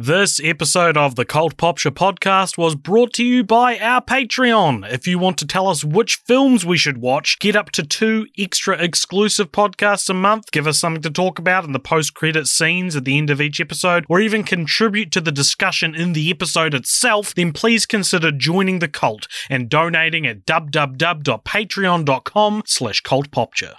This 0.00 0.40
episode 0.44 0.96
of 0.96 1.16
the 1.16 1.24
Cult 1.24 1.56
Popture 1.56 1.90
podcast 1.90 2.56
was 2.56 2.76
brought 2.76 3.12
to 3.14 3.24
you 3.24 3.42
by 3.42 3.76
our 3.80 4.00
Patreon. 4.00 4.88
If 4.88 5.08
you 5.08 5.18
want 5.18 5.38
to 5.38 5.46
tell 5.46 5.66
us 5.66 5.82
which 5.82 6.20
films 6.24 6.64
we 6.64 6.76
should 6.76 6.98
watch, 6.98 7.40
get 7.40 7.56
up 7.56 7.72
to 7.72 7.82
two 7.82 8.28
extra 8.38 8.80
exclusive 8.80 9.50
podcasts 9.50 10.08
a 10.08 10.14
month, 10.14 10.52
give 10.52 10.68
us 10.68 10.78
something 10.78 11.02
to 11.02 11.10
talk 11.10 11.40
about 11.40 11.64
in 11.64 11.72
the 11.72 11.80
post 11.80 12.14
credit 12.14 12.46
scenes 12.46 12.94
at 12.94 13.04
the 13.04 13.18
end 13.18 13.28
of 13.28 13.40
each 13.40 13.60
episode, 13.60 14.06
or 14.08 14.20
even 14.20 14.44
contribute 14.44 15.10
to 15.10 15.20
the 15.20 15.32
discussion 15.32 15.96
in 15.96 16.12
the 16.12 16.30
episode 16.30 16.74
itself, 16.74 17.34
then 17.34 17.52
please 17.52 17.84
consider 17.84 18.30
joining 18.30 18.78
the 18.78 18.86
cult 18.86 19.26
and 19.50 19.68
donating 19.68 20.28
at 20.28 20.46
www.patreon.com 20.46 22.62
slash 22.66 23.02
cultpopture. 23.02 23.74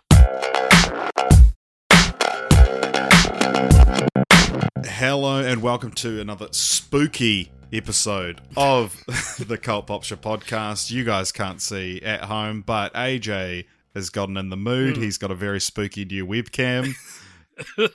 Hello 4.78 5.40
and 5.41 5.62
welcome 5.62 5.91
to 5.91 6.22
another 6.22 6.48
spooky 6.52 7.52
episode 7.73 8.42
of 8.56 9.03
the 9.48 9.58
Cult 9.58 9.88
Popture 9.88 10.16
podcast. 10.16 10.92
You 10.92 11.03
guys 11.03 11.31
can't 11.31 11.62
see 11.62 12.02
at 12.02 12.25
home, 12.25 12.62
but 12.62 12.94
AJ 12.94 13.66
has 13.94 14.09
gotten 14.09 14.38
in 14.38 14.50
the 14.50 14.58
mood. 14.58 14.95
Hmm. 14.97 15.03
He's 15.03 15.17
got 15.17 15.31
a 15.31 15.36
very 15.36 15.59
spooky 15.59 16.06
new 16.06 16.25
webcam. 16.25 16.94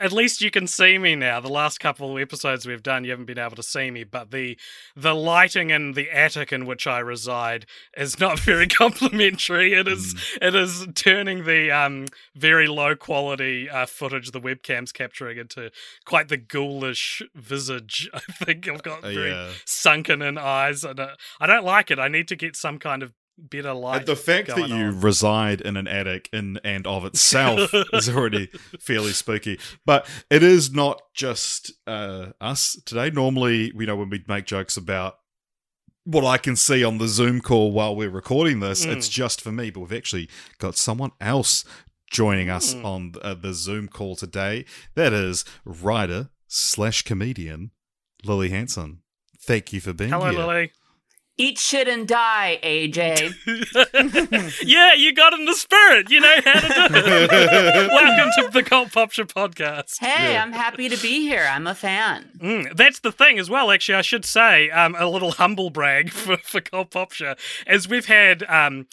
At 0.00 0.12
least 0.12 0.40
you 0.42 0.50
can 0.50 0.66
see 0.66 0.98
me 0.98 1.14
now. 1.14 1.38
The 1.38 1.48
last 1.48 1.78
couple 1.78 2.10
of 2.16 2.20
episodes 2.20 2.66
we've 2.66 2.82
done, 2.82 3.04
you 3.04 3.10
haven't 3.12 3.26
been 3.26 3.38
able 3.38 3.54
to 3.54 3.62
see 3.62 3.92
me, 3.92 4.02
but 4.02 4.32
the 4.32 4.58
the 4.96 5.14
lighting 5.14 5.70
in 5.70 5.92
the 5.92 6.10
attic 6.10 6.52
in 6.52 6.66
which 6.66 6.86
I 6.86 6.98
reside 6.98 7.66
is 7.96 8.18
not 8.26 8.40
very 8.40 8.66
complimentary. 8.66 9.72
It 9.72 9.86
is 9.86 10.14
it 10.42 10.54
is 10.54 10.86
turning 10.96 11.44
the 11.44 11.70
um 11.70 12.06
very 12.34 12.66
low 12.66 12.96
quality 12.96 13.70
uh, 13.70 13.86
footage 13.86 14.32
the 14.32 14.40
webcam's 14.40 14.90
capturing 14.90 15.38
into 15.38 15.70
quite 16.04 16.28
the 16.28 16.38
ghoulish 16.38 17.22
visage. 17.34 18.10
I 18.14 18.18
think 18.44 18.68
I've 18.68 18.82
got 18.82 19.04
Uh, 19.04 19.10
very 19.12 19.30
yeah. 19.30 19.50
sunken 19.64 20.22
in 20.22 20.36
eyes, 20.38 20.82
and 20.82 20.98
uh, 20.98 21.14
I 21.40 21.46
don't 21.46 21.64
like 21.64 21.90
it. 21.92 22.00
I 22.00 22.08
need 22.08 22.26
to 22.28 22.36
get 22.36 22.56
some 22.56 22.78
kind 22.80 23.02
of 23.02 23.12
better 23.38 23.72
light. 23.72 23.98
And 23.98 24.06
the 24.06 24.16
fact 24.16 24.48
that 24.48 24.68
you 24.68 24.74
on. 24.86 25.00
reside 25.00 25.60
in 25.60 25.76
an 25.76 25.86
attic 25.88 26.28
in 26.32 26.58
and 26.64 26.86
of 26.86 27.04
itself 27.04 27.70
is 27.92 28.08
already 28.08 28.46
fairly 28.80 29.12
spooky. 29.12 29.58
But 29.84 30.06
it 30.30 30.42
is 30.42 30.72
not 30.72 31.00
just 31.14 31.72
uh, 31.86 32.28
us 32.40 32.80
today. 32.86 33.10
Normally, 33.10 33.72
you 33.74 33.86
know, 33.86 33.96
when 33.96 34.10
we 34.10 34.24
make 34.28 34.46
jokes 34.46 34.76
about 34.76 35.18
what 36.04 36.24
I 36.24 36.36
can 36.36 36.54
see 36.56 36.84
on 36.84 36.98
the 36.98 37.08
Zoom 37.08 37.40
call 37.40 37.72
while 37.72 37.96
we're 37.96 38.10
recording 38.10 38.60
this, 38.60 38.84
Mm. 38.84 38.96
it's 38.96 39.08
just 39.08 39.40
for 39.40 39.50
me. 39.52 39.70
But 39.70 39.80
we've 39.80 39.92
actually 39.92 40.28
got 40.58 40.76
someone 40.76 41.12
else 41.20 41.64
joining 42.10 42.50
us 42.50 42.74
Mm. 42.74 42.84
on 42.84 43.12
uh, 43.22 43.34
the 43.34 43.54
Zoom 43.54 43.88
call 43.88 44.14
today. 44.14 44.64
That 44.94 45.12
is 45.12 45.44
writer 45.64 46.28
slash 46.46 47.02
comedian 47.02 47.70
Lily 48.22 48.50
Hanson. 48.50 49.00
Thank 49.40 49.72
you 49.72 49.80
for 49.80 49.92
being 49.92 50.10
Hello, 50.10 50.30
here. 50.30 50.38
Lily. 50.38 50.72
Eat 51.36 51.58
shit 51.58 51.88
and 51.88 52.06
die, 52.06 52.60
AJ. 52.62 53.34
yeah, 54.64 54.94
you 54.94 55.12
got 55.12 55.32
in 55.32 55.46
the 55.46 55.54
spirit. 55.54 56.08
You 56.08 56.20
know 56.20 56.36
how 56.44 56.60
to 56.60 56.68
do 56.92 57.02
it. 57.04 57.90
Welcome 57.90 58.30
to 58.38 58.50
the 58.52 58.62
Cult 58.62 58.92
Popture 58.92 59.24
podcast. 59.24 59.98
Hey, 59.98 60.36
I'm 60.36 60.52
happy 60.52 60.88
to 60.88 60.96
be 60.96 61.22
here. 61.22 61.44
I'm 61.50 61.66
a 61.66 61.74
fan. 61.74 62.30
Mm, 62.38 62.76
that's 62.76 63.00
the 63.00 63.10
thing 63.10 63.40
as 63.40 63.50
well. 63.50 63.72
Actually, 63.72 63.96
I 63.96 64.02
should 64.02 64.24
say 64.24 64.70
um, 64.70 64.94
a 64.96 65.08
little 65.08 65.32
humble 65.32 65.70
brag 65.70 66.10
for 66.10 66.36
for 66.36 66.60
Cult 66.60 66.92
Popture, 66.92 67.34
as 67.66 67.88
we've 67.88 68.06
had. 68.06 68.44
Um, 68.44 68.86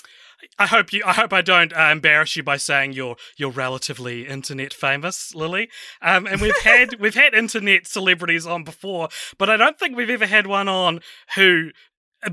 I 0.57 0.65
hope 0.65 0.91
you. 0.91 1.03
I 1.05 1.13
hope 1.13 1.33
I 1.33 1.41
don't 1.41 1.73
uh, 1.73 1.89
embarrass 1.91 2.35
you 2.35 2.43
by 2.43 2.57
saying 2.57 2.93
you're 2.93 3.17
you're 3.37 3.51
relatively 3.51 4.27
internet 4.27 4.73
famous, 4.73 5.35
Lily. 5.35 5.69
Um, 6.01 6.25
and 6.25 6.41
we've 6.41 6.59
had 6.61 6.95
we've 6.99 7.13
had 7.13 7.35
internet 7.35 7.85
celebrities 7.85 8.47
on 8.47 8.63
before, 8.63 9.09
but 9.37 9.49
I 9.49 9.57
don't 9.57 9.77
think 9.77 9.95
we've 9.95 10.09
ever 10.09 10.25
had 10.25 10.47
one 10.47 10.67
on 10.67 11.01
who 11.35 11.69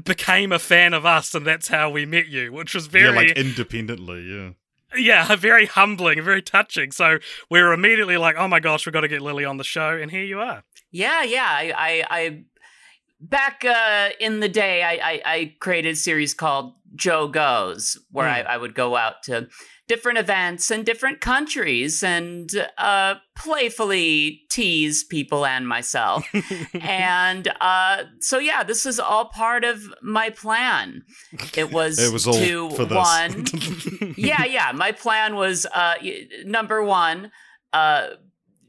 became 0.04 0.52
a 0.52 0.58
fan 0.58 0.92
of 0.94 1.06
us, 1.06 1.34
and 1.34 1.46
that's 1.46 1.68
how 1.68 1.90
we 1.90 2.04
met 2.06 2.28
you, 2.28 2.52
which 2.52 2.74
was 2.74 2.86
very 2.86 3.06
Yeah, 3.06 3.16
like 3.28 3.36
independently, 3.36 4.22
yeah. 4.22 4.50
yeah, 4.96 5.34
very 5.36 5.66
humbling, 5.66 6.22
very 6.22 6.42
touching. 6.42 6.92
So 6.92 7.18
we 7.50 7.62
were 7.62 7.72
immediately 7.72 8.16
like, 8.16 8.36
"Oh 8.38 8.48
my 8.48 8.60
gosh, 8.60 8.86
we've 8.86 8.92
got 8.92 9.00
to 9.02 9.08
get 9.08 9.22
Lily 9.22 9.44
on 9.44 9.56
the 9.56 9.64
show," 9.64 9.96
and 9.96 10.10
here 10.10 10.24
you 10.24 10.40
are. 10.40 10.62
Yeah, 10.90 11.22
yeah. 11.22 11.46
I, 11.48 11.72
I, 11.76 12.04
I 12.10 12.44
back 13.20 13.64
uh, 13.64 14.10
in 14.20 14.40
the 14.40 14.48
day, 14.48 14.82
I, 14.82 14.92
I, 14.92 15.22
I 15.24 15.56
created 15.60 15.90
a 15.92 15.96
series 15.96 16.34
called 16.34 16.74
Joe 16.94 17.28
Goes, 17.28 17.98
where 18.10 18.26
Hmm. 18.26 18.32
I, 18.48 18.54
I 18.54 18.56
would 18.56 18.74
go 18.74 18.96
out 18.96 19.22
to 19.24 19.48
different 19.88 20.18
events 20.18 20.70
in 20.70 20.84
different 20.84 21.20
countries 21.20 22.02
and 22.02 22.50
uh, 22.76 23.14
playfully 23.36 24.42
tease 24.50 25.02
people 25.02 25.44
and 25.46 25.66
myself. 25.66 26.26
and 26.80 27.48
uh, 27.60 28.04
so, 28.20 28.38
yeah, 28.38 28.62
this 28.62 28.86
is 28.86 29.00
all 29.00 29.26
part 29.26 29.64
of 29.64 29.82
my 30.02 30.30
plan. 30.30 31.02
It 31.56 31.72
was, 31.72 31.98
It 31.98 32.12
was 32.12 32.26
all 32.26 32.34
to 32.34 32.70
for 32.70 32.84
this. 32.84 32.96
one. 32.96 34.14
yeah, 34.16 34.44
yeah. 34.44 34.72
My 34.74 34.92
plan 34.92 35.34
was 35.34 35.66
uh, 35.66 35.94
number 36.44 36.82
one, 36.82 37.30
uh, 37.72 38.08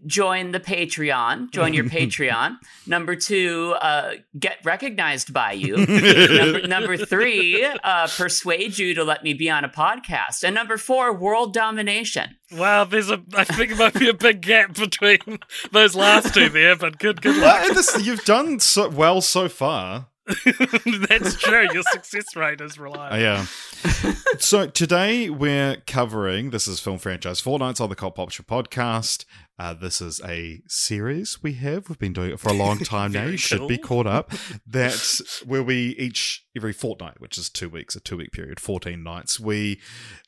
join 0.06 0.52
the 0.52 0.60
Patreon, 0.60 1.52
join 1.52 1.74
your 1.74 1.84
Patreon. 1.90 2.58
Number 2.86 3.16
two, 3.16 3.76
uh, 3.82 4.14
get 4.38 4.58
recognized 4.64 5.34
by 5.34 5.54
you. 5.54 5.78
number, 5.86 6.68
number 6.68 6.98
three, 6.98 7.64
uh, 7.84 8.08
persuade 8.08 8.78
you 8.78 8.94
to 8.96 9.04
let 9.04 9.24
me 9.24 9.34
be 9.34 9.50
on 9.50 9.64
a 9.64 9.70
podcast. 9.70 10.44
And 10.44 10.56
number 10.56 10.78
four, 10.78 11.14
world 11.14 11.54
domination. 11.54 12.36
Wow, 12.52 12.84
there's 12.84 13.10
a. 13.10 13.22
I 13.36 13.44
think 13.44 13.70
there 13.70 13.78
might 13.78 13.94
be 13.94 14.10
a 14.10 14.14
big 14.14 14.42
gap 14.42 14.74
between 14.74 15.40
those 15.72 15.96
last 15.96 16.34
two 16.34 16.50
there, 16.50 16.76
but 16.76 16.98
good, 16.98 17.22
good 17.22 17.38
luck. 17.38 17.62
Well, 17.62 17.74
this, 17.74 18.06
you've 18.06 18.26
done 18.26 18.60
so 18.60 18.90
well 18.90 19.22
so 19.22 19.48
far. 19.48 20.09
That's 21.09 21.35
true. 21.35 21.67
Your 21.73 21.84
success 21.91 22.35
rate 22.35 22.62
is 22.62 22.78
reliable. 22.78 23.17
yeah. 23.19 23.45
so 24.40 24.67
today 24.67 25.29
we're 25.29 25.78
covering 25.88 26.51
this 26.51 26.67
is 26.67 26.79
film 26.79 26.97
franchise 27.00 27.40
Four 27.40 27.59
Nights 27.59 27.79
on 27.81 27.90
the 27.90 27.95
Cult 27.95 28.16
Popture 28.16 28.44
podcast. 28.44 29.25
Uh, 29.57 29.73
this 29.73 30.01
is 30.01 30.22
a 30.23 30.62
series 30.68 31.41
we 31.44 31.53
have. 31.53 31.89
We've 31.89 32.00
been 32.00 32.13
doing 32.13 32.31
it 32.31 32.39
for 32.39 32.50
a 32.50 32.53
long 32.53 32.78
time 32.79 33.12
now. 33.12 33.25
You 33.25 33.38
should 33.38 33.68
be 33.68 33.78
caught 33.78 34.07
up. 34.07 34.31
That's 34.66 35.44
where 35.45 35.63
we 35.63 35.95
each 35.97 36.45
every 36.56 36.73
fortnight, 36.73 37.19
which 37.19 37.38
is 37.38 37.50
two 37.50 37.69
weeks, 37.69 37.95
a 37.95 38.00
two 38.00 38.18
week 38.18 38.31
period, 38.31 38.59
fourteen 38.59 39.03
nights. 39.03 39.39
We 39.39 39.81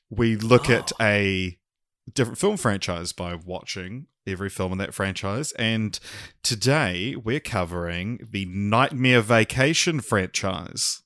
we 0.09 0.35
look 0.35 0.69
at 0.69 0.91
Oh. 0.99 1.03
a 1.05 1.57
different 2.11 2.39
film 2.39 2.57
franchise 2.57 3.13
by 3.13 3.35
watching 3.35 4.07
every 4.27 4.49
film 4.49 4.71
in 4.71 4.77
that 4.79 4.93
franchise. 4.93 5.51
And 5.53 5.99
today 6.43 7.15
we're 7.15 7.39
covering 7.39 8.27
the 8.31 8.45
Nightmare 8.45 9.21
Vacation 9.21 9.99
franchise. 10.01 11.01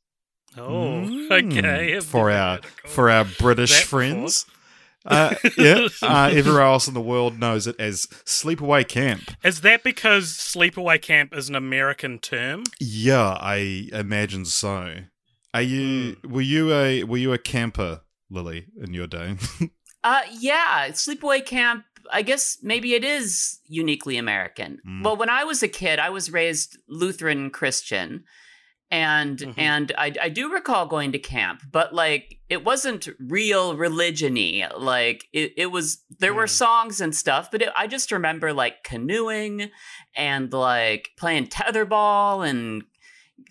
Oh, 0.57 1.03
Mm. 1.05 1.51
okay. 1.57 1.99
For 1.99 2.31
our 2.31 2.55
heard 2.55 2.65
for 2.85 3.09
our 3.09 3.25
British 3.25 3.71
that 3.71 3.81
before. 3.83 3.99
friends. 3.99 4.45
Uh, 5.07 5.35
yeah, 5.57 5.87
uh, 6.01 6.31
everywhere 6.33 6.63
else 6.63 6.87
in 6.87 6.95
the 6.95 7.01
world 7.01 7.37
knows 7.37 7.67
it 7.67 7.75
as 7.79 8.07
Sleepaway 8.25 8.87
Camp. 8.87 9.29
Is 9.43 9.61
that 9.61 9.83
because 9.83 10.29
sleepaway 10.33 10.99
camp 10.99 11.31
is 11.35 11.47
an 11.47 11.53
American 11.55 12.17
term? 12.17 12.63
Yeah, 12.79 13.37
I 13.39 13.87
imagine 13.93 14.45
so. 14.45 14.95
Are 15.53 15.61
you? 15.61 16.13
Hmm. 16.23 16.31
Were 16.33 16.41
you 16.41 16.73
a? 16.73 17.03
Were 17.03 17.17
you 17.17 17.33
a 17.33 17.37
camper, 17.37 18.01
Lily, 18.31 18.65
in 18.81 18.93
your 18.93 19.07
day? 19.07 19.35
Uh, 20.03 20.21
yeah, 20.39 20.89
sleepaway 20.89 21.43
camp. 21.43 21.83
I 22.11 22.21
guess 22.21 22.57
maybe 22.61 22.93
it 22.93 23.03
is 23.03 23.59
uniquely 23.67 24.17
American. 24.17 24.79
Mm. 24.87 25.03
Well, 25.03 25.17
when 25.17 25.29
I 25.29 25.43
was 25.43 25.63
a 25.63 25.67
kid, 25.67 25.99
I 25.99 26.09
was 26.09 26.31
raised 26.31 26.77
Lutheran 26.87 27.49
Christian, 27.49 28.23
and 28.91 29.39
Mhm. 29.39 29.53
and 29.57 29.91
I, 29.97 30.13
I 30.21 30.29
do 30.29 30.51
recall 30.53 30.85
going 30.85 31.11
to 31.13 31.19
camp, 31.19 31.61
but 31.71 31.93
like 31.93 32.37
it 32.49 32.63
wasn't 32.63 33.07
real 33.19 33.75
religiony. 33.75 34.63
Like 34.77 35.25
it, 35.33 35.53
it 35.57 35.65
was 35.67 36.03
there 36.19 36.33
were 36.33 36.45
Mm. 36.45 36.49
songs 36.49 37.01
and 37.01 37.15
stuff, 37.15 37.49
but 37.51 37.61
it, 37.63 37.69
I 37.75 37.87
just 37.87 38.11
remember 38.11 38.53
like 38.53 38.83
canoeing 38.83 39.71
and 40.15 40.53
like 40.53 41.09
playing 41.17 41.47
tetherball 41.47 42.47
and 42.47 42.83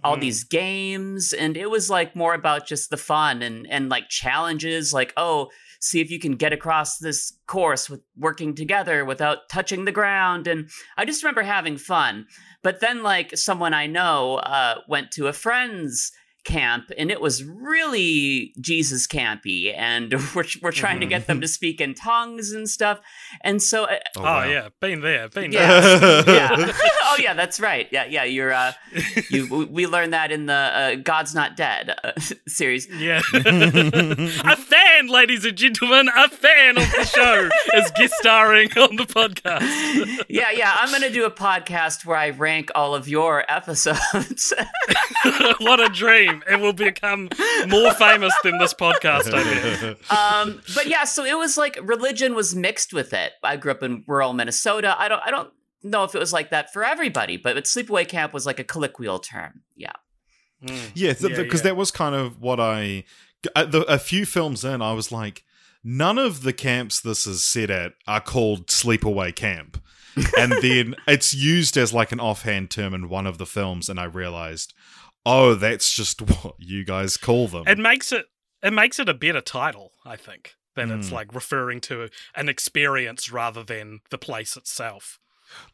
all 0.04 0.16
Mm. 0.16 0.20
these 0.20 0.44
games 0.44 1.32
and 1.32 1.56
it 1.56 1.68
was 1.68 1.90
like 1.90 2.14
more 2.16 2.34
about 2.34 2.66
just 2.66 2.90
the 2.90 2.96
fun 2.96 3.42
and 3.42 3.66
and 3.70 3.88
like 3.88 4.08
challenges 4.08 4.92
like 4.94 5.12
oh 5.16 5.50
see 5.84 6.00
if 6.00 6.10
you 6.10 6.18
can 6.18 6.32
get 6.36 6.52
across 6.52 6.98
this 6.98 7.32
course 7.46 7.90
with 7.90 8.00
working 8.16 8.54
together 8.54 9.04
without 9.04 9.48
touching 9.50 9.84
the 9.84 9.92
ground. 9.92 10.46
And 10.46 10.68
I 10.96 11.04
just 11.04 11.22
remember 11.22 11.42
having 11.42 11.76
fun. 11.76 12.26
But 12.62 12.80
then, 12.80 13.02
like, 13.02 13.36
someone 13.36 13.74
I 13.74 13.86
know 13.86 14.36
uh, 14.36 14.80
went 14.88 15.10
to 15.12 15.26
a 15.26 15.32
friend's 15.32 16.10
camp 16.44 16.90
and 16.98 17.10
it 17.10 17.22
was 17.22 17.42
really 17.42 18.52
jesus 18.60 19.06
campy 19.06 19.72
and 19.74 20.12
we're, 20.34 20.44
we're 20.60 20.70
trying 20.72 21.00
to 21.00 21.06
get 21.06 21.26
them 21.26 21.40
to 21.40 21.48
speak 21.48 21.80
in 21.80 21.94
tongues 21.94 22.52
and 22.52 22.68
stuff 22.68 23.00
and 23.40 23.62
so 23.62 23.84
uh, 23.84 23.96
Oh, 24.18 24.22
wow. 24.22 24.44
yeah, 24.44 24.68
been 24.78 25.00
there, 25.00 25.30
been 25.30 25.52
yeah 25.52 25.80
there. 25.80 26.24
yeah 26.28 26.72
oh 27.14 27.22
yeah 27.22 27.34
that's 27.34 27.58
right 27.60 27.88
yeah 27.92 28.04
yeah 28.04 28.24
you're 28.24 28.52
uh 28.52 28.72
you 29.30 29.66
we 29.70 29.86
learned 29.86 30.12
that 30.12 30.30
in 30.32 30.46
the 30.46 30.52
uh, 30.52 30.94
god's 30.96 31.34
not 31.34 31.56
dead 31.56 31.94
uh, 32.04 32.12
series 32.48 32.88
Yeah. 32.90 33.20
a 33.34 34.56
fan, 34.56 35.06
ladies 35.08 35.44
and 35.44 35.56
gentlemen, 35.56 36.08
a 36.08 36.28
fan 36.28 36.76
of 36.76 36.84
the 36.90 37.04
show 37.04 37.48
is 37.76 37.90
guest 37.96 38.14
starring 38.18 38.70
on 38.76 38.96
the 38.96 39.04
podcast. 39.04 40.24
yeah 40.28 40.50
yeah 40.50 40.76
i'm 40.78 40.90
gonna 40.90 41.10
do 41.10 41.24
a 41.24 41.30
podcast 41.30 42.04
where 42.04 42.16
i 42.16 42.30
rank 42.30 42.70
all 42.74 42.94
of 42.94 43.08
your 43.08 43.44
episodes 43.50 44.52
what 45.60 45.80
a 45.80 45.88
dream. 45.88 46.42
It 46.50 46.60
will 46.60 46.72
become 46.72 47.28
more 47.68 47.92
famous 47.94 48.32
than 48.42 48.58
this 48.58 48.74
podcast, 48.74 49.32
I 49.32 49.42
bet. 49.42 50.10
um, 50.10 50.60
but 50.74 50.86
yeah, 50.86 51.04
so 51.04 51.24
it 51.24 51.36
was 51.36 51.56
like 51.56 51.78
religion 51.82 52.34
was 52.34 52.54
mixed 52.54 52.92
with 52.92 53.12
it. 53.12 53.32
I 53.42 53.56
grew 53.56 53.72
up 53.72 53.82
in 53.82 54.04
rural 54.06 54.32
Minnesota. 54.32 54.94
I 54.98 55.08
don't, 55.08 55.22
I 55.24 55.30
don't 55.30 55.50
know 55.84 56.04
if 56.04 56.14
it 56.14 56.18
was 56.18 56.32
like 56.32 56.50
that 56.50 56.72
for 56.72 56.84
everybody, 56.84 57.36
but, 57.36 57.54
but 57.54 57.64
sleepaway 57.64 58.08
camp 58.08 58.32
was 58.32 58.46
like 58.46 58.58
a 58.58 58.64
colloquial 58.64 59.18
term. 59.18 59.62
Yeah. 59.76 59.92
Mm. 60.64 60.90
Yeah, 60.94 61.12
because 61.12 61.30
Yeah, 61.30 61.38
yeah. 61.38 61.56
that 61.62 61.76
was 61.76 61.90
kind 61.90 62.14
of 62.14 62.40
what 62.40 62.58
I. 62.60 63.04
A, 63.54 63.66
the, 63.66 63.82
a 63.82 63.98
few 63.98 64.24
films 64.24 64.64
in, 64.64 64.80
I 64.80 64.94
was 64.94 65.12
like, 65.12 65.44
none 65.82 66.16
of 66.16 66.42
the 66.42 66.52
camps 66.54 67.00
this 67.00 67.26
is 67.26 67.44
set 67.44 67.68
at 67.70 67.92
are 68.06 68.20
called 68.20 68.68
sleepaway 68.68 69.34
camp. 69.34 69.80
and 70.38 70.52
then 70.62 70.94
it's 71.06 71.34
used 71.34 71.76
as 71.76 71.92
like 71.92 72.12
an 72.12 72.20
offhand 72.20 72.70
term 72.70 72.94
in 72.94 73.08
one 73.08 73.26
of 73.26 73.36
the 73.38 73.44
films, 73.46 73.88
and 73.88 73.98
I 74.00 74.04
realized, 74.04 74.72
oh, 75.26 75.54
that's 75.54 75.92
just 75.94 76.22
what 76.44 76.54
you 76.58 76.84
guys 76.84 77.16
call 77.16 77.48
them. 77.48 77.64
It 77.66 77.78
makes 77.78 78.12
it 78.12 78.26
it 78.62 78.72
makes 78.72 78.98
it 78.98 79.08
a 79.10 79.14
better 79.14 79.40
title, 79.42 79.92
I 80.06 80.16
think, 80.16 80.54
than 80.74 80.90
it's 80.90 81.08
Hmm. 81.08 81.14
like 81.16 81.34
referring 81.34 81.80
to 81.82 82.08
an 82.34 82.48
experience 82.48 83.30
rather 83.30 83.62
than 83.62 84.00
the 84.10 84.16
place 84.18 84.56
itself. 84.56 85.18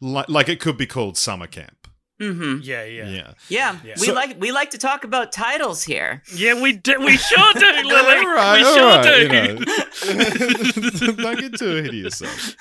Like, 0.00 0.28
like 0.28 0.48
it 0.48 0.60
could 0.60 0.76
be 0.76 0.86
called 0.86 1.16
summer 1.16 1.46
camp. 1.46 1.76
Mm-hmm. 2.20 2.58
Yeah, 2.62 2.84
yeah. 2.84 3.08
Yeah. 3.08 3.32
Yeah. 3.48 3.76
Yeah. 3.82 3.94
We 3.98 4.06
So- 4.08 4.12
like 4.12 4.36
we 4.38 4.52
like 4.52 4.70
to 4.72 4.78
talk 4.78 5.04
about 5.04 5.32
titles 5.32 5.82
here. 5.82 6.22
Yeah, 6.34 6.60
we 6.60 6.74
do. 6.74 7.00
We 7.00 7.16
sure 7.16 7.52
do, 7.54 7.60
Lily. 7.84 7.92
All 8.18 8.34
right, 8.34 8.58
we 8.58 8.64
all 8.66 8.74
sure 8.76 8.90
right, 8.90 9.04
do. 9.04 9.20
you 9.22 9.28
know. 9.28 11.14
Don't 11.22 11.38
get 11.40 11.58
too 11.58 11.78
ahead 11.78 11.88
of 11.88 11.94
yourself. 11.94 12.56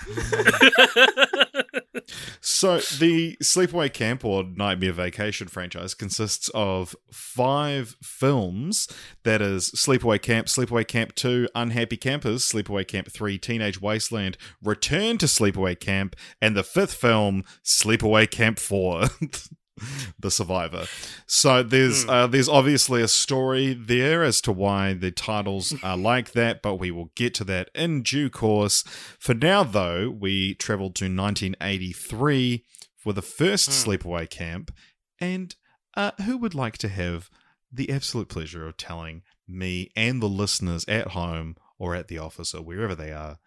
So 2.42 2.78
the 2.78 3.38
Sleepaway 3.42 3.92
Camp 3.94 4.24
or 4.26 4.44
Nightmare 4.44 4.94
Vacation 4.94 5.48
franchise 5.48 5.94
consists 5.94 6.50
of 6.54 6.96
five 7.12 7.96
films. 8.04 8.88
That 9.24 9.42
is 9.42 9.72
Sleepaway 9.72 10.22
Camp, 10.22 10.48
Sleepaway 10.48 10.88
Camp 10.88 11.16
2, 11.16 11.50
Unhappy 11.56 11.98
Campers, 11.98 12.50
Sleepaway 12.50 12.88
Camp 12.88 13.12
3, 13.12 13.38
Teenage 13.38 13.82
Wasteland, 13.82 14.38
Return 14.64 15.18
to 15.20 15.26
Sleepaway 15.26 15.80
Camp, 15.80 16.16
and 16.42 16.56
the 16.56 16.64
fifth 16.64 16.94
film, 16.94 17.44
Sleepaway 17.64 18.30
Camp 18.30 18.60
4. 18.60 19.06
the 20.20 20.32
survivor. 20.32 20.86
So 21.26 21.64
there's 21.64 22.08
uh, 22.08 22.28
there's 22.28 22.50
obviously 22.50 23.02
a 23.02 23.08
story 23.08 23.74
there 23.74 24.24
as 24.24 24.42
to 24.42 24.52
why 24.52 24.94
the 24.94 25.12
titles 25.12 25.74
are 25.84 25.98
like 26.12 26.32
that, 26.32 26.62
but 26.62 26.76
we 26.76 26.92
will 26.92 27.12
get 27.16 27.34
to 27.36 27.44
that 27.46 27.70
in 27.74 28.04
due 28.04 28.30
course. 28.30 28.84
For 29.20 29.34
now, 29.34 29.64
though, 29.64 30.10
we 30.10 30.56
travelled 30.56 30.96
to 30.96 31.06
1983 31.06 32.66
for 32.96 33.14
the 33.14 33.22
first 33.22 33.70
sleepaway 33.70 34.30
camp, 34.30 34.72
and 35.20 35.56
uh, 35.96 36.12
who 36.26 36.38
would 36.38 36.56
like 36.56 36.78
to 36.80 36.90
have 36.90 37.30
the 37.72 37.90
absolute 37.90 38.30
pleasure 38.30 38.68
of 38.68 38.78
telling 38.78 39.22
me 39.48 39.90
and 39.96 40.22
the 40.22 40.30
listeners 40.30 40.86
at 40.88 41.10
home 41.10 41.56
or 41.78 41.96
at 41.96 42.08
the 42.08 42.18
office 42.18 42.54
or 42.54 42.62
wherever 42.62 42.96
they 42.96 43.12
are 43.12 43.38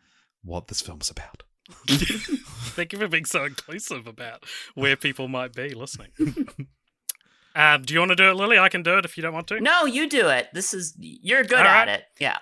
what 0.43 0.69
this 0.69 0.81
film's 0.81 1.11
about? 1.11 1.45
Thank 1.89 2.93
you 2.93 2.99
for 2.99 3.09
being 3.09 3.25
so 3.25 3.45
inclusive 3.45 4.07
about 4.07 4.45
where 4.75 4.97
people 4.97 5.29
might 5.29 5.53
be 5.53 5.75
listening. 5.75 6.11
um, 7.55 7.83
do 7.83 7.95
you 7.95 8.01
want 8.01 8.11
to 8.11 8.17
do 8.17 8.31
it, 8.31 8.35
Lily? 8.35 8.59
I 8.59 8.69
can 8.69 8.83
do 8.83 8.99
it 8.99 9.05
if 9.05 9.17
you 9.17 9.23
don't 9.23 9.35
want 9.35 9.49
to. 9.49 9.61
No, 9.61 9.85
you 9.85 10.09
do 10.09 10.29
it. 10.29 10.49
This 10.53 10.73
is 10.73 10.95
you're 10.99 11.45
good 11.45 11.59
All 11.61 11.67
at 11.67 11.87
right. 11.87 11.89
it. 11.89 12.05
Yeah. 12.19 12.39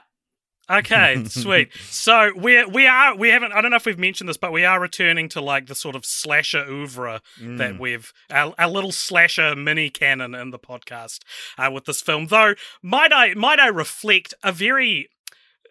Okay, 0.71 1.25
sweet. 1.29 1.73
So 1.89 2.31
we 2.37 2.65
we 2.65 2.87
are 2.87 3.17
we 3.17 3.31
haven't 3.31 3.53
I 3.53 3.61
don't 3.61 3.73
know 3.73 3.77
if 3.77 3.87
we've 3.87 3.99
mentioned 3.99 4.29
this, 4.29 4.37
but 4.37 4.53
we 4.53 4.65
are 4.65 4.81
returning 4.81 5.29
to 5.31 5.41
like 5.41 5.67
the 5.67 5.75
sort 5.75 5.97
of 5.97 6.05
slasher 6.05 6.65
oeuvre 6.65 7.21
that 7.41 7.79
we've 7.81 8.13
our, 8.31 8.55
our 8.57 8.69
little 8.69 8.93
slasher 8.93 9.57
mini 9.57 9.91
canon 9.91 10.35
in 10.35 10.51
the 10.51 10.59
podcast 10.61 11.21
uh, 11.59 11.71
with 11.73 11.87
this 11.87 12.01
film. 12.01 12.29
Though 12.29 12.55
might 12.83 13.13
I 13.13 13.35
might 13.35 13.59
I 13.59 13.67
reflect 13.67 14.33
a 14.45 14.53
very 14.53 15.09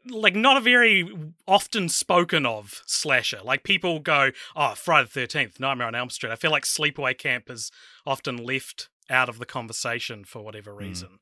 like 0.05 0.35
not 0.35 0.57
a 0.57 0.61
very 0.61 1.09
often 1.47 1.89
spoken 1.89 2.45
of 2.45 2.81
slasher. 2.85 3.39
Like 3.43 3.63
people 3.63 3.99
go, 3.99 4.31
oh, 4.55 4.73
Friday 4.75 5.05
the 5.05 5.21
Thirteenth, 5.21 5.59
Nightmare 5.59 5.87
on 5.87 5.95
Elm 5.95 6.09
Street. 6.09 6.31
I 6.31 6.35
feel 6.35 6.51
like 6.51 6.65
Sleepaway 6.65 7.17
Camp 7.17 7.49
is 7.49 7.71
often 8.05 8.37
left 8.37 8.89
out 9.09 9.29
of 9.29 9.39
the 9.39 9.45
conversation 9.45 10.23
for 10.23 10.41
whatever 10.41 10.73
reason. 10.73 11.19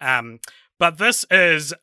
Um, 0.00 0.40
but 0.78 0.98
this 0.98 1.24
is 1.30 1.74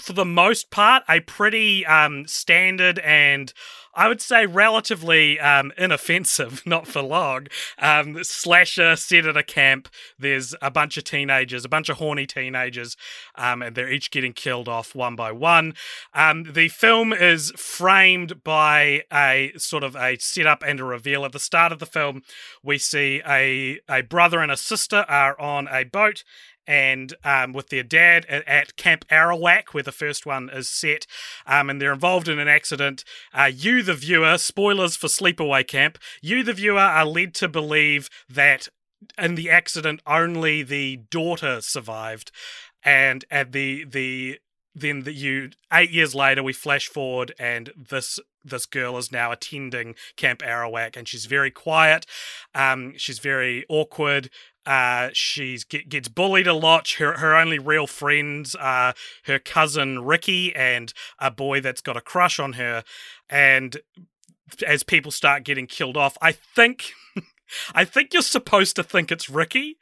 for 0.00 0.12
the 0.12 0.24
most 0.24 0.70
part, 0.70 1.02
a 1.08 1.20
pretty 1.20 1.84
um, 1.86 2.26
standard 2.26 2.98
and 3.00 3.52
I 3.92 4.06
would 4.06 4.20
say 4.20 4.46
relatively 4.46 5.40
um, 5.40 5.72
inoffensive, 5.76 6.62
not 6.66 6.86
for 6.86 7.02
long, 7.02 7.48
um, 7.78 8.22
slasher 8.22 8.94
set 8.96 9.26
at 9.26 9.36
a 9.36 9.42
camp. 9.42 9.88
There's 10.18 10.54
a 10.62 10.70
bunch 10.70 10.96
of 10.96 11.04
teenagers, 11.04 11.64
a 11.64 11.68
bunch 11.68 11.88
of 11.88 11.98
horny 11.98 12.26
teenagers, 12.26 12.96
um, 13.34 13.62
and 13.62 13.74
they're 13.74 13.90
each 13.90 14.10
getting 14.10 14.32
killed 14.32 14.68
off 14.68 14.94
one 14.94 15.16
by 15.16 15.32
one. 15.32 15.74
Um, 16.14 16.44
the 16.52 16.68
film 16.68 17.12
is 17.12 17.50
framed 17.56 18.44
by 18.44 19.02
a 19.12 19.52
sort 19.56 19.82
of 19.82 19.96
a 19.96 20.16
setup 20.18 20.62
and 20.62 20.78
a 20.78 20.84
reveal. 20.84 21.24
At 21.24 21.32
the 21.32 21.38
start 21.40 21.72
of 21.72 21.80
the 21.80 21.86
film, 21.86 22.22
we 22.62 22.78
see 22.78 23.20
a, 23.26 23.80
a 23.88 24.02
brother 24.02 24.40
and 24.40 24.52
a 24.52 24.56
sister 24.56 25.04
are 25.08 25.38
on 25.40 25.68
a 25.68 25.84
boat 25.84 26.22
and 26.66 27.14
um, 27.24 27.52
with 27.52 27.68
their 27.68 27.82
dad 27.82 28.26
at, 28.26 28.46
at 28.46 28.76
Camp 28.76 29.04
Arawak, 29.08 29.72
where 29.72 29.82
the 29.82 29.92
first 29.92 30.26
one 30.26 30.50
is 30.50 30.68
set, 30.68 31.06
um, 31.46 31.70
and 31.70 31.80
they're 31.80 31.92
involved 31.92 32.28
in 32.28 32.38
an 32.38 32.48
accident. 32.48 33.04
Uh, 33.32 33.50
you, 33.52 33.82
the 33.82 33.94
viewer, 33.94 34.38
spoilers 34.38 34.96
for 34.96 35.08
Sleepaway 35.08 35.66
Camp, 35.66 35.98
you, 36.22 36.42
the 36.42 36.52
viewer, 36.52 36.78
are 36.78 37.06
led 37.06 37.34
to 37.34 37.48
believe 37.48 38.08
that 38.28 38.68
in 39.18 39.34
the 39.34 39.50
accident 39.50 40.00
only 40.06 40.62
the 40.62 40.96
daughter 41.10 41.60
survived, 41.60 42.30
and 42.82 43.24
at 43.30 43.52
the 43.52 43.84
the 43.84 44.38
then 44.74 45.00
that 45.00 45.14
you 45.14 45.50
eight 45.72 45.90
years 45.90 46.14
later 46.14 46.42
we 46.42 46.52
flash 46.52 46.86
forward 46.86 47.34
and 47.38 47.72
this 47.76 48.20
this 48.44 48.66
girl 48.66 48.96
is 48.96 49.12
now 49.12 49.32
attending 49.32 49.94
Camp 50.16 50.40
Arawak 50.40 50.96
and 50.96 51.06
she's 51.06 51.26
very 51.26 51.50
quiet, 51.50 52.06
um, 52.54 52.94
she's 52.96 53.18
very 53.18 53.64
awkward. 53.68 54.30
Uh, 54.66 55.08
she's 55.12 55.64
get, 55.64 55.88
gets 55.88 56.08
bullied 56.08 56.46
a 56.46 56.54
lot. 56.54 56.90
Her 56.98 57.18
her 57.18 57.34
only 57.34 57.58
real 57.58 57.86
friends 57.86 58.54
are 58.54 58.94
her 59.24 59.38
cousin 59.38 60.04
Ricky 60.04 60.54
and 60.54 60.92
a 61.18 61.30
boy 61.30 61.60
that's 61.60 61.80
got 61.80 61.96
a 61.96 62.00
crush 62.00 62.38
on 62.38 62.54
her. 62.54 62.84
And 63.28 63.78
as 64.66 64.82
people 64.82 65.10
start 65.10 65.44
getting 65.44 65.66
killed 65.66 65.96
off, 65.96 66.16
I 66.20 66.32
think 66.32 66.92
I 67.74 67.84
think 67.84 68.12
you're 68.12 68.22
supposed 68.22 68.76
to 68.76 68.82
think 68.82 69.10
it's 69.10 69.30
Ricky. 69.30 69.78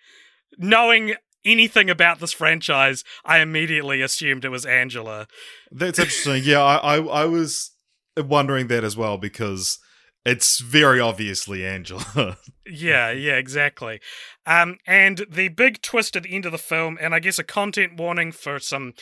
Knowing 0.56 1.14
anything 1.44 1.90
about 1.90 2.20
this 2.20 2.32
franchise, 2.32 3.04
I 3.24 3.38
immediately 3.40 4.00
assumed 4.00 4.44
it 4.44 4.50
was 4.50 4.66
Angela. 4.66 5.26
That's 5.70 5.98
interesting. 5.98 6.42
yeah, 6.44 6.62
I, 6.62 6.96
I 6.96 7.22
I 7.22 7.24
was 7.24 7.72
wondering 8.16 8.68
that 8.68 8.84
as 8.84 8.96
well 8.96 9.18
because 9.18 9.78
it's 10.28 10.60
very 10.60 11.00
obviously 11.00 11.64
Angela. 11.66 12.38
Yeah, 12.70 13.10
yeah, 13.10 13.36
exactly. 13.36 13.98
Um, 14.44 14.76
and 14.86 15.24
the 15.30 15.48
big 15.48 15.80
twist 15.80 16.16
at 16.16 16.24
the 16.24 16.34
end 16.34 16.44
of 16.44 16.52
the 16.52 16.58
film, 16.58 16.98
and 17.00 17.14
I 17.14 17.18
guess 17.18 17.38
a 17.38 17.44
content 17.44 17.96
warning 17.96 18.30
for 18.30 18.58
some, 18.58 18.92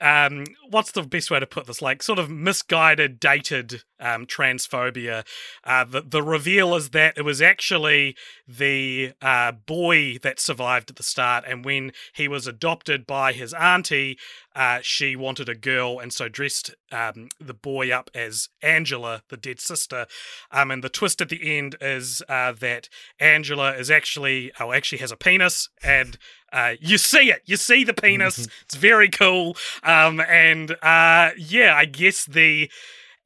um, 0.00 0.44
what's 0.70 0.92
the 0.92 1.02
best 1.02 1.30
way 1.30 1.38
to 1.38 1.46
put 1.46 1.66
this? 1.66 1.82
Like 1.82 2.02
sort 2.02 2.18
of 2.18 2.30
misguided, 2.30 3.20
dated 3.20 3.82
um, 4.00 4.26
transphobia. 4.26 5.24
Uh, 5.62 5.84
the 5.84 6.00
the 6.00 6.22
reveal 6.22 6.74
is 6.74 6.90
that 6.90 7.18
it 7.18 7.22
was 7.22 7.42
actually 7.42 8.16
the 8.48 9.12
uh, 9.20 9.52
boy 9.52 10.18
that 10.22 10.40
survived 10.40 10.90
at 10.90 10.96
the 10.96 11.02
start, 11.02 11.44
and 11.46 11.64
when 11.64 11.92
he 12.14 12.28
was 12.28 12.46
adopted 12.46 13.06
by 13.06 13.32
his 13.32 13.52
auntie, 13.54 14.18
uh, 14.54 14.80
she 14.82 15.16
wanted 15.16 15.48
a 15.48 15.54
girl 15.54 15.98
and 15.98 16.12
so 16.12 16.28
dressed 16.28 16.74
um, 16.90 17.28
the 17.40 17.54
boy 17.54 17.90
up 17.90 18.10
as 18.14 18.48
Angela, 18.62 19.22
the 19.28 19.36
dead 19.36 19.60
sister. 19.60 20.06
Um, 20.50 20.70
and 20.70 20.84
the 20.84 20.88
twist 20.88 21.20
at 21.20 21.28
the 21.28 21.58
end 21.58 21.76
is 21.80 22.22
uh, 22.28 22.52
that 22.60 22.88
Angela 23.18 23.74
is 23.74 23.90
actually, 23.90 24.52
oh, 24.60 24.72
actually 24.72 24.98
has 24.98 25.12
a 25.12 25.16
penis, 25.16 25.68
and 25.82 26.18
uh, 26.52 26.74
you 26.80 26.98
see 26.98 27.30
it. 27.30 27.42
You 27.46 27.56
see 27.56 27.84
the 27.84 27.94
penis. 27.94 28.46
it's 28.62 28.76
very 28.76 29.08
cool. 29.08 29.56
Um, 29.82 30.20
and 30.20 30.72
uh, 30.82 31.30
yeah, 31.36 31.74
I 31.74 31.86
guess 31.86 32.24
the 32.24 32.70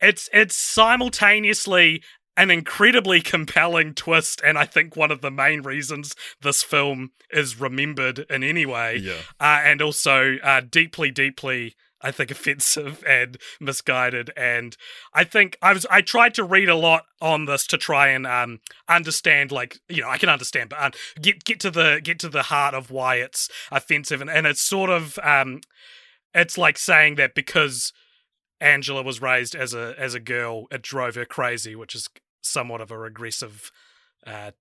it's 0.01 0.29
it's 0.33 0.57
simultaneously 0.57 2.03
an 2.37 2.51
incredibly 2.51 3.21
compelling 3.21 3.95
twist, 3.95 4.41
and 4.45 4.59
I 4.59 4.67
think 4.67 4.95
one 4.95 5.11
of 5.11 5.23
the 5.23 5.31
main 5.31 5.63
reasons 5.63 6.15
this 6.43 6.63
film 6.63 7.13
is 7.31 7.59
remembered 7.61 8.21
in 8.31 8.45
any 8.45 8.67
way. 8.67 8.97
Yeah. 8.97 9.21
Uh, 9.41 9.61
and 9.65 9.81
also 9.81 10.37
uh, 10.43 10.61
deeply, 10.61 11.11
deeply, 11.11 11.77
I 12.03 12.11
think, 12.11 12.31
offensive 12.31 13.03
and 13.07 13.39
misguided. 13.59 14.31
And 14.37 14.77
I 15.15 15.25
think 15.25 15.57
I 15.63 15.73
was 15.73 15.87
I 15.91 16.03
tried 16.03 16.35
to 16.35 16.45
read 16.45 16.69
a 16.69 16.77
lot 16.77 17.05
on 17.21 17.47
this 17.47 17.67
to 17.69 17.79
try 17.79 18.09
and 18.09 18.27
um, 18.27 18.61
understand, 18.89 19.51
like 19.51 19.79
you 19.89 20.03
know, 20.03 20.11
I 20.11 20.19
can 20.19 20.29
understand, 20.29 20.71
but 20.71 20.83
um, 20.83 20.93
get 21.21 21.45
get 21.45 21.61
to 21.61 21.71
the 21.71 22.01
get 22.03 22.19
to 22.21 22.29
the 22.29 22.45
heart 22.45 22.75
of 22.75 22.91
why 22.91 23.17
it's 23.17 23.49
offensive, 23.73 24.21
and, 24.21 24.31
and 24.31 24.47
it's 24.47 24.63
sort 24.63 24.91
of 24.91 25.19
um, 25.23 25.61
it's 26.35 26.59
like 26.59 26.79
saying 26.79 27.17
that 27.17 27.35
because. 27.35 27.93
Angela 28.59 29.03
was 29.03 29.21
raised 29.21 29.55
as 29.55 29.75
a 29.75 29.95
as 29.99 30.15
a 30.15 30.19
girl, 30.19 30.65
it 30.71 30.81
drove 30.81 31.17
her 31.17 31.27
crazy, 31.27 31.77
which 31.77 31.95
is 31.95 32.09
somewhat 32.47 32.81
of 32.81 32.91
a 32.91 32.99
regressive 32.99 33.71
uh, 34.27 34.53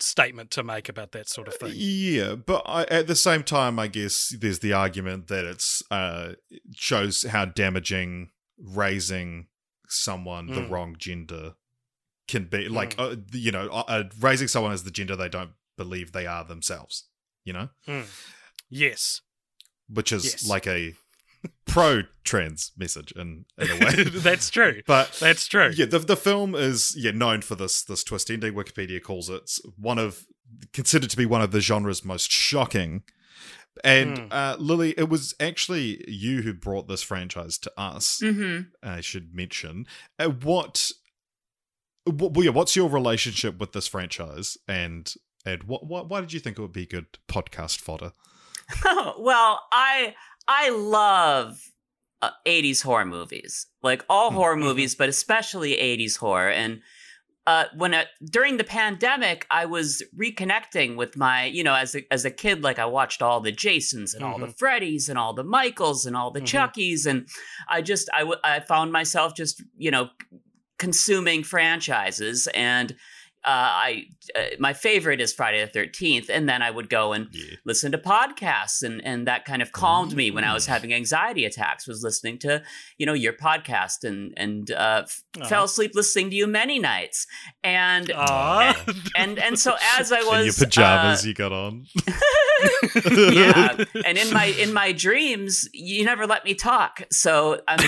statement 0.00 0.50
to 0.52 0.62
make 0.62 0.88
about 0.88 1.12
that 1.12 1.28
sort 1.28 1.48
of 1.48 1.54
thing. 1.54 1.72
Yeah, 1.74 2.34
but 2.34 2.62
I, 2.66 2.82
at 2.84 3.06
the 3.06 3.14
same 3.16 3.42
time, 3.42 3.78
I 3.78 3.86
guess 3.86 4.34
there's 4.38 4.58
the 4.58 4.72
argument 4.72 5.28
that 5.28 5.44
it's 5.44 5.82
uh, 5.90 6.34
shows 6.74 7.22
how 7.22 7.44
damaging 7.44 8.30
raising 8.58 9.46
someone 9.88 10.46
the 10.48 10.60
Mm. 10.62 10.70
wrong 10.70 10.96
gender 10.98 11.54
can 12.28 12.44
be. 12.46 12.68
Like, 12.68 12.94
uh, 12.98 13.16
you 13.32 13.52
know, 13.52 13.68
uh, 13.68 13.84
uh, 13.86 14.04
raising 14.20 14.48
someone 14.48 14.72
as 14.72 14.84
the 14.84 14.90
gender 14.90 15.14
they 15.16 15.28
don't 15.28 15.52
believe 15.76 16.12
they 16.12 16.26
are 16.26 16.44
themselves. 16.44 17.04
You 17.44 17.52
know, 17.52 17.68
Mm. 17.86 18.06
Yes. 18.70 19.20
which 19.88 20.10
is 20.12 20.24
Yes. 20.24 20.46
like 20.48 20.66
a 20.66 20.94
pro 21.66 22.02
trans 22.24 22.72
message 22.76 23.12
in 23.12 23.44
in 23.58 23.70
a 23.70 23.76
way. 23.84 24.04
That's 24.04 24.48
true. 24.50 24.82
But 24.86 25.12
That's 25.20 25.46
true. 25.46 25.70
yeah, 25.74 25.86
the 25.86 25.98
the 25.98 26.16
film 26.16 26.54
is 26.54 26.94
yeah 26.96 27.10
known 27.12 27.42
for 27.42 27.54
this 27.54 27.82
this 27.82 28.04
twist 28.04 28.30
ending. 28.30 28.54
Wikipedia 28.54 29.02
calls 29.02 29.28
it 29.28 29.50
one 29.76 29.98
of 29.98 30.24
considered 30.72 31.10
to 31.10 31.16
be 31.16 31.26
one 31.26 31.42
of 31.42 31.50
the 31.50 31.60
genre's 31.60 32.04
most 32.04 32.30
shocking. 32.30 33.02
And 33.82 34.18
Hmm. 34.18 34.26
uh, 34.30 34.56
Lily, 34.58 34.94
it 34.96 35.08
was 35.08 35.34
actually 35.40 36.04
you 36.08 36.42
who 36.42 36.54
brought 36.54 36.86
this 36.86 37.02
franchise 37.02 37.58
to 37.58 37.72
us. 37.76 38.20
hmm 38.20 38.60
I 38.82 39.00
should 39.00 39.34
mention 39.34 39.86
uh, 40.18 40.28
what. 40.28 40.92
what 42.04 42.32
well, 42.34 42.44
yeah, 42.44 42.50
what's 42.52 42.76
your 42.76 42.88
relationship 42.88 43.58
with 43.58 43.72
this 43.72 43.88
franchise, 43.88 44.56
and 44.68 45.12
and 45.44 45.64
what, 45.64 45.86
what 45.86 46.08
why 46.08 46.20
did 46.20 46.32
you 46.32 46.40
think 46.40 46.58
it 46.58 46.62
would 46.62 46.72
be 46.72 46.86
good 46.86 47.06
podcast 47.28 47.80
fodder? 47.80 48.12
well, 49.18 49.60
I 49.72 50.14
I 50.48 50.70
love 50.70 51.60
uh, 52.22 52.30
80s 52.46 52.82
horror 52.82 53.04
movies. 53.04 53.66
Like 53.82 54.04
all 54.08 54.30
Hmm. 54.30 54.36
horror 54.36 54.56
Mhm. 54.56 54.60
movies, 54.60 54.94
but 54.94 55.08
especially 55.08 55.76
80s 55.78 56.16
horror 56.16 56.50
and 56.50 56.80
uh, 57.46 57.64
when 57.76 57.94
during 58.30 58.56
the 58.56 58.64
pandemic, 58.64 59.46
I 59.50 59.66
was 59.66 60.02
reconnecting 60.16 60.96
with 60.96 61.14
my, 61.14 61.44
you 61.44 61.62
know, 61.62 61.74
as 61.74 61.94
a, 61.94 62.02
as 62.10 62.24
a 62.24 62.30
kid, 62.30 62.62
like 62.62 62.78
I 62.78 62.86
watched 62.86 63.20
all 63.20 63.42
the 63.42 63.52
Jasons 63.52 64.14
and 64.14 64.24
all 64.24 64.38
the 64.38 64.46
Freddys 64.46 65.10
and 65.10 65.18
all 65.18 65.34
the 65.34 65.44
Michaels 65.44 66.06
and 66.06 66.16
all 66.16 66.30
the 66.30 66.40
Mhm. 66.40 66.46
Chuckies, 66.46 67.04
and 67.04 67.28
I 67.68 67.82
just 67.82 68.08
I, 68.14 68.20
w- 68.20 68.40
I 68.42 68.60
found 68.60 68.92
myself 68.92 69.34
just 69.36 69.62
you 69.76 69.90
know 69.90 70.08
consuming 70.78 71.42
franchises, 71.44 72.46
and 72.54 72.96
uh, 73.44 73.50
I 73.50 74.04
uh, 74.34 74.42
my 74.58 74.72
favorite 74.72 75.20
is 75.20 75.32
Friday 75.32 75.60
the 75.60 75.70
Thirteenth, 75.70 76.28
and 76.30 76.48
then 76.48 76.62
I 76.62 76.70
would 76.70 76.88
go 76.88 77.12
and 77.12 77.28
Yeah, 77.32 77.56
listen 77.64 77.92
to 77.92 77.98
podcasts 77.98 78.82
and 78.82 79.04
and 79.04 79.26
that 79.26 79.44
kind 79.44 79.60
of 79.62 79.72
calmed 79.72 80.14
me 80.16 80.30
when 80.30 80.44
I 80.44 80.54
was 80.54 80.66
having 80.66 80.94
anxiety 80.94 81.44
attacks 81.44 81.86
was 81.86 82.02
listening 82.02 82.38
to 82.40 82.62
you 82.98 83.06
know 83.06 83.12
your 83.12 83.34
podcast 83.34 84.04
and 84.04 84.32
and 84.36 84.70
uh, 84.70 85.04
Aw. 85.40 85.44
fell 85.46 85.64
asleep 85.64 85.92
listening 85.94 86.30
to 86.30 86.36
you 86.36 86.46
many 86.46 86.78
nights 86.78 87.26
and 87.62 88.10
Aw. 88.14 88.84
and 89.16 89.38
and 89.38 89.58
so 89.58 89.74
as 89.98 90.10
I 90.12 90.22
was 90.22 90.38
in 90.40 90.44
your 90.46 90.54
pajamas 90.54 91.24
uh, 91.24 91.28
you 91.28 91.34
got 91.34 91.52
on. 91.52 91.84
yeah 93.34 93.76
and 94.06 94.16
in 94.16 94.32
my 94.32 94.46
in 94.58 94.72
my 94.72 94.92
dreams 94.92 95.68
you 95.72 96.04
never 96.04 96.26
let 96.26 96.44
me 96.44 96.54
talk 96.54 97.02
so 97.10 97.60
I'm 97.68 97.78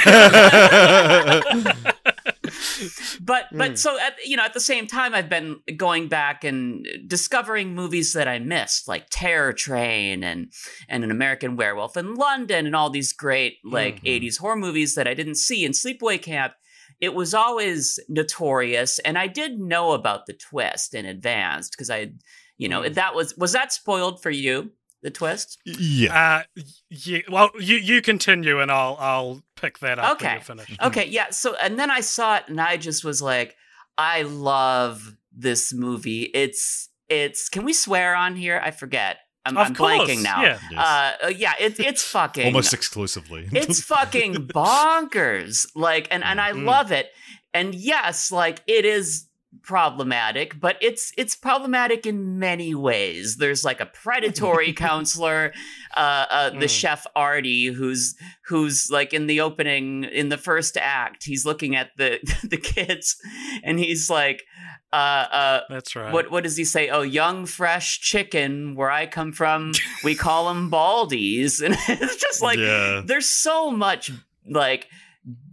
but 3.20 3.46
but 3.52 3.72
Mm. 3.72 3.78
so 3.78 3.98
at 4.00 4.14
you 4.24 4.36
know 4.36 4.44
at 4.44 4.54
the 4.54 4.60
same 4.60 4.86
time 4.86 5.14
I've 5.14 5.28
been 5.28 5.60
going 5.76 6.08
back 6.08 6.44
and 6.44 6.86
discovering 7.06 7.74
movies 7.74 8.12
that 8.12 8.28
I 8.28 8.38
missed 8.38 8.88
like 8.88 9.06
Terror 9.10 9.52
Train 9.52 10.22
and 10.24 10.52
and 10.88 11.04
an 11.04 11.10
American 11.10 11.56
Werewolf 11.56 11.96
in 11.96 12.14
London 12.14 12.66
and 12.66 12.74
all 12.76 12.90
these 12.90 13.12
great 13.12 13.58
like 13.64 14.00
Mhm. 14.02 14.08
80s 14.08 14.38
horror 14.38 14.56
movies 14.56 14.94
that 14.94 15.06
I 15.08 15.14
didn't 15.14 15.36
see 15.36 15.64
in 15.64 15.72
Sleepaway 15.72 16.20
Camp 16.20 16.54
it 17.00 17.12
was 17.14 17.34
always 17.34 17.98
notorious 18.08 18.98
and 19.00 19.18
I 19.18 19.26
did 19.26 19.58
know 19.58 19.92
about 19.92 20.26
the 20.26 20.32
twist 20.32 20.94
in 20.94 21.04
advance 21.06 21.68
because 21.70 21.90
I 21.90 22.12
you 22.58 22.68
know 22.68 22.82
Mm. 22.82 22.94
that 22.94 23.14
was 23.14 23.36
was 23.36 23.52
that 23.52 23.72
spoiled 23.72 24.22
for 24.22 24.30
you 24.30 24.72
the 25.02 25.10
twist 25.10 25.58
yeah. 25.64 26.42
Uh, 26.56 26.60
yeah. 26.90 27.20
Well, 27.30 27.50
you 27.60 27.76
you 27.76 28.02
continue, 28.02 28.60
and 28.60 28.70
I'll 28.72 28.96
I'll 28.98 29.42
pick 29.56 29.78
that 29.80 29.98
up 29.98 30.20
when 30.22 30.30
Okay. 30.32 30.64
you're. 30.68 30.76
Okay, 30.88 31.06
yeah. 31.08 31.30
So, 31.30 31.54
and 31.56 31.78
then 31.78 31.90
I 31.90 32.00
saw 32.00 32.36
it, 32.36 32.44
and 32.48 32.60
I 32.60 32.76
just 32.76 33.04
was 33.04 33.20
like, 33.20 33.56
I 33.98 34.22
love 34.22 35.16
this 35.32 35.72
movie. 35.72 36.22
It's, 36.34 36.88
it's. 37.08 37.48
Can 37.48 37.64
we 37.64 37.72
swear 37.72 38.14
on 38.14 38.36
here? 38.36 38.60
I 38.62 38.70
forget. 38.70 39.18
I'm, 39.44 39.56
I'm 39.56 39.74
blanking 39.74 40.22
now. 40.24 40.42
yeah. 40.42 40.58
Yes. 40.70 40.78
Uh, 40.80 41.26
uh, 41.26 41.28
yeah. 41.28 41.52
It's, 41.60 41.78
it's 41.78 42.02
fucking 42.12 42.46
Almost 42.46 42.74
exclusively. 42.74 43.48
it's 43.52 43.80
fucking 43.94 44.48
bonkers. 44.48 45.66
Like, 45.74 46.08
and 46.10 46.24
and 46.24 46.40
I 46.40 46.52
Mhm. 46.52 46.64
love 46.64 46.92
it. 46.92 47.10
And 47.54 47.74
yes, 47.74 48.30
like 48.32 48.62
it 48.66 48.84
is 48.84 49.26
problematic, 49.66 50.58
but 50.58 50.76
it's 50.80 51.12
it's 51.18 51.36
problematic 51.36 52.06
in 52.06 52.38
many 52.38 52.74
ways. 52.74 53.36
There's 53.36 53.64
like 53.64 53.80
a 53.80 53.86
predatory 53.86 54.72
counselor, 54.88 55.52
uh, 55.96 56.26
uh, 56.30 56.50
the 56.50 56.66
Mm. 56.66 56.70
chef 56.80 57.06
Artie, 57.14 57.66
who's 57.66 58.14
who's 58.46 58.88
like 58.90 59.12
in 59.12 59.26
the 59.26 59.40
opening 59.40 60.04
in 60.04 60.28
the 60.28 60.38
first 60.38 60.76
act, 60.76 61.24
he's 61.24 61.44
looking 61.44 61.76
at 61.76 61.90
the 61.98 62.18
the 62.48 62.56
kids, 62.56 63.16
and 63.64 63.78
he's 63.78 64.08
like, 64.08 64.44
uh, 64.92 64.96
uh, 64.96 65.60
That's 65.68 65.94
right. 65.96 66.12
what 66.12 66.30
what 66.30 66.44
does 66.44 66.56
he 66.56 66.64
say? 66.64 66.88
Oh, 66.88 67.02
young 67.02 67.44
fresh 67.44 68.00
chicken, 68.00 68.76
where 68.76 68.90
I 68.90 69.06
come 69.06 69.32
from, 69.32 69.72
we 70.04 70.14
call 70.14 70.46
them 70.48 70.70
baldies, 70.70 71.60
and 71.64 71.76
it's 71.88 72.16
just 72.16 72.40
like 72.40 72.58
yeah. 72.58 73.02
there's 73.04 73.28
so 73.28 73.70
much 73.70 74.12
like 74.48 74.86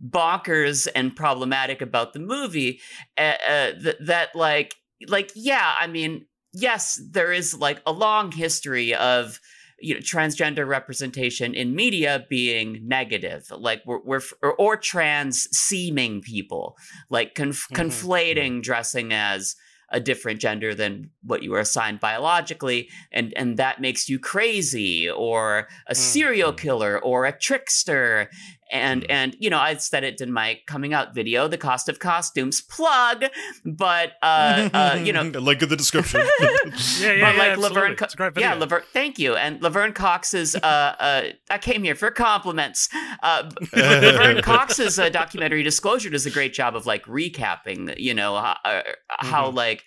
bonkers 0.08 0.88
and 0.96 1.16
problematic 1.16 1.82
about 1.82 2.14
the 2.14 2.20
movie 2.20 2.80
uh, 3.18 3.34
uh, 3.48 3.72
th- 3.74 3.98
that 4.00 4.36
like 4.36 4.76
like 5.08 5.32
yeah 5.36 5.74
i 5.80 5.88
mean 5.88 6.26
yes 6.54 7.02
there 7.12 7.32
is 7.32 7.54
like 7.56 7.82
a 7.86 7.92
long 7.92 8.32
history 8.32 8.94
of 8.94 9.40
you 9.80 9.94
know 9.96 10.00
transgender 10.00 10.68
representation 10.68 11.54
in 11.54 11.76
media 11.76 12.26
being 12.30 12.80
negative 12.88 13.48
like 13.58 13.82
we're, 13.86 14.00
we're 14.04 14.22
or, 14.42 14.54
or 14.56 14.78
trans 14.78 15.48
seeming 15.52 16.22
people 16.22 16.78
like 17.10 17.34
conf- 17.36 17.68
Mhm. 17.72 17.76
conflating 17.76 18.62
dressing 18.62 19.12
as 19.12 19.56
a 19.90 20.00
different 20.00 20.40
gender 20.40 20.74
than 20.74 21.10
what 21.22 21.44
you 21.44 21.52
were 21.52 21.60
assigned 21.60 22.00
biologically 22.00 22.90
and 23.12 23.34
and 23.36 23.58
that 23.58 23.82
makes 23.82 24.08
you 24.10 24.18
crazy 24.20 25.10
or 25.10 25.68
a 25.88 25.94
serial 25.96 26.52
Mm. 26.54 26.58
killer 26.58 27.00
or 27.00 27.26
a 27.26 27.38
trickster 27.38 28.30
and 28.74 29.04
Mm. 29.04 29.06
and 29.10 29.38
you 29.40 29.50
know 29.50 29.60
I 29.60 29.76
said 29.78 30.04
it 30.04 30.20
in 30.20 30.32
my 30.34 30.60
coming 30.68 30.94
out 30.94 31.14
video 31.16 31.48
the 31.48 31.58
cost 31.58 31.88
of 31.88 32.00
costumes 32.00 32.60
plug 32.62 33.26
but 33.66 34.14
uh, 34.22 34.70
uh 34.74 35.00
you 35.02 35.14
know 35.14 35.22
link 35.40 35.62
in 35.62 35.70
the 35.70 35.78
description. 35.78 36.20
yeah, 36.40 36.50
yeah, 36.50 36.68
but 36.72 37.02
yeah, 37.02 37.12
like 37.22 37.40
absolutely. 37.52 37.62
Laverne, 37.70 37.96
Co- 37.96 38.06
it's 38.06 38.14
a 38.14 38.18
great 38.18 38.34
video. 38.34 38.50
yeah, 38.50 38.56
Laverne. 38.56 38.84
Thank 38.92 39.20
you, 39.20 39.36
and 39.36 39.62
Laverne 39.62 39.94
Cox's. 39.94 40.56
Uh, 40.56 40.60
uh, 41.00 41.24
I 41.50 41.58
came 41.60 41.84
here 41.84 41.96
for 41.96 42.12
compliments. 42.12 42.90
Uh, 43.22 43.50
Laverne 43.76 44.42
Cox's 44.42 44.98
uh, 45.00 45.10
documentary 45.10 45.64
Disclosure 45.64 46.10
does 46.10 46.26
a 46.26 46.32
great 46.32 46.54
job 46.54 46.76
of 46.76 46.86
like 46.86 47.06
recapping. 47.06 47.94
You 47.98 48.14
know 48.14 48.36
how, 48.36 48.58
uh, 48.66 48.82
how 49.20 49.52
Mhm. 49.52 49.56
like. 49.56 49.84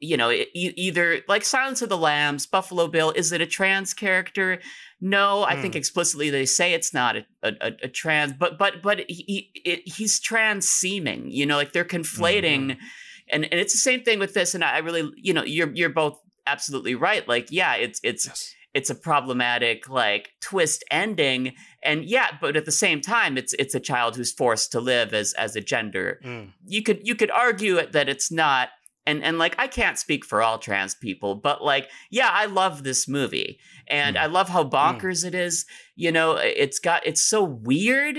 You 0.00 0.16
know, 0.16 0.30
either 0.54 1.20
like 1.28 1.44
Silence 1.44 1.82
of 1.82 1.88
the 1.88 1.98
Lambs, 1.98 2.46
Buffalo 2.46 2.86
Bill, 2.88 3.10
is 3.12 3.32
it 3.32 3.40
a 3.40 3.46
trans 3.46 3.94
character? 3.94 4.60
No, 5.00 5.44
I 5.44 5.60
think 5.60 5.74
Mm. 5.74 5.78
explicitly 5.78 6.30
they 6.30 6.46
say 6.46 6.72
it's 6.72 6.92
not 6.92 7.16
a, 7.16 7.24
a, 7.42 7.72
a, 7.84 7.88
trans, 7.88 8.32
but 8.32 8.58
but 8.58 8.82
but 8.82 9.04
he, 9.08 9.50
he's 9.86 10.18
trans 10.20 10.68
seeming. 10.68 11.30
You 11.30 11.46
know, 11.46 11.56
like 11.56 11.72
they're 11.72 11.84
conflating, 11.84 12.76
and 13.30 13.44
and 13.44 13.54
it's 13.60 13.72
the 13.72 13.78
same 13.78 14.02
thing 14.02 14.18
with 14.18 14.34
this. 14.34 14.54
And 14.54 14.64
I 14.64 14.78
really, 14.78 15.10
you 15.16 15.32
know, 15.34 15.44
you're 15.44 15.70
you're 15.72 15.88
both 15.90 16.18
absolutely 16.46 16.94
right. 16.94 17.26
Like, 17.28 17.48
yeah, 17.50 17.74
it's 17.76 18.00
it's 18.02 18.26
Yes. 18.26 18.54
it's 18.74 18.90
a 18.90 18.94
problematic 18.94 19.88
like 19.88 20.30
twist 20.40 20.84
ending 20.90 21.54
and 21.82 22.04
yeah 22.04 22.28
but 22.40 22.54
at 22.56 22.64
the 22.66 22.72
same 22.72 23.00
time 23.00 23.38
it's 23.38 23.54
it's 23.54 23.74
a 23.74 23.80
child 23.80 24.14
who's 24.16 24.30
forced 24.32 24.70
to 24.72 24.80
live 24.80 25.14
as 25.14 25.32
as 25.34 25.56
a 25.56 25.60
gender 25.60 26.20
Mm. 26.24 26.52
you 26.66 26.82
could 26.82 27.00
you 27.06 27.14
could 27.14 27.30
argue 27.30 27.80
that 27.96 28.08
it's 28.08 28.30
not 28.30 28.68
and 29.08 29.24
and 29.24 29.38
like 29.38 29.54
I 29.58 29.66
can't 29.66 29.98
speak 29.98 30.24
for 30.24 30.42
all 30.42 30.58
trans 30.58 30.94
people 30.94 31.34
but 31.34 31.62
like 31.64 31.88
yeah 32.10 32.30
I 32.32 32.46
love 32.46 32.82
this 32.84 33.08
movie 33.08 33.58
and 33.88 34.16
Mm. 34.16 34.20
I 34.20 34.26
love 34.26 34.48
how 34.50 34.64
bonkers 34.64 35.24
it 35.24 35.34
is 35.34 35.64
you 35.96 36.12
know 36.12 36.36
it's 36.36 36.78
got 36.78 37.06
it's 37.06 37.22
so 37.22 37.42
weird 37.42 38.18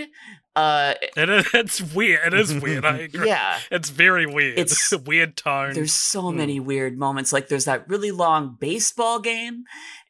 uh 0.55 0.93
It 1.15 1.29
it's 1.53 1.79
weird. 1.93 2.33
It 2.33 2.39
is 2.39 2.53
weird. 2.59 2.83
I 2.85 2.97
agree. 3.07 3.27
yeah 3.27 3.59
It's 3.71 3.89
very 3.89 4.25
weird. 4.25 4.57
It's- 4.57 4.71
It's 4.71 4.91
a 4.99 5.03
weird 5.11 5.37
tone. 5.37 5.73
there's 5.73 5.93
so 5.93 6.23
Mm. 6.23 6.35
many 6.35 6.59
weird 6.59 6.97
moments 6.97 7.31
like 7.31 7.47
there's 7.49 7.65
that 7.65 7.87
really 7.87 8.11
long 8.11 8.57
baseball 8.59 9.19
game 9.19 9.63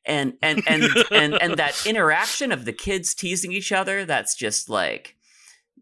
and 0.05 0.33
and 0.41 0.63
and 0.65 0.83
and 1.12 1.33
and 1.43 1.57
that 1.57 1.75
interaction 1.86 2.51
of 2.53 2.63
the 2.65 2.74
kids 2.74 3.13
teasing 3.13 3.51
each 3.51 3.71
other 3.71 4.05
that's 4.05 4.33
just 4.36 4.69
like 4.69 5.15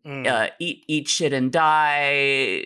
Mm. 0.05 0.25
uh 0.25 0.49
eat 0.59 0.83
eat 0.87 1.07
shit 1.07 1.33
and 1.33 1.51
die 1.51 2.65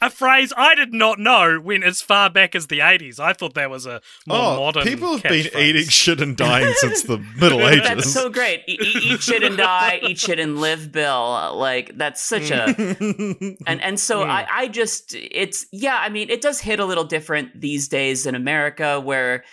a 0.00 0.10
phrase 0.10 0.52
I 0.56 0.74
did 0.74 0.92
not 0.92 1.18
know 1.18 1.60
went 1.60 1.84
as 1.84 2.00
far 2.02 2.30
back 2.30 2.54
as 2.54 2.66
the 2.68 2.78
80s. 2.80 3.18
I 3.18 3.32
thought 3.32 3.54
that 3.54 3.70
was 3.70 3.86
a 3.86 4.00
more 4.26 4.38
oh, 4.38 4.56
modern 4.56 4.84
people 4.84 5.12
have 5.14 5.22
been 5.22 5.44
catchphrase. 5.46 5.60
eating 5.62 5.88
shit 5.88 6.20
and 6.20 6.36
dying 6.36 6.72
since 6.76 7.02
the 7.02 7.18
Middle 7.40 7.66
Ages. 7.66 7.88
that's 7.88 8.12
so 8.12 8.28
great 8.30 8.62
eat, 8.66 8.80
eat, 8.80 9.02
eat 9.02 9.22
shit 9.22 9.42
and 9.42 9.56
die 9.56 10.00
eat 10.02 10.18
shit 10.18 10.38
and 10.38 10.60
live 10.60 10.92
bill 10.92 11.54
like 11.56 11.96
that's 11.96 12.20
such 12.22 12.50
a 12.50 12.74
and 13.66 13.80
and 13.82 13.98
so 14.00 14.20
Mm. 14.20 14.28
I, 14.28 14.46
I 14.50 14.68
just 14.68 15.14
it's 15.14 15.66
yeah 15.72 15.96
i 16.00 16.08
mean 16.08 16.28
it 16.30 16.40
does 16.42 16.60
hit 16.60 16.78
a 16.80 16.84
little 16.84 17.04
different 17.04 17.58
these 17.60 17.88
days 17.88 18.26
in 18.26 18.34
america 18.34 19.00
where 19.00 19.44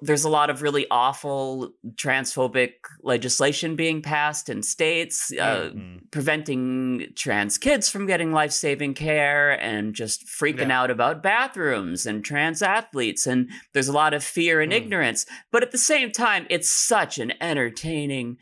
there's 0.00 0.24
a 0.24 0.28
lot 0.28 0.48
of 0.48 0.62
really 0.62 0.86
awful 0.90 1.70
transphobic 1.96 2.72
legislation 3.02 3.76
being 3.76 4.00
passed 4.00 4.48
in 4.48 4.62
states 4.62 5.30
uh, 5.32 5.70
Mhm. 5.74 6.10
preventing 6.10 7.12
trans 7.14 7.58
kids 7.58 7.90
from 7.90 8.06
getting 8.06 8.32
life-saving 8.32 8.94
care 8.94 9.52
and 9.60 9.94
just 9.94 10.24
freaking 10.26 10.68
Yeah. 10.68 10.80
out 10.80 10.90
about 10.90 11.22
bathrooms 11.22 12.06
and 12.06 12.24
trans 12.24 12.62
athletes 12.62 13.26
and 13.26 13.50
there's 13.74 13.88
a 13.88 13.92
lot 13.92 14.14
of 14.14 14.24
fear 14.24 14.60
and 14.62 14.72
Mm. 14.72 14.76
ignorance 14.76 15.26
but 15.52 15.62
at 15.62 15.72
the 15.72 15.78
same 15.78 16.10
time 16.10 16.46
it's 16.48 16.70
such 16.70 17.18
an 17.18 17.32
entertaining 17.40 18.38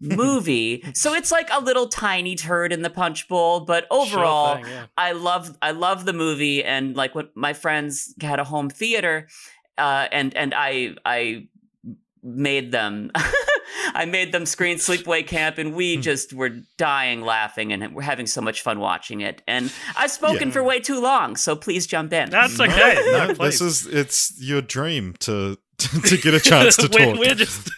movie 0.00 0.84
so 0.94 1.14
it's 1.14 1.32
like 1.32 1.48
a 1.50 1.60
little 1.62 1.88
tiny 1.88 2.34
turd 2.34 2.70
in 2.72 2.82
the 2.82 2.90
punch 2.90 3.28
bowl 3.28 3.60
but 3.60 3.86
Sure 3.90 4.00
overall 4.02 4.56
thing, 4.56 4.66
yeah. 4.66 4.86
I 4.96 5.12
love 5.12 5.56
I 5.62 5.70
love 5.70 6.04
the 6.04 6.12
movie 6.12 6.62
and 6.62 6.94
like 6.94 7.14
when 7.14 7.28
my 7.34 7.52
friends 7.54 8.14
had 8.20 8.38
a 8.38 8.44
home 8.44 8.68
theater 8.68 9.26
uh 9.78 10.06
and 10.12 10.34
and 10.36 10.54
I 10.54 10.94
I 11.04 11.48
made 12.22 12.72
them 12.72 13.10
I 13.94 14.04
made 14.04 14.32
them 14.32 14.46
screen 14.46 14.78
Sleepaway 14.78 15.26
Camp 15.26 15.58
and 15.58 15.70
Hmm. 15.70 15.76
we 15.76 15.96
just 15.96 16.32
were 16.32 16.50
dying 16.76 17.20
laughing 17.22 17.72
and 17.72 17.94
we're 17.94 18.02
having 18.02 18.26
so 18.26 18.40
much 18.40 18.62
fun 18.62 18.80
watching 18.80 19.20
it 19.20 19.42
and 19.46 19.72
I've 19.96 20.10
spoken 20.10 20.48
Yeah. 20.48 20.54
for 20.54 20.62
way 20.64 20.80
too 20.80 21.00
long 21.00 21.36
so 21.36 21.54
please 21.56 21.86
jump 21.86 22.12
in. 22.12 22.30
That's 22.30 22.58
okay. 22.58 22.94
No, 23.12 23.26
No, 23.28 23.32
this 23.34 23.60
is 23.60 23.86
it's 23.86 24.32
your 24.40 24.60
dream 24.62 25.14
to 25.20 25.56
to 25.78 26.16
get 26.16 26.32
a 26.34 26.40
chance 26.40 26.76
to 26.76 26.88
we're, 26.92 27.04
talk. 27.12 27.18
we're 27.20 27.34
just 27.34 27.70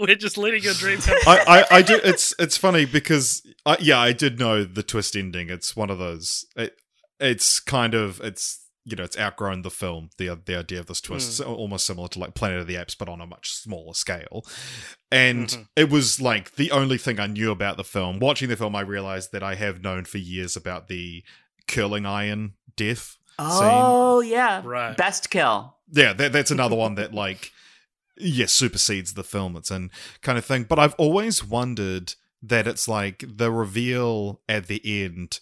we're 0.00 0.14
just 0.16 0.38
letting 0.38 0.62
your 0.62 0.74
dream 0.74 0.98
come. 0.98 1.16
I, 1.26 1.64
I, 1.70 1.76
I 1.78 1.82
do. 1.82 2.00
It's 2.02 2.34
it's 2.38 2.56
funny 2.56 2.86
because 2.86 3.42
I, 3.66 3.76
yeah, 3.80 3.98
I 3.98 4.12
did 4.12 4.38
know 4.38 4.64
the 4.64 4.82
twist 4.82 5.14
ending. 5.14 5.50
It's 5.50 5.76
one 5.76 5.90
of 5.90 5.98
those. 5.98 6.46
It, 6.56 6.74
it's 7.20 7.60
kind 7.60 7.92
of 7.94 8.20
it's 8.22 8.64
you 8.88 8.96
know 8.96 9.04
it's 9.04 9.18
outgrown 9.18 9.62
the 9.62 9.70
film. 9.70 10.10
the 10.18 10.38
The 10.44 10.56
idea 10.58 10.80
of 10.80 10.86
this 10.86 11.00
twist 11.00 11.28
It's 11.28 11.40
almost 11.40 11.86
similar 11.86 12.08
to 12.08 12.18
like 12.18 12.34
Planet 12.34 12.60
of 12.60 12.66
the 12.66 12.76
Apes, 12.76 12.94
but 12.94 13.08
on 13.08 13.20
a 13.20 13.26
much 13.26 13.52
smaller 13.52 13.94
scale. 13.94 14.44
And 15.10 15.48
Mhm. 15.48 15.68
it 15.76 15.90
was 15.90 16.20
like 16.20 16.56
the 16.56 16.70
only 16.70 16.98
thing 16.98 17.18
I 17.20 17.26
knew 17.26 17.50
about 17.50 17.76
the 17.76 17.84
film. 17.84 18.18
Watching 18.18 18.48
the 18.48 18.56
film, 18.56 18.74
I 18.76 18.80
realized 18.80 19.32
that 19.32 19.42
I 19.42 19.54
have 19.56 19.82
known 19.82 20.04
for 20.04 20.18
years 20.18 20.56
about 20.56 20.88
the 20.88 21.22
curling 21.66 22.06
iron 22.06 22.54
death. 22.76 23.16
oh 23.38 24.20
yeah. 24.20 24.62
Right. 24.64 24.96
Best 24.96 25.30
kill. 25.30 25.76
yeah, 25.92 26.12
that, 26.12 26.32
that's 26.32 26.50
another 26.50 26.76
one 26.84 26.94
that 26.96 27.14
like 27.14 27.52
yeah 28.20 28.46
supersedes 28.46 29.14
the 29.14 29.22
film 29.22 29.56
it's 29.56 29.70
in 29.70 29.90
kind 30.22 30.36
of 30.38 30.44
thing. 30.44 30.64
But 30.64 30.78
I've 30.78 30.94
always 30.94 31.44
wondered 31.44 32.14
that 32.42 32.66
it's 32.66 32.88
like 32.88 33.24
the 33.26 33.50
reveal 33.52 34.40
at 34.48 34.66
the 34.66 34.80
end, 35.04 35.40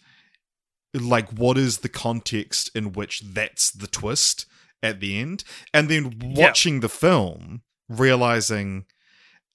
like 1.00 1.30
what 1.30 1.58
is 1.58 1.78
the 1.78 1.88
context 1.88 2.70
in 2.74 2.92
which 2.92 3.20
that's 3.20 3.70
the 3.70 3.86
twist 3.86 4.46
at 4.82 5.00
the 5.00 5.18
end, 5.18 5.44
and 5.72 5.88
then 5.88 6.18
watching 6.22 6.80
the 6.80 6.88
film 6.88 7.62
realizing 7.88 8.86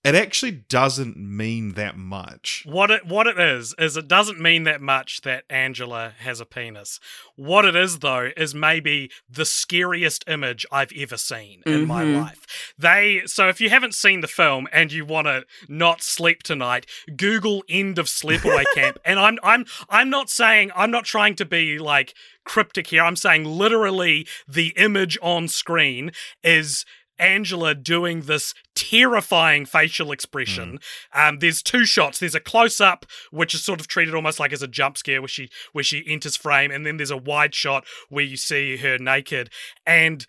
it 0.03 0.15
actually 0.15 0.51
doesn't 0.51 1.15
mean 1.15 1.73
that 1.73 1.95
much. 1.95 2.63
What 2.65 2.89
it 2.89 3.05
what 3.05 3.27
it 3.27 3.39
is 3.39 3.75
is 3.77 3.95
it 3.97 4.07
doesn't 4.07 4.39
mean 4.39 4.63
that 4.63 4.81
much 4.81 5.21
that 5.21 5.43
Angela 5.49 6.13
has 6.19 6.39
a 6.39 6.45
penis. 6.45 6.99
What 7.35 7.65
it 7.65 7.75
is 7.75 7.99
though 7.99 8.31
is 8.35 8.55
maybe 8.55 9.11
the 9.29 9.45
scariest 9.45 10.23
image 10.27 10.65
I've 10.71 10.91
ever 10.97 11.17
seen 11.17 11.61
in 11.67 11.85
my 11.85 12.03
Mhm. 12.03 12.19
life. 12.21 12.73
They 12.77 13.21
so 13.25 13.47
if 13.47 13.61
you 13.61 13.69
haven't 13.69 13.93
seen 13.93 14.21
the 14.21 14.27
film 14.27 14.67
and 14.71 14.91
you 14.91 15.05
want 15.05 15.27
to 15.27 15.45
not 15.67 16.01
sleep 16.01 16.41
tonight, 16.41 16.85
Google 17.15 17.63
end 17.69 17.99
of 17.99 18.07
sleepaway 18.07 18.65
camp. 18.73 18.97
And 19.05 19.19
I'm 19.19 19.37
I'm 19.43 19.65
I'm 19.87 20.09
not 20.09 20.29
saying 20.31 20.71
I'm 20.75 20.89
not 20.91 21.05
trying 21.05 21.35
to 21.35 21.45
be 21.45 21.77
like 21.77 22.15
cryptic 22.43 22.87
here. 22.87 23.03
I'm 23.03 23.15
saying 23.15 23.45
literally 23.45 24.27
the 24.47 24.73
image 24.77 25.15
on 25.21 25.47
screen 25.47 26.11
is 26.43 26.85
Angela 27.19 27.75
doing 27.75 28.21
this 28.21 28.53
terrifying 28.75 29.65
facial 29.65 30.11
expression. 30.11 30.79
Um, 31.13 31.39
there's 31.39 31.61
two 31.61 31.85
shots. 31.85 32.19
There's 32.19 32.35
a 32.35 32.39
close 32.39 32.81
up, 32.81 33.05
which 33.31 33.53
is 33.53 33.63
sort 33.63 33.79
of 33.79 33.87
treated 33.87 34.15
almost 34.15 34.39
like 34.39 34.53
as 34.53 34.63
a 34.63 34.67
jump 34.67 34.97
scare, 34.97 35.21
where 35.21 35.27
she 35.27 35.49
where 35.71 35.83
she 35.83 36.03
enters 36.07 36.35
frame, 36.35 36.71
and 36.71 36.85
then 36.85 36.97
there's 36.97 37.11
a 37.11 37.17
wide 37.17 37.53
shot 37.53 37.85
where 38.09 38.25
you 38.25 38.37
see 38.37 38.77
her 38.77 38.97
naked. 38.97 39.49
And 39.85 40.25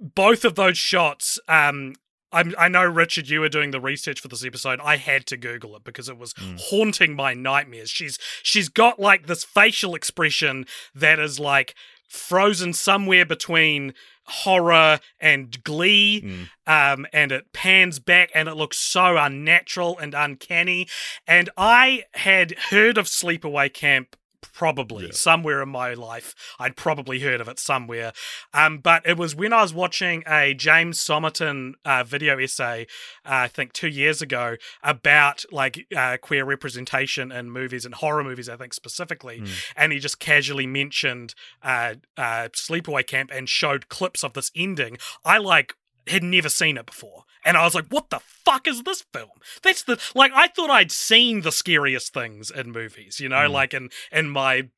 both 0.00 0.44
of 0.44 0.54
those 0.54 0.78
shots, 0.78 1.38
um, 1.48 1.94
I'm, 2.30 2.54
I 2.58 2.68
know 2.68 2.84
Richard, 2.84 3.28
you 3.28 3.40
were 3.40 3.48
doing 3.48 3.70
the 3.70 3.80
research 3.80 4.20
for 4.20 4.28
this 4.28 4.44
episode. 4.44 4.80
I 4.82 4.96
had 4.96 5.26
to 5.26 5.36
Google 5.36 5.76
it 5.76 5.84
because 5.84 6.08
it 6.08 6.18
was 6.18 6.34
haunting 6.58 7.16
my 7.16 7.34
nightmares. 7.34 7.90
She's 7.90 8.18
she's 8.42 8.68
got 8.68 9.00
like 9.00 9.26
this 9.26 9.44
facial 9.44 9.94
expression 9.94 10.66
that 10.94 11.18
is 11.18 11.40
like 11.40 11.74
frozen 12.06 12.72
somewhere 12.72 13.24
between 13.24 13.94
horror 14.28 15.00
and 15.20 15.62
glee 15.64 16.22
Mm. 16.22 16.48
um, 16.66 17.06
and 17.12 17.32
it 17.32 17.52
pans 17.52 17.98
back 17.98 18.30
and 18.34 18.48
it 18.48 18.54
looks 18.54 18.78
so 18.78 19.16
unnatural 19.16 19.98
and 19.98 20.14
uncanny. 20.14 20.86
And 21.26 21.50
I 21.56 22.04
had 22.14 22.54
heard 22.70 22.98
of 22.98 23.06
Sleepaway 23.06 23.72
Camp 23.72 24.16
probably 24.40 25.06
Yeah. 25.06 25.12
somewhere 25.12 25.62
in 25.62 25.68
my 25.68 25.94
life. 25.94 26.34
I'd 26.58 26.76
probably 26.76 27.20
heard 27.20 27.40
of 27.40 27.48
it 27.48 27.58
somewhere. 27.58 28.12
Um, 28.52 28.78
but 28.78 29.06
it 29.06 29.16
was 29.16 29.34
when 29.34 29.52
I 29.52 29.62
was 29.62 29.74
watching 29.74 30.22
a 30.26 30.54
James 30.54 31.00
Somerton 31.00 31.74
uh, 31.84 32.04
video 32.04 32.38
essay, 32.38 32.86
uh, 33.24 33.44
I 33.44 33.48
think 33.48 33.72
two 33.72 33.88
years 33.88 34.22
ago, 34.22 34.56
about 34.82 35.44
like 35.50 35.86
uh, 35.96 36.16
queer 36.20 36.44
representation 36.44 37.30
in 37.32 37.50
movies 37.50 37.84
and 37.84 37.94
horror 37.94 38.24
movies, 38.24 38.48
I 38.48 38.56
think 38.56 38.74
specifically. 38.74 39.42
And 39.76 39.92
he 39.92 39.98
just 39.98 40.18
casually 40.18 40.66
mentioned 40.66 41.34
uh, 41.62 41.94
uh, 42.16 42.48
Sleepaway 42.54 43.06
Camp 43.06 43.30
and 43.32 43.48
showed 43.48 43.88
clips 43.88 44.22
of 44.22 44.32
this 44.34 44.50
ending. 44.54 44.98
I 45.24 45.38
like 45.38 45.74
had 46.10 46.22
never 46.22 46.48
seen 46.48 46.76
it 46.76 46.86
before. 46.86 47.24
And 47.44 47.56
I 47.56 47.64
was 47.64 47.74
like, 47.74 47.86
what 47.88 48.10
the 48.10 48.20
fuck 48.44 48.66
is 48.66 48.82
this 48.82 49.04
film? 49.12 49.30
That's 49.62 49.82
the 49.84 49.98
like 50.14 50.32
I 50.34 50.48
thought 50.48 50.70
I'd 50.70 50.92
seen 50.92 51.42
the 51.42 51.52
scariest 51.52 52.12
things 52.12 52.50
in 52.50 52.72
movies, 52.72 53.20
you 53.20 53.28
know, 53.28 53.48
Mm. 53.48 53.52
like 53.52 53.74
in 53.74 53.90
in 54.12 54.30
my 54.30 54.68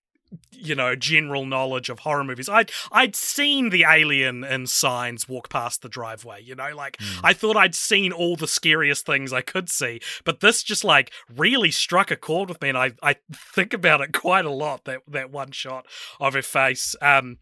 you 0.53 0.77
know, 0.77 0.95
general 0.95 1.45
knowledge 1.45 1.88
of 1.88 1.99
horror 2.01 2.23
movies. 2.23 2.49
I'd 2.49 2.71
I'd 2.93 3.16
seen 3.16 3.71
the 3.71 3.83
alien 3.83 4.45
in 4.45 4.69
signs 4.69 5.29
walk 5.29 5.49
past 5.49 5.83
the 5.83 5.88
driveway, 5.88 6.40
you 6.43 6.55
know, 6.55 6.71
like 6.73 6.99
Mm. 6.99 7.21
I 7.25 7.33
thought 7.33 7.57
I'd 7.57 7.75
seen 7.75 8.12
all 8.12 8.37
the 8.37 8.47
scariest 8.47 9.05
things 9.05 9.33
I 9.33 9.40
could 9.40 9.69
see, 9.69 10.01
but 10.25 10.38
this 10.38 10.62
just 10.62 10.85
like 10.85 11.11
really 11.35 11.73
struck 11.73 12.12
a 12.12 12.16
chord 12.16 12.49
with 12.49 12.62
me 12.62 12.69
and 12.69 12.79
I, 12.79 12.93
I 13.03 13.16
think 13.33 13.73
about 13.73 14.01
it 14.03 14.12
quite 14.12 14.45
a 14.45 14.51
lot, 14.53 14.85
that 14.85 15.01
that 15.09 15.33
one 15.33 15.51
shot 15.51 15.87
of 16.21 16.35
her 16.35 16.43
face. 16.43 16.95
Um 17.03 17.38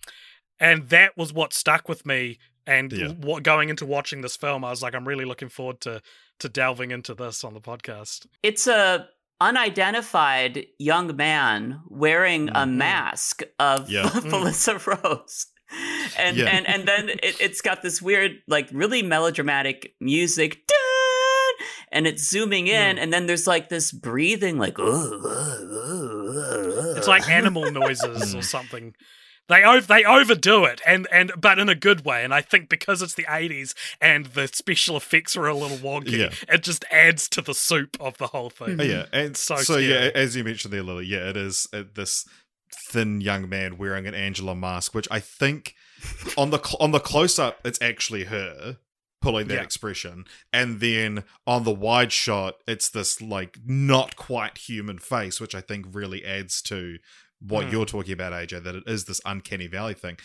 and 0.59 0.89
that 0.89 1.15
was 1.17 1.33
what 1.33 1.53
stuck 1.53 1.89
with 1.91 2.07
me 2.07 2.39
and 2.69 2.93
Yeah. 2.93 3.09
what 3.09 3.43
going 3.43 3.69
into 3.71 3.87
watching 3.87 4.21
this 4.21 4.37
film, 4.37 4.65
I 4.65 4.71
was 4.71 4.83
like, 4.83 4.95
I'm 4.95 5.09
really 5.09 5.25
looking 5.25 5.49
forward 5.49 5.81
to 5.83 6.01
to 6.41 6.49
delving 6.49 6.91
into 6.93 7.15
this 7.15 7.43
on 7.45 7.53
the 7.55 7.61
podcast. 7.61 8.27
It's 8.45 8.67
a 8.69 9.09
unidentified 9.41 10.67
young 10.79 11.17
man 11.17 11.81
wearing 11.89 12.49
a 12.49 12.53
Mm-hmm. 12.53 12.71
Mhm. 12.71 12.77
mask 12.77 13.43
of 13.59 13.91
Yeah. 13.91 14.03
Felissa 14.31 14.75
Rose. 14.87 15.47
And 16.19 16.37
Yeah. 16.37 16.47
and 16.47 16.67
and 16.67 16.87
then 16.89 17.11
it, 17.11 17.41
it's 17.41 17.61
got 17.61 17.83
this 17.83 18.01
weird, 18.01 18.33
like 18.47 18.69
really 18.73 19.03
melodramatic 19.03 19.95
music. 20.01 20.61
And 21.91 22.07
it's 22.07 22.29
zooming 22.29 22.67
in, 22.69 22.97
Mm. 22.97 23.03
and 23.03 23.13
then 23.13 23.27
there's 23.27 23.47
like 23.47 23.69
this 23.69 23.91
breathing, 23.93 24.59
like 24.59 24.77
It's 26.97 27.09
like 27.09 27.29
animal 27.41 27.71
noises 27.71 28.35
or 28.35 28.43
something. 28.43 28.95
They 29.49 29.65
over 29.65 29.87
they 29.87 30.05
overdo 30.05 30.65
it, 30.65 30.81
and 30.87 31.07
and 31.11 31.33
but 31.39 31.59
in 31.59 31.69
a 31.69 31.75
good 31.75 32.05
way. 32.05 32.23
And 32.25 32.35
I 32.35 32.41
think 32.43 32.69
because 32.69 33.01
it's 33.03 33.15
the 33.15 33.25
'80s 33.25 33.75
and 34.01 34.27
the 34.27 34.47
special 34.49 34.97
effects 34.97 35.37
were 35.37 35.49
a 35.49 35.55
little 35.55 35.79
wonky, 35.79 36.11
Yeah. 36.19 36.31
it 36.55 36.63
just 36.63 36.85
adds 36.91 37.29
to 37.31 37.41
the 37.41 37.55
soup 37.55 37.97
of 37.99 38.19
the 38.19 38.29
whole 38.29 38.51
thing. 38.51 38.79
Oh, 38.81 38.85
yeah, 38.85 39.07
and 39.13 39.37
So 39.37 39.57
so, 39.57 39.77
yeah, 39.79 40.11
as 40.15 40.37
you 40.37 40.45
mentioned 40.45 40.73
there, 40.73 40.83
Lily, 40.83 41.07
yeah, 41.07 41.31
it 41.31 41.37
is 41.37 41.67
uh, 41.73 41.85
this 41.95 42.27
thin 42.91 43.21
young 43.21 43.49
man 43.49 43.79
wearing 43.79 44.07
an 44.07 44.15
Angela 44.15 44.55
mask, 44.55 44.95
which 44.95 45.09
I 45.11 45.21
think 45.21 45.75
on 46.37 46.51
the 46.51 46.63
cl- 46.63 46.77
on 46.81 46.91
the 46.91 47.01
close 47.01 47.39
up, 47.39 47.59
it's 47.65 47.81
actually 47.81 48.25
her 48.25 48.77
pulling 49.21 49.49
that 49.49 49.55
Yeah. 49.55 49.63
expression, 49.63 50.27
and 50.53 50.79
then 50.81 51.25
on 51.47 51.65
the 51.65 51.73
wide 51.73 52.13
shot, 52.13 52.57
it's 52.69 52.89
this 52.91 53.21
like 53.23 53.59
not 53.65 54.15
quite 54.17 54.59
human 54.59 54.99
face, 54.99 55.41
which 55.41 55.55
I 55.55 55.61
think 55.61 55.87
really 55.91 56.25
adds 56.25 56.63
to 56.63 56.99
what 57.41 57.67
Hmm. 57.67 57.73
you're 57.73 57.87
talking 57.87 58.13
about, 58.13 58.33
AJ, 58.33 58.63
that 58.65 58.75
it 58.75 58.85
is 58.87 59.05
this 59.05 59.21
uncanny 59.25 59.67
valley 59.69 59.95
thing. 59.95 60.17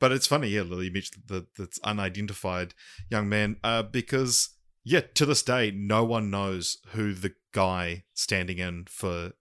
But 0.00 0.12
it's 0.12 0.26
funny, 0.26 0.48
yeah, 0.48 0.62
Lily, 0.62 0.86
you 0.86 0.92
mentioned 0.92 1.24
the 1.26 1.46
this 1.56 1.78
unidentified 1.84 2.74
young 3.10 3.28
man, 3.28 3.56
uh, 3.62 3.82
because 3.82 4.50
yeah, 4.84 5.00
to 5.14 5.26
this 5.26 5.42
day, 5.42 5.70
no 5.70 6.02
one 6.04 6.30
knows 6.30 6.78
who 6.88 7.12
the 7.14 7.34
guy 7.52 8.04
standing 8.14 8.58
in 8.58 8.86
for 8.86 9.32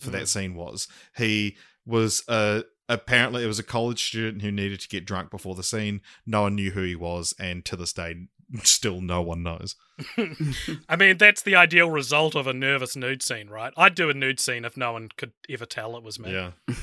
for 0.00 0.08
Mm. 0.10 0.12
that 0.12 0.28
scene 0.28 0.54
was. 0.54 0.88
He 1.16 1.56
was 1.84 2.22
uh 2.28 2.62
apparently 2.88 3.44
it 3.44 3.46
was 3.46 3.58
a 3.58 3.64
college 3.64 4.02
student 4.04 4.42
who 4.42 4.50
needed 4.50 4.80
to 4.80 4.88
get 4.88 5.04
drunk 5.04 5.30
before 5.30 5.54
the 5.54 5.62
scene. 5.62 6.00
No 6.26 6.42
one 6.42 6.54
knew 6.56 6.70
who 6.72 6.82
he 6.82 6.96
was, 6.96 7.34
and 7.38 7.64
to 7.66 7.76
this 7.76 7.92
day, 7.92 8.26
still 8.62 9.00
no 9.00 9.22
one 9.22 9.42
knows. 9.42 9.76
I 10.88 10.96
mean, 10.96 11.18
that's 11.18 11.42
the 11.42 11.56
ideal 11.56 11.90
result 11.90 12.34
of 12.34 12.46
a 12.46 12.52
nervous 12.52 12.96
nude 12.96 13.22
scene, 13.22 13.48
right? 13.48 13.72
I'd 13.76 13.94
do 13.94 14.10
a 14.10 14.14
nude 14.14 14.40
scene 14.40 14.64
if 14.64 14.76
no 14.76 14.92
one 14.92 15.08
could 15.16 15.32
ever 15.48 15.66
tell 15.66 15.96
it 15.96 16.02
was 16.02 16.18
me. 16.18 16.32
Yeah, 16.32 16.52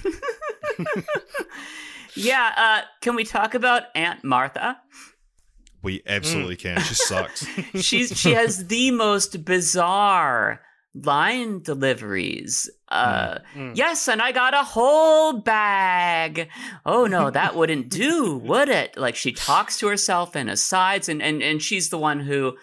Yeah, 2.15 2.51
uh, 2.57 2.81
can 3.01 3.15
we 3.15 3.23
talk 3.23 3.53
about 3.53 3.83
Aunt 3.95 4.23
Martha? 4.23 4.79
we 5.83 6.01
absolutely 6.07 6.55
can. 6.55 6.81
She 6.81 6.95
sucks. 6.95 7.45
She's 7.75 8.19
she 8.19 8.33
has 8.33 8.67
the 8.67 8.91
most 8.91 9.45
bizarre 9.45 10.61
line 11.03 11.61
deliveries. 11.61 12.69
Uh, 12.89 13.39
Mm. 13.55 13.75
yes, 13.75 14.07
and 14.07 14.21
I 14.21 14.31
got 14.31 14.53
a 14.53 14.63
whole 14.63 15.33
bag. 15.33 16.47
Oh 16.85 17.05
no, 17.05 17.29
that 17.29 17.55
wouldn't 17.55 17.89
do, 17.89 18.37
would 18.37 18.69
it? 18.69 18.97
Like 18.97 19.15
she 19.15 19.31
talks 19.33 19.77
to 19.79 19.87
herself 19.87 20.35
and 20.35 20.49
asides, 20.49 21.09
and 21.09 21.21
and 21.21 21.41
and 21.43 21.61
she's 21.61 21.89
the 21.89 21.97
one 21.97 22.19
who. 22.21 22.57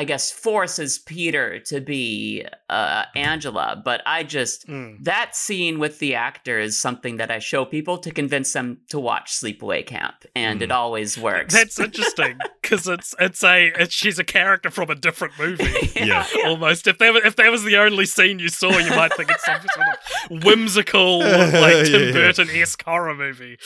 I 0.00 0.04
guess 0.04 0.30
forces 0.30 1.00
Peter 1.00 1.58
to 1.70 1.80
be 1.80 2.44
uh, 2.70 3.04
Angela, 3.16 3.82
but 3.84 4.00
I 4.06 4.22
just 4.22 4.66
Mm. 4.68 5.02
that 5.04 5.34
scene 5.34 5.78
with 5.80 5.98
the 5.98 6.14
actor 6.14 6.58
is 6.60 6.78
something 6.78 7.16
that 7.16 7.30
I 7.30 7.40
show 7.40 7.64
people 7.64 7.98
to 7.98 8.10
convince 8.12 8.52
them 8.52 8.78
to 8.90 9.00
watch 9.00 9.32
Sleepaway 9.32 9.84
Camp, 9.84 10.24
and 10.36 10.62
it 10.62 10.70
always 10.70 11.18
works. 11.18 11.52
That's 11.52 11.80
interesting 11.80 12.38
because 12.62 12.86
it's 12.86 13.14
it's 13.18 13.42
a 13.42 13.72
it's, 13.82 13.92
she's 13.94 14.18
a 14.20 14.24
character 14.24 14.70
from 14.70 14.88
a 14.90 14.94
different 14.94 15.34
movie. 15.38 15.64
Yeah. 15.98 16.24
Almost. 16.46 16.86
If 16.86 16.98
that 16.98 17.12
was, 17.12 17.22
if 17.24 17.34
that 17.36 17.50
was 17.50 17.64
the 17.64 17.76
only 17.76 18.06
scene 18.06 18.38
you 18.38 18.48
saw, 18.50 18.70
you 18.70 18.90
might 18.90 19.12
think 19.16 19.30
it's 19.32 19.44
some 19.44 19.60
sort 19.74 19.86
of 20.30 20.44
whimsical, 20.44 21.18
like 21.18 21.86
Tim 21.86 21.92
Yeah, 21.92 21.98
yeah. 22.06 22.12
Burton 22.12 22.48
esque 22.50 22.82
horror 22.84 23.14
movie. 23.16 23.58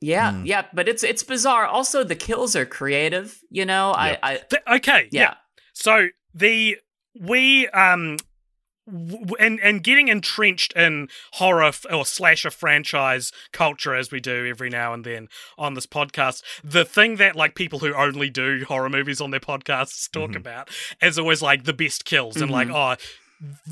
Yeah, 0.00 0.30
Mm. 0.32 0.46
yeah, 0.46 0.62
but 0.72 0.88
it's 0.88 1.02
it's 1.02 1.24
bizarre. 1.24 1.66
Also, 1.66 2.04
the 2.04 2.14
kills 2.14 2.54
are 2.56 2.64
creative. 2.64 3.38
You 3.50 3.66
know, 3.66 3.88
Yep. 3.90 4.18
I, 4.22 4.30
I 4.32 4.36
Th- 4.50 4.62
okay, 4.78 5.08
yeah. 5.10 5.34
So 5.78 6.08
the 6.34 6.76
we 7.18 7.68
um 7.68 8.16
w- 8.86 9.34
and 9.38 9.60
and 9.60 9.82
getting 9.82 10.08
entrenched 10.08 10.72
in 10.74 11.08
horror 11.34 11.64
f- 11.64 11.86
or 11.90 12.04
slasher 12.04 12.50
franchise 12.50 13.32
culture 13.52 13.94
as 13.94 14.10
we 14.10 14.20
do 14.20 14.46
every 14.46 14.70
now 14.70 14.92
and 14.92 15.04
then 15.04 15.28
on 15.56 15.74
this 15.74 15.86
podcast 15.86 16.42
the 16.64 16.84
thing 16.84 17.16
that 17.16 17.36
like 17.36 17.54
people 17.54 17.78
who 17.78 17.94
only 17.94 18.28
do 18.30 18.64
horror 18.68 18.90
movies 18.90 19.20
on 19.20 19.30
their 19.30 19.40
podcasts 19.40 20.10
talk 20.10 20.30
Mhm. 20.32 20.36
about 20.36 20.68
is 21.02 21.18
always 21.18 21.42
like 21.42 21.64
the 21.64 21.72
best 21.72 22.04
kills 22.04 22.36
and 22.36 22.50
like 22.50 22.68
oh 22.70 22.96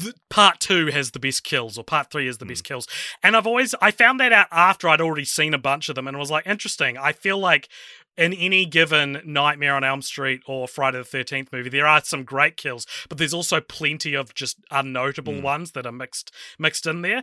th- 0.00 0.14
part 0.30 0.60
two 0.60 0.86
has 0.86 1.10
the 1.10 1.18
best 1.18 1.42
kills 1.44 1.76
or 1.76 1.82
part 1.84 2.10
three 2.10 2.26
has 2.26 2.38
the 2.38 2.46
best 2.46 2.62
kills. 2.64 2.86
And 3.22 3.36
i've 3.36 3.46
always 3.46 3.74
i 3.82 3.90
found 3.90 4.20
that 4.20 4.32
out 4.32 4.46
after 4.52 4.88
i'd 4.88 5.00
already 5.00 5.24
seen 5.24 5.54
a 5.54 5.58
bunch 5.58 5.88
of 5.88 5.94
them 5.94 6.06
and 6.08 6.16
was 6.18 6.30
like 6.30 6.46
interesting. 6.46 6.96
I 6.96 7.12
feel 7.12 7.38
like 7.38 7.68
in 8.16 8.32
any 8.32 8.64
given 8.66 9.20
Nightmare 9.24 9.74
on 9.74 9.84
Elm 9.84 10.02
Street 10.02 10.42
or 10.46 10.66
Friday 10.66 10.98
the 10.98 11.04
13th 11.04 11.52
movie, 11.52 11.68
there 11.68 11.86
are 11.86 12.02
some 12.02 12.24
great 12.24 12.56
kills, 12.56 12.86
but 13.08 13.18
there's 13.18 13.34
also 13.34 13.60
plenty 13.60 14.14
of 14.14 14.34
just 14.34 14.60
unnotable 14.70 15.38
Mm. 15.38 15.42
ones 15.42 15.72
that 15.72 15.86
are 15.86 15.92
mixed 15.92 16.32
mixed 16.58 16.86
in 16.86 17.02
there. 17.02 17.22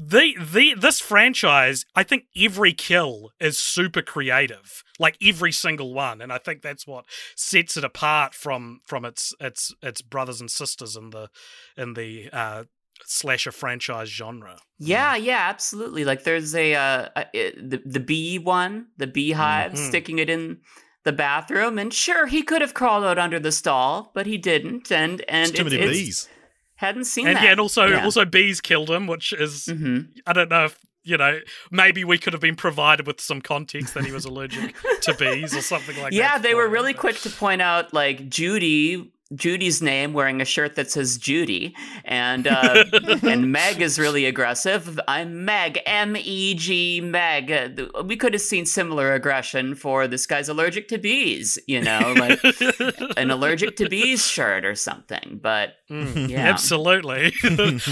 The 0.00 0.34
the 0.38 0.74
this 0.74 1.00
franchise, 1.00 1.84
I 1.96 2.04
think 2.04 2.26
every 2.36 2.72
kill 2.72 3.32
is 3.40 3.58
super 3.58 4.02
creative, 4.02 4.84
like 4.98 5.16
every 5.20 5.50
single 5.50 5.92
one, 5.92 6.20
and 6.20 6.32
I 6.32 6.38
think 6.38 6.62
that's 6.62 6.86
what 6.86 7.04
sets 7.34 7.76
it 7.76 7.82
apart 7.82 8.32
from 8.34 8.80
from 8.86 9.04
its 9.04 9.34
its 9.40 9.74
its 9.82 10.00
brothers 10.02 10.40
and 10.40 10.50
sisters 10.50 10.94
in 10.94 11.10
the 11.10 11.30
in 11.76 11.94
the 11.94 12.28
uh, 12.32 12.64
slasher 13.04 13.52
franchise 13.52 14.08
genre. 14.10 14.58
Yeah, 14.78 15.16
yeah, 15.16 15.46
absolutely. 15.48 16.04
Like 16.04 16.24
there's 16.24 16.54
a 16.54 16.74
uh 16.74 17.08
a, 17.16 17.52
the 17.56 17.82
the 17.84 18.00
bee 18.00 18.38
one, 18.38 18.86
the 18.96 19.06
beehive 19.06 19.72
Mhm. 19.72 19.88
sticking 19.88 20.18
it 20.18 20.30
in 20.30 20.60
the 21.04 21.12
bathroom, 21.12 21.78
and 21.78 21.92
sure 21.94 22.26
he 22.26 22.42
could 22.42 22.60
have 22.60 22.74
crawled 22.74 23.04
out 23.04 23.18
under 23.18 23.38
the 23.40 23.52
stall, 23.52 24.10
but 24.14 24.26
he 24.26 24.36
didn't, 24.38 24.90
and 24.92 25.22
and 25.28 25.50
It's 25.50 25.56
too 25.58 25.64
many 25.64 25.78
bees. 25.78 26.28
Hadn't 26.76 27.04
seen 27.06 27.26
And 27.26 27.36
that. 27.36 27.44
yeah, 27.44 27.50
and 27.52 27.60
also 27.60 27.86
Yeah. 27.88 28.04
also 28.04 28.24
bees 28.24 28.60
killed 28.60 28.90
him, 28.90 29.06
which 29.06 29.32
is 29.32 29.66
hmm 29.66 30.00
I 30.26 30.32
don't 30.32 30.48
know 30.50 30.66
if 30.66 30.78
you 31.02 31.16
know. 31.16 31.40
Maybe 31.70 32.04
we 32.04 32.18
could 32.18 32.32
have 32.34 32.42
been 32.42 32.54
provided 32.56 33.06
with 33.06 33.20
some 33.20 33.40
context 33.40 33.94
that 33.94 34.04
he 34.04 34.12
was 34.12 34.24
allergic 34.24 34.74
to 35.02 35.14
bees 35.18 35.56
or 35.56 35.62
something 35.62 35.96
like 35.96 36.12
that. 36.12 36.16
yeah, 36.16 36.38
they 36.38 36.54
were 36.54 36.68
really 36.68 36.92
quick 36.94 37.16
to 37.22 37.30
point 37.30 37.62
out 37.62 37.92
like 37.94 38.28
Judy. 38.28 39.10
Judy's 39.34 39.82
name 39.82 40.14
wearing 40.14 40.40
a 40.40 40.44
shirt 40.44 40.74
that 40.76 40.90
says 40.90 41.18
Judy, 41.18 41.74
and 42.04 42.46
uh, 42.46 42.84
and 43.22 43.52
Meg 43.52 43.82
is 43.82 43.98
really 43.98 44.24
aggressive. 44.24 44.98
I'm 45.06 45.44
Meg, 45.44 45.80
M 45.84 46.16
E 46.16 46.54
G, 46.54 47.00
Meg. 47.00 47.80
We 48.04 48.16
could 48.16 48.32
have 48.32 48.42
seen 48.42 48.64
similar 48.64 49.12
aggression 49.12 49.74
for 49.74 50.08
this 50.08 50.26
guy's 50.26 50.48
allergic 50.48 50.88
to 50.88 50.98
bees, 50.98 51.58
you 51.66 51.82
know, 51.82 52.14
like 52.18 52.40
an 53.16 53.30
allergic 53.30 53.76
to 53.76 53.88
bees 53.88 54.26
shirt 54.26 54.64
or 54.64 54.74
something. 54.74 55.38
But 55.42 55.74
Mm, 55.90 56.28
yeah, 56.28 56.48
Absolutely. 56.48 57.32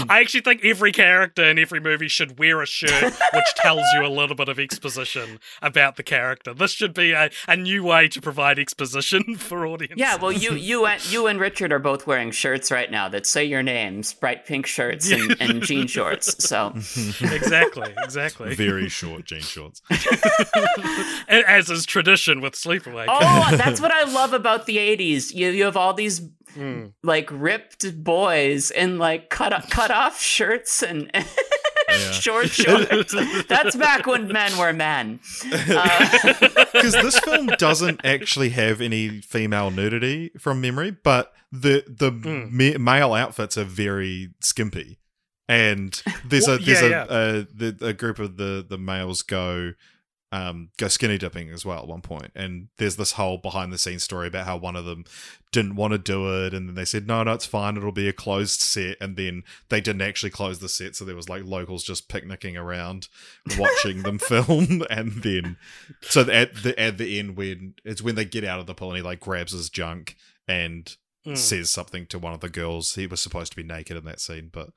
I 0.07 0.21
actually 0.21 0.41
think 0.41 0.63
every 0.63 0.91
character 0.91 1.43
in 1.43 1.57
every 1.57 1.79
movie 1.79 2.07
should 2.07 2.37
wear 2.37 2.61
a 2.61 2.67
shirt 2.67 3.13
which 3.33 3.55
tells 3.55 3.83
you 3.95 4.05
a 4.05 4.07
little 4.07 4.35
bit 4.35 4.49
of 4.49 4.59
exposition 4.59 5.39
about 5.63 5.95
the 5.95 6.03
character. 6.03 6.53
This 6.53 6.71
should 6.71 6.93
be 6.93 7.13
a, 7.13 7.31
a 7.47 7.55
new 7.55 7.83
way 7.83 8.07
to 8.09 8.21
provide 8.21 8.59
exposition 8.59 9.35
for 9.35 9.65
audiences. 9.65 9.97
Yeah, 9.97 10.15
well, 10.15 10.31
you 10.31 10.53
you 10.53 10.87
you 11.09 11.26
and 11.27 11.39
Richard 11.39 11.71
are 11.71 11.79
both 11.79 12.07
wearing 12.07 12.31
shirts 12.31 12.71
right 12.71 12.89
now 12.89 13.07
that 13.09 13.25
say 13.25 13.43
your 13.45 13.61
names, 13.63 14.13
bright 14.13 14.45
pink 14.45 14.65
shirts 14.65 15.11
and, 15.11 15.35
and 15.39 15.61
jean 15.61 15.87
shorts. 15.87 16.43
So 16.43 16.67
exactly, 16.75 17.93
exactly. 18.03 18.55
Very 18.55 18.89
short 18.89 19.25
jean 19.25 19.41
shorts. 19.41 19.81
As 21.27 21.69
is 21.69 21.85
tradition 21.85 22.41
with 22.41 22.53
Sleepaway. 22.53 23.05
Oh, 23.07 23.55
that's 23.57 23.79
what 23.81 23.91
I 23.91 24.03
love 24.03 24.33
about 24.33 24.65
the 24.65 24.77
'80s. 24.77 25.33
You 25.33 25.49
you 25.49 25.63
have 25.65 25.77
all 25.77 25.93
these 25.93 26.21
Mm. 26.57 26.93
like 27.03 27.29
ripped 27.31 28.03
boys 28.03 28.71
in 28.71 28.97
like 28.97 29.29
cut 29.29 29.53
cut 29.69 29.91
off 29.91 30.19
shirts 30.19 30.81
and 30.81 31.11
short 32.11 32.49
shorts. 32.49 33.15
That's 33.47 33.75
back 33.75 34.05
when 34.05 34.27
men 34.27 34.57
were 34.57 34.73
men. 34.73 35.19
Uh, 35.51 36.19
because 36.73 36.93
this 36.93 37.19
film 37.19 37.47
doesn't 37.57 38.01
actually 38.03 38.49
have 38.49 38.81
any 38.81 39.21
female 39.21 39.71
nudity 39.71 40.31
from 40.39 40.61
memory, 40.61 40.91
but 40.91 41.33
the 41.51 41.83
the 41.87 42.11
Mm. 42.11 42.51
ma- 42.51 42.77
male 42.99 43.13
outfits 43.13 43.57
are 43.57 43.63
very 43.63 44.29
skimpy, 44.41 44.99
and 45.47 46.01
there's 46.25 46.47
Well, 46.47 46.57
a 46.57 46.59
there's 46.59 46.81
yeah, 46.81 46.87
a, 46.87 46.89
yeah. 46.89 47.05
a 47.05 47.45
the 47.53 47.77
a 47.81 47.93
group 47.93 48.19
of 48.19 48.37
the 48.37 48.65
the 48.67 48.77
males 48.77 49.21
go 49.21 49.71
um 50.31 50.69
go 50.77 50.87
skinny 50.89 51.17
dipping 51.17 51.49
as 51.51 51.65
well 51.65 51.79
at 51.79 51.87
one 51.87 52.01
point, 52.01 52.31
and 52.35 52.67
there's 52.77 52.97
this 52.97 53.13
whole 53.13 53.37
behind 53.37 53.71
the 53.71 53.77
scenes 53.77 54.03
story 54.03 54.27
about 54.27 54.45
how 54.45 54.57
one 54.57 54.75
of 54.75 54.83
them 54.85 55.05
didn't 55.53 55.75
want 55.75 55.93
to 55.93 55.97
do 55.97 56.45
it, 56.45 56.53
and 56.53 56.67
then 56.67 56.75
they 56.75 56.83
said 56.85 57.07
no 57.07 57.23
no 57.23 57.33
it's 57.33 57.45
fine. 57.45 57.77
It'll 57.77 57.91
be 57.91 58.09
a 58.09 58.13
closed 58.13 58.59
set, 58.59 58.97
and 58.99 59.15
then 59.15 59.43
they 59.69 59.79
didn't 59.79 60.01
actually 60.01 60.31
close 60.31 60.59
the 60.59 60.67
set, 60.69 60.95
so 60.95 61.05
there 61.05 61.15
was 61.15 61.29
like 61.29 61.45
locals 61.45 61.83
just 61.83 62.09
picnicking 62.09 62.57
around 62.57 63.07
watching 63.57 64.03
them 64.03 64.19
film, 64.19 64.83
and 64.89 65.23
then 65.23 65.57
so 66.01 66.21
at 66.29 66.63
the 66.63 66.77
at 66.77 66.97
the 66.97 67.17
end 67.19 67.37
when 67.37 67.75
it's 67.85 68.01
when 68.01 68.15
they 68.15 68.25
get 68.25 68.43
out 68.43 68.59
of 68.59 68.65
the 68.67 68.75
pool 68.75 68.89
and 68.89 68.97
he 68.97 69.03
like 69.03 69.19
grabs 69.21 69.53
his 69.53 69.69
junk 69.69 70.15
and 70.47 70.97
Mm. 71.25 71.35
says 71.35 71.69
something 71.69 72.05
to 72.05 72.17
one 72.19 72.31
of 72.31 72.39
the 72.39 72.47
girls. 72.47 72.95
He 72.95 73.05
was 73.05 73.21
supposed 73.21 73.51
to 73.51 73.55
be 73.57 73.63
naked 73.63 73.97
in 73.97 74.05
that 74.05 74.21
scene, 74.21 74.49
but 74.49 74.69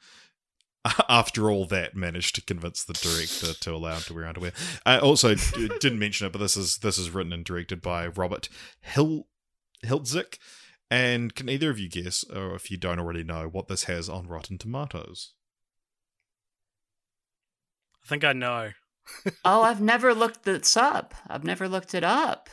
after 1.09 1.51
all 1.51 1.67
that, 1.67 1.95
managed 1.95 2.35
to 2.37 2.43
convince 2.43 2.85
the 2.85 2.95
director 2.95 3.53
to 3.59 3.75
allow 3.75 3.97
him 3.97 4.03
to 4.03 4.15
wear 4.15 4.27
underwear. 4.27 4.53
I 4.87 4.99
also 4.99 5.35
d- 5.35 5.71
didn't 5.81 5.99
mention 5.99 6.27
it, 6.27 6.33
but 6.33 6.39
this 6.39 6.57
is 6.57 6.79
this 6.79 6.99
is 6.99 7.11
written 7.11 7.33
and 7.33 7.45
directed 7.45 7.83
by 7.83 8.07
Robert 8.07 8.49
Hill 8.81 9.27
Hiltzik. 9.85 10.39
And 10.91 11.35
can 11.35 11.49
either 11.49 11.71
of 11.71 11.79
you 11.79 11.89
guess, 11.89 12.25
or 12.25 12.55
if 12.55 12.71
you 12.71 12.77
don't 12.77 12.99
already 12.99 13.23
know, 13.23 13.49
what 13.49 13.69
this 13.69 13.85
has 13.85 14.09
on 14.09 14.27
Rotten 14.27 14.59
Tomatoes? 14.59 15.35
I 18.03 18.09
think 18.09 18.25
I 18.25 18.33
know. 18.33 18.71
oh, 19.45 19.63
I've 19.63 19.81
never 19.81 20.15
looked 20.15 20.45
this 20.45 20.77
up. 20.77 21.15
I've 21.29 21.45
never 21.45 21.69
looked 21.69 21.95
it 21.95 22.03
up. 22.03 22.49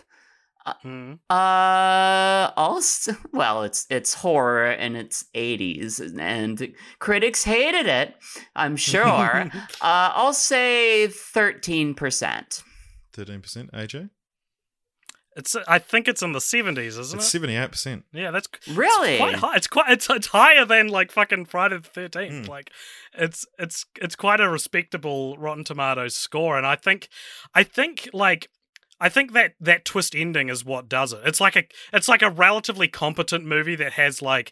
Hmm. 0.82 1.14
Uh, 1.30 2.52
also, 2.56 3.16
well, 3.34 3.64
it's 3.64 3.86
it's 3.90 4.14
horror 4.14 4.70
and 4.72 4.98
it's 4.98 5.26
80s, 5.36 6.18
and 6.20 6.74
critics 7.00 7.44
hated 7.44 7.86
it. 7.88 8.16
I'm 8.56 8.76
sure. 8.76 9.06
uh, 9.52 9.52
I'll 9.82 10.34
say 10.34 11.08
13 11.08 11.94
percent. 11.94 12.64
Thirteen 13.14 13.42
percent. 13.42 13.72
AJ. 13.72 14.10
It's 15.36 15.56
I 15.68 15.78
think 15.78 16.08
it's 16.08 16.24
in 16.24 16.32
the 16.32 16.42
seventies, 16.42 16.98
isn't 16.98 17.18
It's 17.20 17.28
it? 17.28 17.30
seventy 17.30 17.56
eight 17.56 17.70
percent. 17.70 18.06
Yeah, 18.12 18.32
that's 18.32 18.48
Really? 18.74 19.18
quite 19.18 19.36
high. 19.36 19.56
It's 19.56 19.68
quite 19.68 19.92
it's, 19.92 20.10
it's 20.10 20.28
higher 20.28 20.66
than 20.66 20.88
like 20.88 21.12
fucking 21.12 21.46
Friday 21.46 21.78
the 21.78 21.88
Thirteenth. 21.88 22.46
Mm. 22.46 22.50
Like, 22.50 22.72
it's 23.14 23.46
it's 23.60 23.86
it's 24.02 24.16
quite 24.16 24.40
a 24.40 24.50
respectable 24.50 25.38
Rotten 25.38 25.64
Tomatoes 25.64 26.16
score, 26.16 26.58
and 26.58 26.66
I 26.66 26.76
think 26.76 27.08
I 27.54 27.64
think 27.64 28.10
like. 28.14 28.50
I 29.00 29.10
think 29.10 29.34
that 29.34 29.54
that 29.60 29.86
twist 29.86 30.16
ending 30.16 30.50
is 30.50 30.66
what 30.66 30.90
does 30.90 31.14
it. 31.14 31.22
It's 31.26 31.40
like 31.42 31.56
a 31.56 31.64
it's 31.94 32.08
like 32.08 32.22
a 32.22 32.30
relatively 32.30 32.88
competent 32.88 33.46
movie 33.46 33.76
that 33.76 33.94
has 33.94 34.22
like 34.22 34.52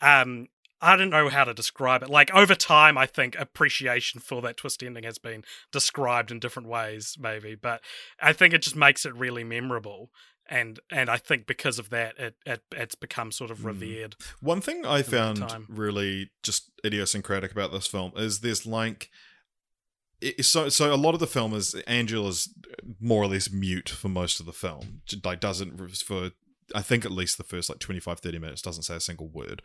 um 0.00 0.48
I 0.84 0.96
don't 0.96 1.10
know 1.10 1.28
how 1.28 1.44
to 1.44 1.54
describe 1.54 2.02
it. 2.02 2.10
Like 2.10 2.34
over 2.34 2.54
time 2.56 2.98
I 2.98 3.06
think 3.06 3.36
appreciation 3.38 4.20
for 4.20 4.42
that 4.42 4.56
twist 4.56 4.82
ending 4.82 5.04
has 5.04 5.18
been 5.18 5.44
described 5.70 6.30
in 6.30 6.40
different 6.40 6.68
ways 6.68 7.16
maybe, 7.20 7.54
but 7.54 7.80
I 8.20 8.32
think 8.32 8.52
it 8.52 8.62
just 8.62 8.76
makes 8.76 9.06
it 9.06 9.14
really 9.14 9.44
memorable. 9.44 10.10
And 10.48 10.80
and 10.90 11.08
I 11.08 11.18
think 11.18 11.46
because 11.46 11.78
of 11.78 11.90
that 11.90 12.18
it, 12.18 12.34
it 12.44 12.62
it's 12.72 12.96
become 12.96 13.30
sort 13.30 13.50
of 13.50 13.58
Mm. 13.58 13.66
revered. 13.66 14.16
One 14.40 14.60
thing 14.60 14.84
I 14.84 15.02
found 15.02 15.44
really 15.68 16.30
just 16.42 16.70
idiosyncratic 16.84 17.52
about 17.52 17.72
this 17.72 17.86
film 17.86 18.12
is 18.16 18.40
there's 18.40 18.66
like 18.66 19.08
it- 20.22 20.44
so 20.44 20.68
so 20.68 20.92
a 20.92 20.96
lot 20.96 21.14
of 21.14 21.20
the 21.20 21.26
film 21.26 21.52
is 21.54 21.74
Angela's 21.86 22.48
more 23.00 23.22
or 23.22 23.26
less 23.28 23.50
mute 23.50 23.88
for 23.88 24.08
most 24.08 24.40
of 24.40 24.46
the 24.46 24.52
film. 24.52 25.02
Like 25.24 25.40
doesn't 25.40 25.76
for 25.96 26.30
I 26.74 26.80
think 26.82 27.04
at 27.04 27.10
least 27.12 27.36
the 27.38 27.44
first 27.44 27.68
like 27.68 27.80
25 27.80 28.20
30 28.20 28.38
minutes 28.38 28.62
doesn't 28.62 28.84
say 28.84 28.96
a 28.96 29.00
single 29.00 29.28
word. 29.28 29.60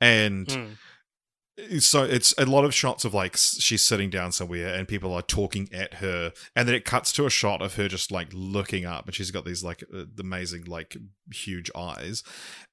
And 0.00 0.46
Mm. 0.46 1.82
so 1.82 2.04
it's 2.04 2.32
a 2.38 2.46
lot 2.46 2.64
of 2.64 2.74
shots 2.74 3.04
of 3.04 3.12
like 3.14 3.36
she's 3.36 3.82
sitting 3.82 4.08
down 4.10 4.32
somewhere 4.32 4.74
and 4.74 4.88
people 4.88 5.12
are 5.12 5.22
talking 5.22 5.68
at 5.72 5.94
her 5.94 6.32
and 6.56 6.66
then 6.66 6.74
it 6.74 6.84
cuts 6.84 7.12
to 7.12 7.26
a 7.26 7.30
shot 7.30 7.60
of 7.60 7.74
her 7.74 7.86
just 7.88 8.10
like 8.10 8.28
looking 8.32 8.84
up 8.86 9.06
and 9.06 9.14
she's 9.14 9.30
got 9.30 9.44
these 9.44 9.62
like 9.62 9.84
uh, 9.94 10.04
amazing 10.18 10.64
like 10.64 10.96
huge 11.32 11.70
eyes 11.76 12.22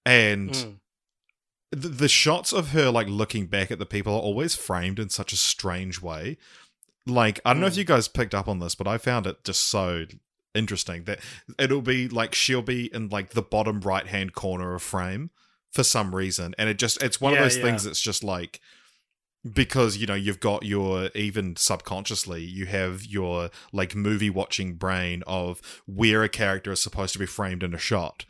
and 0.06 0.52
Mm. 0.52 0.80
the, 1.72 1.90
the 1.90 2.08
shots 2.08 2.54
of 2.54 2.70
her 2.72 2.90
like 2.90 3.08
looking 3.08 3.48
back 3.48 3.72
at 3.72 3.80
the 3.80 3.86
people 3.86 4.14
are 4.14 4.22
always 4.22 4.56
framed 4.56 5.00
in 5.00 5.10
such 5.10 5.34
a 5.34 5.38
strange 5.38 6.02
way 6.02 6.38
like 7.08 7.40
i 7.46 7.54
don't 7.54 7.62
know 7.62 7.68
if 7.68 7.74
Mm. 7.74 7.78
you 7.78 7.84
guys 7.86 8.08
picked 8.08 8.36
up 8.36 8.48
on 8.48 8.60
this 8.60 8.76
but 8.76 8.88
i 8.88 8.98
found 8.98 9.26
it 9.28 9.44
just 9.44 9.62
so 9.68 10.06
interesting 10.56 11.04
that 11.06 11.20
it'll 11.60 11.82
be 11.82 12.08
like 12.08 12.34
she'll 12.36 12.62
be 12.62 12.94
in 12.94 13.10
like 13.10 13.30
the 13.32 13.42
bottom 13.42 13.80
right 13.82 14.08
hand 14.08 14.34
corner 14.34 14.74
of 14.76 14.82
frame 14.82 15.30
for 15.72 15.84
some 15.84 16.16
reason 16.16 16.56
and 16.58 16.70
it 16.70 16.78
just 16.80 17.02
it's 17.04 17.22
one 17.22 17.34
Yeah, 17.34 17.40
of 17.40 17.46
those 17.46 17.58
yeah. 17.58 17.64
things 17.64 17.84
that's 17.84 18.02
just 18.02 18.24
like 18.24 18.60
because 19.54 19.98
you 19.98 20.08
know 20.08 20.16
you've 20.16 20.40
got 20.40 20.64
your 20.64 21.10
even 21.16 21.56
subconsciously 21.56 22.42
you 22.44 22.66
have 22.66 23.06
your 23.06 23.50
like 23.72 23.96
movie 23.96 24.30
watching 24.30 24.74
brain 24.76 25.24
of 25.28 25.62
where 25.86 26.24
a 26.24 26.30
character 26.30 26.72
is 26.72 26.82
supposed 26.82 27.14
to 27.14 27.20
be 27.20 27.26
framed 27.26 27.64
in 27.64 27.74
a 27.74 27.78
shot 27.78 28.26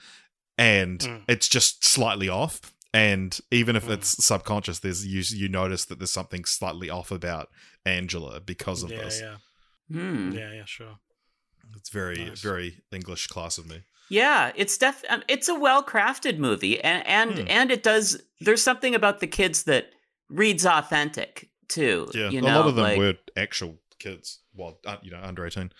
and 0.58 1.00
Mm. 1.00 1.22
it's 1.28 1.48
just 1.48 1.86
slightly 1.86 2.28
off 2.30 2.74
and 3.06 3.40
even 3.60 3.76
if 3.76 3.86
Mm. 3.86 3.94
it's 3.96 4.12
subconscious 4.32 4.80
there's 4.80 5.02
you 5.14 5.22
you 5.42 5.48
notice 5.62 5.84
that 5.86 5.98
there's 6.00 6.14
something 6.22 6.44
slightly 6.46 6.90
off 6.90 7.10
about 7.12 7.48
Angela 7.86 8.40
because 8.54 8.84
of 8.84 8.92
Yeah, 8.92 9.04
this 9.04 9.22
yeah. 9.22 9.38
Hmm. 9.96 10.32
Yeah, 10.40 10.52
yeah, 10.60 10.66
sure. 10.66 10.96
it's 11.78 11.90
very 12.02 12.18
Nice. 12.26 12.42
very 12.52 12.70
english 12.92 13.28
class 13.28 13.58
of 13.62 13.66
me 13.72 13.80
Yeah, 14.10 14.52
it's 14.62 14.78
def 14.78 15.04
um, 15.14 15.22
it's 15.28 15.50
a 15.50 15.58
well 15.68 15.84
crafted 15.94 16.38
movie, 16.48 16.76
and 16.92 17.02
and 17.08 17.32
Hmm. 17.40 17.48
and 17.58 17.72
it 17.72 17.84
does. 17.84 18.06
There's 18.46 18.64
something 18.70 18.96
about 18.96 19.18
the 19.20 19.28
kids 19.40 19.64
that 19.64 19.86
reads 20.42 20.66
authentic 20.66 21.32
too. 21.68 22.00
yeah 22.20 22.30
you 22.34 22.40
a 22.40 22.42
know, 22.42 22.58
lot 22.60 22.68
of 22.70 22.76
them 22.76 22.84
like, 22.90 22.98
were 23.04 23.16
actual 23.36 23.74
kids 24.00 24.40
well 24.54 24.80
uh, 24.86 24.98
you 25.02 25.12
know 25.12 25.20
under 25.22 25.46
18 25.46 25.72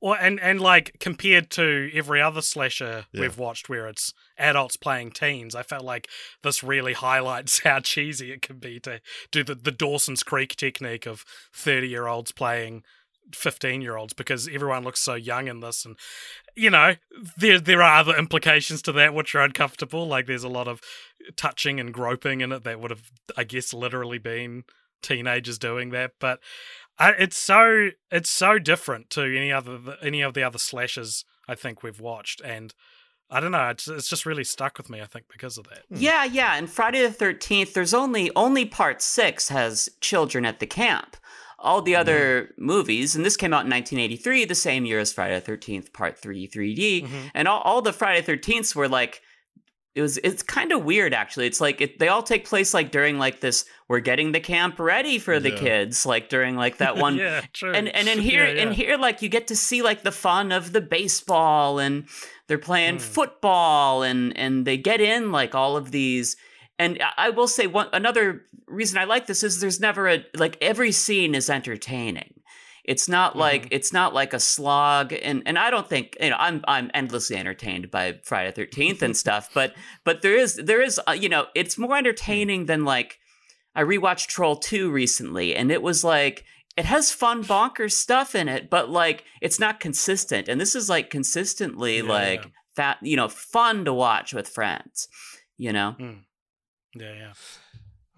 Or 0.00 0.16
and 0.16 0.40
and 0.40 0.60
like 0.60 0.96
compared 1.00 1.50
to 1.50 1.90
every 1.94 2.20
other 2.20 2.42
slasher 2.42 3.06
Yeah. 3.12 3.22
we've 3.22 3.38
watched 3.38 3.68
where 3.68 3.86
it's 3.86 4.12
adults 4.38 4.76
playing 4.76 5.12
teens, 5.12 5.54
I 5.54 5.62
felt 5.62 5.84
like 5.84 6.08
this 6.42 6.62
really 6.62 6.92
highlights 6.92 7.60
how 7.64 7.80
cheesy 7.80 8.32
it 8.32 8.42
can 8.42 8.58
be 8.58 8.80
to 8.80 9.00
do 9.30 9.42
the, 9.44 9.54
the 9.54 9.70
Dawson's 9.72 10.22
Creek 10.22 10.56
technique 10.56 11.06
of 11.06 11.24
thirty 11.52 11.88
year 11.88 12.06
olds 12.06 12.32
playing 12.32 12.82
fifteen 13.34 13.82
year 13.82 13.96
olds 13.96 14.12
because 14.12 14.46
everyone 14.48 14.84
looks 14.84 15.00
so 15.00 15.14
young 15.14 15.48
in 15.48 15.60
this 15.60 15.84
and 15.84 15.96
you 16.54 16.70
know, 16.70 16.94
there 17.36 17.60
there 17.60 17.82
are 17.82 17.98
other 18.00 18.16
implications 18.16 18.80
to 18.82 18.92
that 18.92 19.12
which 19.14 19.34
are 19.34 19.42
uncomfortable. 19.42 20.06
Like 20.06 20.26
there's 20.26 20.44
a 20.44 20.48
lot 20.48 20.68
of 20.68 20.80
touching 21.36 21.78
and 21.80 21.92
groping 21.92 22.40
in 22.40 22.52
it 22.52 22.64
that 22.64 22.80
would 22.80 22.90
have 22.90 23.10
I 23.36 23.44
guess 23.44 23.74
literally 23.74 24.18
been 24.18 24.64
teenagers 25.02 25.58
doing 25.58 25.90
that, 25.90 26.12
but 26.18 26.40
I, 26.98 27.10
it's 27.12 27.36
so 27.36 27.90
it's 28.10 28.30
so 28.30 28.58
different 28.58 29.10
to 29.10 29.22
any 29.22 29.52
other 29.52 29.78
any 30.02 30.22
of 30.22 30.34
the 30.34 30.42
other 30.42 30.58
slashes 30.58 31.24
I 31.48 31.54
think 31.54 31.82
we've 31.82 32.00
watched, 32.00 32.40
and 32.40 32.74
I 33.30 33.40
don't 33.40 33.52
know, 33.52 33.68
it's 33.68 33.86
it's 33.88 34.08
just 34.08 34.24
really 34.26 34.44
stuck 34.44 34.78
with 34.78 34.88
me. 34.88 35.00
I 35.02 35.06
think 35.06 35.26
because 35.30 35.58
of 35.58 35.66
that. 35.68 35.84
Yeah, 35.90 36.24
yeah. 36.24 36.56
And 36.56 36.70
Friday 36.70 37.02
the 37.02 37.12
Thirteenth, 37.12 37.74
there's 37.74 37.94
only 37.94 38.30
only 38.34 38.64
part 38.64 39.02
six 39.02 39.48
has 39.48 39.88
children 40.00 40.44
at 40.46 40.58
the 40.60 40.66
camp. 40.66 41.16
All 41.58 41.80
the 41.80 41.96
other 41.96 42.50
movies, 42.58 43.16
and 43.16 43.24
this 43.24 43.36
came 43.36 43.54
out 43.54 43.64
in 43.64 43.70
1983, 43.70 44.44
the 44.44 44.54
same 44.54 44.84
year 44.84 44.98
as 44.98 45.12
Friday 45.12 45.34
the 45.36 45.40
Thirteenth 45.40 45.92
Part 45.92 46.18
Three 46.18 46.46
3D, 46.46 47.02
Mhm. 47.08 47.30
and 47.34 47.48
all, 47.48 47.60
all 47.62 47.82
the 47.82 47.92
Friday 47.92 48.22
Thirteenths 48.22 48.74
were 48.74 48.88
like. 48.88 49.22
It 49.96 50.02
was. 50.02 50.18
It's 50.18 50.42
kind 50.42 50.72
of 50.72 50.84
weird, 50.84 51.14
actually. 51.14 51.46
It's 51.46 51.60
like 51.60 51.80
it, 51.80 51.98
they 51.98 52.08
all 52.08 52.22
take 52.22 52.46
place 52.46 52.74
like 52.74 52.90
during 52.90 53.18
like 53.18 53.40
this. 53.40 53.64
We're 53.88 54.00
getting 54.00 54.32
the 54.32 54.40
camp 54.40 54.78
ready 54.78 55.18
for 55.18 55.40
the 55.40 55.50
Yeah. 55.50 55.58
kids, 55.58 56.04
like 56.04 56.28
during 56.28 56.54
like 56.54 56.76
that 56.78 56.96
one 57.06 57.16
yeah, 57.16 57.40
true. 57.52 57.72
and 57.72 57.88
and 57.88 58.06
in 58.06 58.18
here 58.30 58.44
Yeah, 58.46 58.52
yeah. 58.52 58.62
in 58.62 58.72
here 58.72 58.96
like 58.98 59.22
you 59.22 59.28
get 59.30 59.46
to 59.48 59.56
see 59.56 59.80
like 59.82 60.02
the 60.02 60.12
fun 60.12 60.52
of 60.52 60.72
the 60.72 60.80
baseball 60.82 61.78
and 61.78 62.04
they're 62.46 62.58
playing 62.58 62.96
Mm. 62.96 63.00
football 63.00 64.02
and 64.02 64.36
and 64.36 64.66
they 64.66 64.76
get 64.76 65.00
in 65.00 65.32
like 65.32 65.54
all 65.54 65.76
of 65.76 65.90
these 65.92 66.36
and 66.78 67.00
I- 67.02 67.28
I 67.28 67.30
will 67.30 67.48
say 67.48 67.66
one 67.66 67.88
another 67.92 68.44
reason 68.66 68.98
I 68.98 69.04
like 69.04 69.26
this 69.26 69.42
is 69.42 69.60
there's 69.60 69.80
never 69.80 70.08
a 70.08 70.24
like 70.34 70.58
every 70.60 70.92
scene 70.92 71.34
is 71.34 71.48
entertaining. 71.48 72.34
It's 72.86 73.08
not 73.08 73.36
like 73.36 73.64
Mhm. 73.64 73.68
it's 73.72 73.92
not 73.92 74.14
like 74.14 74.32
a 74.32 74.40
slog 74.40 75.12
and 75.12 75.42
and 75.44 75.58
I 75.58 75.70
don't 75.70 75.88
think 75.88 76.16
you 76.20 76.30
know 76.30 76.36
I'm 76.38 76.64
I'm 76.68 76.90
endlessly 76.94 77.36
entertained 77.36 77.90
by 77.90 78.20
Friday 78.22 78.52
13th 78.52 79.02
and 79.02 79.16
stuff 79.24 79.50
but 79.52 79.74
but 80.04 80.22
there 80.22 80.36
is 80.36 80.54
there 80.56 80.80
is 80.80 81.00
uh, 81.08 81.12
you 81.12 81.28
know 81.28 81.46
it's 81.54 81.76
more 81.76 81.96
entertaining 81.96 82.66
than 82.66 82.84
like 82.84 83.18
I 83.74 83.82
rewatched 83.82 84.28
Troll 84.28 84.56
2 84.56 84.90
recently 84.90 85.54
and 85.56 85.70
it 85.70 85.82
was 85.82 86.04
like 86.04 86.44
it 86.76 86.84
has 86.84 87.10
fun 87.10 87.42
bonkers 87.42 87.92
stuff 87.92 88.34
in 88.34 88.48
it 88.48 88.70
but 88.70 88.88
like 88.88 89.24
it's 89.42 89.58
not 89.58 89.80
consistent 89.80 90.48
and 90.48 90.60
this 90.60 90.74
is 90.76 90.88
like 90.88 91.10
consistently 91.10 91.96
Yeah, 91.98 92.02
like 92.04 92.44
yeah. 92.44 92.50
that 92.76 92.98
you 93.02 93.16
know 93.16 93.28
fun 93.28 93.84
to 93.84 93.92
watch 93.92 94.32
with 94.32 94.48
friends 94.48 95.08
you 95.58 95.72
know 95.72 95.96
yeah, 95.98 97.12
yeah. 97.12 97.32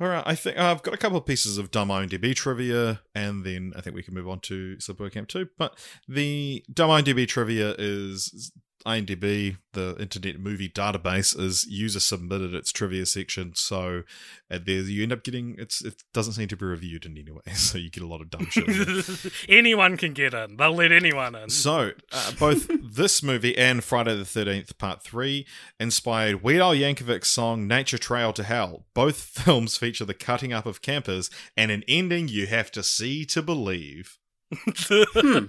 All 0.00 0.06
right, 0.06 0.22
I 0.24 0.36
think 0.36 0.56
I've 0.56 0.82
got 0.82 0.94
a 0.94 0.96
couple 0.96 1.18
of 1.18 1.26
pieces 1.26 1.58
of 1.58 1.72
dumb 1.72 1.88
IMDb 1.88 2.32
trivia, 2.32 3.00
and 3.16 3.44
then 3.44 3.72
I 3.76 3.80
think 3.80 3.96
we 3.96 4.02
can 4.04 4.14
move 4.14 4.28
on 4.28 4.38
to 4.40 4.76
Sleepaway 4.76 5.10
Camp 5.10 5.26
2. 5.28 5.48
But 5.58 5.76
the 6.06 6.64
dumb 6.72 6.90
IMDb 6.90 7.26
trivia 7.26 7.74
is 7.78 8.52
IMDb, 8.86 9.58
the 9.72 9.96
Internet 9.98 10.38
Movie 10.38 10.68
Database, 10.68 11.38
is 11.38 11.66
user 11.66 12.00
submitted 12.00 12.54
its 12.54 12.72
trivia 12.72 13.06
section, 13.06 13.52
so 13.54 14.02
there 14.48 14.60
you 14.66 15.02
end 15.02 15.12
up 15.12 15.24
getting 15.24 15.56
it's 15.58 15.84
it 15.84 16.02
doesn't 16.14 16.34
seem 16.34 16.48
to 16.48 16.56
be 16.56 16.64
reviewed 16.64 17.04
in 17.04 17.18
any 17.18 17.30
way, 17.30 17.40
so 17.54 17.78
you 17.78 17.90
get 17.90 18.02
a 18.02 18.06
lot 18.06 18.20
of 18.20 18.30
dumb 18.30 18.46
shit. 18.50 19.32
anyone 19.48 19.96
can 19.96 20.12
get 20.12 20.34
in. 20.34 20.56
They'll 20.56 20.74
let 20.74 20.92
anyone 20.92 21.34
in. 21.34 21.50
So, 21.50 21.92
uh, 22.12 22.32
both 22.38 22.70
this 22.82 23.22
movie 23.22 23.56
and 23.56 23.82
Friday 23.82 24.16
the 24.16 24.24
13th 24.24 24.78
Part 24.78 25.02
3 25.02 25.46
inspired 25.80 26.42
Weird 26.42 26.60
Al 26.60 26.74
Yankovic's 26.74 27.28
song 27.28 27.66
Nature 27.66 27.98
Trail 27.98 28.32
to 28.32 28.44
Hell. 28.44 28.86
Both 28.94 29.16
films 29.16 29.76
feature 29.76 30.04
the 30.04 30.14
cutting 30.14 30.52
up 30.52 30.66
of 30.66 30.82
campers 30.82 31.30
and 31.56 31.70
an 31.70 31.84
ending 31.88 32.28
you 32.28 32.46
have 32.46 32.70
to 32.72 32.82
see 32.82 33.24
to 33.26 33.42
believe. 33.42 34.18
Hmm. 34.50 35.44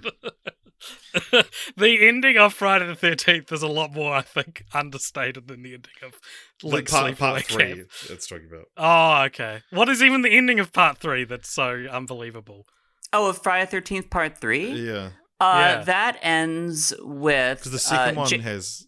the 1.76 2.06
ending 2.08 2.36
of 2.38 2.54
Friday 2.54 2.86
the 2.86 2.94
Thirteenth 2.94 3.50
is 3.52 3.62
a 3.62 3.68
lot 3.68 3.92
more, 3.92 4.14
I 4.14 4.22
think, 4.22 4.64
understated 4.72 5.48
than 5.48 5.62
the 5.62 5.74
ending 5.74 5.92
of 6.02 6.18
like 6.62 6.86
The 6.86 6.90
part, 6.92 7.18
part 7.18 7.42
3 7.44 7.64
Camp. 7.74 7.88
it's 8.08 8.26
talking 8.26 8.48
about. 8.50 8.66
Oh, 8.76 9.24
okay. 9.26 9.62
What 9.70 9.88
is 9.88 10.02
even 10.02 10.22
the 10.22 10.30
ending 10.36 10.60
of 10.60 10.72
Part 10.72 10.98
Three 10.98 11.24
that's 11.24 11.48
so 11.50 11.86
unbelievable? 11.90 12.66
oh 13.12 13.28
of 13.30 13.42
Friday 13.42 13.68
the 13.70 13.80
13th 13.80 14.08
part 14.10 14.38
3 14.40 14.86
Yeah. 14.86 15.10
uh 15.40 15.56
Yeah. 15.78 15.82
that 15.84 16.18
ends 16.22 16.92
with 17.00 17.58
Because 17.58 17.72
the 17.72 17.78
second 17.80 18.16
uh, 18.16 18.20
one 18.20 18.30
Ja- 18.30 18.38
has 18.40 18.86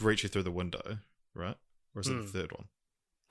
reach 0.00 0.22
you 0.22 0.28
through 0.28 0.42
the 0.42 0.50
window, 0.50 0.98
right? 1.34 1.56
Or 1.94 2.00
is 2.00 2.08
it 2.08 2.12
Hmm. 2.12 2.20
the 2.22 2.26
third 2.28 2.52
one? 2.52 2.66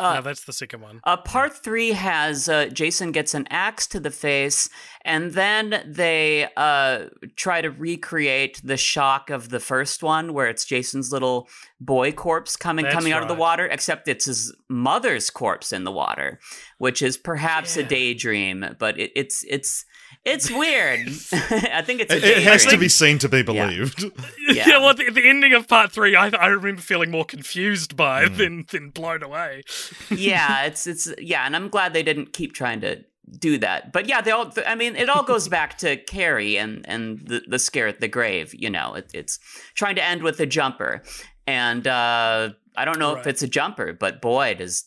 Uh, 0.03 0.15
no, 0.15 0.21
that's 0.21 0.43
the 0.43 0.53
second 0.53 0.81
one. 0.81 0.99
Uh, 1.03 1.17
part 1.17 1.53
three 1.53 1.91
has 1.91 2.49
uh, 2.49 2.65
Jason 2.67 3.11
gets 3.11 3.33
an 3.33 3.47
axe 3.49 3.87
to 3.87 3.99
the 3.99 4.11
face, 4.11 4.69
and 5.05 5.31
then 5.31 5.83
they 5.85 6.47
uh, 6.57 7.05
try 7.35 7.61
to 7.61 7.69
recreate 7.69 8.61
the 8.63 8.77
shock 8.77 9.29
of 9.29 9.49
the 9.49 9.59
first 9.59 10.03
one, 10.03 10.33
where 10.33 10.47
it's 10.47 10.65
Jason's 10.65 11.11
little 11.11 11.47
boy 11.79 12.11
corpse 12.11 12.55
coming 12.55 12.83
That's 12.83 12.95
coming 12.95 13.13
out 13.13 13.21
of 13.21 13.27
the 13.27 13.33
water, 13.35 13.65
except 13.65 14.07
it's 14.07 14.25
his 14.25 14.53
mother's 14.69 15.29
corpse 15.29 15.71
in 15.71 15.83
the 15.83 15.91
water, 15.91 16.39
which 16.77 17.01
is 17.01 17.17
perhaps 17.17 17.77
a 17.77 17.83
daydream, 17.83 18.75
but 18.79 18.99
it, 18.99 19.11
it's 19.15 19.43
it's 19.47 19.85
it's 20.25 20.49
weird. 20.51 21.07
I 21.71 21.81
think 21.81 22.01
it's 22.01 22.13
a 22.13 22.17
It, 22.17 22.23
it 22.23 22.43
has 22.43 22.65
to 22.67 22.77
be 22.77 22.89
seen 22.89 23.19
to 23.19 23.29
be 23.29 23.41
believed. 23.43 24.03
Yeah. 24.47 24.67
Yeah, 24.67 24.77
well, 24.79 24.93
the, 24.93 25.09
the 25.09 25.27
ending 25.27 25.53
of 25.53 25.67
part 25.69 25.91
three, 25.91 26.15
I, 26.17 26.27
I 26.27 26.47
remember 26.47 26.81
feeling 26.81 27.09
more 27.11 27.23
confused 27.25 27.95
by 27.95 28.25
Hmm. 28.27 28.35
than 28.37 28.65
than 28.71 28.89
blown 28.89 29.23
away. 29.23 29.63
yeah, 30.11 30.63
it's 30.67 30.85
it's 30.85 31.07
yeah, 31.17 31.45
and 31.45 31.55
I'm 31.55 31.69
glad 31.69 31.93
they 31.93 32.03
didn't 32.03 32.33
keep 32.33 32.53
trying 32.53 32.81
to 32.81 33.03
do 33.39 33.57
that. 33.59 33.91
But 33.93 34.07
yeah, 34.07 34.19
they 34.21 34.31
all. 34.31 34.51
I 34.67 34.75
mean, 34.75 34.95
it 34.97 35.09
all 35.09 35.23
goes 35.23 35.47
back 35.47 35.77
to 35.79 35.95
Carrie 35.97 36.57
and 36.57 36.85
and 36.87 37.19
the, 37.25 37.41
the 37.47 37.57
scare 37.57 37.87
at 37.87 38.01
the 38.01 38.07
grave. 38.09 38.53
You 38.53 38.69
know, 38.69 38.95
it, 38.95 39.09
it's 39.13 39.39
trying 39.75 39.95
to 39.95 40.03
end 40.03 40.23
with 40.23 40.39
a 40.41 40.45
jumper, 40.45 41.01
and 41.47 41.87
uh, 41.87 42.49
I 42.75 42.85
don't 42.85 42.99
know 42.99 43.15
if 43.15 43.25
it's 43.25 43.41
a 43.43 43.47
jumper, 43.47 43.93
but 43.93 44.21
boy, 44.21 44.55
does 44.55 44.83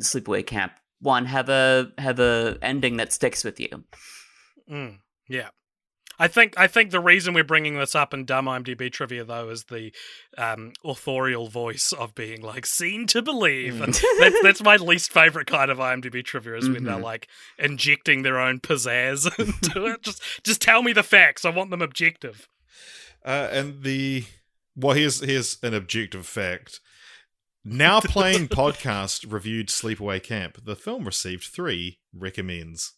Sleepaway 0.00 0.46
Camp 0.46 0.72
one 1.00 1.26
have 1.26 1.48
a 1.48 1.90
have 1.98 2.20
a 2.20 2.56
ending 2.62 2.96
that 2.98 3.12
sticks 3.12 3.42
with 3.44 3.58
you. 3.58 3.84
Mm, 4.70 4.98
yeah. 5.28 5.48
I 6.18 6.28
think 6.28 6.52
I 6.58 6.66
think 6.66 6.90
the 6.90 7.00
reason 7.00 7.32
we're 7.32 7.44
bringing 7.44 7.78
this 7.78 7.94
up 7.94 8.12
in 8.12 8.26
dumb 8.26 8.44
IMDb 8.44 8.92
trivia 8.92 9.24
though 9.24 9.48
is 9.48 9.64
the 9.64 9.90
um, 10.36 10.74
authorial 10.84 11.48
voice 11.48 11.92
of 11.92 12.14
being 12.14 12.42
like 12.42 12.66
seen 12.66 13.06
to 13.06 13.22
believe. 13.22 13.74
Mm. 13.74 13.98
That's 14.20 14.42
that's 14.42 14.62
my 14.62 14.76
least 14.76 15.12
favorite 15.12 15.46
kind 15.46 15.70
of 15.70 15.78
IMDb 15.78 16.22
trivia 16.22 16.56
is 16.56 16.68
when 16.68 16.84
they're 16.84 16.96
Mhm. 16.96 17.02
like 17.02 17.26
injecting 17.58 18.22
their 18.22 18.38
own 18.38 18.60
pizzazz 18.60 19.26
into 19.38 19.86
it. 19.86 20.02
Just 20.02 20.22
just 20.44 20.60
tell 20.60 20.82
me 20.82 20.92
the 20.92 21.02
facts. 21.02 21.46
I 21.46 21.50
want 21.50 21.70
them 21.70 21.80
objective. 21.80 22.46
Uh, 23.24 23.48
and 23.50 23.82
the 23.82 24.24
well, 24.76 24.94
here's 24.94 25.20
here's 25.20 25.56
an 25.62 25.72
objective 25.72 26.26
fact. 26.26 26.80
Now 27.64 28.00
playing 28.00 28.48
podcast 28.48 29.30
reviewed 29.32 29.68
Sleepaway 29.68 30.22
Camp. 30.22 30.64
The 30.66 30.76
film 30.76 31.04
received 31.06 31.44
three 31.44 31.98
recommends. 32.14 32.92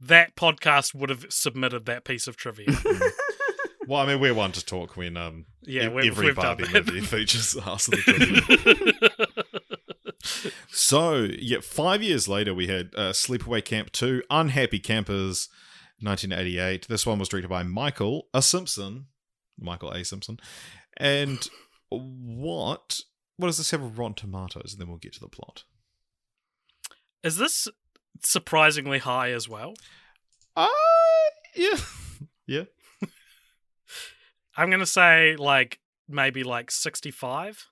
That 0.00 0.34
podcast 0.34 0.94
would 0.94 1.10
have 1.10 1.26
submitted 1.28 1.84
that 1.86 2.04
piece 2.04 2.26
of 2.26 2.36
trivia. 2.36 2.68
Well, 3.88 4.00
I 4.00 4.06
mean, 4.06 4.20
we're 4.20 4.34
one 4.34 4.52
to 4.52 4.64
talk 4.64 4.96
when 4.96 5.16
um 5.16 5.46
Yeah, 5.62 5.88
e- 5.90 6.06
every 6.06 6.32
Barbie 6.32 6.66
movie 6.72 7.00
features 7.00 7.56
us. 7.56 7.88
of 7.88 7.94
the 7.94 8.02
trivia. 8.02 8.42
so 10.68 11.26
yeah, 11.38 11.58
five 11.60 12.00
years 12.00 12.28
later, 12.28 12.54
we 12.54 12.68
had 12.68 12.90
uh, 12.94 13.10
Sleepaway 13.10 13.64
Camp 13.64 13.90
Two, 13.90 14.22
Unhappy 14.30 14.78
Campers, 14.78 15.48
1988. 16.02 16.86
This 16.88 17.04
one 17.04 17.18
was 17.18 17.28
directed 17.28 17.48
by 17.48 17.64
Michael 17.64 18.28
A. 18.32 18.42
Simpson, 18.42 19.06
Michael 19.58 19.90
A. 19.90 20.04
Simpson, 20.04 20.38
and 20.96 21.48
what 21.88 23.00
what 23.38 23.48
does 23.48 23.58
this 23.58 23.72
have 23.72 23.98
Rotten 23.98 24.14
Tomatoes? 24.14 24.72
And 24.72 24.80
then 24.80 24.88
we'll 24.88 24.98
get 24.98 25.14
to 25.14 25.20
the 25.20 25.28
plot. 25.28 25.64
is 27.24 27.38
this 27.38 27.66
surprisingly 28.24 28.98
high 28.98 29.30
as 29.32 29.48
well? 29.48 29.74
Uh 30.56 30.68
yeah, 31.54 31.76
yeah. 32.46 32.64
I'm 34.56 34.70
gonna 34.70 34.86
say 34.86 35.36
like 35.36 35.78
maybe 36.08 36.42
like 36.42 36.70
65. 36.70 37.66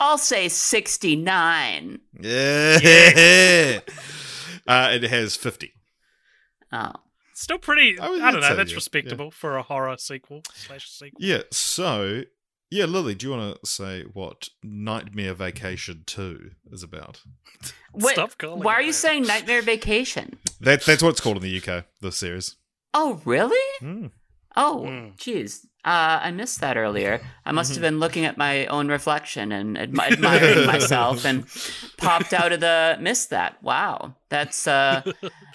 I'll 0.00 0.18
say 0.18 0.48
sixty 0.48 1.14
nine. 1.16 2.00
Yeah. 2.20 2.78
uh, 4.66 4.88
it 4.92 5.02
has 5.04 5.36
50. 5.36 5.72
Oh, 6.72 6.92
Still 7.34 7.58
pretty. 7.58 7.98
I 7.98 8.06
I, 8.06 8.30
don't 8.30 8.40
know. 8.40 8.48
say, 8.48 8.54
That's 8.54 8.70
yeah, 8.70 8.76
respectable 8.76 9.30
for 9.30 9.56
a 9.56 9.62
horror 9.62 9.96
sequel 9.98 10.42
slash 10.54 10.88
sequel. 10.90 11.18
Yeah, 11.20 11.42
so 11.50 12.22
yeah, 12.72 12.86
Lily, 12.86 13.14
do 13.14 13.26
you 13.26 13.32
want 13.36 13.60
to 13.62 13.66
say 13.68 14.04
what 14.14 14.48
Nightmare 14.62 15.34
Vacation 15.34 16.04
2 16.06 16.50
is 16.72 16.82
about? 16.82 17.20
Wait, 17.92 18.14
Stop 18.14 18.38
calling 18.38 18.62
why 18.62 18.72
it 18.74 18.76
are 18.76 18.82
you 18.82 18.92
that. 18.92 18.96
saying 18.98 19.22
Nightmare 19.24 19.60
Vacation? 19.62 20.38
That 20.60 20.82
that's 20.84 21.02
what 21.02 21.10
it's 21.10 21.20
called 21.20 21.36
in 21.36 21.42
the 21.42 21.56
UK, 21.60 21.84
the 22.00 22.10
series. 22.12 22.56
Oh, 22.94 23.20
really? 23.24 23.56
Mm. 23.82 24.10
Oh, 24.56 24.84
Mm. 24.86 25.16
jeez. 25.18 25.66
Uh, 25.84 26.20
I 26.22 26.30
missed 26.30 26.60
that 26.60 26.76
earlier. 26.76 27.20
I 27.44 27.50
must 27.50 27.72
Mm-hmm. 27.72 27.82
have 27.82 27.90
been 27.90 27.98
looking 27.98 28.24
at 28.24 28.38
my 28.38 28.66
own 28.66 28.86
reflection 28.86 29.50
and 29.50 29.76
admi- 29.76 30.12
admiring 30.12 30.66
myself, 30.74 31.24
and 31.24 31.44
popped 31.96 32.32
out 32.32 32.52
of 32.52 32.60
the 32.60 32.96
missed 33.00 33.30
that. 33.30 33.60
Wow, 33.64 34.14
that's 34.28 34.68
uh, 34.68 35.02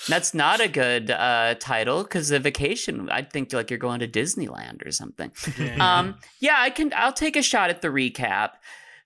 that's 0.10 0.34
not 0.34 0.60
a 0.60 0.68
good 0.68 1.12
uh, 1.12 1.56
title 1.60 2.04
because 2.04 2.30
a 2.32 2.40
vacation. 2.40 3.10
I'd 3.10 3.32
think 3.32 3.54
like 3.54 3.70
you're 3.72 3.80
going 3.80 4.02
to 4.02 4.08
Disneyland 4.08 4.86
or 4.86 4.92
something. 4.92 5.32
Yeah. 5.58 6.00
Um, 6.00 6.16
yeah, 6.42 6.56
I 6.60 6.72
can. 6.72 6.92
I'll 6.96 7.14
take 7.14 7.38
a 7.38 7.42
shot 7.42 7.70
at 7.70 7.82
the 7.82 7.88
recap. 7.88 8.52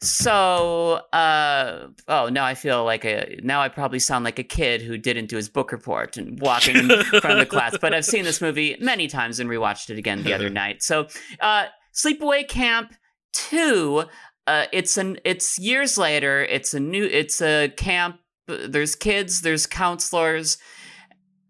So, 0.04 1.02
uh, 1.14 1.88
oh, 2.08 2.30
now 2.30 2.44
I 2.44 2.56
feel 2.56 2.84
like 2.84 3.06
a. 3.06 3.40
Now 3.44 3.62
I 3.62 3.70
probably 3.70 4.00
sound 4.00 4.26
like 4.26 4.40
a 4.40 4.44
kid 4.44 4.82
who 4.82 4.98
didn't 4.98 5.28
do 5.28 5.36
his 5.36 5.48
book 5.48 5.72
report 5.72 6.18
and 6.18 6.40
walking 6.40 6.76
in 6.76 6.90
front 7.04 7.26
of 7.26 7.38
the 7.38 7.46
class. 7.46 7.78
But 7.80 7.94
I've 7.94 8.06
seen 8.06 8.24
this 8.24 8.42
movie 8.42 8.76
many 8.80 9.08
times 9.08 9.40
and 9.40 9.48
rewatched 9.48 9.92
it 9.92 10.00
again 10.00 10.24
the 10.24 10.34
other 10.34 10.50
night. 10.62 10.82
So, 10.82 11.08
uh, 11.40 11.66
Sleepaway 11.94 12.48
Camp 12.48 12.96
Two. 13.32 14.06
Uh, 14.48 14.66
it's 14.74 14.98
an. 14.98 15.20
It's 15.24 15.60
years 15.60 16.00
later. 16.00 16.44
It's 16.46 16.74
a 16.74 16.80
new. 16.80 17.04
It's 17.04 17.40
a 17.40 17.70
camp. 17.78 18.20
There's 18.48 18.96
kids. 18.96 19.42
There's 19.42 19.68
counselors 19.68 20.58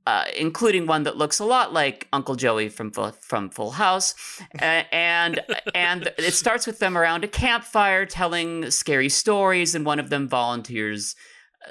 uh, 0.08 0.26
including 0.38 0.88
one 0.88 1.04
that 1.04 1.18
looks 1.18 1.40
a 1.40 1.46
lot 1.46 1.74
like 1.74 2.08
Uncle 2.12 2.36
Joey 2.36 2.70
from 2.70 2.92
from 2.92 3.50
Full 3.50 3.72
House, 3.72 4.16
A- 4.60 4.94
and 4.94 5.42
and 5.76 6.12
it 6.18 6.34
starts 6.34 6.66
with 6.66 6.80
them 6.80 6.98
around 6.98 7.24
a 7.24 7.28
campfire 7.28 8.06
telling 8.06 8.72
scary 8.72 9.10
stories, 9.10 9.76
and 9.76 9.86
one 9.86 10.00
of 10.00 10.10
them 10.10 10.28
volunteers 10.28 11.16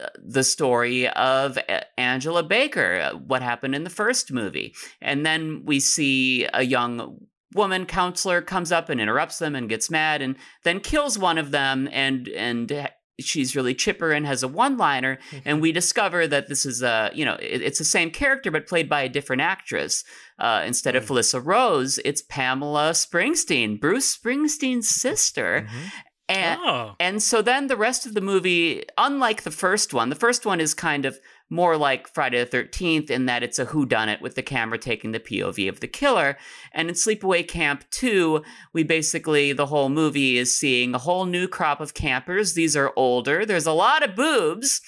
uh, 0.01 0.07
the 0.25 0.45
story 0.45 1.09
of 1.09 1.59
Angela 1.99 2.43
Baker, 2.43 3.11
uh, 3.12 3.16
what 3.16 3.43
happened 3.43 3.75
in 3.75 3.85
the 3.85 3.90
first 3.90 4.33
movie, 4.33 4.75
and 5.01 5.27
then 5.27 5.62
we 5.64 5.81
see 5.81 6.47
a 6.55 6.62
young 6.62 7.19
woman 7.55 7.85
counselor 7.85 8.40
comes 8.40 8.71
up 8.71 8.88
and 8.88 9.01
interrupts 9.01 9.38
them 9.38 9.57
and 9.57 9.69
gets 9.69 9.90
mad 9.90 10.23
and 10.23 10.37
then 10.62 10.79
kills 10.79 11.19
one 11.19 11.37
of 11.38 11.51
them 11.51 11.88
and 11.90 12.29
and 12.29 12.88
she's 13.21 13.57
really 13.57 13.75
chipper 13.75 14.13
and 14.13 14.27
has 14.27 14.43
a 14.43 14.49
one 14.49 14.77
liner 14.77 15.19
and 15.33 15.43
mm-hmm. 15.45 15.61
we 15.61 15.73
discover 15.73 16.27
that 16.27 16.49
this 16.49 16.67
is 16.67 16.83
a 16.83 17.11
you 17.15 17.25
know 17.25 17.35
it- 17.35 17.63
it's 17.63 17.79
the 17.79 17.85
same 17.85 18.11
character 18.11 18.51
but 18.51 18.67
played 18.67 18.89
by 18.89 19.03
a 19.03 19.09
different 19.09 19.43
actress. 19.43 20.05
Uh, 20.39 20.63
instead 20.67 20.97
of 20.97 21.05
mm. 21.05 21.09
Felissa 21.09 21.45
Rose 21.45 21.99
it's 22.05 22.23
Pamela 22.23 22.93
Springsteen 22.93 23.81
Bruce 23.81 24.17
Springsteen's 24.17 24.89
sister. 24.89 25.67
Mm-hmm. 25.67 25.87
And 26.31 26.61
oh, 26.63 26.95
and 27.01 27.21
so 27.21 27.43
then 27.43 27.67
the 27.67 27.77
rest 27.77 28.07
of 28.07 28.15
the 28.15 28.21
movie, 28.21 28.85
unlike 28.97 29.43
the 29.43 29.51
first 29.51 29.93
one, 29.93 30.11
the 30.11 30.15
first 30.15 30.47
one 30.47 30.61
is 30.61 30.75
kind 30.75 31.05
of 31.05 31.19
more 31.51 31.77
like 31.77 32.09
Friday 32.09 32.43
the 32.43 32.57
13th 32.57 33.11
in 33.11 33.27
that 33.27 33.43
it's 33.43 33.59
a 33.59 33.67
whodunit 33.67 34.21
with 34.21 34.37
the 34.37 34.43
camera 34.43 34.79
taking 34.79 35.11
the 35.13 35.21
POV 35.21 35.69
of 35.69 35.81
the 35.81 35.89
killer. 35.89 36.39
And 36.73 36.89
in 36.89 36.95
Sleepaway 36.95 37.47
Camp 37.47 37.85
2, 37.91 38.43
we 38.73 38.85
basically, 38.85 39.53
the 39.53 39.67
whole 39.67 39.89
movie 39.89 40.39
is 40.39 40.57
seeing 40.57 40.95
a 40.95 40.99
whole 40.99 41.27
new 41.27 41.49
crop 41.49 41.81
of 41.81 41.93
campers. 41.93 42.55
These 42.55 42.77
are 42.77 42.93
older. 42.97 43.45
There's 43.45 43.67
a 43.67 43.73
lot 43.73 44.03
of 44.09 44.15
boobs. 44.15 44.81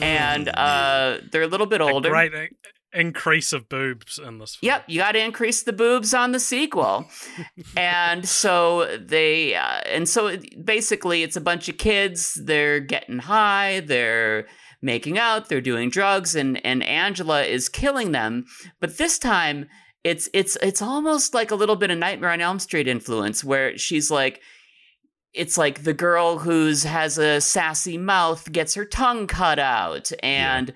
And 0.00 0.48
uh, 0.48 1.18
they're 1.30 1.42
a 1.42 1.46
little 1.46 1.68
bit 1.68 1.80
older. 1.80 2.14
in- 2.14 2.48
increase 2.92 3.52
of 3.52 3.68
boobs 3.68 4.18
in 4.24 4.38
this. 4.38 4.56
Film. 4.56 4.68
Yep, 4.68 4.84
you 4.88 5.00
got 5.00 5.12
to 5.12 5.18
increase 5.24 5.62
the 5.62 5.72
boobs 5.72 6.14
on 6.14 6.32
the 6.32 6.40
sequel. 6.40 7.08
and 7.76 8.28
so 8.28 8.96
they, 8.98 9.54
uh, 9.54 9.80
and 9.86 10.08
so 10.08 10.28
it- 10.28 10.64
basically 10.64 11.22
it's 11.22 11.36
a 11.36 11.40
bunch 11.40 11.68
of 11.68 11.78
kids. 11.78 12.34
They're 12.42 12.80
getting 12.80 13.18
high. 13.18 13.80
They're 13.80 14.46
making 14.84 15.18
out. 15.18 15.48
They're 15.48 15.60
doing 15.60 15.90
drugs, 15.90 16.36
and 16.36 16.64
and 16.64 16.82
Angela 16.84 17.42
is 17.42 17.68
killing 17.68 18.12
them. 18.12 18.44
But 18.80 18.98
this 18.98 19.18
time, 19.18 19.66
it's 20.04 20.28
it's 20.32 20.56
it's 20.62 20.82
almost 20.82 21.34
like 21.34 21.50
a 21.50 21.56
little 21.56 21.76
bit 21.76 21.90
of 21.90 21.98
Nightmare 21.98 22.30
on 22.30 22.40
Elm 22.40 22.58
Street 22.58 22.86
influence, 22.88 23.42
where 23.42 23.76
she's 23.78 24.10
like. 24.10 24.40
It's 25.32 25.58
like 25.58 25.82
the 25.82 25.92
girl 25.94 26.38
who's 26.38 26.84
has 26.84 27.18
a 27.18 27.40
sassy 27.40 27.98
mouth 27.98 28.52
gets 28.52 28.74
her 28.74 28.84
tongue 28.84 29.26
cut 29.26 29.58
out, 29.58 30.12
and 30.22 30.72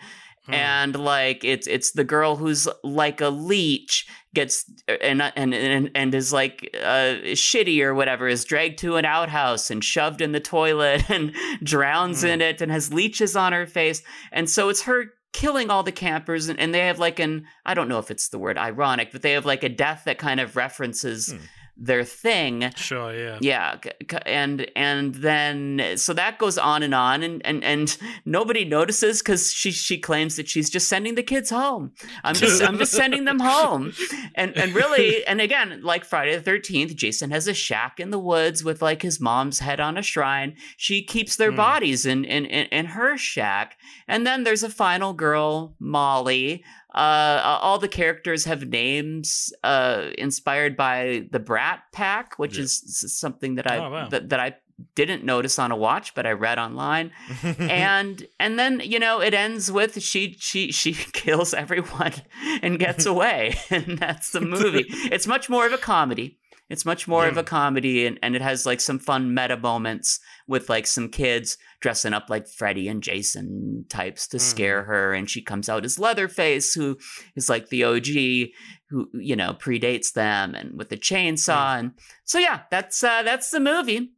Hmm. 0.48 0.54
and 0.54 0.96
like 0.96 1.44
it's 1.44 1.66
it's 1.66 1.92
the 1.92 2.04
girl 2.04 2.36
who's 2.36 2.66
like 2.82 3.20
a 3.20 3.28
leech 3.28 4.06
gets 4.34 4.70
and 5.00 5.22
and 5.22 5.54
and, 5.54 5.90
and 5.94 6.14
is 6.14 6.32
like 6.32 6.70
uh, 6.82 7.16
shitty 7.34 7.82
or 7.82 7.94
whatever 7.94 8.28
is 8.28 8.44
dragged 8.44 8.78
to 8.80 8.96
an 8.96 9.04
outhouse 9.04 9.70
and 9.70 9.82
shoved 9.82 10.20
in 10.20 10.32
the 10.32 10.40
toilet 10.40 11.08
and 11.10 11.34
drowns 11.62 12.20
Hmm. 12.22 12.28
in 12.28 12.40
it 12.42 12.60
and 12.60 12.70
has 12.70 12.92
leeches 12.92 13.36
on 13.36 13.53
her 13.53 13.66
face 13.66 14.03
and 14.32 14.48
so 14.50 14.68
it's 14.68 14.82
her 14.82 15.07
killing 15.32 15.70
all 15.70 15.82
the 15.82 15.92
campers 15.92 16.48
and, 16.48 16.59
and 16.59 16.74
they 16.74 16.86
have 16.86 16.98
like 16.98 17.18
an 17.18 17.44
i 17.66 17.74
don't 17.74 17.88
know 17.88 17.98
if 17.98 18.11
it's 18.11 18.28
the 18.30 18.38
word 18.38 18.57
ironic 18.59 19.12
but 19.12 19.22
they 19.22 19.32
have 19.32 19.44
like 19.46 19.62
a 19.62 19.68
death 19.68 20.03
that 20.07 20.18
kind 20.18 20.40
of 20.40 20.57
references 20.57 21.30
Hmm. 21.32 21.38
Their 21.81 22.03
thing. 22.05 22.70
Sure, 22.76 23.14
yeah. 23.14 23.39
Yeah, 23.41 23.76
and 24.26 24.70
and 24.74 25.14
then 25.14 25.93
so 25.97 26.12
that 26.14 26.39
goes 26.39 26.59
on 26.59 26.83
and 26.83 26.95
on, 26.95 27.22
and 27.22 27.45
and 27.47 27.62
and 27.62 27.97
nobody 28.24 28.64
notices 28.64 29.20
because 29.22 29.53
she 29.53 29.70
she 29.70 29.99
claims 29.99 30.37
that 30.37 30.49
she's 30.49 30.68
just 30.70 30.89
sending 30.89 31.14
the 31.14 31.22
kids 31.22 31.51
home. 31.51 31.93
I'm 32.24 32.35
just 32.35 32.62
I'm 32.62 32.79
just 32.79 32.93
sending 32.93 33.24
them 33.24 33.39
home, 33.41 33.93
and 34.35 34.57
and 34.57 34.74
really, 34.74 35.24
and 35.26 35.41
again, 35.41 35.81
like 35.83 36.05
Friday 36.05 36.35
the 36.35 36.43
Thirteenth, 36.43 36.97
Jason 36.97 37.31
has 37.31 37.47
a 37.47 37.55
shack 37.55 38.01
in 38.01 38.11
the 38.11 38.18
woods 38.18 38.64
with 38.64 38.83
like 38.83 39.03
his 39.03 39.20
mom's 39.20 39.61
head 39.61 39.79
on 39.81 39.97
a 39.97 40.03
shrine. 40.03 40.57
She 40.76 41.03
keeps 41.05 41.37
their 41.37 41.51
Hmm. 41.51 41.57
bodies 41.57 42.05
in, 42.07 42.24
in 42.24 42.45
in 42.47 42.66
in 42.66 42.87
her 42.87 43.16
shack, 43.16 43.76
and 44.09 44.26
then 44.26 44.43
there's 44.45 44.62
a 44.64 44.70
final 44.70 45.12
girl, 45.12 45.74
Molly. 45.79 46.64
Uh, 46.95 47.59
all 47.62 47.78
the 47.78 47.89
characters 47.89 48.45
have 48.45 48.66
names 48.68 49.53
uh, 49.62 50.09
inspired 50.16 50.76
by 50.76 51.26
the 51.30 51.39
Brat 51.39 51.80
Pack, 51.93 52.39
which 52.39 52.57
Yeah. 52.57 52.64
is 52.64 53.14
something 53.18 53.57
that 53.57 53.70
I 53.70 53.76
Oh, 53.78 53.91
wow. 53.91 54.09
that, 54.09 54.30
that 54.30 54.41
I 54.41 54.57
didn't 54.95 55.24
notice 55.24 55.59
on 55.59 55.70
a 55.72 55.76
watch, 55.76 56.14
but 56.14 56.24
I 56.26 56.32
read 56.32 56.59
online. 56.59 57.11
and 57.59 58.26
and 58.41 58.59
then 58.59 58.80
you 58.84 58.99
know 58.99 59.20
it 59.20 59.34
ends 59.34 59.70
with 59.70 60.01
she 60.03 60.36
she 60.39 60.72
she 60.72 60.93
kills 61.12 61.53
everyone 61.53 62.14
and 62.62 62.78
gets 62.78 63.05
away, 63.14 63.57
and 63.70 63.99
that's 63.99 64.30
the 64.30 64.41
movie. 64.41 64.86
It's 64.89 65.26
much 65.26 65.51
more 65.51 65.66
of 65.66 65.72
a 65.72 65.78
comedy. 65.78 66.39
It's 66.70 66.84
much 66.84 67.08
more 67.08 67.26
of 67.26 67.36
a 67.38 67.42
comedy, 67.42 68.04
and, 68.06 68.18
and 68.22 68.36
it 68.36 68.42
has 68.42 68.66
like 68.66 68.80
some 68.80 68.98
fun 68.98 69.32
meta 69.34 69.56
moments 69.56 70.20
with 70.46 70.68
like 70.68 70.86
some 70.86 71.08
kids 71.08 71.56
dressing 71.80 72.12
up 72.12 72.26
like 72.28 72.46
Freddy 72.46 72.88
and 72.88 73.02
Jason 73.02 73.86
types 73.88 74.28
to 74.28 74.38
scare 74.38 74.82
her, 74.84 75.14
and 75.14 75.30
she 75.30 75.40
comes 75.40 75.68
out 75.68 75.84
as 75.84 75.98
Leatherface, 75.98 76.74
who 76.74 76.98
is 77.36 77.48
like 77.48 77.68
the 77.68 77.84
OG, 77.84 78.50
who 78.90 79.08
you 79.14 79.34
know 79.34 79.54
predates 79.54 80.12
them, 80.12 80.54
and 80.54 80.76
with 80.76 80.90
the 80.90 80.98
chainsaw, 80.98 81.78
and 81.78 81.92
so 82.24 82.38
yeah, 82.38 82.60
that's 82.70 83.02
uh, 83.02 83.22
that's 83.22 83.50
the 83.50 83.60
movie. 83.60 84.12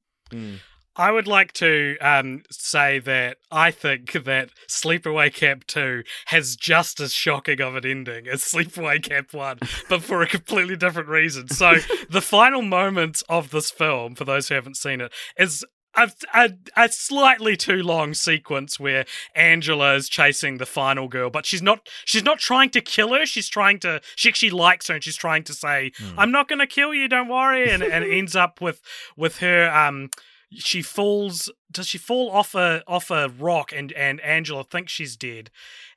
I 1.00 1.10
would 1.12 1.26
like 1.26 1.54
to 1.54 1.96
um, 2.02 2.42
say 2.50 2.98
that 2.98 3.38
I 3.50 3.70
think 3.70 4.12
that 4.12 4.50
Sleepaway 4.68 5.32
Camp 5.32 5.66
2 5.66 6.02
has 6.26 6.56
just 6.56 7.00
as 7.00 7.14
shocking 7.14 7.58
of 7.62 7.74
an 7.74 7.86
ending 7.86 8.28
as 8.28 8.42
Sleepaway 8.42 9.02
Camp 9.02 9.32
1, 9.32 9.60
but 9.88 10.02
for 10.02 10.20
a 10.20 10.26
completely 10.26 10.76
different 10.76 11.08
reason. 11.08 11.48
So, 11.48 11.76
the 12.10 12.20
final 12.20 12.60
moments 12.60 13.22
of 13.30 13.50
this 13.50 13.70
film, 13.70 14.14
for 14.14 14.26
those 14.26 14.48
who 14.48 14.56
haven't 14.56 14.76
seen 14.76 15.00
it, 15.00 15.10
is 15.38 15.64
a, 15.96 16.10
a, 16.34 16.50
a 16.76 16.88
slightly 16.90 17.56
too 17.56 17.82
long 17.82 18.12
sequence 18.12 18.78
where 18.78 19.06
Angela 19.34 19.94
is 19.94 20.06
chasing 20.06 20.58
the 20.58 20.66
final 20.66 21.08
girl, 21.08 21.30
but 21.30 21.46
she's 21.46 21.62
not 21.62 21.88
she's 22.04 22.24
not 22.24 22.40
trying 22.40 22.68
to 22.70 22.82
kill 22.82 23.14
her. 23.14 23.24
She's 23.24 23.48
trying 23.48 23.78
to 23.80 24.02
she 24.16 24.28
actually 24.28 24.50
likes 24.50 24.88
her 24.88 24.94
and 24.96 25.02
she's 25.02 25.16
trying 25.16 25.44
to 25.44 25.54
say, 25.54 25.92
"I'm 26.18 26.30
not 26.30 26.46
going 26.46 26.58
to 26.58 26.66
kill 26.66 26.92
you, 26.92 27.08
don't 27.08 27.28
worry," 27.28 27.70
and 27.70 27.82
and 27.82 28.04
ends 28.12 28.36
up 28.36 28.60
with 28.60 28.82
with 29.16 29.38
her 29.38 29.70
um 29.74 30.10
she 30.52 30.82
falls 30.82 31.50
does 31.70 31.86
she 31.86 31.98
fall 31.98 32.30
off 32.30 32.54
a 32.54 32.82
off 32.86 33.10
a 33.10 33.28
rock 33.28 33.72
and 33.72 33.92
and 33.92 34.20
Angela 34.20 34.64
thinks 34.64 34.92
she's 34.92 35.16
dead. 35.16 35.50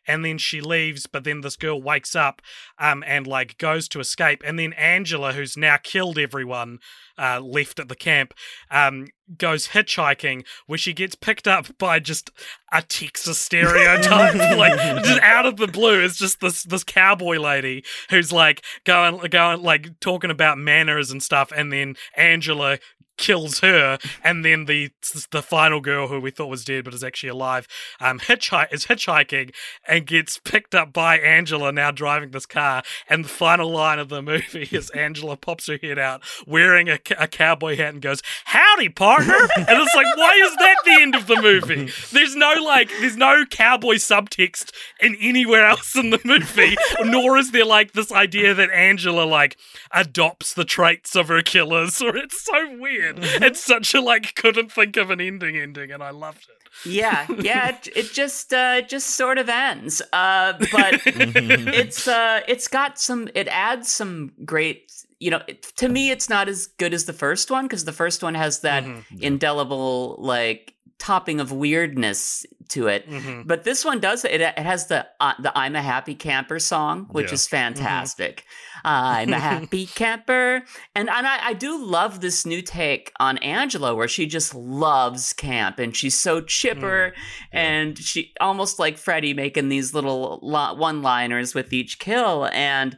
And 0.05 0.23
then 0.23 0.37
she 0.37 0.61
leaves 0.61 1.07
but 1.07 1.23
then 1.23 1.41
this 1.41 1.55
girl 1.55 1.81
wakes 1.81 2.15
up 2.15 2.41
um 2.77 3.03
and 3.07 3.25
like 3.25 3.57
goes 3.57 3.87
to 3.89 3.99
escape. 3.99 4.43
And 4.45 4.59
then 4.59 4.73
Angela 4.73 5.33
who's 5.33 5.57
now 5.57 5.77
killed 5.81 6.19
everyone 6.19 6.79
uh 7.17 7.39
left 7.39 7.79
at 7.79 7.89
the 7.89 7.95
camp 7.95 8.35
um 8.69 9.07
goes 9.37 9.69
hitchhiking 9.69 10.45
where 10.67 10.77
she 10.77 10.93
gets 10.93 11.15
picked 11.15 11.47
up 11.47 11.75
by 11.79 11.99
just 11.99 12.29
a 12.71 12.83
Texas 12.83 13.39
stereotype. 13.39 14.35
Like 14.57 15.03
just 15.03 15.21
out 15.21 15.47
of 15.47 15.57
the 15.57 15.67
blue 15.67 16.03
it's 16.03 16.17
just 16.17 16.41
this 16.41 16.63
this 16.63 16.83
cowboy 16.83 17.37
lady 17.37 17.83
who's 18.11 18.31
like 18.31 18.63
going 18.83 19.17
going 19.31 19.63
like 19.63 19.99
talking 19.99 20.29
about 20.29 20.59
manners 20.59 21.09
and 21.09 21.23
stuff. 21.23 21.51
And 21.55 21.73
then 21.73 21.95
Angela 22.15 22.77
kills 23.18 23.59
her, 23.59 23.97
and 24.24 24.43
then 24.43 24.66
the 24.66 24.91
the 25.32 25.41
final 25.41 25.80
girl 25.80 26.07
who 26.07 26.20
we 26.20 26.32
thought 26.32 26.47
was 26.47 26.66
dead 26.66 26.86
but 26.86 26.93
is 26.93 27.03
actually 27.03 27.30
alive, 27.30 27.68
um, 27.99 28.20
hitchhike 28.20 28.74
is 28.74 28.86
hitchhiking 28.86 29.53
and 29.88 30.05
gets 30.05 30.39
picked 30.39 30.76
up 30.76 30.91
by 30.93 31.18
Angela 31.18 31.72
now 31.72 31.91
driving 31.91 32.32
this 32.32 32.45
car. 32.45 32.84
And 33.09 33.26
the 33.26 33.30
final 33.30 33.70
line 33.70 33.99
of 33.99 34.09
the 34.09 34.22
movie 34.22 34.68
is 34.72 34.89
Angela 34.91 35.38
pops 35.38 35.68
her 35.68 35.78
head 35.82 35.99
out 35.99 36.22
wearing 36.47 36.89
a, 36.89 36.99
a 37.18 37.28
cowboy 37.28 37.76
hat 37.76 37.93
and 37.93 38.01
goes, 38.01 38.22
"Howdy, 38.45 38.89
partner!" 38.89 39.34
and 39.55 39.68
it's 39.70 39.95
like, 39.95 40.18
why 40.18 40.39
is 40.43 40.55
that 40.55 40.76
the 40.86 41.01
end 41.01 41.16
of 41.16 41.28
the 41.28 41.41
movie? 41.41 41.91
There's 42.11 42.36
no 42.36 42.53
like, 42.64 42.89
there's 42.99 43.18
no 43.18 43.45
cowboy 43.45 43.95
subtext 43.95 44.72
in 44.99 45.16
anywhere 45.22 45.66
else 45.66 45.95
in 45.95 46.09
the 46.09 46.20
movie, 46.24 46.76
nor 47.03 47.38
is 47.38 47.51
there 47.51 47.66
like 47.66 47.93
this 47.93 48.11
idea 48.11 48.53
that 48.53 48.70
Angela 48.72 49.24
like 49.24 49.57
adopts 49.91 50.53
the 50.53 50.66
traits 50.66 51.16
of 51.16 51.28
her 51.28 51.41
killers, 51.41 52.01
or 52.01 52.16
it's 52.16 52.43
so 52.43 52.78
weird. 52.80 53.02
It's 53.05 53.63
such 53.63 53.93
a 53.93 54.01
like 54.01 54.35
couldn't 54.35 54.71
think 54.71 54.97
of 54.97 55.09
an 55.09 55.21
ending 55.21 55.57
ending, 55.57 55.91
and 55.91 56.03
I 56.03 56.11
loved 56.11 56.47
it. 56.49 56.63
Yeah, 56.85 57.27
yeah, 57.39 57.69
it, 57.69 57.87
it 57.95 58.11
just 58.13 58.53
uh 58.53 58.81
just 58.81 59.11
sort 59.11 59.37
of 59.37 59.49
ends. 59.49 60.01
Uh 60.11 60.53
but 60.71 61.01
it's 61.05 62.07
uh 62.07 62.41
it's 62.47 62.67
got 62.67 62.99
some 62.99 63.29
it 63.35 63.47
adds 63.47 63.91
some 63.91 64.31
great 64.43 64.91
you 65.19 65.31
know, 65.31 65.41
it, 65.47 65.63
to 65.77 65.87
me 65.87 66.11
it's 66.11 66.29
not 66.29 66.49
as 66.49 66.67
good 66.67 66.93
as 66.93 67.05
the 67.05 67.13
first 67.13 67.49
one 67.49 67.65
because 67.65 67.85
the 67.85 67.93
first 67.93 68.23
one 68.23 68.35
has 68.35 68.59
that 68.59 68.83
indelible 69.21 70.17
like 70.19 70.72
topping 71.03 71.39
of 71.41 71.51
weirdness 71.51 72.45
to 72.69 72.87
it. 72.87 73.09
Mhm. 73.09 73.45
But 73.45 73.65
this 73.65 73.83
one 73.83 73.99
does 73.99 74.23
it. 74.23 74.39
It 74.39 74.57
has 74.57 74.87
the 74.87 75.05
uh, 75.19 75.33
the 75.39 75.51
"I'm 75.57 75.75
a 75.75 75.81
Happy 75.81 76.15
Camper" 76.15 76.59
song, 76.59 77.07
which 77.11 77.27
Yeah. 77.27 77.33
is 77.33 77.47
fantastic. 77.47 78.45
I'm 78.85 79.31
a 79.33 79.39
happy 79.39 79.85
camper, 80.01 80.63
and 80.95 81.09
and 81.09 81.27
I, 81.27 81.47
I 81.49 81.53
do 81.53 81.71
love 81.83 82.21
this 82.21 82.45
new 82.45 82.61
take 82.61 83.11
on 83.19 83.37
Angela, 83.39 83.93
where 83.95 84.07
she 84.07 84.25
just 84.25 84.55
loves 84.55 85.33
camp, 85.33 85.77
and 85.79 85.95
she's 85.95 86.17
so 86.17 86.41
chipper, 86.41 87.13
and 87.51 87.97
she 87.97 88.31
almost 88.39 88.79
like 88.79 88.97
Freddie 88.97 89.33
making 89.33 89.69
these 89.69 89.93
little 89.93 90.39
lo- 90.41 90.73
one-liners 90.75 91.53
with 91.53 91.73
each 91.73 91.99
kill, 91.99 92.47
and 92.53 92.95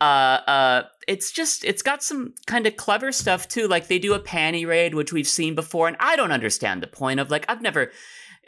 uh 0.00 0.04
uh 0.58 0.82
it's 1.08 1.30
just 1.30 1.64
it's 1.64 1.82
got 1.82 2.02
some 2.02 2.34
kind 2.46 2.66
of 2.66 2.76
clever 2.76 3.12
stuff 3.12 3.48
too 3.48 3.66
like 3.68 3.88
they 3.88 3.98
do 3.98 4.14
a 4.14 4.20
panty 4.20 4.66
raid 4.66 4.94
which 4.94 5.12
we've 5.12 5.28
seen 5.28 5.54
before 5.54 5.88
and 5.88 5.96
i 6.00 6.16
don't 6.16 6.32
understand 6.32 6.82
the 6.82 6.86
point 6.86 7.20
of 7.20 7.30
like 7.30 7.44
i've 7.48 7.62
never 7.62 7.90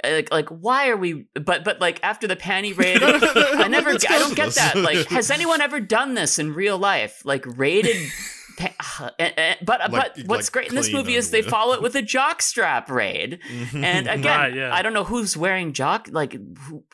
uh, 0.04 0.11
like, 0.11 0.30
like 0.30 0.48
why 0.48 0.88
are 0.88 0.96
we 0.96 1.26
but 1.34 1.64
but 1.64 1.80
like 1.80 1.98
after 2.02 2.26
the 2.26 2.36
panty 2.36 2.76
raid 2.76 3.02
i 3.02 3.68
never 3.68 3.90
i 3.90 4.18
don't 4.18 4.36
get 4.36 4.54
that 4.54 4.76
like 4.76 5.07
has 5.09 5.30
anyone 5.30 5.61
ever 5.61 5.80
done 5.80 6.14
this 6.14 6.38
in 6.38 6.52
real 6.54 6.78
life? 6.78 7.22
Like 7.24 7.44
raided 7.46 7.96
Uh, 8.59 9.11
eh, 9.18 9.30
eh, 9.36 9.54
but 9.62 9.80
uh, 9.80 9.88
Like- 9.90 10.14
but 10.16 10.26
what's 10.26 10.46
like 10.48 10.52
great 10.52 10.68
in 10.68 10.74
this 10.74 10.92
movie 10.92 11.14
is 11.14 11.30
they 11.30 11.42
follow 11.42 11.74
it 11.74 11.82
with 11.82 11.94
a 11.96 12.02
jock 12.02 12.42
strap 12.42 12.90
raid. 12.90 13.40
Mm-hmm. 13.50 13.84
And 13.84 14.07
again 14.16 14.40
Right, 14.40 14.54
yeah. 14.54 14.74
i 14.74 14.82
don't 14.82 14.92
know 14.92 15.04
who's 15.04 15.36
wearing 15.36 15.72
jock 15.72 16.09
like 16.11 16.38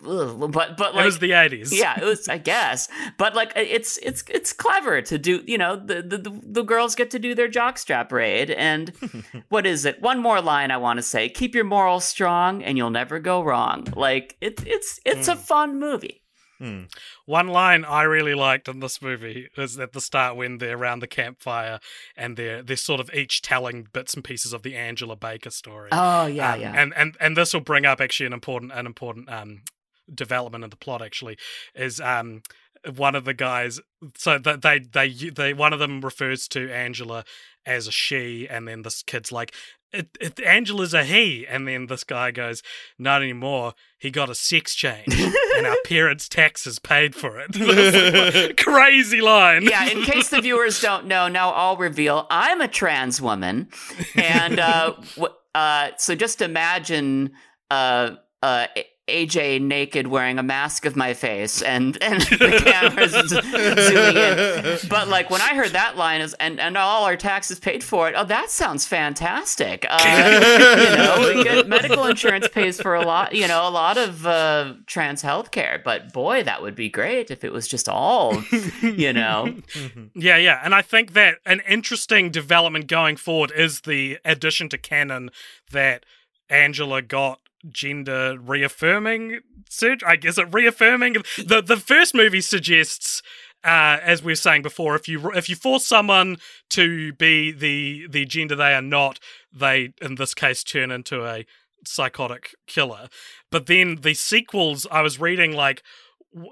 but 0.02 0.76
but 0.76 0.94
it 0.94 1.04
was 1.04 1.18
the 1.18 1.32
eighties. 1.32 1.72
yeah 1.78 1.98
it 2.00 2.04
was 2.04 2.28
i 2.28 2.38
guess. 2.38 2.88
But 3.18 3.34
like 3.34 3.52
it's 3.56 3.98
it's 3.98 4.24
it's 4.28 4.52
clever 4.52 5.02
to 5.02 5.18
do 5.18 5.42
you 5.46 5.58
know 5.58 5.76
the 5.76 6.02
the, 6.02 6.40
the, 6.44 6.62
girls 6.62 6.94
get 6.94 7.10
to 7.10 7.18
do 7.18 7.34
their 7.34 7.48
jockstrap 7.48 8.12
raid. 8.12 8.50
And 8.50 8.92
what 9.48 9.66
is 9.66 9.84
it? 9.84 10.00
One 10.00 10.20
more 10.20 10.40
line 10.40 10.70
i 10.70 10.76
want 10.76 10.98
to 10.98 11.02
say. 11.02 11.28
Keep 11.28 11.54
your 11.54 11.64
morals 11.64 12.04
strong 12.04 12.62
and 12.62 12.76
you'll 12.76 12.90
never 12.90 13.18
go 13.18 13.42
wrong. 13.42 13.86
Like 13.94 14.36
it, 14.40 14.62
it's 14.66 15.00
it's 15.04 15.28
a 15.28 15.34
mm. 15.34 15.38
fun 15.38 15.78
movie 15.78 16.21
One 17.26 17.48
line 17.48 17.84
I 17.84 18.02
really 18.02 18.34
liked 18.34 18.68
in 18.68 18.80
this 18.80 19.02
movie 19.02 19.48
is 19.56 19.78
at 19.78 19.92
the 19.92 20.00
start 20.00 20.36
when 20.36 20.58
they're 20.58 20.76
around 20.76 21.00
the 21.00 21.06
campfire 21.06 21.80
and 22.16 22.36
they're 22.36 22.62
they're 22.62 22.76
sort 22.76 23.00
of 23.00 23.10
each 23.12 23.42
telling 23.42 23.88
bits 23.92 24.14
and 24.14 24.22
pieces 24.24 24.52
of 24.52 24.62
the 24.62 24.76
Angela 24.76 25.16
Baker 25.16 25.50
story. 25.50 25.90
oh 25.92 26.26
yeah 26.26 26.54
Um, 26.54 26.60
yeah 26.60 26.72
And 26.76 26.94
and 26.96 27.16
and 27.20 27.36
this 27.36 27.52
will 27.52 27.60
bring 27.60 27.84
up 27.86 28.00
actually 28.00 28.26
an 28.26 28.32
important 28.32 28.72
an 28.72 28.86
important 28.86 29.30
um 29.30 29.62
development 30.12 30.64
in 30.64 30.70
the 30.70 30.76
plot 30.76 31.00
actually 31.02 31.36
is 31.74 32.00
um 32.00 32.42
one 32.96 33.14
of 33.14 33.24
the 33.24 33.34
guys 33.34 33.80
so 34.16 34.38
that 34.38 34.62
they 34.62 34.78
they 34.80 35.08
they 35.30 35.54
one 35.54 35.72
of 35.72 35.78
them 35.78 36.00
refers 36.00 36.48
to 36.48 36.70
Angela 36.72 37.24
as 37.64 37.86
a 37.86 37.92
she 37.92 38.48
and 38.48 38.66
then 38.66 38.82
this 38.82 39.02
kid's 39.02 39.30
like 39.30 39.54
it, 39.92 40.08
it, 40.20 40.40
Angela's 40.40 40.94
a 40.94 41.04
he. 41.04 41.46
And 41.46 41.66
then 41.68 41.86
this 41.86 42.04
guy 42.04 42.30
goes 42.30 42.62
not 42.98 43.22
anymore. 43.22 43.74
He 43.98 44.10
got 44.10 44.30
a 44.30 44.34
sex 44.34 44.74
change. 44.74 45.14
And 45.56 45.66
our 45.66 45.76
parents 45.84 46.28
taxes 46.28 46.78
paid 46.78 47.14
for 47.14 47.38
it. 47.38 48.56
Crazy 48.56 49.20
line. 49.20 49.62
Yeah, 49.62 49.88
in 49.88 50.02
case 50.02 50.28
the 50.30 50.40
viewers 50.40 50.80
don't 50.80 51.06
know, 51.06 51.28
now 51.28 51.50
I'll 51.50 51.76
reveal. 51.76 52.26
I'm 52.30 52.60
a 52.60 52.68
trans 52.68 53.20
woman, 53.20 53.68
and 54.16 54.58
uh, 54.58 54.94
w- 55.14 55.34
uh, 55.54 55.90
so 55.98 56.14
just 56.14 56.42
imagine 56.42 57.32
uh, 57.70 58.16
uh, 58.42 58.66
AJ 59.08 59.60
naked 59.60 60.06
wearing 60.06 60.38
a 60.38 60.44
mask 60.44 60.84
of 60.84 60.94
my 60.94 61.12
face 61.12 61.60
and 61.60 62.00
and 62.00 62.22
the 62.22 62.62
camera's 62.64 63.10
zooming 63.10 64.16
in. 64.16 64.88
But 64.88 65.08
like 65.08 65.28
when 65.28 65.40
I 65.40 65.54
heard 65.56 65.70
that 65.70 65.96
line 65.96 66.20
is 66.20 66.34
and 66.34 66.60
and 66.60 66.76
all 66.76 67.04
our 67.04 67.16
taxes 67.16 67.58
paid 67.58 67.82
for 67.82 68.08
it. 68.08 68.14
Oh, 68.16 68.24
that 68.24 68.50
sounds 68.50 68.86
fantastic. 68.86 69.84
Uh, 69.90 69.98
you 70.90 70.96
know, 70.96 71.34
we 71.34 71.42
get, 71.42 71.68
medical 71.68 72.04
insurance 72.04 72.46
pays 72.48 72.80
for 72.80 72.94
a 72.94 73.02
lot. 73.04 73.34
You 73.34 73.48
know, 73.48 73.66
a 73.66 73.70
lot 73.70 73.98
of 73.98 74.24
uh, 74.24 74.74
trans 74.86 75.20
health 75.20 75.50
care. 75.50 75.80
But 75.84 76.12
boy, 76.12 76.44
that 76.44 76.62
would 76.62 76.76
be 76.76 76.88
great 76.88 77.30
if 77.32 77.42
it 77.42 77.52
was 77.52 77.66
just 77.66 77.88
all. 77.88 78.42
You 78.82 79.12
know. 79.12 79.56
Yeah, 80.14 80.36
yeah, 80.36 80.60
and 80.62 80.74
I 80.74 80.82
think 80.82 81.12
that 81.14 81.36
an 81.46 81.60
interesting 81.66 82.30
development 82.30 82.86
going 82.86 83.16
forward 83.16 83.52
is 83.54 83.82
the 83.82 84.18
addition 84.24 84.68
to 84.70 84.78
canon 84.78 85.30
that 85.70 86.04
Angela 86.48 87.02
got 87.02 87.40
gender 87.70 88.36
reaffirming 88.38 89.40
surgery. 89.68 90.08
I 90.08 90.16
guess 90.16 90.38
it 90.38 90.52
reaffirming 90.52 91.14
the 91.38 91.62
the 91.62 91.76
first 91.76 92.14
movie 92.14 92.40
suggests. 92.40 93.22
Uh, 93.64 94.00
as 94.02 94.24
we 94.24 94.32
were 94.32 94.36
saying 94.36 94.60
before, 94.60 94.96
if 94.96 95.06
you 95.06 95.30
if 95.34 95.48
you 95.48 95.54
force 95.54 95.86
someone 95.86 96.36
to 96.68 97.12
be 97.12 97.52
the 97.52 98.08
the 98.08 98.24
gender 98.24 98.56
they 98.56 98.74
are 98.74 98.82
not, 98.82 99.20
they 99.52 99.92
in 100.02 100.16
this 100.16 100.34
case 100.34 100.64
turn 100.64 100.90
into 100.90 101.24
a 101.24 101.46
psychotic 101.86 102.54
killer. 102.66 103.08
But 103.50 103.66
then 103.66 104.00
the 104.02 104.14
sequels, 104.14 104.86
I 104.90 105.02
was 105.02 105.20
reading 105.20 105.52
like 105.52 105.82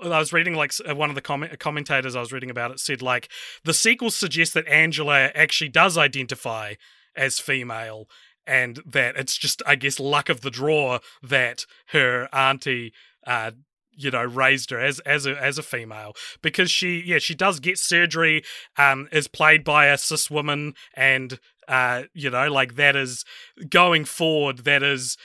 I 0.02 0.18
was 0.18 0.32
reading 0.32 0.54
like 0.54 0.72
one 0.86 1.08
of 1.08 1.14
the 1.14 1.22
comment- 1.22 1.58
commentators 1.58 2.14
I 2.14 2.20
was 2.20 2.32
reading 2.32 2.50
about 2.50 2.70
it 2.70 2.80
said 2.80 3.00
like 3.00 3.28
the 3.64 3.74
sequels 3.74 4.14
suggest 4.14 4.54
that 4.54 4.68
Angela 4.68 5.30
actually 5.34 5.70
does 5.70 5.96
identify 5.96 6.74
as 7.16 7.38
female 7.38 8.06
and 8.46 8.80
that 8.86 9.16
it's 9.16 9.36
just 9.36 9.62
I 9.66 9.76
guess 9.76 10.00
luck 10.00 10.28
of 10.28 10.40
the 10.40 10.50
draw 10.50 10.98
that 11.22 11.66
her 11.88 12.28
auntie 12.32 12.92
uh 13.26 13.52
you 13.92 14.10
know 14.10 14.24
raised 14.24 14.70
her 14.70 14.80
as 14.80 14.98
as 15.00 15.26
a 15.26 15.40
as 15.40 15.58
a 15.58 15.62
female. 15.62 16.14
Because 16.42 16.70
she 16.70 17.02
yeah 17.04 17.18
she 17.18 17.34
does 17.34 17.60
get 17.60 17.78
surgery 17.78 18.42
um 18.76 19.08
is 19.12 19.28
played 19.28 19.64
by 19.64 19.86
a 19.86 19.98
cis 19.98 20.30
woman 20.30 20.74
and 20.94 21.38
uh 21.68 22.04
you 22.14 22.30
know 22.30 22.50
like 22.50 22.76
that 22.76 22.96
is 22.96 23.24
going 23.68 24.04
forward 24.04 24.58
that 24.58 24.82
is 24.82 25.16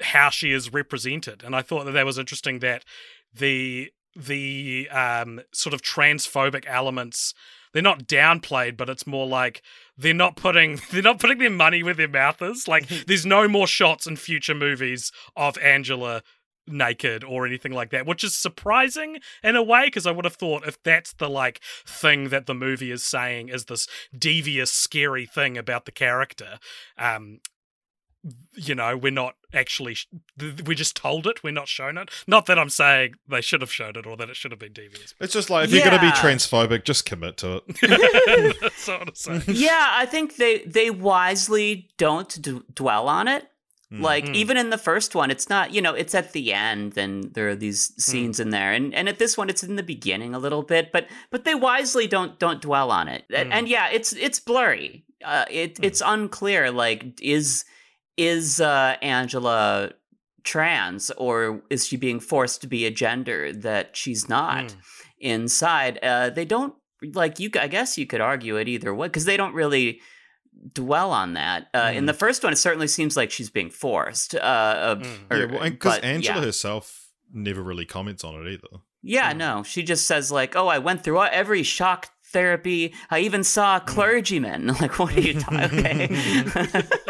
how 0.00 0.30
she 0.30 0.52
is 0.52 0.72
represented. 0.72 1.42
And 1.44 1.54
I 1.54 1.62
thought 1.62 1.84
that 1.84 1.92
that 1.92 2.06
was 2.06 2.18
interesting 2.18 2.58
that 2.58 2.84
the 3.32 3.90
the 4.14 4.88
um 4.90 5.40
sort 5.52 5.72
of 5.72 5.82
transphobic 5.82 6.64
elements 6.66 7.34
they're 7.72 7.82
not 7.82 8.06
downplayed, 8.06 8.76
but 8.76 8.88
it's 8.88 9.06
more 9.06 9.26
like 9.26 9.62
they're 9.96 10.14
not 10.14 10.36
putting 10.36 10.80
they're 10.90 11.02
not 11.02 11.20
putting 11.20 11.38
their 11.38 11.50
money 11.50 11.82
where 11.82 11.94
their 11.94 12.08
mouth 12.08 12.40
is. 12.42 12.68
Like 12.68 12.88
there's 13.06 13.26
no 13.26 13.48
more 13.48 13.66
shots 13.66 14.06
in 14.06 14.16
future 14.16 14.54
movies 14.54 15.12
of 15.36 15.58
Angela 15.58 16.22
naked 16.66 17.24
or 17.24 17.46
anything 17.46 17.72
like 17.72 17.90
that, 17.90 18.06
which 18.06 18.22
is 18.22 18.36
surprising 18.36 19.18
in 19.42 19.56
a 19.56 19.62
way 19.62 19.86
because 19.86 20.06
I 20.06 20.12
would 20.12 20.24
have 20.24 20.36
thought 20.36 20.66
if 20.66 20.80
that's 20.82 21.12
the 21.14 21.28
like 21.28 21.60
thing 21.86 22.28
that 22.28 22.46
the 22.46 22.54
movie 22.54 22.90
is 22.90 23.02
saying 23.02 23.48
is 23.48 23.64
this 23.64 23.88
devious, 24.16 24.72
scary 24.72 25.26
thing 25.26 25.58
about 25.58 25.84
the 25.84 25.92
character, 25.92 26.58
um, 26.96 27.40
you 28.54 28.74
know, 28.74 28.96
we're 28.96 29.10
not 29.12 29.34
actually, 29.52 29.94
sh- 29.94 30.06
we 30.64 30.74
just 30.74 30.96
told 30.96 31.26
it, 31.26 31.42
we're 31.42 31.52
not 31.52 31.68
shown 31.68 31.98
it. 31.98 32.08
Not 32.26 32.46
that 32.46 32.58
I'm 32.58 32.68
saying 32.70 33.14
they 33.28 33.40
should 33.40 33.60
have 33.60 33.72
shown 33.72 33.96
it 33.96 34.06
or 34.06 34.16
that 34.16 34.30
it 34.30 34.36
should 34.36 34.50
have 34.52 34.60
been 34.60 34.72
devious. 34.72 35.14
It's 35.20 35.32
just 35.32 35.50
like 35.50 35.64
if 35.64 35.72
you're 35.72 35.84
going 35.84 35.94
to 35.98 36.00
be 36.00 36.12
transphobic, 36.12 36.84
just 36.84 37.04
commit 37.04 37.36
to 37.38 37.62
it. 37.66 38.56
That's 38.60 38.88
what 38.88 39.02
I'm 39.08 39.14
saying. 39.14 39.42
Yeah, 39.48 39.88
I 39.90 40.06
think 40.06 40.36
they 40.36 40.58
they 40.60 40.90
wisely 40.90 41.90
don't 41.98 42.40
d- 42.40 42.60
dwell 42.74 43.08
on 43.08 43.28
it. 43.28 43.48
Like 43.90 44.24
Mm. 44.24 44.34
even 44.36 44.56
in 44.56 44.70
the 44.70 44.78
first 44.78 45.14
one, 45.14 45.30
it's 45.30 45.50
not 45.50 45.74
you 45.74 45.82
know 45.82 45.92
it's 45.92 46.14
at 46.14 46.32
the 46.32 46.54
end, 46.54 46.96
and 46.96 47.34
there 47.34 47.50
are 47.50 47.54
these 47.54 47.92
scenes 48.02 48.40
in 48.40 48.48
there, 48.48 48.72
and 48.72 48.94
and 48.94 49.06
at 49.06 49.18
this 49.18 49.36
one, 49.36 49.50
it's 49.50 49.62
in 49.62 49.76
the 49.76 49.82
beginning 49.82 50.34
a 50.34 50.38
little 50.38 50.62
bit, 50.62 50.92
but 50.92 51.08
but 51.30 51.44
they 51.44 51.54
wisely 51.54 52.06
don't 52.06 52.38
don't 52.38 52.62
dwell 52.62 52.90
on 52.90 53.06
it, 53.06 53.24
and, 53.34 53.50
Mm. 53.50 53.54
and 53.54 53.68
yeah, 53.68 53.90
it's 53.90 54.14
it's 54.14 54.40
blurry. 54.40 55.04
Uh, 55.22 55.44
it 55.50 55.78
it's 55.82 56.00
unclear. 56.04 56.70
Like 56.70 57.20
is 57.20 57.66
is 58.16 58.60
uh, 58.60 58.96
Angela 59.02 59.92
trans 60.44 61.10
or 61.12 61.62
is 61.70 61.86
she 61.86 61.96
being 61.96 62.20
forced 62.20 62.60
to 62.62 62.66
be 62.66 62.84
a 62.86 62.90
gender 62.90 63.52
that 63.52 63.96
she's 63.96 64.28
not 64.28 64.64
Mm. 64.64 64.76
inside? 65.20 65.98
Uh, 66.02 66.30
they 66.30 66.44
don't 66.44 66.74
like 67.14 67.38
you. 67.40 67.50
I 67.58 67.68
guess 67.68 67.96
you 67.98 68.06
could 68.06 68.20
argue 68.20 68.56
it 68.56 68.68
either 68.68 68.94
way 68.94 69.08
because 69.08 69.24
they 69.24 69.36
don't 69.36 69.54
really 69.54 70.00
dwell 70.74 71.10
on 71.10 71.32
that. 71.34 71.68
Uh, 71.74 71.90
In 71.94 72.04
Mm. 72.04 72.06
the 72.08 72.14
first 72.14 72.44
one, 72.44 72.52
it 72.52 72.56
certainly 72.56 72.86
seems 72.88 73.16
like 73.16 73.30
she's 73.30 73.50
being 73.50 73.70
forced. 73.70 74.34
Uh, 74.34 74.96
Mm. 75.00 75.06
or- 75.30 75.36
yeah, 75.64 75.68
because 75.70 75.96
but, 75.96 76.04
Angela 76.04 76.38
yeah. 76.40 76.44
herself 76.44 77.08
never 77.32 77.62
really 77.62 77.86
comments 77.86 78.22
on 78.24 78.34
it 78.34 78.48
either. 78.52 78.82
Yeah, 79.02 79.32
no, 79.32 79.62
she 79.64 79.82
just 79.82 80.06
says 80.06 80.30
like, 80.30 80.54
"Oh, 80.54 80.68
I 80.68 80.78
went 80.78 81.02
through 81.02 81.22
every 81.24 81.62
shock 81.64 82.08
therapy. 82.26 82.94
I 83.10 83.18
even 83.20 83.42
saw 83.42 83.78
a 83.78 83.80
Mm. 83.80 83.86
clergyman." 83.86 84.66
Like, 84.80 84.98
what 84.98 85.16
are 85.16 85.20
you 85.20 85.40
talking? 85.40 85.60
Okay. 85.78 86.08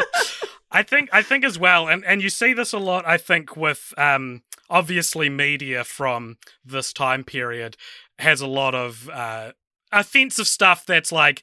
I 0.73 0.83
think 0.83 1.11
I 1.13 1.23
think 1.23 1.45
as 1.45 1.59
well, 1.59 1.89
and, 1.89 2.05
and 2.05 2.23
you 2.23 2.31
see 2.31 2.53
this 2.55 2.73
a 2.73 2.79
lot, 2.79 3.07
I 3.07 3.19
think, 3.19 3.57
with 3.57 3.93
um 3.97 4.43
obviously 4.71 5.29
media 5.29 5.85
from 5.85 6.39
this 6.65 6.93
time 6.93 7.25
period 7.25 7.77
has 8.19 8.41
a 8.41 8.47
lot 8.47 8.75
of 8.75 9.09
uh 9.11 9.53
offensive 9.93 10.47
stuff 10.49 10.87
that's 10.87 11.13
like 11.13 11.43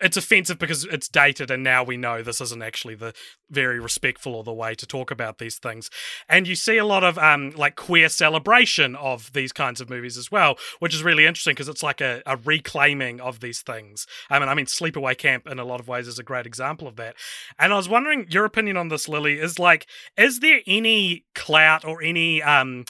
it's 0.00 0.16
offensive 0.16 0.58
because 0.58 0.84
it's 0.84 1.08
dated 1.08 1.50
and 1.50 1.62
now 1.62 1.82
we 1.82 1.96
know 1.96 2.22
this 2.22 2.40
isn't 2.40 2.62
actually 2.62 2.94
the 2.94 3.14
very 3.50 3.80
respectful 3.80 4.34
or 4.34 4.44
the 4.44 4.52
way 4.52 4.74
to 4.74 4.86
talk 4.86 5.10
about 5.10 5.38
these 5.38 5.58
things. 5.58 5.90
And 6.28 6.46
you 6.46 6.54
see 6.54 6.76
a 6.76 6.84
lot 6.84 7.04
of 7.04 7.18
um 7.18 7.50
like 7.50 7.76
queer 7.76 8.08
celebration 8.08 8.94
of 8.96 9.32
these 9.32 9.52
kinds 9.52 9.80
of 9.80 9.88
movies 9.90 10.16
as 10.16 10.30
well 10.30 10.56
which 10.78 10.94
is 10.94 11.02
really 11.02 11.26
interesting 11.26 11.52
because 11.52 11.68
it's 11.68 11.82
like 11.82 12.00
a, 12.00 12.22
a 12.26 12.36
reclaiming 12.36 13.20
of 13.20 13.40
these 13.40 13.62
things. 13.62 14.06
I 14.30 14.38
mean 14.38 14.48
i 14.48 14.54
mean 14.54 14.66
sleepaway 14.66 15.16
camp 15.16 15.46
in 15.46 15.58
a 15.58 15.64
lot 15.64 15.80
of 15.80 15.88
ways 15.88 16.08
is 16.08 16.18
a 16.18 16.24
great 16.24 16.46
example 16.46 16.86
of 16.88 16.96
that. 16.96 17.16
And 17.58 17.72
i 17.72 17.76
was 17.76 17.88
wondering 17.88 18.26
your 18.28 18.44
opinion 18.44 18.76
on 18.76 18.88
this 18.88 19.08
lily 19.08 19.38
is 19.38 19.58
like 19.58 19.86
is 20.16 20.40
there 20.40 20.60
any 20.66 21.24
clout 21.34 21.84
or 21.84 22.02
any 22.02 22.42
um 22.42 22.84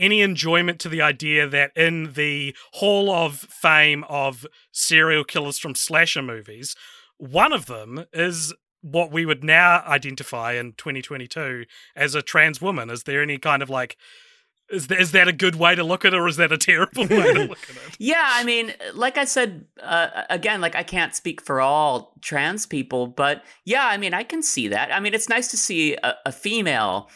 any 0.00 0.22
enjoyment 0.22 0.80
to 0.80 0.88
the 0.88 1.02
idea 1.02 1.46
that 1.46 1.70
in 1.76 2.14
the 2.14 2.56
Hall 2.72 3.10
of 3.10 3.36
Fame 3.36 4.04
of 4.08 4.46
serial 4.72 5.22
killers 5.22 5.58
from 5.58 5.74
slasher 5.74 6.22
movies, 6.22 6.74
one 7.18 7.52
of 7.52 7.66
them 7.66 8.06
is 8.12 8.54
what 8.82 9.12
we 9.12 9.26
would 9.26 9.44
now 9.44 9.82
identify 9.86 10.54
in 10.54 10.72
2022 10.72 11.66
as 11.94 12.14
a 12.14 12.22
trans 12.22 12.62
woman. 12.62 12.90
Is 12.90 13.02
there 13.02 13.22
any 13.22 13.36
kind 13.36 13.62
of 13.62 13.68
like, 13.68 13.98
is, 14.70 14.90
is 14.90 15.12
that 15.12 15.28
a 15.28 15.32
good 15.32 15.56
way 15.56 15.74
to 15.74 15.84
look 15.84 16.04
at 16.04 16.14
it 16.14 16.16
or 16.16 16.26
is 16.26 16.36
that 16.36 16.50
a 16.50 16.56
terrible 16.56 17.02
way 17.02 17.34
to 17.34 17.44
look 17.44 17.58
at 17.68 17.76
it? 17.76 17.96
Yeah, 17.98 18.26
I 18.26 18.44
mean, 18.44 18.72
like 18.94 19.18
I 19.18 19.26
said, 19.26 19.66
uh, 19.82 20.22
again, 20.30 20.62
like 20.62 20.74
I 20.74 20.82
can't 20.82 21.14
speak 21.14 21.42
for 21.42 21.60
all 21.60 22.14
trans 22.22 22.64
people, 22.64 23.06
but 23.06 23.44
yeah, 23.66 23.86
I 23.86 23.98
mean, 23.98 24.14
I 24.14 24.22
can 24.22 24.42
see 24.42 24.68
that. 24.68 24.94
I 24.94 25.00
mean, 25.00 25.12
it's 25.12 25.28
nice 25.28 25.48
to 25.48 25.58
see 25.58 25.96
a, 26.02 26.14
a 26.24 26.32
female 26.32 27.10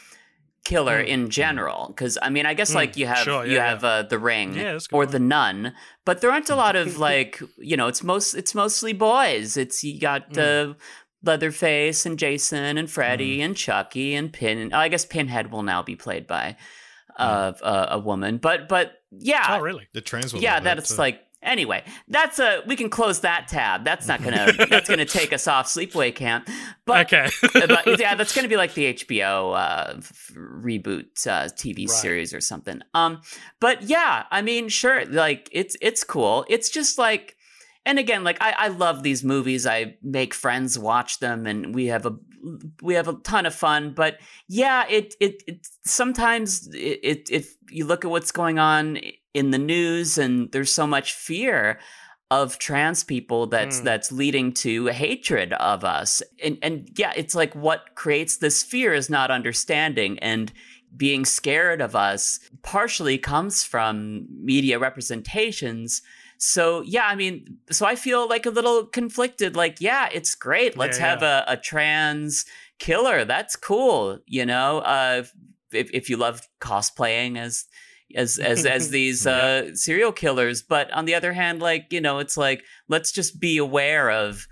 killer 0.65 1.03
Mm. 1.05 1.09
in 1.09 1.31
general 1.31 1.89
because 1.89 2.17
I 2.23 2.31
mean, 2.31 2.47
I 2.47 2.55
guess 2.55 2.71
Mm, 2.73 2.77
like 2.77 2.97
you 2.97 3.07
have 3.07 3.19
sure, 3.19 3.45
you 3.47 3.55
yeah, 3.57 3.69
have 3.69 3.85
uh, 3.85 4.03
the 4.03 4.19
ring 4.19 4.55
Yeah, 4.55 4.73
that's 4.73 4.87
a 4.87 4.89
good 4.89 4.97
or 4.97 5.03
point. 5.05 5.13
the 5.13 5.19
nun, 5.19 5.75
but 6.05 6.21
there 6.21 6.31
aren't 6.31 6.51
a 6.51 6.57
lot 6.57 6.75
of 6.77 6.99
like 7.11 7.41
you 7.59 7.77
know, 7.77 7.87
it's 7.87 8.03
most 8.03 8.35
it's 8.35 8.55
mostly 8.55 8.93
boys. 8.93 9.57
It's 9.57 9.85
you 9.85 10.01
got 10.01 10.33
Mm. 10.33 10.71
uh, 10.71 10.75
Leatherface 11.23 12.05
and 12.07 12.19
Jason 12.19 12.77
and 12.79 12.91
Freddy 12.91 13.41
and 13.41 13.57
Chucky 13.57 14.15
and 14.15 14.33
Pin. 14.33 14.73
I 14.73 14.89
guess 14.89 15.05
Pinhead 15.07 15.51
will 15.51 15.63
now 15.63 15.83
be 15.83 15.97
played 15.97 16.27
by 16.27 16.57
uh, 17.19 17.53
a, 17.63 17.87
a 17.93 17.99
woman, 17.99 18.37
but 18.39 18.69
but 18.69 19.03
yeah, 19.11 19.47
Oh, 19.51 19.61
really? 19.61 19.89
The 19.93 20.01
trans 20.01 20.33
woman. 20.33 20.43
yeah, 20.43 20.61
that 20.61 20.75
that's 20.77 20.91
too. 20.91 20.97
like 20.97 21.21
anyway. 21.45 21.85
That's 22.09 22.39
a 22.39 22.63
we 22.67 22.77
can 22.77 22.91
close 22.91 23.21
that 23.21 23.49
tab. 23.49 23.85
That's 23.85 24.09
not 24.09 24.23
gonna 24.23 24.53
that's 24.71 24.89
gonna 24.89 25.05
take 25.05 25.33
us 25.33 25.47
off 25.47 25.67
sleepaway 25.67 26.15
camp. 26.15 26.49
But 26.85 27.07
Okay. 27.13 27.29
but 27.53 27.99
yeah, 28.01 28.15
that's 28.15 28.35
gonna 28.35 28.49
be 28.49 28.57
like 28.57 28.75
the 28.75 28.95
HBO 28.95 29.55
uh, 29.57 29.95
f- 29.99 30.31
reboot 30.37 31.27
uh, 31.27 31.45
TV 31.55 31.87
Right. 31.89 31.91
series 31.91 32.35
or 32.35 32.41
something. 32.41 32.83
Um, 32.95 33.21
but 33.61 33.83
yeah, 33.83 34.25
I 34.31 34.43
mean, 34.43 34.69
sure, 34.69 35.05
like 35.07 35.49
it's 35.53 35.77
it's 35.81 36.03
cool. 36.05 36.45
It's 36.49 36.71
just 36.71 36.99
like, 36.99 37.37
and 37.87 37.99
again, 37.99 38.25
like 38.25 38.39
I 38.41 38.55
I 38.59 38.69
love 38.69 39.03
these 39.03 39.23
movies. 39.25 39.67
I 39.67 39.97
make 40.03 40.35
friends 40.35 40.79
watch 40.79 41.21
them, 41.21 41.47
and 41.47 41.75
we 41.75 41.87
have 41.87 42.07
a 42.07 42.17
we 42.83 42.95
have 42.95 43.09
a 43.09 43.15
ton 43.15 43.47
of 43.47 43.55
fun. 43.55 43.93
But 43.95 44.19
yeah, 44.49 44.85
it 44.89 45.15
it, 45.21 45.43
it 45.47 45.67
sometimes 45.85 46.69
it, 46.75 47.01
it 47.03 47.31
if 47.31 47.55
you 47.71 47.87
look 47.87 48.05
at 48.05 48.11
what's 48.11 48.33
going 48.33 48.59
on 48.59 48.99
in 49.35 49.51
the 49.51 49.59
news, 49.59 50.17
and 50.19 50.51
there's 50.53 50.73
so 50.73 50.87
much 50.87 51.13
fear 51.13 51.79
of 52.31 52.59
trans 52.59 53.05
people 53.05 53.47
that's 53.47 53.81
Mm. 53.81 53.85
that's 53.85 54.11
leading 54.11 54.53
to 54.53 54.87
hatred 54.87 55.53
of 55.55 55.85
us. 55.85 56.23
And 56.43 56.59
and 56.63 56.89
yeah 56.97 57.13
it's 57.15 57.35
like 57.35 57.55
what 57.55 57.95
creates 57.95 58.39
this 58.39 58.63
fear 58.63 58.95
is 58.95 59.11
not 59.11 59.31
understanding 59.31 60.19
and 60.21 60.51
being 60.97 61.25
scared 61.27 61.81
of 61.81 61.95
us 61.95 62.39
partially 62.63 63.19
comes 63.19 63.63
from 63.65 64.27
media 64.43 64.79
representations. 64.79 66.01
So 66.39 66.83
yeah 66.83 67.05
i 67.07 67.15
mean 67.15 67.59
so 67.71 67.87
i 67.87 67.95
feel 67.95 68.29
like 68.29 68.47
a 68.47 68.51
little 68.51 68.87
conflicted 68.87 69.55
like 69.55 69.81
yeah 69.81 70.09
it's 70.13 70.35
great 70.35 70.77
let's 70.77 70.99
Yeah, 70.99 71.11
have 71.11 71.23
a, 71.23 71.45
a 71.47 71.57
trans 71.57 72.45
killer 72.79 73.25
that's 73.25 73.55
cool 73.57 74.19
you 74.27 74.45
know 74.45 74.79
uh 74.79 75.23
if, 75.73 75.91
if 75.93 76.11
you 76.11 76.17
love 76.17 76.41
cosplaying 76.61 77.39
as 77.39 77.67
as 78.15 78.39
as 78.39 78.65
as 78.77 78.91
these 78.91 79.27
uh 79.27 79.75
serial 79.75 80.13
killers 80.13 80.63
but 80.63 80.91
on 80.93 81.05
the 81.05 81.15
other 81.15 81.33
hand 81.33 81.61
like 81.61 81.87
you 81.91 82.01
know 82.01 82.19
it's 82.19 82.37
like 82.37 82.63
let's 82.89 83.13
just 83.13 83.41
be 83.41 83.57
aware 83.59 84.11
of 84.11 84.47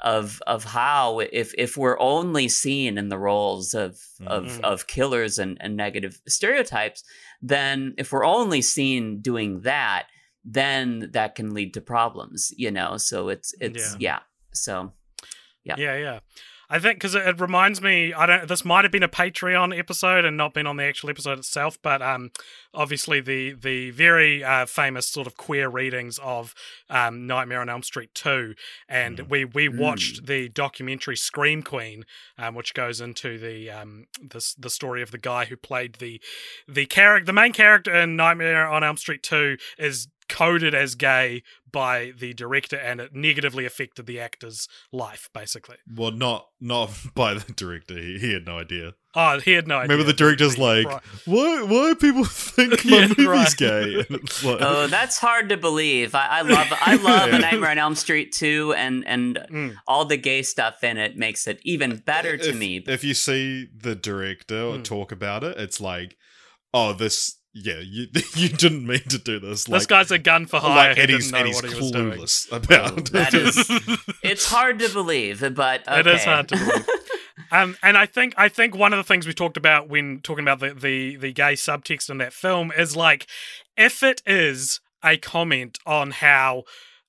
of 0.00 0.40
of 0.46 0.62
how 0.64 1.18
if 1.18 1.52
if 1.58 1.76
we're 1.76 1.98
only 1.98 2.48
seen 2.48 2.96
in 2.98 3.08
the 3.08 3.18
roles 3.18 3.74
of 3.74 3.98
of 4.26 4.44
Mhm. 4.44 4.60
of 4.64 4.86
killers 4.86 5.38
and 5.38 5.56
and 5.60 5.76
negative 5.76 6.20
stereotypes 6.28 7.02
then 7.42 7.94
if 7.98 8.12
we're 8.12 8.24
only 8.24 8.62
seen 8.62 9.20
doing 9.20 9.60
that 9.62 10.06
then 10.44 11.10
that 11.12 11.34
can 11.34 11.52
lead 11.52 11.74
to 11.74 11.80
problems 11.80 12.52
you 12.56 12.70
know 12.70 12.96
so 12.96 13.28
it's 13.28 13.52
it's 13.60 13.96
yeah, 14.00 14.20
so 14.52 14.92
Yeah. 15.64 15.74
Yeah, 15.78 15.96
yeah. 15.96 16.18
I 16.70 16.78
think 16.78 16.96
because 16.96 17.14
it, 17.14 17.26
it 17.26 17.40
reminds 17.40 17.80
me, 17.80 18.12
I 18.12 18.26
don't. 18.26 18.48
This 18.48 18.64
might 18.64 18.84
have 18.84 18.92
been 18.92 19.02
a 19.02 19.08
Patreon 19.08 19.76
episode 19.76 20.24
and 20.24 20.36
not 20.36 20.52
been 20.52 20.66
on 20.66 20.76
the 20.76 20.84
actual 20.84 21.08
episode 21.08 21.38
itself, 21.38 21.78
but 21.82 22.02
um, 22.02 22.30
obviously 22.74 23.20
the 23.20 23.52
the 23.52 23.90
very 23.90 24.44
uh, 24.44 24.66
famous 24.66 25.06
sort 25.06 25.26
of 25.26 25.36
queer 25.36 25.68
readings 25.68 26.18
of 26.18 26.54
um, 26.90 27.26
Nightmare 27.26 27.60
on 27.60 27.68
Elm 27.68 27.82
Street 27.82 28.14
two, 28.14 28.54
and 28.88 29.20
we 29.30 29.46
we 29.46 29.68
watched 29.68 30.26
the 30.26 30.48
documentary 30.50 31.16
Scream 31.16 31.62
Queen, 31.62 32.04
um, 32.36 32.54
which 32.54 32.74
goes 32.74 33.00
into 33.00 33.38
the 33.38 33.70
um 33.70 34.06
the 34.20 34.54
the 34.58 34.70
story 34.70 35.00
of 35.00 35.10
the 35.10 35.18
guy 35.18 35.46
who 35.46 35.56
played 35.56 35.94
the 35.94 36.20
the 36.66 36.84
character, 36.86 37.24
the 37.24 37.32
main 37.32 37.52
character 37.52 37.94
in 37.94 38.16
Nightmare 38.16 38.68
on 38.68 38.84
Elm 38.84 38.98
Street 38.98 39.22
two 39.22 39.56
is 39.78 40.08
coded 40.28 40.74
as 40.74 40.94
gay 40.94 41.42
by 41.70 42.12
the 42.18 42.32
director 42.32 42.76
and 42.76 43.00
it 43.00 43.14
negatively 43.14 43.66
affected 43.66 44.06
the 44.06 44.18
actor's 44.18 44.68
life 44.92 45.28
basically 45.34 45.76
Well, 45.92 46.12
not 46.12 46.46
not 46.60 46.90
by 47.14 47.34
the 47.34 47.52
director. 47.52 47.98
He, 47.98 48.18
he 48.18 48.32
had 48.32 48.46
no 48.46 48.58
idea. 48.58 48.94
Oh, 49.14 49.40
he 49.40 49.52
had 49.52 49.66
no 49.66 49.76
idea. 49.78 49.88
Remember, 49.96 50.04
the 50.12 50.16
director's 50.16 50.58
like, 50.58 50.86
Right. 50.86 51.02
"Why? 51.24 51.62
Why 51.62 51.88
do 51.88 51.94
people 51.96 52.24
think 52.28 52.84
my 52.84 52.98
Yeah, 52.98 53.06
movie's 53.08 53.26
right. 53.26 53.56
gay?" 53.56 53.96
Like, 54.08 54.58
oh 54.62 54.86
that's 54.86 55.18
hard 55.18 55.48
to 55.50 55.56
believe 55.56 56.14
i, 56.14 56.26
I 56.38 56.42
love 56.42 56.66
i 56.80 56.94
love 56.96 57.28
Yeah. 57.30 57.36
a 57.36 57.38
nightmare 57.40 57.70
on 57.70 57.78
elm 57.78 57.94
street 57.94 58.32
2 58.32 58.74
and 58.74 59.06
and 59.06 59.38
Mm. 59.50 59.74
all 59.86 60.04
the 60.04 60.16
gay 60.16 60.42
stuff 60.42 60.82
in 60.84 60.96
it 60.98 61.16
makes 61.16 61.46
it 61.46 61.58
even 61.64 61.96
better 61.98 62.36
to 62.36 62.50
if, 62.50 62.56
me 62.56 62.82
If 62.86 63.02
you 63.04 63.14
see 63.14 63.66
the 63.76 63.94
director 63.94 64.72
Hmm. 64.76 64.82
talk 64.82 65.12
about 65.12 65.42
it, 65.44 65.56
it's 65.58 65.80
like, 65.80 66.16
"Oh, 66.74 66.92
this." 66.92 67.36
Yeah, 67.62 67.80
you 67.80 68.06
you 68.36 68.48
didn't 68.48 68.86
mean 68.86 69.00
to 69.08 69.18
do 69.18 69.38
this. 69.40 69.64
this 69.64 69.68
Like, 69.68 69.88
guy's 69.88 70.10
a 70.10 70.18
gun 70.18 70.46
for 70.46 70.60
hire. 70.60 70.88
like 70.90 70.96
he 70.96 71.02
and 71.02 71.10
he's, 71.10 71.32
and 71.32 71.46
he's 71.46 71.56
what 71.62 71.64
he 71.72 71.78
clueless 71.80 72.50
about 72.52 73.06
That 73.12 73.34
it. 73.34 73.46
is- 73.46 73.70
it's 74.22 74.46
hard 74.46 74.78
to 74.80 74.88
believe 74.88 75.40
but 75.54 75.82
It 75.88 76.06
is 76.06 76.24
hard 76.24 76.48
to 76.48 76.56
believe. 76.56 76.86
Um, 77.50 77.76
and 77.82 77.96
I 77.96 78.04
think 78.04 78.34
I 78.36 78.48
think 78.50 78.74
one 78.76 78.92
of 78.92 78.98
the 78.98 79.04
things 79.04 79.26
we 79.26 79.32
talked 79.32 79.56
about 79.56 79.88
when 79.88 80.20
talking 80.20 80.44
about 80.44 80.58
the, 80.60 80.74
the 80.74 81.16
the 81.16 81.32
gay 81.32 81.54
subtext 81.54 82.10
in 82.10 82.18
that 82.18 82.32
film 82.34 82.70
is 82.76 82.94
like 82.94 83.26
if 83.76 84.02
it 84.02 84.20
is 84.26 84.80
a 85.02 85.16
comment 85.16 85.78
on 85.86 86.10
how 86.10 86.64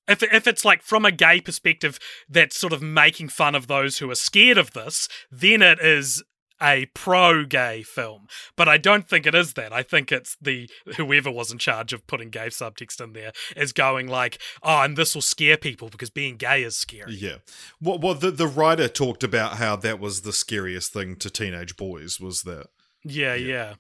if 0.08 0.24
if 0.24 0.48
it's 0.48 0.64
like 0.64 0.82
from 0.82 1.04
a 1.04 1.12
gay 1.12 1.42
perspective 1.42 2.00
that's 2.30 2.58
sort 2.58 2.72
of 2.72 2.82
making 2.82 3.28
fun 3.30 3.54
of 3.54 3.68
those 3.68 3.98
who 3.98 4.10
are 4.12 4.16
scared 4.16 4.58
of 4.58 4.72
this, 4.72 5.10
then 5.30 5.62
it 5.62 5.80
is 5.80 6.24
a 6.62 6.86
pro-gay 6.94 7.84
film. 7.84 8.28
But 8.56 8.68
I 8.68 8.78
don't 8.78 9.08
think 9.08 9.26
it 9.26 9.36
is 9.36 9.54
that. 9.54 9.72
I 9.72 9.84
think 9.84 10.12
it's 10.12 10.36
the 10.42 10.70
whoever 10.98 11.32
was 11.32 11.52
in 11.52 11.58
charge 11.58 11.94
of 11.94 12.06
putting 12.08 12.30
gay 12.30 12.48
subtext 12.48 13.02
in 13.02 13.14
there 13.14 13.32
is 13.56 13.72
going 13.74 14.08
like, 14.08 14.40
oh, 14.64 14.82
and 14.82 14.98
this 14.98 15.16
will 15.16 15.22
scare 15.22 15.58
people 15.58 15.90
because 15.90 16.10
being 16.10 16.38
gay 16.38 16.64
is 16.64 16.76
scary. 16.78 17.16
Yeah. 17.16 17.38
Well, 17.82 18.00
well 18.00 18.16
the, 18.16 18.32
the 18.32 18.48
writer 18.48 18.88
talked 18.88 19.24
about 19.24 19.54
how 19.58 19.76
that 19.78 20.00
was 20.00 20.22
the 20.22 20.34
scariest 20.34 20.94
thing 20.94 21.16
to 21.18 21.30
teenage 21.30 21.78
boys 21.78 22.20
was 22.20 22.44
that. 22.44 22.68
Yeah, 23.04 23.36
Yeah. 23.36 23.48
yeah. 23.48 23.74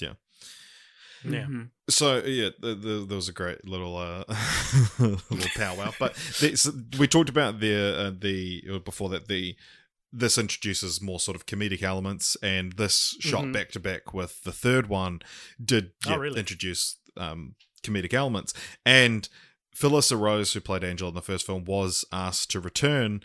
Yeah. 0.00 0.12
Yeah. 1.24 1.46
Mhm. 1.46 1.70
So 1.90 2.18
yeah, 2.24 2.50
the, 2.60 2.74
the, 2.74 3.04
there 3.08 3.16
was 3.16 3.28
a 3.28 3.32
great 3.32 3.66
little 3.66 3.96
uh, 3.96 4.22
little 4.98 5.50
powwow. 5.56 5.90
But 5.98 6.14
the, 6.40 6.54
so 6.56 6.70
we 6.98 7.08
talked 7.08 7.28
about 7.28 7.58
the 7.58 7.74
uh, 7.98 8.12
the 8.16 8.78
before 8.84 9.08
that 9.08 9.26
the 9.26 9.56
this 10.12 10.38
introduces 10.38 11.02
more 11.02 11.20
sort 11.20 11.36
of 11.36 11.46
comedic 11.46 11.82
elements, 11.82 12.36
and 12.42 12.72
this 12.74 13.16
shot 13.20 13.52
back 13.52 13.70
to 13.72 13.80
back 13.80 14.14
with 14.14 14.42
the 14.42 14.52
third 14.52 14.88
one 14.88 15.20
did 15.62 15.92
Oh, 16.06 16.16
really? 16.16 16.38
introduce 16.40 16.98
um, 17.16 17.54
comedic 17.82 18.14
elements. 18.14 18.54
And 18.86 19.28
Felissa 19.76 20.18
Rose, 20.18 20.52
who 20.52 20.60
played 20.60 20.84
Angel 20.84 21.08
in 21.08 21.14
the 21.14 21.22
first 21.22 21.46
film, 21.46 21.64
was 21.64 22.04
asked 22.12 22.50
to 22.52 22.60
return, 22.60 23.20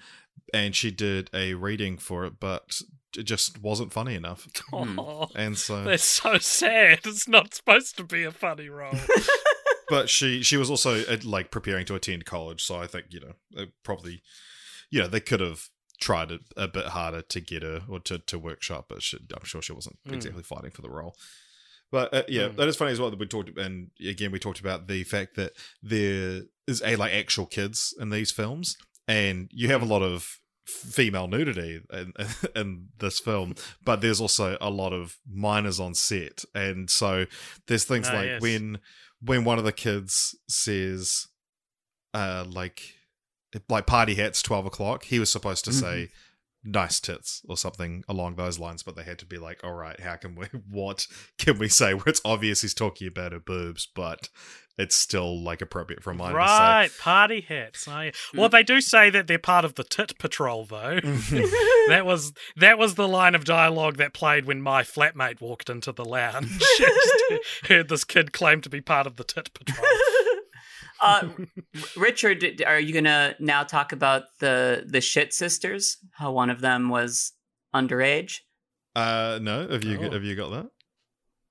and 0.53 0.75
she 0.75 0.91
did 0.91 1.29
a 1.33 1.53
reading 1.53 1.97
for 1.97 2.25
it, 2.25 2.33
but 2.39 2.81
it 3.17 3.23
just 3.23 3.61
wasn't 3.61 3.93
funny 3.93 4.15
enough. 4.15 4.47
Hmm. 4.71 4.99
And 5.35 5.57
so 5.57 5.83
that's 5.83 6.03
so 6.03 6.37
sad. 6.37 6.99
It's 7.05 7.27
not 7.27 7.53
supposed 7.53 7.95
to 7.97 8.03
be 8.03 8.23
a 8.23 8.31
funny 8.31 8.69
role. 8.69 8.93
but 9.89 10.09
she 10.09 10.41
she 10.43 10.57
was 10.57 10.69
also 10.69 11.03
uh, 11.05 11.17
like 11.23 11.51
preparing 11.51 11.85
to 11.85 11.93
attend 11.93 12.25
college 12.25 12.63
so 12.63 12.77
i 12.77 12.87
think 12.87 13.07
you 13.09 13.19
know 13.19 13.33
it 13.61 13.69
probably 13.83 14.21
you 14.89 15.01
know 15.01 15.07
they 15.09 15.19
could 15.19 15.41
have 15.41 15.67
tried 16.03 16.31
it 16.31 16.41
a 16.57 16.67
bit 16.67 16.87
harder 16.97 17.21
to 17.21 17.39
get 17.39 17.63
her 17.63 17.81
or 17.89 17.99
to, 17.99 18.15
to 18.19 18.37
workshop 18.39 18.85
but 18.89 19.01
she, 19.01 19.17
i'm 19.37 19.45
sure 19.45 19.61
she 19.61 19.73
wasn't 19.73 19.97
Mm. 20.07 20.13
exactly 20.15 20.43
fighting 20.43 20.71
for 20.71 20.81
the 20.81 20.89
role 20.99 21.15
but 21.91 22.13
uh, 22.13 22.23
yeah 22.27 22.47
Mm. 22.49 22.55
that 22.57 22.67
is 22.67 22.75
funny 22.75 22.91
as 22.91 22.99
well 22.99 23.09
that 23.11 23.19
we 23.19 23.25
talked 23.27 23.57
and 23.57 23.91
again 24.13 24.31
we 24.31 24.39
talked 24.39 24.59
about 24.59 24.87
the 24.87 25.03
fact 25.03 25.35
that 25.35 25.51
there 25.81 26.41
is 26.67 26.81
a 26.83 26.95
like 26.95 27.13
actual 27.13 27.45
kids 27.45 27.93
in 27.99 28.09
these 28.09 28.31
films 28.31 28.77
and 29.07 29.49
you 29.51 29.67
have 29.69 29.81
a 29.81 29.85
lot 29.95 30.01
of 30.01 30.39
female 30.65 31.27
nudity 31.27 31.81
in, 31.91 32.13
in 32.55 32.87
this 32.99 33.19
film 33.19 33.53
but 33.83 33.99
there's 34.01 34.21
also 34.21 34.57
a 34.61 34.69
lot 34.69 34.93
of 34.93 35.17
minors 35.29 35.79
on 35.79 35.93
set 35.93 36.43
and 36.55 36.89
so 36.89 37.25
there's 37.67 37.83
things 37.85 38.07
Ah, 38.09 38.13
like 38.15 38.25
yes. 38.27 38.41
when 38.41 38.79
when 39.21 39.43
one 39.43 39.57
of 39.57 39.65
the 39.65 39.73
kids 39.73 40.35
says 40.47 41.27
uh 42.13 42.45
like 42.47 42.79
like 43.69 43.85
party 43.85 44.15
hats 44.15 44.41
12 44.41 44.65
o'clock 44.65 45.05
he 45.05 45.19
was 45.19 45.31
supposed 45.31 45.65
to 45.65 45.71
mm-hmm. 45.71 45.79
say 45.79 46.09
nice 46.65 46.99
tits 46.99 47.41
or 47.49 47.57
something 47.57 48.03
along 48.07 48.35
those 48.35 48.57
lines 48.57 48.83
but 48.83 48.95
they 48.95 49.03
had 49.03 49.19
to 49.19 49.25
be 49.25 49.37
like 49.37 49.59
all 49.63 49.73
right 49.73 49.99
how 49.99 50.15
can 50.15 50.35
we 50.35 50.45
what 50.69 51.07
can 51.37 51.57
we 51.57 51.67
say 51.67 51.93
where 51.93 52.07
it's 52.07 52.21
obvious 52.23 52.61
he's 52.61 52.73
talking 52.73 53.07
about 53.07 53.31
her 53.31 53.39
boobs 53.39 53.87
but 53.93 54.29
it's 54.77 54.95
still 54.95 55.39
like 55.39 55.61
appropriate 55.61 56.01
for 56.01 56.11
a 56.11 56.15
minor 56.15 56.35
right, 56.35 56.89
party 56.99 57.41
hats. 57.41 57.87
Oh, 57.87 58.01
yeah. 58.01 58.11
Well, 58.33 58.49
they 58.49 58.63
do 58.63 58.81
say 58.81 59.11
that 59.11 59.27
they're 59.27 59.37
part 59.37 59.65
of 59.65 59.75
the 59.75 59.83
tit 59.83 60.17
patrol, 60.17 60.65
though. 60.65 60.99
that 61.89 62.03
was 62.05 62.33
that 62.55 62.79
was 62.79 62.95
the 62.95 63.07
line 63.07 63.35
of 63.35 63.45
dialogue 63.45 63.97
that 63.97 64.13
played 64.13 64.45
when 64.45 64.61
my 64.61 64.81
flatmate 64.81 65.41
walked 65.41 65.69
into 65.69 65.91
the 65.91 66.05
lounge. 66.05 66.59
Heard 67.67 67.87
this 67.87 68.03
kid 68.03 68.33
claim 68.33 68.61
to 68.61 68.69
be 68.69 68.81
part 68.81 69.05
of 69.05 69.17
the 69.17 69.23
tit 69.23 69.53
patrol. 69.53 69.85
Uh, 71.03 71.29
Richard, 71.97 72.63
are 72.65 72.79
you 72.79 72.93
gonna 72.93 73.35
now 73.39 73.63
talk 73.63 73.91
about 73.91 74.23
the 74.39 74.83
the 74.87 75.01
shit 75.01 75.33
sisters? 75.33 75.97
How 76.11 76.31
one 76.31 76.49
of 76.49 76.61
them 76.61 76.89
was 76.89 77.33
underage? 77.73 78.39
uh 78.95 79.39
no 79.41 79.67
have 79.67 79.83
you 79.83 79.97
Oh. 79.99 80.11
have 80.11 80.23
you 80.23 80.35
got 80.35 80.49
that 80.51 80.69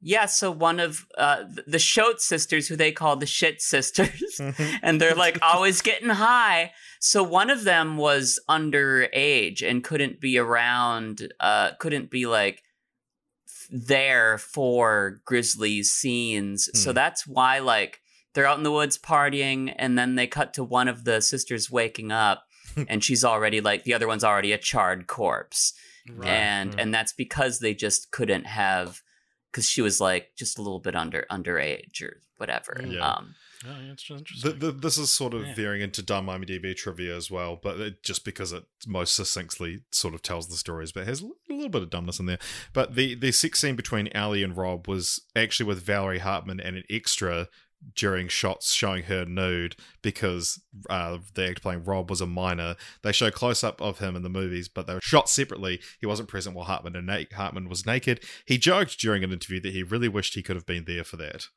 Yeah, 0.04 0.26
so 0.26 0.50
one 0.50 0.80
of 0.80 1.06
uh, 1.16 1.44
the 1.66 1.78
Shote 1.78 2.20
sisters, 2.20 2.66
who 2.68 2.74
they 2.76 2.90
call 2.92 3.14
the 3.16 3.26
shit 3.26 3.60
sisters, 3.62 4.40
and 4.82 5.00
they're 5.00 5.14
like 5.14 5.38
always 5.42 5.80
getting 5.82 6.08
high. 6.10 6.72
So 7.00 7.22
one 7.22 7.50
of 7.50 7.62
them 7.64 7.96
was 7.96 8.38
underage 8.48 9.62
and 9.68 9.84
couldn't 9.84 10.20
be 10.20 10.38
around, 10.38 11.32
uh, 11.40 11.72
couldn't 11.78 12.10
be 12.10 12.26
like 12.26 12.62
there 13.70 14.38
for 14.38 15.20
Grizzly's 15.24 15.90
scenes. 15.92 16.68
So 16.74 16.90
Hmm. 16.90 16.94
that's 16.94 17.26
why 17.26 17.58
like 17.60 18.01
they're 18.34 18.46
out 18.46 18.58
in 18.58 18.64
the 18.64 18.72
woods 18.72 18.98
partying, 18.98 19.74
and 19.78 19.98
then 19.98 20.14
they 20.14 20.26
cut 20.26 20.54
to 20.54 20.64
one 20.64 20.88
of 20.88 21.04
the 21.04 21.20
sisters 21.20 21.70
waking 21.70 22.10
up, 22.12 22.44
and 22.88 23.02
she's 23.04 23.24
already 23.24 23.60
like 23.60 23.84
the 23.84 23.94
other 23.94 24.06
one's 24.08 24.24
already 24.24 24.52
a 24.52 24.58
charred 24.58 25.06
corpse 25.06 25.74
Right. 26.08 26.28
and 26.28 26.72
Mm. 26.74 26.82
and 26.82 26.94
that's 26.94 27.12
because 27.12 27.60
they 27.60 27.74
just 27.74 28.10
couldn't 28.10 28.44
have 28.46 29.02
because 29.52 29.68
she 29.68 29.82
was 29.82 30.00
like 30.00 30.30
just 30.36 30.58
a 30.58 30.62
little 30.62 30.80
bit 30.80 30.96
under 30.96 31.26
underage 31.30 32.02
or 32.02 32.20
whatever 32.38 32.82
Yeah. 32.84 33.06
um 33.08 33.34
Oh, 33.64 33.68
yeah, 33.80 33.92
it's 33.92 34.10
interesting. 34.10 34.58
The, 34.58 34.72
the, 34.72 34.72
this 34.72 34.98
is 34.98 35.12
sort 35.12 35.34
of 35.34 35.46
Yeah. 35.46 35.54
veering 35.54 35.82
into 35.82 36.02
dumb 36.02 36.26
IMDb 36.26 36.74
trivia 36.76 37.16
as 37.16 37.30
well, 37.30 37.54
but 37.62 37.78
it, 37.78 38.02
just 38.02 38.24
because 38.24 38.52
it 38.52 38.64
most 38.88 39.14
succinctly 39.14 39.82
sort 39.92 40.14
of 40.14 40.22
tells 40.22 40.48
the 40.48 40.56
stories, 40.56 40.90
but 40.90 41.02
it 41.02 41.06
has 41.06 41.22
a 41.22 41.28
little 41.48 41.68
bit 41.68 41.82
of 41.82 41.90
dumbness 41.90 42.18
in 42.18 42.26
there. 42.26 42.40
But 42.72 42.96
the 42.96 43.14
the 43.14 43.30
sex 43.30 43.60
scene 43.60 43.76
between 43.76 44.08
Ali 44.16 44.42
and 44.42 44.56
Rob 44.56 44.88
was 44.88 45.20
actually 45.36 45.66
with 45.66 45.80
Valerie 45.84 46.18
Hartman 46.18 46.58
and 46.58 46.76
an 46.76 46.82
extra 46.90 47.46
during 47.94 48.28
shots 48.28 48.72
showing 48.72 49.04
her 49.04 49.24
nude 49.24 49.76
because 50.02 50.60
uh, 50.88 51.18
the 51.34 51.48
actor 51.48 51.60
playing 51.60 51.84
Rob 51.84 52.08
was 52.10 52.20
a 52.20 52.26
minor. 52.26 52.76
They 53.02 53.12
show 53.12 53.30
close 53.30 53.62
up 53.62 53.80
of 53.82 53.98
him 53.98 54.16
in 54.16 54.22
the 54.22 54.28
movies, 54.30 54.68
but 54.68 54.86
they 54.86 54.94
were 54.94 55.00
shot 55.02 55.28
separately. 55.28 55.80
He 56.00 56.06
wasn't 56.06 56.28
present 56.28 56.54
while 56.56 56.64
Hartman 56.66 56.96
and 56.96 57.06
na- 57.06 57.24
Hartman 57.34 57.68
was 57.68 57.84
naked. 57.86 58.22
He 58.46 58.56
joked 58.58 58.98
during 58.98 59.24
an 59.24 59.32
interview 59.32 59.60
that 59.60 59.72
he 59.72 59.82
really 59.82 60.08
wished 60.08 60.34
he 60.34 60.42
could 60.42 60.56
have 60.56 60.66
been 60.66 60.84
there 60.84 61.04
for 61.04 61.16
that. 61.18 61.48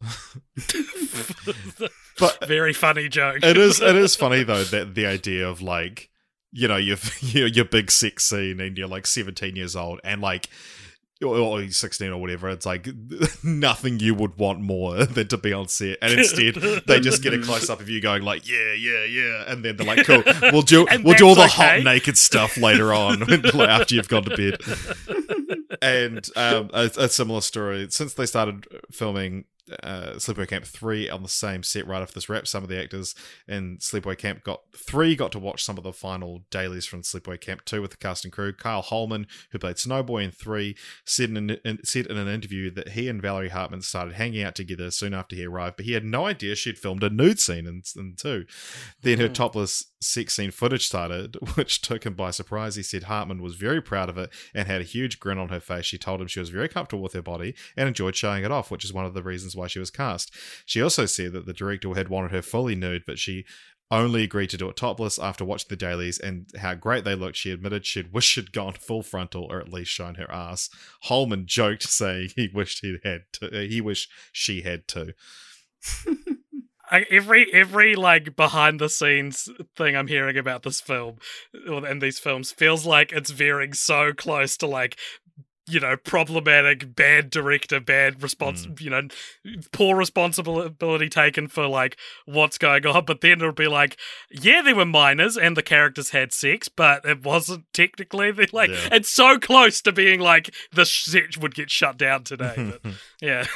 But 2.18 2.46
Very 2.46 2.72
funny 2.72 3.08
joke. 3.08 3.42
it 3.42 3.56
is 3.56 3.80
it 3.80 3.96
is 3.96 4.14
funny 4.14 4.42
though 4.44 4.62
that 4.64 4.94
the 4.94 5.06
idea 5.06 5.48
of 5.48 5.60
like 5.62 6.10
you 6.52 6.68
know 6.68 6.76
your 6.76 6.96
your, 7.20 7.48
your 7.48 7.64
big 7.64 7.90
sex 7.90 8.24
scene 8.26 8.60
and 8.60 8.78
you're 8.78 8.86
like 8.88 9.06
17 9.06 9.56
years 9.56 9.74
old 9.74 10.00
and 10.04 10.20
like 10.20 10.48
or, 11.22 11.60
he's 11.60 11.76
16 11.76 12.10
or 12.10 12.20
whatever. 12.20 12.48
It's 12.48 12.66
like 12.66 12.88
nothing 13.44 14.00
you 14.00 14.14
would 14.14 14.36
want 14.36 14.60
more 14.60 15.04
than 15.04 15.28
to 15.28 15.36
be 15.36 15.52
on 15.52 15.68
set. 15.68 15.98
And 16.02 16.12
instead, 16.12 16.54
they 16.86 17.00
just 17.00 17.22
get 17.22 17.34
a 17.34 17.40
close 17.40 17.70
up 17.70 17.80
of 17.80 17.88
you 17.88 18.00
going 18.00 18.22
like, 18.22 18.48
yeah, 18.48 18.72
yeah, 18.72 19.04
yeah. 19.04 19.44
And 19.46 19.64
then 19.64 19.76
they're 19.76 19.86
like, 19.86 20.06
cool, 20.06 20.22
we'll 20.52 20.62
do, 20.62 20.86
we'll 21.02 21.16
do 21.16 21.26
all 21.26 21.34
the 21.34 21.44
okay. 21.44 21.78
hot 21.78 21.84
naked 21.84 22.18
stuff 22.18 22.56
later 22.56 22.92
on 22.92 23.22
after 23.60 23.94
you've 23.94 24.08
gone 24.08 24.24
to 24.24 24.36
bed. 24.36 25.78
and 25.82 26.28
um, 26.36 26.70
a, 26.72 26.90
a 26.98 27.08
similar 27.08 27.40
story. 27.40 27.86
Since 27.90 28.14
they 28.14 28.26
started 28.26 28.66
filming 28.90 29.44
uh, 29.82 30.12
Sleepaway 30.16 30.48
Camp 30.48 30.64
3 30.64 31.08
on 31.08 31.22
the 31.22 31.28
same 31.28 31.62
set 31.62 31.86
right 31.86 32.02
after 32.02 32.14
this 32.14 32.28
wrap, 32.28 32.46
some 32.46 32.62
of 32.62 32.68
the 32.68 32.80
actors 32.80 33.14
in 33.48 33.78
Sleepaway 33.78 34.18
Camp 34.18 34.44
got 34.44 34.62
3 34.76 35.16
got 35.16 35.32
to 35.32 35.38
watch 35.38 35.64
some 35.64 35.78
of 35.78 35.84
the 35.84 35.92
final 35.92 36.44
dailies 36.50 36.86
from 36.86 37.02
Sleepaway 37.02 37.40
Camp 37.40 37.64
2 37.64 37.80
with 37.80 37.92
the 37.92 37.96
cast 37.96 38.24
and 38.24 38.32
crew. 38.32 38.52
Kyle 38.52 38.82
Holman, 38.82 39.26
who 39.52 39.58
played 39.58 39.76
Snowboy 39.76 40.24
in 40.24 40.30
3, 40.30 40.76
said 41.04 41.30
in, 41.30 41.36
an, 41.36 41.50
in, 41.64 41.78
said 41.84 42.06
in 42.06 42.16
an 42.16 42.28
interview 42.28 42.70
that 42.72 42.90
he 42.90 43.08
and 43.08 43.22
Valerie 43.22 43.48
Hartman 43.48 43.82
started 43.82 44.14
hanging 44.14 44.42
out 44.42 44.54
together 44.54 44.90
soon 44.90 45.14
after 45.14 45.34
he 45.34 45.44
arrived, 45.44 45.76
but 45.76 45.86
he 45.86 45.92
had 45.92 46.04
no 46.04 46.26
idea 46.26 46.54
she'd 46.54 46.78
filmed 46.78 47.02
a 47.02 47.10
nude 47.10 47.40
scene 47.40 47.66
in, 47.66 47.82
in 47.96 48.14
2. 48.16 48.44
Then 49.02 49.18
her 49.18 49.28
topless 49.28 49.84
sex 50.00 50.34
scene 50.34 50.50
footage 50.50 50.86
started, 50.86 51.36
which 51.54 51.80
took 51.80 52.04
him 52.04 52.14
by 52.14 52.30
surprise. 52.30 52.76
He 52.76 52.82
said 52.82 53.04
Hartman 53.04 53.42
was 53.42 53.54
very 53.54 53.80
proud 53.80 54.08
of 54.08 54.18
it 54.18 54.30
and 54.54 54.68
had 54.68 54.80
a 54.80 54.84
huge 54.84 55.18
grin 55.18 55.38
on 55.38 55.48
her 55.48 55.60
face. 55.60 55.86
She 55.86 55.98
told 55.98 56.20
him 56.20 56.28
she 56.28 56.40
was 56.40 56.50
very 56.50 56.68
comfortable 56.68 57.02
with 57.02 57.14
her 57.14 57.22
body 57.22 57.54
and 57.76 57.88
enjoyed 57.88 58.16
showing 58.16 58.44
it 58.44 58.52
off, 58.52 58.70
which 58.70 58.84
is 58.84 58.92
one 58.92 59.06
of 59.06 59.14
the 59.14 59.22
reasons 59.22 59.53
why 59.56 59.66
she 59.66 59.78
was 59.78 59.90
cast. 59.90 60.32
She 60.66 60.82
also 60.82 61.06
said 61.06 61.32
that 61.32 61.46
the 61.46 61.52
director 61.52 61.94
had 61.94 62.08
wanted 62.08 62.32
her 62.32 62.42
fully 62.42 62.74
nude, 62.74 63.04
but 63.06 63.18
she 63.18 63.44
only 63.90 64.24
agreed 64.24 64.50
to 64.50 64.56
do 64.56 64.68
it 64.68 64.76
topless 64.76 65.18
after 65.18 65.44
watching 65.44 65.68
the 65.68 65.76
dailies 65.76 66.18
and 66.18 66.46
how 66.58 66.74
great 66.74 67.04
they 67.04 67.14
looked. 67.14 67.36
She 67.36 67.50
admitted 67.50 67.86
she'd 67.86 68.12
wish 68.12 68.24
she'd 68.24 68.52
gone 68.52 68.72
full 68.72 69.02
frontal 69.02 69.46
or 69.50 69.60
at 69.60 69.72
least 69.72 69.90
shown 69.90 70.16
her 70.16 70.30
ass. 70.30 70.68
Holman 71.02 71.46
joked, 71.46 71.84
saying 71.84 72.30
he 72.36 72.48
wished 72.52 72.80
he 72.80 72.98
had 73.04 73.24
to, 73.34 73.46
uh, 73.46 73.68
he 73.68 73.80
wished 73.80 74.10
she 74.32 74.62
had 74.62 74.88
to. 74.88 75.14
Every 76.90 77.52
every 77.52 77.96
like 77.96 78.36
behind 78.36 78.78
the 78.78 78.90
scenes 78.90 79.48
thing 79.74 79.96
I'm 79.96 80.06
hearing 80.06 80.36
about 80.36 80.62
this 80.62 80.82
film 80.82 81.16
and 81.54 82.00
these 82.00 82.18
films 82.18 82.52
feels 82.52 82.84
like 82.84 83.10
it's 83.10 83.30
veering 83.30 83.72
so 83.72 84.12
close 84.12 84.56
to 84.58 84.66
like 84.66 84.96
you 85.66 85.80
know 85.80 85.96
problematic 85.96 86.94
bad 86.94 87.30
director 87.30 87.80
bad 87.80 88.22
response 88.22 88.66
mm. 88.66 88.80
you 88.80 88.90
know 88.90 89.02
poor 89.72 89.96
responsibility 89.96 91.08
taken 91.08 91.48
for 91.48 91.66
like 91.66 91.96
what's 92.26 92.58
going 92.58 92.84
on 92.86 93.04
but 93.04 93.20
then 93.22 93.32
it'll 93.32 93.52
be 93.52 93.66
like 93.66 93.96
yeah 94.30 94.60
there 94.62 94.76
were 94.76 94.84
minors 94.84 95.36
and 95.36 95.56
the 95.56 95.62
characters 95.62 96.10
had 96.10 96.32
sex 96.32 96.68
but 96.68 97.04
it 97.04 97.24
wasn't 97.24 97.64
technically 97.72 98.30
they 98.30 98.46
like 98.52 98.70
Yeah. 98.70 98.88
it's 98.92 99.10
so 99.10 99.38
close 99.38 99.80
to 99.82 99.92
being 99.92 100.20
like 100.20 100.54
the 100.72 100.84
set 100.84 101.38
would 101.38 101.54
get 101.54 101.70
shut 101.70 101.96
down 101.96 102.24
today 102.24 102.74
but 102.82 102.92
yeah 103.22 103.46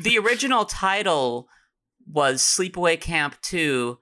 the 0.00 0.18
original 0.18 0.64
title 0.64 1.48
was 2.10 2.42
Sleepaway 2.42 3.00
Camp 3.00 3.36
2 3.42 3.98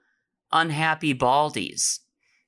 Unhappy 0.51 1.13
Baldies. 1.13 1.99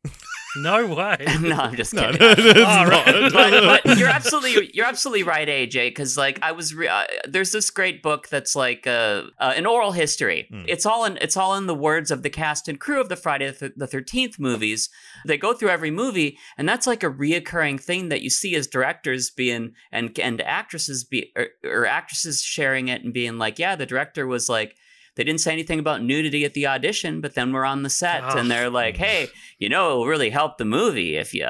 no 0.57 0.85
way 0.85 1.17
no, 1.41 1.55
I'm 1.55 1.75
just 1.75 1.93
kidding. 1.93 2.19
no, 2.19 2.33
it's 2.37 2.61
All 2.61 2.85
right. 2.85 3.31
not. 3.31 3.33
but, 3.33 3.83
but 3.85 3.97
you're 3.97 4.09
absolutely 4.09 4.69
you're 4.73 4.85
absolutely 4.85 5.23
right, 5.23 5.47
AJ. 5.47 5.89
Because 5.89 6.17
like 6.17 6.39
I 6.41 6.51
was, 6.51 6.75
re- 6.75 6.87
uh, 6.87 7.05
there's 7.27 7.51
this 7.51 7.69
great 7.69 8.03
book 8.03 8.27
that's 8.29 8.55
like 8.55 8.85
uh, 8.85 9.23
uh, 9.39 9.53
an 9.55 9.65
oral 9.65 9.93
history. 9.93 10.47
Hmm. 10.51 10.63
It's 10.67 10.85
all 10.85 11.05
in 11.05 11.17
it's 11.17 11.37
all 11.37 11.55
in 11.55 11.67
the 11.67 11.75
words 11.75 12.11
of 12.11 12.23
the 12.23 12.29
cast 12.29 12.67
and 12.67 12.79
crew 12.79 13.01
of 13.01 13.09
the 13.09 13.15
Friday 13.15 13.51
the 13.51 13.87
Thirteenth 13.87 14.37
movies. 14.39 14.89
They 15.25 15.37
go 15.37 15.53
through 15.53 15.69
every 15.69 15.91
movie, 15.91 16.37
and 16.57 16.67
that's 16.69 16.85
like 16.87 17.03
a 17.03 17.09
reoccurring 17.09 17.81
thing 17.81 18.09
that 18.09 18.21
you 18.21 18.29
see 18.29 18.55
as 18.55 18.67
directors 18.67 19.29
being 19.29 19.73
and 19.91 20.17
and 20.19 20.41
actresses 20.41 21.03
be 21.03 21.31
or, 21.35 21.47
or 21.63 21.85
actresses 21.85 22.41
sharing 22.41 22.89
it 22.89 23.03
and 23.03 23.13
being 23.13 23.37
like, 23.37 23.57
yeah, 23.59 23.75
the 23.75 23.85
director 23.85 24.27
was 24.27 24.49
like. 24.49 24.75
They 25.15 25.23
didn't 25.23 25.41
say 25.41 25.53
anything 25.53 25.79
about 25.79 26.03
nudity 26.03 26.43
at 26.45 26.53
the 26.53 26.67
audition, 26.67 27.21
but 27.21 27.35
then 27.35 27.53
we're 27.53 27.65
on 27.65 27.83
the 27.83 27.89
set 27.89 28.23
Ugh. 28.23 28.37
and 28.37 28.51
ah. 28.51 28.55
they're 28.55 28.69
like, 28.69 28.97
"Hey, 28.97 29.27
you 29.59 29.69
know, 29.69 29.91
it 29.91 29.95
will 29.95 30.07
really 30.07 30.31
help 30.31 30.57
the 30.57 30.65
movie 30.65 31.17
if 31.17 31.33
you 31.33 31.47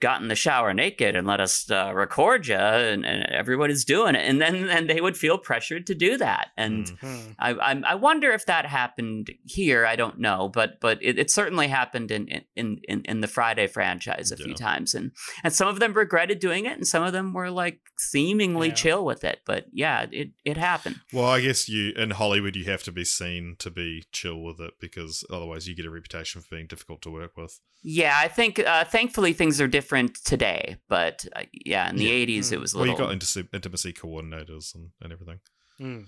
got 0.00 0.22
in 0.22 0.28
the 0.28 0.34
shower 0.36 0.72
naked 0.72 1.16
and 1.16 1.26
let 1.26 1.40
us 1.40 1.68
uh, 1.70 1.90
record 1.94 2.46
you 2.46 2.54
and, 2.54 3.04
and 3.04 3.24
everybody's 3.32 3.84
doing 3.84 4.14
it 4.14 4.20
and 4.28 4.40
then 4.40 4.68
and 4.68 4.88
they 4.88 5.00
would 5.00 5.16
feel 5.16 5.36
pressured 5.38 5.86
to 5.86 5.94
do 5.94 6.16
that 6.16 6.48
and 6.56 6.86
Mm. 6.86 6.98
Hmm. 7.00 7.30
I, 7.38 7.50
I 7.54 7.82
I 7.92 7.94
wonder 7.96 8.30
if 8.30 8.46
that 8.46 8.64
happened 8.66 9.30
here 9.44 9.84
I 9.84 9.96
don't 9.96 10.18
know 10.20 10.48
but 10.48 10.80
but 10.80 10.98
it, 11.02 11.18
it 11.18 11.30
certainly 11.30 11.66
happened 11.68 12.10
in, 12.10 12.28
in 12.54 12.80
in 12.88 13.02
in 13.04 13.20
the 13.20 13.26
Friday 13.26 13.66
franchise 13.66 14.30
a 14.30 14.36
few 14.36 14.54
times 14.54 14.94
and 14.94 15.10
and 15.42 15.52
some 15.52 15.66
of 15.68 15.80
them 15.80 15.94
regretted 15.94 16.38
doing 16.38 16.66
it 16.66 16.76
and 16.76 16.86
some 16.86 17.02
of 17.02 17.12
them 17.12 17.32
were 17.32 17.50
like 17.50 17.80
seemingly 17.98 18.68
Yeah. 18.68 18.74
chill 18.74 19.04
with 19.04 19.24
it 19.24 19.40
but 19.44 19.66
yeah 19.72 20.06
it 20.12 20.30
it 20.44 20.56
happened 20.56 21.00
Well, 21.12 21.26
I 21.26 21.40
guess 21.40 21.68
you 21.68 21.92
in 21.96 22.10
Hollywood 22.10 22.54
you 22.56 22.64
have 22.66 22.84
to 22.84 22.92
be 22.92 23.04
seen 23.04 23.56
to 23.58 23.70
be 23.70 24.04
chill 24.12 24.40
with 24.40 24.60
it 24.60 24.74
because 24.80 25.24
otherwise 25.30 25.66
you 25.66 25.74
get 25.74 25.86
a 25.86 25.90
reputation 25.90 26.40
for 26.40 26.48
being 26.54 26.66
difficult 26.68 27.02
to 27.02 27.10
work 27.10 27.36
with. 27.36 27.58
yeah 27.82 28.14
I 28.22 28.28
think 28.28 28.58
uh, 28.60 28.84
thankfully 28.84 29.32
things 29.32 29.60
are 29.60 29.66
different 29.66 29.87
today 30.24 30.76
but 30.88 31.24
uh, 31.34 31.42
yeah 31.52 31.90
in 31.90 31.96
the 31.96 32.04
Yeah. 32.04 32.26
80s 32.26 32.52
it 32.52 32.58
Mm. 32.58 32.60
was 32.60 32.74
a 32.74 32.76
Well, 32.78 32.86
little 32.86 32.94
you 33.00 33.04
got 33.06 33.12
intimacy, 33.12 33.48
intimacy 33.52 33.92
coordinators 33.92 34.74
and, 34.74 34.90
and 35.00 35.12
everything. 35.12 35.40
Mm. 35.80 36.06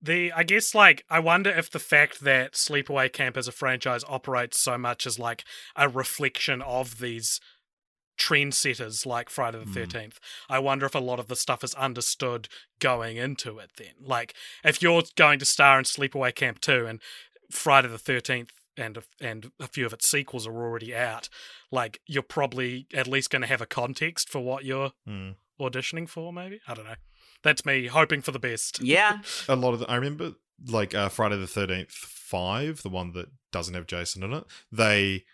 The 0.00 0.32
I 0.32 0.42
guess 0.44 0.74
like 0.74 1.04
I 1.10 1.18
wonder 1.18 1.50
if 1.50 1.70
the 1.70 1.80
fact 1.80 2.20
that 2.20 2.52
Sleepaway 2.52 3.12
Camp 3.12 3.36
as 3.36 3.48
a 3.48 3.52
franchise 3.52 4.04
operates 4.08 4.60
so 4.60 4.78
much 4.78 5.06
as 5.06 5.18
like 5.18 5.44
a 5.74 5.88
reflection 5.88 6.62
of 6.62 6.98
these 7.00 7.40
trendsetters 8.18 9.06
like 9.06 9.30
Friday 9.30 9.58
the 9.58 9.64
Mm. 9.64 9.74
Thirteenth. 9.74 10.18
I 10.48 10.58
wonder 10.58 10.86
if 10.86 10.94
a 10.94 10.98
lot 11.00 11.18
of 11.20 11.28
the 11.28 11.36
stuff 11.36 11.62
is 11.64 11.74
understood 11.74 12.48
going 12.80 13.16
into 13.16 13.58
it. 13.58 13.70
Then, 13.76 13.94
like 14.00 14.34
if 14.64 14.82
you're 14.82 15.02
going 15.16 15.38
to 15.40 15.44
star 15.44 15.78
in 15.78 15.84
Sleepaway 15.84 16.34
Camp 16.34 16.60
two 16.60 16.86
and 16.86 17.00
Friday 17.50 17.88
the 17.88 17.98
Thirteenth 17.98 18.52
and 18.78 18.96
a, 18.96 19.02
and 19.20 19.50
a 19.60 19.66
few 19.66 19.84
of 19.84 19.92
its 19.92 20.08
sequels 20.08 20.46
are 20.46 20.52
already 20.56 20.94
out, 20.94 21.28
like 21.70 22.00
you're 22.06 22.22
probably 22.22 22.86
at 22.94 23.06
least 23.06 23.28
going 23.30 23.42
to 23.42 23.48
have 23.48 23.60
a 23.60 23.66
context 23.66 24.28
for 24.30 24.38
what 24.40 24.64
you're 24.64 24.92
Mm. 25.06 25.34
auditioning 25.60 26.08
for. 26.08 26.32
Maybe 26.32 26.60
I 26.66 26.74
don't 26.74 26.86
know. 26.86 26.94
That's 27.42 27.66
me 27.66 27.86
hoping 27.86 28.22
for 28.22 28.32
the 28.32 28.38
best. 28.38 28.80
yeah 28.82 29.18
A 29.48 29.56
lot 29.56 29.74
of 29.74 29.80
the, 29.80 29.90
I 29.90 29.96
remember 29.96 30.32
like 30.66 30.94
uh, 30.94 31.08
Friday 31.08 31.36
the 31.36 31.46
Thirteenth 31.46 31.90
Five, 31.90 32.82
the 32.82 32.88
one 32.88 33.12
that 33.12 33.26
doesn't 33.52 33.74
have 33.74 33.86
Jason 33.86 34.22
in 34.22 34.32
it. 34.32 34.44
They 34.72 35.24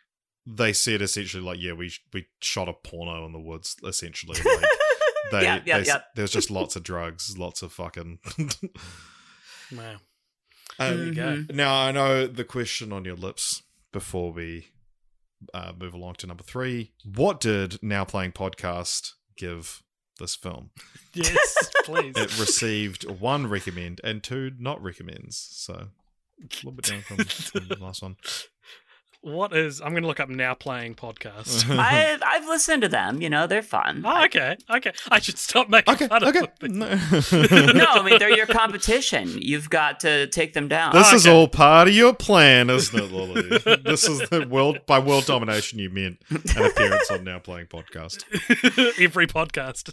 they 0.46 0.72
said 0.74 1.00
essentially 1.00 1.42
like, 1.42 1.58
yeah, 1.60 1.72
we 1.72 1.90
we 2.12 2.26
shot 2.40 2.68
a 2.68 2.72
porno 2.74 3.24
in 3.26 3.32
the 3.32 3.40
woods. 3.40 3.76
Essentially, 3.84 4.38
like 4.44 4.64
they, 5.32 5.42
Yeah, 5.44 5.60
yeah, 5.64 5.78
they- 5.78 5.86
yeah. 5.86 6.00
there's 6.14 6.30
just 6.32 6.50
lots 6.58 6.76
of 6.76 6.82
drugs, 6.82 7.38
lots 7.38 7.62
of 7.62 7.72
fucking. 7.72 8.18
Wow. 9.74 9.96
Um, 10.78 10.96
There 10.96 11.06
you 11.06 11.14
go. 11.14 11.22
Mhm. 11.36 11.54
Now 11.54 11.74
I 11.74 11.92
know 11.92 12.26
the 12.26 12.44
question 12.44 12.92
on 12.92 13.04
your 13.04 13.16
lips 13.16 13.62
before 13.92 14.32
we 14.32 14.68
uh, 15.52 15.72
move 15.78 15.94
along 15.94 16.14
to 16.16 16.26
number 16.26 16.42
three. 16.42 16.92
What 17.04 17.38
did 17.40 17.82
Now 17.82 18.04
Playing 18.04 18.32
Podcast 18.32 19.12
give 19.36 19.82
this 20.18 20.34
film? 20.36 20.70
Yes, 21.14 21.70
please. 21.84 22.14
It 22.16 22.40
received 22.40 23.08
one 23.08 23.46
recommend 23.46 24.00
and 24.02 24.20
two 24.22 24.50
not 24.58 24.82
recommends. 24.82 25.36
So 25.52 25.74
a 25.74 26.44
little 26.56 26.72
bit 26.72 26.86
down 26.86 27.02
from, 27.02 27.18
from 27.18 27.68
the 27.68 27.76
last 27.78 28.02
one. 28.02 28.16
what 29.24 29.56
is? 29.56 29.80
I'm 29.80 29.90
going 29.90 30.02
to 30.02 30.06
look 30.06 30.20
up 30.20 30.28
now 30.28 30.54
playing 30.54 30.94
podcast. 30.94 31.68
I've 31.78 32.22
I've 32.24 32.46
listened 32.46 32.82
to 32.82 32.88
them. 32.88 33.22
You 33.22 33.30
know, 33.30 33.46
they're 33.46 33.62
fun. 33.62 34.02
oh, 34.04 34.24
okay, 34.24 34.56
okay. 34.70 34.92
I 35.10 35.18
should 35.18 35.38
stop 35.38 35.68
making 35.68 35.94
okay, 35.94 36.08
fun 36.08 36.24
okay. 36.24 36.40
of 36.40 36.58
them. 36.58 36.78
No. 36.78 36.88
no, 37.72 37.86
I 37.86 38.02
mean 38.04 38.18
they're 38.18 38.36
your 38.36 38.46
competition. 38.46 39.30
You've 39.40 39.70
got 39.70 40.00
to 40.00 40.26
take 40.26 40.52
them 40.52 40.68
down. 40.68 40.92
This 40.92 41.12
is 41.12 41.26
okay. 41.26 41.34
all 41.34 41.48
part 41.48 41.88
of 41.88 41.94
your 41.94 42.14
plan, 42.14 42.68
isn't 42.68 42.98
it, 42.98 43.10
Lily? 43.10 43.58
this 43.84 44.08
is 44.08 44.28
the 44.28 44.46
world 44.46 44.80
by 44.86 44.98
world 44.98 45.24
domination. 45.24 45.78
You 45.78 45.90
meant 45.90 46.18
an 46.30 46.66
appearance 46.66 47.10
on 47.10 47.24
Now 47.24 47.38
Playing 47.38 47.66
Podcast. 47.66 48.24
Every 49.00 49.26
podcast. 49.26 49.92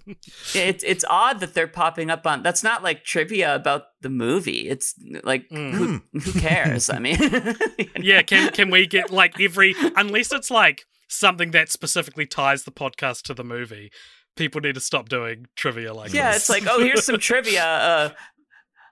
It's 0.54 0.84
it's 0.84 1.06
odd 1.10 1.40
that 1.40 1.54
they're 1.54 1.68
popping 1.68 2.10
up 2.10 2.28
on. 2.28 2.44
That's 2.44 2.64
not 2.64 2.84
like 2.84 3.06
trivia 3.06 3.56
about 3.56 3.86
the 4.02 4.10
movie. 4.10 4.68
It's 4.70 4.94
like 5.24 5.48
Mm. 5.50 5.74
who 5.74 6.02
who 6.20 6.40
cares? 6.40 6.90
I 6.90 7.00
mean, 7.06 7.18
yeah, 8.00 8.22
can 8.24 8.52
can 8.52 8.70
we 8.70 8.88
get 8.88 9.12
like 9.12 9.40
every 9.40 9.76
unless 9.96 10.32
it's 10.32 10.52
like 10.52 10.86
something 11.08 11.52
that 11.52 11.70
specifically 11.70 12.26
ties 12.26 12.64
the 12.64 12.72
podcast 12.72 13.24
to 13.24 13.34
the 13.34 13.44
movie, 13.44 13.92
people 14.36 14.62
need 14.62 14.76
to 14.76 14.82
stop 14.82 15.10
doing 15.10 15.46
trivia 15.56 15.94
like 15.94 16.14
yeah, 16.14 16.32
this. 16.32 16.38
it's 16.44 16.50
like 16.50 16.64
oh, 16.68 16.80
here's 16.80 17.06
some 17.06 17.20
trivia. 17.20 17.64
Uh, 17.66 18.10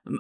Uh, 0.08 0.18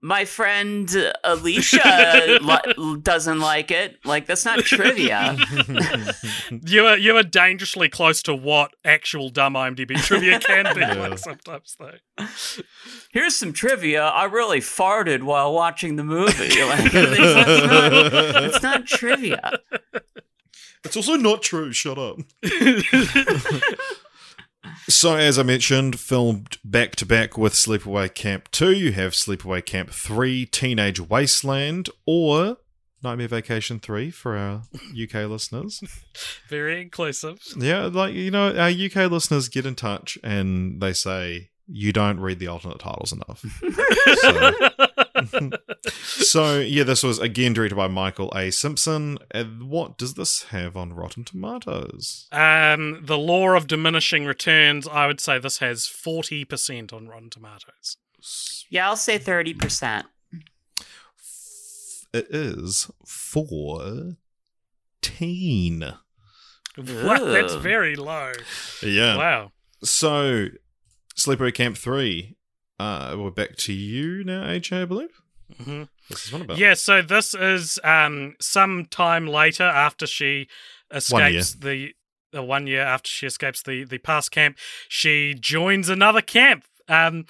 my 0.00 0.24
friend 0.24 0.90
Alicia 1.24 2.38
li- 2.76 2.98
doesn't 3.02 3.40
like 3.40 3.70
it. 3.70 3.98
Like 4.04 4.26
that's 4.26 4.44
not 4.44 4.60
trivia. 4.60 5.36
you 6.66 6.86
are 6.86 6.96
you 6.98 7.16
are 7.16 7.22
dangerously 7.22 7.88
close 7.88 8.22
to 8.24 8.34
what 8.34 8.72
actual 8.84 9.30
dumb 9.30 9.54
IMDb 9.54 9.96
trivia 9.96 10.38
can 10.40 10.74
be 10.74 10.80
Yeah. 10.80 10.94
like 10.94 11.18
sometimes 11.18 11.76
though. 11.78 12.26
Here's 13.12 13.36
some 13.36 13.52
trivia. 13.52 14.02
I 14.04 14.24
really 14.24 14.60
farted 14.60 15.22
while 15.22 15.52
watching 15.52 15.96
the 15.96 16.04
movie. 16.04 16.62
Like, 16.62 16.90
it's, 16.92 17.34
not, 18.32 18.44
it's 18.44 18.62
not 18.62 18.86
trivia. 18.86 19.58
It's 20.84 20.96
also 20.96 21.14
not 21.16 21.42
true. 21.42 21.72
Shut 21.72 21.98
up. 21.98 22.18
So, 24.88 25.16
as 25.16 25.38
I 25.38 25.42
mentioned, 25.42 25.98
filmed 25.98 26.58
back 26.62 26.94
to 26.96 27.06
back 27.06 27.38
with 27.38 27.54
Sleepaway 27.54 28.14
Camp 28.14 28.50
2, 28.50 28.72
you 28.72 28.92
have 28.92 29.12
Sleepaway 29.12 29.64
Camp 29.64 29.90
3, 29.90 30.44
Teenage 30.44 31.00
Wasteland, 31.00 31.88
or 32.04 32.58
Nightmare 33.02 33.28
Vacation 33.28 33.80
3 33.80 34.10
for 34.10 34.36
our 34.36 34.62
UK 34.92 35.14
listeners. 35.28 35.82
Very 36.50 36.82
inclusive. 36.82 37.38
Yeah, 37.56 37.86
like, 37.86 38.12
you 38.12 38.30
know, 38.30 38.54
our 38.54 38.68
UK 38.68 39.10
listeners 39.10 39.48
get 39.48 39.64
in 39.64 39.74
touch 39.74 40.18
and 40.22 40.82
they 40.82 40.92
say, 40.92 41.48
you 41.66 41.92
don't 41.92 42.20
read 42.20 42.38
the 42.38 42.46
alternate 42.46 42.78
titles 42.78 43.12
enough. 43.12 43.44
so, 44.20 45.50
so, 45.92 46.60
yeah, 46.60 46.84
this 46.84 47.02
was 47.02 47.18
again 47.18 47.52
directed 47.52 47.76
by 47.76 47.88
Michael 47.88 48.32
A. 48.34 48.50
Simpson. 48.50 49.18
And 49.30 49.64
what 49.68 49.96
does 49.96 50.14
this 50.14 50.44
have 50.44 50.76
on 50.76 50.92
Rotten 50.92 51.24
Tomatoes? 51.24 52.28
Um, 52.32 53.00
the 53.02 53.18
law 53.18 53.50
of 53.50 53.66
diminishing 53.66 54.26
returns. 54.26 54.86
I 54.88 55.06
would 55.06 55.20
say 55.20 55.38
this 55.38 55.58
has 55.58 55.86
forty 55.86 56.44
percent 56.44 56.92
on 56.92 57.08
Rotten 57.08 57.30
Tomatoes. 57.30 57.96
Yeah, 58.70 58.88
I'll 58.88 58.96
say 58.96 59.18
30%. 59.18 60.04
It 62.14 62.26
is 62.30 62.90
fourteen. 63.04 64.24
Wow, 66.76 67.24
that's 67.24 67.54
very 67.54 67.96
low. 67.96 68.32
Yeah. 68.82 69.16
Wow. 69.16 69.52
So, 69.82 70.46
Sleepaway 71.16 71.54
Camp 71.54 71.76
3. 71.76 72.36
Uh, 72.78 73.16
we're 73.18 73.30
back 73.30 73.56
to 73.56 73.72
you 73.72 74.24
now, 74.24 74.44
AJ, 74.44 74.82
I 74.82 74.84
believe. 74.84 75.20
hmm 75.62 75.84
This 76.08 76.26
is 76.26 76.32
one 76.32 76.42
about. 76.42 76.58
Yeah, 76.58 76.74
so 76.74 77.02
this 77.02 77.34
is 77.34 77.78
um 77.84 78.34
some 78.40 78.86
time 78.86 79.26
later 79.26 79.62
after 79.64 80.06
she 80.06 80.48
escapes 80.90 81.54
the 81.54 81.94
uh, 82.36 82.42
one 82.42 82.66
year 82.66 82.82
after 82.82 83.08
she 83.08 83.26
escapes 83.26 83.62
the 83.62 83.84
the 83.84 83.98
past 83.98 84.30
camp, 84.32 84.58
she 84.88 85.34
joins 85.34 85.88
another 85.88 86.20
camp. 86.20 86.64
Um 86.88 87.26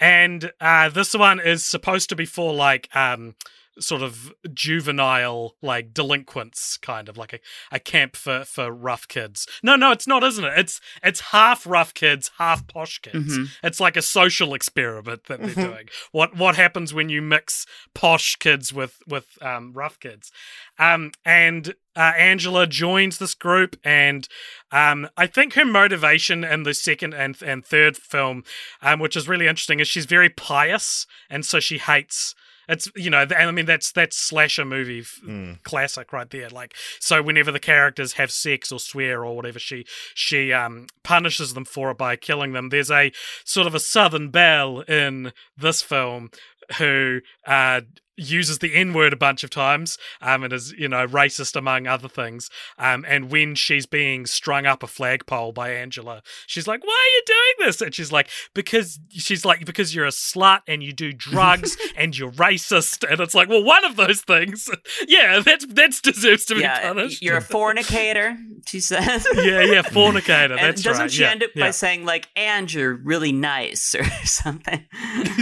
and 0.00 0.52
uh 0.60 0.88
this 0.88 1.14
one 1.14 1.40
is 1.40 1.64
supposed 1.64 2.08
to 2.08 2.16
be 2.16 2.24
for 2.24 2.54
like 2.54 2.88
um 2.96 3.34
sort 3.78 4.02
of 4.02 4.32
juvenile 4.52 5.54
like 5.62 5.92
delinquents 5.92 6.76
kind 6.76 7.08
of 7.08 7.16
like 7.16 7.32
a, 7.32 7.40
a 7.70 7.78
camp 7.78 8.16
for 8.16 8.44
for 8.44 8.72
rough 8.72 9.06
kids. 9.08 9.46
No 9.62 9.76
no 9.76 9.92
it's 9.92 10.06
not 10.06 10.24
isn't 10.24 10.44
it? 10.44 10.52
It's 10.56 10.80
it's 11.02 11.20
half 11.20 11.66
rough 11.66 11.94
kids 11.94 12.30
half 12.38 12.66
posh 12.66 13.00
kids. 13.00 13.38
Mhm. 13.38 13.48
it's 13.62 13.80
like 13.80 13.96
a 13.96 14.02
social 14.02 14.54
experiment 14.54 15.24
that 15.24 15.40
they're 15.42 15.66
doing. 15.66 15.88
What 16.12 16.36
what 16.36 16.56
happens 16.56 16.94
when 16.94 17.08
you 17.08 17.22
mix 17.22 17.66
posh 17.94 18.36
kids 18.36 18.72
with 18.72 18.98
with 19.06 19.26
um, 19.42 19.72
rough 19.72 19.98
kids? 20.00 20.30
Um, 20.78 21.12
and 21.24 21.74
uh, 21.94 22.12
angela 22.18 22.66
joins 22.66 23.16
this 23.18 23.34
group 23.34 23.74
and 23.82 24.28
um, 24.70 25.08
i 25.16 25.26
think 25.26 25.54
her 25.54 25.64
motivation 25.64 26.44
in 26.44 26.62
the 26.62 26.74
second 26.74 27.14
and 27.14 27.40
and 27.42 27.64
third 27.64 27.96
film 27.96 28.44
um, 28.82 29.00
which 29.00 29.16
is 29.16 29.26
really 29.26 29.46
interesting 29.46 29.80
is 29.80 29.88
she's 29.88 30.04
very 30.04 30.28
pious 30.28 31.06
and 31.30 31.46
so 31.46 31.58
she 31.58 31.78
hates 31.78 32.34
it's 32.68 32.90
you 32.96 33.10
know, 33.10 33.22
and 33.22 33.32
I 33.34 33.50
mean 33.50 33.66
that's 33.66 33.92
that's 33.92 34.16
slasher 34.16 34.64
movie 34.64 35.00
f- 35.00 35.20
Mm. 35.26 35.62
classic 35.62 36.12
right 36.12 36.28
there. 36.30 36.48
Like 36.48 36.74
so, 37.00 37.22
whenever 37.22 37.52
the 37.52 37.60
characters 37.60 38.14
have 38.14 38.30
sex 38.30 38.70
or 38.72 38.78
swear 38.80 39.24
or 39.24 39.34
whatever, 39.36 39.58
she 39.58 39.84
she 40.14 40.52
um 40.52 40.86
punishes 41.02 41.54
them 41.54 41.64
for 41.64 41.90
it 41.90 41.98
by 41.98 42.16
killing 42.16 42.52
them. 42.52 42.68
There's 42.70 42.90
a 42.90 43.12
sort 43.44 43.66
of 43.66 43.74
a 43.74 43.80
Southern 43.80 44.30
belle 44.30 44.80
in 44.80 45.32
this 45.56 45.82
film 45.82 46.30
who 46.78 47.20
uh 47.46 47.82
uses 48.16 48.58
the 48.58 48.74
N 48.74 48.92
word 48.92 49.12
a 49.12 49.16
bunch 49.16 49.44
of 49.44 49.50
times, 49.50 49.98
um, 50.20 50.42
and 50.44 50.52
is 50.52 50.72
you 50.72 50.88
know 50.88 51.06
racist 51.06 51.56
among 51.56 51.86
other 51.86 52.08
things. 52.08 52.48
Um, 52.78 53.04
and 53.08 53.30
when 53.30 53.54
she's 53.54 53.86
being 53.86 54.26
strung 54.26 54.66
up 54.66 54.82
a 54.82 54.86
flagpole 54.86 55.52
by 55.52 55.70
Angela, 55.70 56.22
she's 56.46 56.66
like, 56.66 56.84
"Why 56.84 56.92
are 56.92 57.14
you 57.16 57.22
doing 57.26 57.66
this?" 57.68 57.80
And 57.80 57.94
she's 57.94 58.12
like, 58.12 58.28
"Because 58.54 58.98
she's 59.10 59.44
like 59.44 59.64
because 59.64 59.94
you're 59.94 60.06
a 60.06 60.10
slut 60.10 60.60
and 60.66 60.82
you 60.82 60.92
do 60.92 61.12
drugs 61.12 61.76
and 61.96 62.16
you're 62.16 62.32
racist." 62.32 63.08
And 63.10 63.20
it's 63.20 63.34
like, 63.34 63.48
well, 63.48 63.62
one 63.64 63.84
of 63.84 63.96
those 63.96 64.22
things, 64.22 64.68
yeah, 65.08 65.40
that's 65.40 65.66
that's 65.66 66.00
deserves 66.00 66.44
to 66.46 66.54
be 66.54 66.60
Yeah, 66.62 66.80
punished. 66.80 67.22
you're 67.22 67.36
a 67.36 67.40
fornicator, 67.56 68.36
she 68.66 68.80
says. 68.80 69.26
yeah, 69.34 69.62
yeah, 69.62 69.82
fornicator. 69.82 70.56
That's 70.56 70.82
doesn't 70.82 71.02
right. 71.02 71.10
she 71.12 71.22
yeah, 71.22 71.30
end 71.30 71.42
up 71.42 71.50
yeah. 71.54 71.66
by 71.66 71.70
saying 71.70 72.04
like, 72.04 72.28
"And 72.36 72.72
you're 72.72 72.94
really 72.94 73.32
nice" 73.32 73.94
or 73.94 74.04
something? 74.24 74.84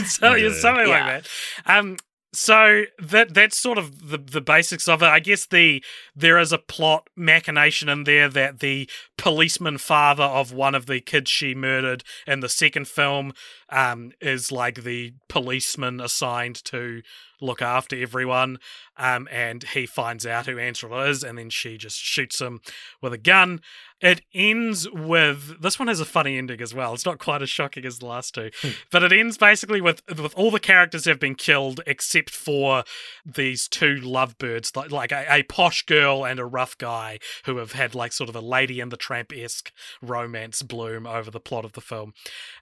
so, 0.06 0.34
yeah, 0.34 0.52
something 0.52 0.88
like 0.88 1.22
that. 1.24 1.28
Um, 1.66 1.96
so 2.34 2.84
that 2.98 3.32
that's 3.34 3.56
sort 3.56 3.78
of 3.78 4.10
the 4.10 4.18
the 4.18 4.40
basics 4.40 4.88
of 4.88 5.02
it. 5.02 5.06
I 5.06 5.20
guess 5.20 5.46
the 5.46 5.82
there 6.14 6.38
is 6.38 6.52
a 6.52 6.58
plot 6.58 7.08
machination 7.16 7.88
in 7.88 8.04
there 8.04 8.28
that 8.28 8.60
the 8.60 8.88
policeman 9.16 9.78
father 9.78 10.24
of 10.24 10.52
one 10.52 10.74
of 10.74 10.86
the 10.86 11.00
kids 11.00 11.30
she 11.30 11.54
murdered 11.54 12.04
in 12.26 12.40
the 12.40 12.48
second 12.48 12.88
film 12.88 13.32
um, 13.68 14.12
is 14.20 14.50
like 14.50 14.82
the 14.82 15.14
policeman 15.28 16.00
assigned 16.00 16.62
to 16.64 17.02
look 17.40 17.62
after 17.62 18.00
everyone. 18.00 18.58
Um, 18.96 19.28
and 19.30 19.62
he 19.62 19.86
finds 19.86 20.26
out 20.26 20.46
who 20.46 20.58
Angela 20.58 21.08
is, 21.08 21.22
and 21.22 21.38
then 21.38 21.50
she 21.50 21.76
just 21.76 21.98
shoots 21.98 22.40
him 22.40 22.60
with 23.00 23.12
a 23.12 23.18
gun. 23.18 23.60
It 24.04 24.20
ends 24.34 24.86
with 24.90 25.62
this 25.62 25.78
one 25.78 25.88
has 25.88 25.98
a 25.98 26.04
funny 26.04 26.36
ending 26.36 26.60
as 26.60 26.74
well. 26.74 26.92
It's 26.92 27.06
not 27.06 27.18
quite 27.18 27.40
as 27.40 27.48
shocking 27.48 27.86
as 27.86 28.00
the 28.00 28.06
last 28.06 28.34
two, 28.34 28.50
but 28.92 29.02
it 29.02 29.14
ends 29.14 29.38
basically 29.38 29.80
with 29.80 30.02
with 30.06 30.34
all 30.34 30.50
the 30.50 30.60
characters 30.60 31.06
have 31.06 31.18
been 31.18 31.34
killed 31.34 31.80
except 31.86 32.28
for 32.28 32.84
these 33.24 33.66
two 33.66 33.96
lovebirds, 33.96 34.76
like 34.76 34.90
like 34.90 35.10
a, 35.10 35.24
a 35.30 35.42
posh 35.44 35.86
girl 35.86 36.26
and 36.26 36.38
a 36.38 36.44
rough 36.44 36.76
guy 36.76 37.18
who 37.46 37.56
have 37.56 37.72
had 37.72 37.94
like 37.94 38.12
sort 38.12 38.28
of 38.28 38.36
a 38.36 38.42
Lady 38.42 38.78
and 38.78 38.92
the 38.92 38.98
Tramp 38.98 39.32
esque 39.34 39.72
romance 40.02 40.60
bloom 40.60 41.06
over 41.06 41.30
the 41.30 41.40
plot 41.40 41.64
of 41.64 41.72
the 41.72 41.80
film. 41.80 42.12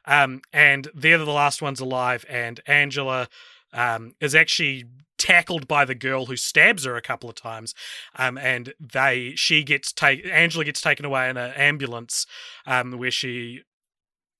Um, 0.05 0.43
and 0.53 0.87
they're 0.95 1.19
the 1.19 1.27
last 1.27 1.61
ones 1.61 1.81
alive, 1.81 2.25
and 2.29 2.61
Angela 2.69 3.27
um, 3.73 4.15
is 4.21 4.35
actually 4.35 4.85
tackled 5.19 5.69
by 5.69 5.85
the 5.85 5.95
girl 5.95 6.27
who 6.27 6.37
stabs 6.37 6.85
her 6.85 6.97
a 6.97 7.03
couple 7.03 7.29
of 7.29 7.37
times 7.37 7.75
um, 8.17 8.37
and 8.39 8.75
they 8.81 9.33
she 9.37 9.63
gets 9.63 9.93
take 9.93 10.27
angela 10.27 10.65
gets 10.65 10.81
taken 10.81 11.05
away 11.05 11.29
in 11.31 11.37
an 11.37 11.53
ambulance 11.53 12.27
um, 12.67 12.99
where 12.99 13.11
she 13.11 13.63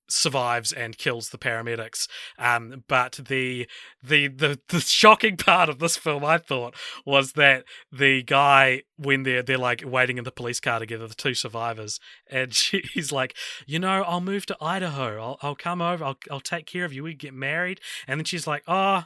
survives 0.09 0.71
and 0.71 0.97
kills 0.97 1.29
the 1.29 1.37
paramedics. 1.37 2.07
Um, 2.37 2.83
but 2.87 3.19
the, 3.27 3.67
the 4.01 4.27
the 4.27 4.59
the 4.67 4.79
shocking 4.79 5.37
part 5.37 5.69
of 5.69 5.79
this 5.79 5.97
film 5.97 6.23
i 6.25 6.37
thought 6.37 6.75
was 7.05 7.33
that 7.33 7.63
the 7.91 8.23
guy 8.23 8.83
when 8.97 9.23
they're 9.23 9.43
they're 9.43 9.57
like 9.57 9.83
waiting 9.85 10.17
in 10.17 10.23
the 10.23 10.31
police 10.31 10.59
car 10.59 10.79
together 10.79 11.07
the 11.07 11.15
two 11.15 11.33
survivors 11.33 11.99
and 12.29 12.53
she, 12.53 12.83
he's 12.93 13.11
like 13.11 13.35
you 13.65 13.79
know 13.79 14.03
i'll 14.03 14.21
move 14.21 14.45
to 14.45 14.57
idaho. 14.61 15.21
I'll, 15.21 15.37
I'll 15.41 15.55
come 15.55 15.81
over. 15.81 16.03
I'll, 16.03 16.17
I'll 16.29 16.39
take 16.39 16.65
care 16.65 16.85
of 16.85 16.93
you. 16.93 17.03
We 17.03 17.13
get 17.13 17.33
married. 17.33 17.79
And 18.07 18.19
then 18.19 18.25
she's 18.25 18.47
like 18.47 18.63
oh 18.67 19.05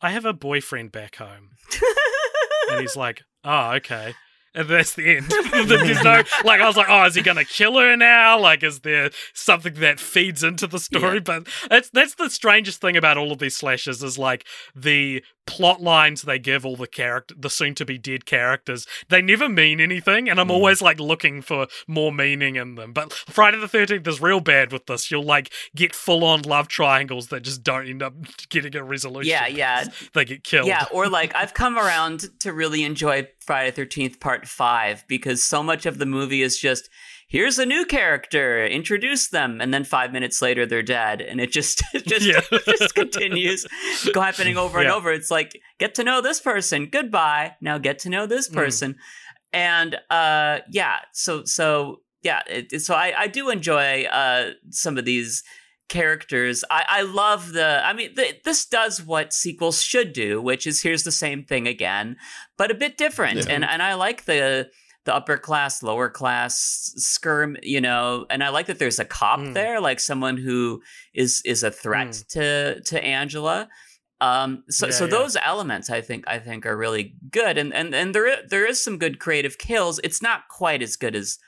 I 0.00 0.10
have 0.10 0.24
a 0.24 0.32
boyfriend 0.32 0.92
back 0.92 1.16
home. 1.16 1.50
and 2.70 2.80
he's 2.80 2.96
like, 2.96 3.22
oh, 3.44 3.72
okay. 3.76 4.14
And 4.56 4.68
that's 4.68 4.94
the 4.94 5.16
end. 5.16 5.26
There's 5.68 6.02
no, 6.02 6.22
like, 6.44 6.60
I 6.62 6.66
was 6.66 6.76
like, 6.76 6.88
oh, 6.88 7.04
is 7.04 7.14
he 7.14 7.20
going 7.20 7.36
to 7.36 7.44
kill 7.44 7.78
her 7.78 7.94
now? 7.94 8.40
Like, 8.40 8.62
is 8.62 8.80
there 8.80 9.10
something 9.34 9.74
that 9.74 10.00
feeds 10.00 10.42
into 10.42 10.66
the 10.66 10.78
story? 10.78 11.16
Yeah. 11.16 11.20
But 11.20 11.48
that's 11.68 11.90
that's 11.90 12.14
the 12.14 12.30
strangest 12.30 12.80
thing 12.80 12.96
about 12.96 13.18
all 13.18 13.32
of 13.32 13.38
these 13.38 13.54
slashes 13.54 14.02
is 14.02 14.18
like 14.18 14.46
the 14.74 15.22
plot 15.46 15.80
lines 15.80 16.22
they 16.22 16.38
give 16.38 16.66
all 16.66 16.76
the 16.76 16.86
character, 16.86 17.34
the 17.38 17.48
soon 17.48 17.74
to 17.76 17.84
be 17.84 17.98
dead 17.98 18.26
characters. 18.26 18.86
They 19.08 19.22
never 19.22 19.48
mean 19.48 19.80
anything, 19.80 20.28
and 20.28 20.40
I'm 20.40 20.48
mm. 20.48 20.52
always 20.52 20.82
like 20.82 20.98
looking 20.98 21.40
for 21.40 21.68
more 21.86 22.12
meaning 22.12 22.56
in 22.56 22.74
them. 22.74 22.92
But 22.92 23.12
Friday 23.12 23.58
the 23.58 23.68
Thirteenth 23.68 24.06
is 24.06 24.20
real 24.20 24.40
bad 24.40 24.72
with 24.72 24.86
this. 24.86 25.10
You'll 25.10 25.22
like 25.22 25.52
get 25.74 25.94
full 25.94 26.24
on 26.24 26.42
love 26.42 26.68
triangles 26.68 27.28
that 27.28 27.40
just 27.40 27.62
don't 27.62 27.88
end 27.88 28.02
up 28.02 28.14
getting 28.48 28.74
a 28.74 28.82
resolution. 28.82 29.30
Yeah, 29.30 29.46
yeah. 29.46 29.84
They 30.14 30.24
get 30.24 30.44
killed. 30.44 30.66
Yeah, 30.66 30.86
or 30.92 31.08
like 31.08 31.34
I've 31.34 31.52
come 31.52 31.78
around 31.78 32.26
to 32.40 32.52
really 32.52 32.84
enjoy 32.84 33.28
Friday 33.46 33.70
Thirteenth 33.70 34.20
Part 34.20 34.46
Five 34.48 35.04
because 35.08 35.42
so 35.42 35.62
much 35.62 35.86
of 35.86 35.98
the 35.98 36.06
movie 36.06 36.42
is 36.42 36.58
just 36.58 36.88
here's 37.28 37.58
a 37.58 37.66
new 37.66 37.84
character, 37.84 38.64
introduce 38.66 39.28
them, 39.28 39.60
and 39.60 39.74
then 39.74 39.82
five 39.84 40.12
minutes 40.12 40.40
later 40.40 40.64
they're 40.66 40.82
dead, 40.82 41.20
and 41.20 41.40
it 41.40 41.50
just 41.52 41.82
it 41.94 42.04
just 42.06 42.26
Yeah. 42.26 42.40
it 42.52 42.64
just 42.78 42.94
continues 42.94 43.66
happening 44.14 44.56
over 44.56 44.78
and 44.80 44.88
over. 44.88 45.10
It's 45.12 45.30
like 45.30 45.60
get 45.78 45.94
to 45.96 46.04
know 46.04 46.20
this 46.20 46.40
person, 46.40 46.86
goodbye. 46.90 47.54
Now 47.60 47.78
get 47.78 47.98
to 48.00 48.08
know 48.10 48.26
this 48.26 48.48
Mm. 48.48 48.54
person, 48.54 48.96
and 49.52 49.96
uh, 50.10 50.58
yeah, 50.70 50.98
so 51.12 51.44
so 51.44 52.00
yeah, 52.22 52.42
it- 52.48 52.80
so 52.82 52.94
I 52.94 53.12
I 53.16 53.26
do 53.28 53.50
enjoy 53.50 54.04
uh 54.04 54.50
some 54.70 54.98
of 54.98 55.04
these 55.04 55.42
characters. 55.88 56.64
I, 56.70 56.84
I 56.88 57.02
love 57.02 57.52
the. 57.52 57.80
I 57.84 57.92
mean, 57.92 58.14
th- 58.14 58.42
this 58.44 58.66
does 58.66 59.02
what 59.02 59.32
sequels 59.32 59.82
should 59.82 60.12
do, 60.12 60.40
which 60.42 60.66
is 60.66 60.82
here's 60.82 61.04
the 61.04 61.12
same 61.12 61.44
thing 61.44 61.66
again, 61.66 62.16
but 62.56 62.70
a 62.70 62.74
bit 62.74 62.96
different. 62.98 63.38
Yeah. 63.46 63.54
And 63.54 63.64
and 63.64 63.82
I 63.82 63.94
like 63.94 64.24
the 64.24 64.70
the 65.04 65.14
upper 65.14 65.38
class, 65.38 65.82
lower 65.84 66.10
class 66.10 66.92
skirm, 66.98 67.56
you 67.62 67.80
know, 67.80 68.26
and 68.28 68.42
I 68.42 68.48
like 68.48 68.66
that 68.66 68.78
there's 68.80 68.98
a 68.98 69.04
cop 69.04 69.38
Mm. 69.38 69.54
there, 69.54 69.80
like 69.80 70.00
someone 70.00 70.36
who 70.36 70.82
is 71.14 71.42
is 71.44 71.62
a 71.62 71.70
threat 71.70 72.08
Mm. 72.08 72.26
to 72.28 72.80
to 72.82 73.04
Angela. 73.04 73.68
Um, 74.20 74.64
so 74.70 74.86
Yeah, 74.86 74.92
so 74.92 75.04
yeah. 75.04 75.10
those 75.10 75.36
elements 75.44 75.90
I 75.90 76.00
think 76.00 76.24
I 76.26 76.38
think 76.38 76.64
are 76.66 76.76
really 76.76 77.14
good, 77.30 77.58
and 77.58 77.72
and 77.74 77.94
and 77.94 78.14
there 78.14 78.38
there 78.48 78.66
is 78.66 78.82
some 78.82 78.98
good 78.98 79.18
creative 79.20 79.58
kills. 79.58 80.00
It's 80.02 80.22
not 80.22 80.48
quite 80.48 80.82
as 80.82 80.96
good 80.96 81.14
as 81.14 81.38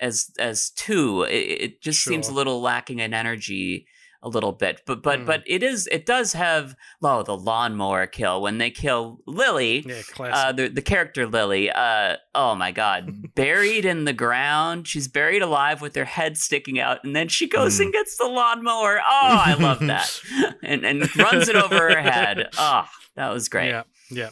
as 0.00 0.30
as 0.38 0.70
two. 0.70 1.22
It, 1.22 1.34
it 1.34 1.82
just 1.82 2.02
seems 2.02 2.28
a 2.28 2.32
little 2.34 2.60
lacking 2.60 2.98
in 3.00 3.14
energy 3.14 3.86
a 4.22 4.28
little 4.28 4.52
bit. 4.52 4.80
But 4.86 5.02
but 5.02 5.20
Mm. 5.20 5.26
but 5.26 5.42
it 5.46 5.62
is 5.62 5.86
it 5.92 6.04
does 6.06 6.32
have 6.32 6.74
oh 7.02 7.22
the 7.22 7.36
lawnmower 7.36 8.06
kill 8.06 8.40
when 8.42 8.58
they 8.58 8.70
kill 8.70 9.20
Lily. 9.26 9.84
Yeah. 9.86 10.02
Uh, 10.18 10.52
the 10.52 10.68
the 10.68 10.82
character 10.82 11.26
Lily, 11.26 11.70
uh, 11.70 12.16
oh 12.34 12.54
my 12.56 12.72
god, 12.72 13.12
buried 13.36 13.84
in 13.84 14.04
the 14.04 14.12
ground. 14.14 14.88
She's 14.88 15.06
buried 15.06 15.42
alive 15.42 15.80
with 15.80 15.94
her 15.94 16.06
head 16.06 16.36
sticking 16.38 16.80
out, 16.80 17.04
and 17.04 17.14
then 17.14 17.28
she 17.28 17.46
goes 17.46 17.78
Mm. 17.78 17.84
and 17.84 17.92
gets 17.92 18.16
the 18.16 18.24
lawnmower. 18.26 18.98
Oh, 18.98 19.42
I 19.46 19.54
love 19.54 19.80
that, 19.80 20.20
and 20.62 20.84
and 20.84 21.16
runs 21.16 21.48
it 21.48 21.54
over 21.56 21.76
her 21.94 22.00
head. 22.02 22.48
Oh, 22.58 22.84
that 23.14 23.28
was 23.30 23.48
great. 23.48 23.68
Yeah, 23.68 23.82
yeah, 24.10 24.30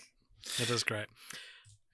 it 0.61 0.71
is 0.71 0.83
great. 0.83 1.07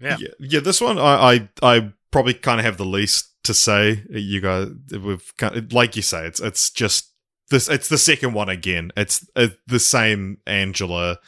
Yeah, 0.01 0.16
yeah, 0.18 0.29
yeah. 0.39 0.61
This 0.61 0.81
one, 0.81 0.99
I, 0.99 1.33
I, 1.35 1.49
I 1.77 1.93
probably 2.11 2.33
kind 2.33 2.59
of 2.59 2.64
have 2.64 2.79
the 2.79 2.87
least 2.87 3.27
to 3.45 3.55
say. 3.55 4.05
You 4.11 4.41
guys, 4.41 4.68
we've 4.93 5.32
like 5.72 5.97
you 5.97 6.03
say, 6.03 6.26
it's 6.26 6.41
it's 6.41 6.70
just 6.70 7.12
this. 7.51 7.68
It's 7.68 7.88
the 7.88 7.99
second 7.99 8.32
one 8.34 8.49
again. 8.49 8.93
It's 8.97 9.26
uh, 9.36 9.49
the 9.66 9.80
same 9.80 10.38
Angela 10.47 11.18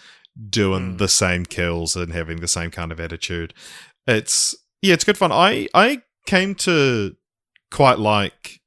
doing 0.49 0.95
Mm. 0.95 0.99
the 0.99 1.09
same 1.09 1.45
kills 1.45 1.95
and 1.95 2.13
having 2.13 2.41
the 2.41 2.49
same 2.49 2.71
kind 2.71 2.91
of 2.93 2.99
attitude. 3.01 3.53
It's 4.07 4.55
yeah, 4.81 4.95
it's 4.95 5.05
good 5.05 5.19
fun. 5.19 5.31
I 5.33 5.69
I 5.75 6.03
came 6.27 6.55
to 6.57 7.17
quite 7.71 7.99
like 7.99 8.61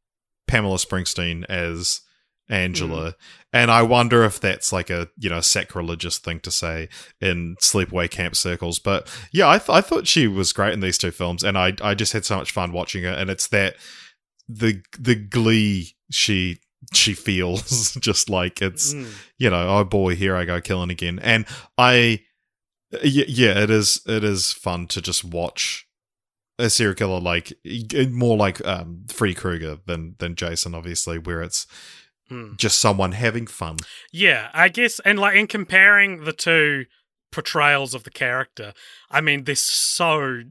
Pamela 0.47 0.77
Springsteen 0.77 1.43
as 1.45 2.01
Angela, 2.49 3.15
and 3.55 3.71
I 3.71 3.81
wonder 3.83 4.23
if 4.25 4.39
that's 4.39 4.71
like 4.73 4.89
a 4.89 5.07
you 5.17 5.29
know 5.29 5.39
sacrilegious 5.41 6.17
thing 6.19 6.41
to 6.41 6.51
say 6.51 6.89
in 7.21 7.55
sleepaway 7.61 8.09
camp 8.11 8.35
circles. 8.35 8.79
But 8.79 9.09
yeah, 9.31 9.49
I, 9.49 9.57
th- 9.57 9.69
I 9.69 9.81
thought 9.81 10.07
she 10.07 10.27
was 10.27 10.51
great 10.53 10.73
in 10.73 10.81
these 10.81 10.97
two 10.97 11.11
films, 11.11 11.41
and 11.43 11.57
I 11.57 11.73
I 11.81 11.95
just 11.95 12.13
had 12.13 12.25
so 12.25 12.37
much 12.37 12.51
fun 12.51 12.71
watching 12.73 13.03
her. 13.05 13.11
And 13.11 13.29
it's 13.29 13.47
that 13.47 13.77
the 14.49 14.81
the 14.99 15.15
glee 15.15 15.95
she 16.11 16.59
she 16.93 17.13
feels 17.13 17.93
just 17.99 18.29
like 18.29 18.61
it's 18.61 18.93
Mm. 18.93 19.07
you 19.39 19.49
know 19.49 19.67
oh 19.79 19.83
boy 19.85 20.15
here 20.15 20.35
I 20.35 20.45
go 20.45 20.59
killing 20.61 20.91
again, 20.91 21.17
and 21.23 21.45
I 21.77 22.21
y- 22.91 23.25
yeah 23.27 23.57
it 23.63 23.69
is 23.69 24.01
it 24.05 24.23
is 24.23 24.51
fun 24.51 24.87
to 24.87 25.01
just 25.01 25.23
watch 25.23 25.87
a 26.59 26.69
serial 26.69 26.95
killer 26.95 27.19
like 27.19 27.53
more 28.11 28.37
like 28.37 28.65
um 28.67 29.05
Freddy 29.09 29.33
Krueger 29.33 29.77
than 29.87 30.15
than 30.19 30.35
Jason 30.35 30.75
obviously 30.75 31.17
where 31.17 31.41
it's 31.41 31.65
Mm. 32.31 32.57
just 32.57 32.79
someone 32.79 33.11
having 33.11 33.45
fun. 33.47 33.77
Yeah, 34.11 34.49
I 34.53 34.69
guess, 34.69 34.99
and 35.05 35.19
like 35.19 35.35
in 35.35 35.45
comparing 35.47 36.23
the 36.23 36.33
two 36.33 36.85
portrayals 37.31 37.93
of 37.93 38.03
the 38.03 38.09
character, 38.09 38.73
I 39.11 39.21
mean, 39.21 39.43
they're 39.43 39.55
so 39.55 40.41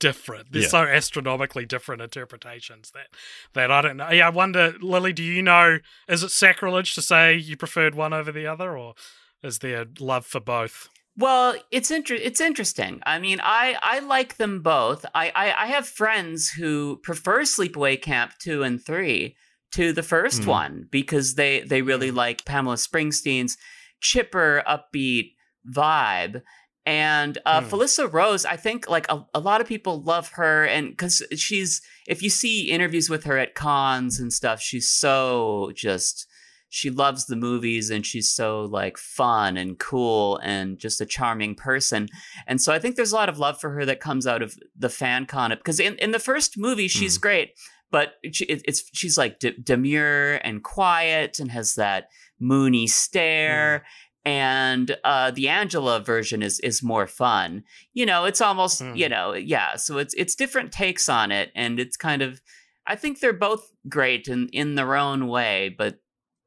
different. 0.00 0.52
They're 0.52 0.62
Yeah. 0.62 0.68
so 0.68 0.82
astronomically 0.84 1.64
different 1.64 2.02
interpretations 2.02 2.90
that 2.90 3.06
that 3.54 3.70
I 3.70 3.80
don't 3.80 3.96
know. 3.96 4.10
Yeah, 4.10 4.26
I 4.26 4.30
wonder, 4.30 4.74
Lily, 4.80 5.12
do 5.12 5.22
you 5.22 5.40
know? 5.42 5.78
Is 6.08 6.22
it 6.22 6.30
sacrilege 6.30 6.94
to 6.94 7.02
say 7.02 7.34
you 7.36 7.56
preferred 7.56 7.94
one 7.94 8.12
over 8.12 8.30
the 8.32 8.46
other, 8.46 8.76
or 8.76 8.94
is 9.42 9.60
there 9.60 9.86
love 9.98 10.26
for 10.26 10.40
both? 10.40 10.88
Well, 11.16 11.54
it's 11.70 11.90
inter- 11.92 12.16
it's 12.16 12.40
interesting. 12.40 13.00
I 13.06 13.18
mean, 13.18 13.40
I 13.42 13.76
I 13.82 14.00
like 14.00 14.36
them 14.36 14.60
both. 14.62 15.06
I, 15.14 15.30
I 15.34 15.62
I 15.62 15.66
have 15.68 15.86
friends 15.88 16.50
who 16.50 16.98
prefer 17.02 17.42
Sleepaway 17.42 18.02
Camp 18.02 18.32
two 18.40 18.62
and 18.64 18.84
three 18.84 19.36
to 19.74 19.92
the 19.92 20.02
first 20.02 20.42
Hmm. 20.44 20.50
one 20.50 20.88
because 20.90 21.34
they 21.34 21.60
they 21.60 21.82
really 21.82 22.10
like 22.10 22.44
Pamela 22.44 22.76
Springsteen's 22.76 23.56
chipper, 24.00 24.62
upbeat 24.66 25.32
vibe. 25.72 26.42
And 26.86 27.38
uh, 27.46 27.62
Hmm. 27.62 27.68
Felissa 27.68 28.12
Rose, 28.12 28.44
I 28.44 28.56
think 28.56 28.88
like 28.90 29.06
a, 29.10 29.24
a 29.32 29.40
lot 29.40 29.60
of 29.62 29.66
people 29.66 30.02
love 30.02 30.28
her, 30.34 30.64
and 30.64 30.90
because 30.90 31.22
she's 31.34 31.80
if 32.06 32.22
you 32.22 32.28
see 32.28 32.70
interviews 32.70 33.08
with 33.08 33.24
her 33.24 33.38
at 33.38 33.54
cons 33.54 34.20
and 34.20 34.30
stuff, 34.32 34.60
she's 34.60 34.90
so 34.90 35.72
just 35.74 36.26
she 36.68 36.90
loves 36.90 37.26
the 37.26 37.36
movies 37.36 37.88
and 37.88 38.04
she's 38.04 38.30
so 38.34 38.62
like 38.62 38.98
fun 38.98 39.56
and 39.56 39.78
cool 39.78 40.38
and 40.42 40.76
just 40.78 41.00
a 41.00 41.06
charming 41.06 41.54
person. 41.54 42.08
And 42.48 42.60
so 42.60 42.72
I 42.72 42.80
think 42.80 42.96
there's 42.96 43.12
a 43.12 43.16
lot 43.16 43.28
of 43.28 43.38
love 43.38 43.60
for 43.60 43.70
her 43.70 43.86
that 43.86 44.00
comes 44.00 44.26
out 44.26 44.42
of 44.42 44.54
the 44.76 44.88
fan 44.88 45.24
con 45.24 45.50
because 45.52 45.78
in, 45.80 45.94
in 45.98 46.10
the 46.10 46.18
first 46.18 46.58
movie 46.58 46.88
she's 46.88 47.16
great, 47.16 47.52
but 47.94 48.08
she, 48.32 48.44
it, 48.46 48.62
it's 48.66 48.80
she's 48.92 49.16
like 49.16 49.38
de- 49.38 49.56
demure 49.72 50.34
and 50.46 50.62
quiet 50.64 51.38
and 51.38 51.50
has 51.52 51.76
that 51.76 52.08
moony 52.40 52.86
stare. 52.88 53.84
And 54.26 54.96
uh, 55.04 55.30
the 55.30 55.48
Angela 55.48 56.00
version 56.00 56.42
is 56.42 56.58
is 56.60 56.82
more 56.82 57.06
fun. 57.06 57.62
You 57.92 58.06
know, 58.06 58.24
it's 58.24 58.40
almost 58.40 58.80
Hmm. 58.82 58.94
you 58.96 59.08
know 59.08 59.34
yeah. 59.34 59.76
So 59.76 59.98
it's 59.98 60.14
it's 60.14 60.34
different 60.34 60.72
takes 60.72 61.08
on 61.08 61.30
it, 61.30 61.50
and 61.54 61.78
it's 61.78 61.96
kind 61.96 62.22
of 62.22 62.40
I 62.86 62.96
think 62.96 63.20
they're 63.20 63.32
both 63.48 63.70
great 63.88 64.26
in 64.28 64.48
in 64.52 64.74
their 64.76 64.96
own 64.96 65.28
way, 65.28 65.74
but 65.76 66.00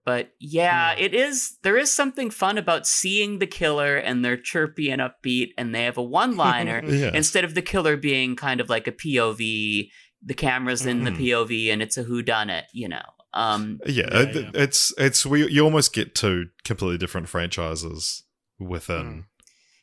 but 0.06 0.32
yeah, 0.40 0.96
Yeah. 0.96 1.06
it 1.06 1.14
is 1.14 1.58
there 1.64 1.78
is 1.78 1.94
something 1.94 2.32
fun 2.32 2.58
about 2.58 2.88
seeing 2.88 3.38
the 3.40 3.48
killer 3.60 3.98
and 3.98 4.24
they're 4.26 4.38
chirpy 4.52 4.90
and 4.90 5.02
upbeat 5.02 5.50
and 5.58 5.76
they 5.76 5.84
have 5.84 5.98
a 6.00 6.04
one-liner 6.22 6.82
Yeah. 6.88 7.12
instead 7.14 7.44
of 7.46 7.54
the 7.56 7.62
killer 7.62 7.96
being 7.98 8.36
kind 8.36 8.60
of 8.62 8.70
like 8.70 8.88
a 8.88 8.92
POV, 8.94 9.90
the 10.28 10.34
camera's 10.36 10.86
in 10.86 11.04
the 11.06 11.12
Mhm. 11.12 11.18
POV 11.20 11.72
and 11.74 11.82
it's 11.82 11.98
a 11.98 12.04
who 12.04 12.22
done 12.22 12.50
it, 12.52 12.66
you 12.74 12.88
know. 12.88 13.02
Um 13.34 13.80
yeah, 13.86 14.06
Yeah, 14.12 14.32
yeah. 14.34 14.52
it's 14.54 14.94
it's 14.98 15.26
we 15.26 15.48
you 15.50 15.64
almost 15.64 15.94
get 15.94 16.14
two 16.16 16.48
completely 16.64 16.98
different 17.00 17.30
franchises 17.30 18.24
within. 18.60 19.26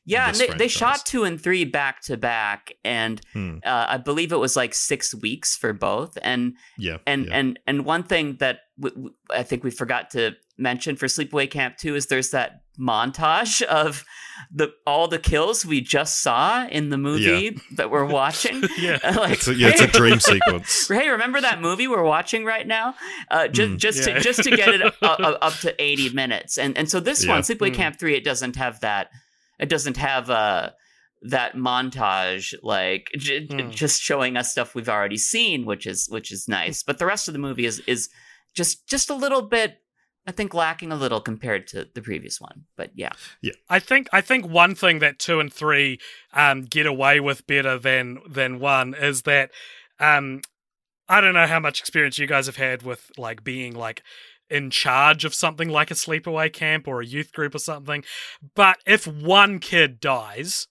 yeah, 0.07 0.26
and 0.28 0.36
This 0.36 0.49
they, 0.49 0.57
they 0.57 0.68
shot 0.68 1.07
2 1.07 1.24
and 1.24 1.40
3 1.40 1.64
back 1.64 2.03
to 2.03 2.16
back 2.16 2.72
and 2.84 3.20
Hmm. 3.32 3.59
uh, 3.64 3.86
I 3.88 3.97
believe 3.99 4.32
it 4.32 4.36
was 4.38 4.55
like 4.57 4.74
6 4.74 5.14
weeks 5.14 5.57
for 5.57 5.72
both 5.72 6.18
and 6.22 6.57
Yeah, 6.78 6.99
and 7.07 7.26
yeah. 7.26 7.38
and 7.38 7.59
and 7.66 7.84
one 7.86 8.03
thing 8.03 8.36
that 8.40 8.61
w- 8.78 8.95
w- 8.97 9.14
I 9.30 9.42
think 9.45 9.64
we 9.64 9.70
forgot 9.70 10.11
to 10.11 10.32
mention 10.59 10.97
for 10.97 11.07
Sleepaway 11.07 11.51
Camp 11.51 11.76
2 11.78 11.95
is 11.97 12.07
there's 12.07 12.30
that 12.30 12.61
montage 12.79 13.62
of 13.62 14.05
the 14.53 14.72
all 14.87 15.07
the 15.09 15.18
kills 15.18 15.64
we 15.64 15.81
just 15.81 16.20
saw 16.20 16.66
in 16.66 16.91
the 16.91 16.99
movie 16.99 17.57
that 17.77 17.91
we're 17.91 18.05
watching. 18.05 18.62
Yeah. 18.79 18.99
like, 19.16 19.35
it's 19.35 19.49
a, 19.49 19.55
yeah, 19.55 19.68
it's 19.68 19.81
a 19.81 19.87
dream 19.87 20.18
sequence. 20.33 20.89
Hey, 20.89 21.09
remember 21.09 21.41
that 21.41 21.61
movie 21.61 21.87
we're 21.87 22.03
watching 22.03 22.45
right 22.45 22.66
now? 22.66 22.95
Uh, 23.31 23.49
just 23.49 23.70
Mm. 23.72 23.79
just 23.79 24.07
Yeah. 24.07 24.14
to 24.14 24.20
just 24.20 24.43
to 24.43 24.51
get 24.51 24.68
it 24.68 24.83
up, 24.83 24.95
up, 25.03 25.39
up 25.41 25.55
to 25.61 25.75
eighty 25.83 26.11
minutes, 26.11 26.59
and 26.59 26.77
and 26.77 26.91
so 26.91 27.01
this 27.01 27.25
Yeah. 27.25 27.33
one, 27.33 27.43
Sleepaway 27.43 27.70
Mm. 27.70 27.75
Camp 27.75 27.99
Three, 27.99 28.16
it 28.16 28.25
doesn't 28.25 28.57
have 28.57 28.81
that. 28.81 29.11
It 29.61 29.68
doesn't 29.68 29.97
have 29.99 30.29
uh 30.31 30.70
that 31.27 31.55
montage 31.55 32.53
like 32.62 33.09
j- 33.16 33.47
j- 33.47 33.57
Mm. 33.57 33.70
just 33.70 34.03
showing 34.03 34.37
us 34.37 34.51
stuff 34.51 34.75
we've 34.75 34.89
already 34.91 35.16
seen, 35.16 35.64
which 35.64 35.87
is 35.87 36.07
which 36.11 36.31
is 36.33 36.49
nice. 36.49 36.83
But 36.83 36.99
the 36.99 37.07
rest 37.07 37.29
of 37.29 37.33
the 37.35 37.41
movie 37.41 37.64
is 37.66 37.79
is 37.87 38.09
just 38.55 38.87
just 38.89 39.09
a 39.11 39.14
little 39.14 39.43
bit, 39.43 39.79
I 40.27 40.33
think, 40.33 40.55
lacking 40.55 40.91
a 40.91 40.97
little 40.97 41.20
compared 41.20 41.66
to 41.68 41.87
the 41.95 42.01
previous 42.01 42.41
one. 42.41 42.64
But 42.77 42.93
yeah, 42.95 43.12
yeah. 43.43 43.53
I 43.68 43.79
think 43.79 44.09
I 44.12 44.20
think 44.20 44.47
one 44.47 44.75
thing 44.75 45.01
that 45.01 45.18
two 45.18 45.39
and 45.39 45.53
three 45.53 45.99
um, 46.33 46.62
get 46.62 46.87
away 46.87 47.20
with 47.20 47.47
better 47.47 47.79
than 47.79 48.18
than 48.29 48.59
one 48.59 48.95
is 48.95 49.22
that 49.22 49.51
um, 50.01 50.41
I 51.09 51.20
don't 51.20 51.35
know 51.35 51.47
how 51.47 51.61
much 51.61 51.81
experience 51.81 52.18
you 52.18 52.27
guys 52.27 52.47
have 52.47 52.57
had 52.57 52.83
with 52.83 53.11
like 53.18 53.45
being 53.45 53.75
like 53.75 54.03
in 54.49 54.70
charge 54.70 55.25
of 55.25 55.35
something 55.35 55.68
like 55.68 55.91
a 55.91 55.95
sleepaway 55.95 56.53
camp 56.53 56.89
or 56.89 57.01
a 57.01 57.07
youth 57.07 57.33
group 57.33 57.55
or 57.55 57.59
something, 57.59 58.05
but 58.55 58.79
if 58.87 59.07
one 59.07 59.59
kid 59.59 60.01
dies. 60.01 60.68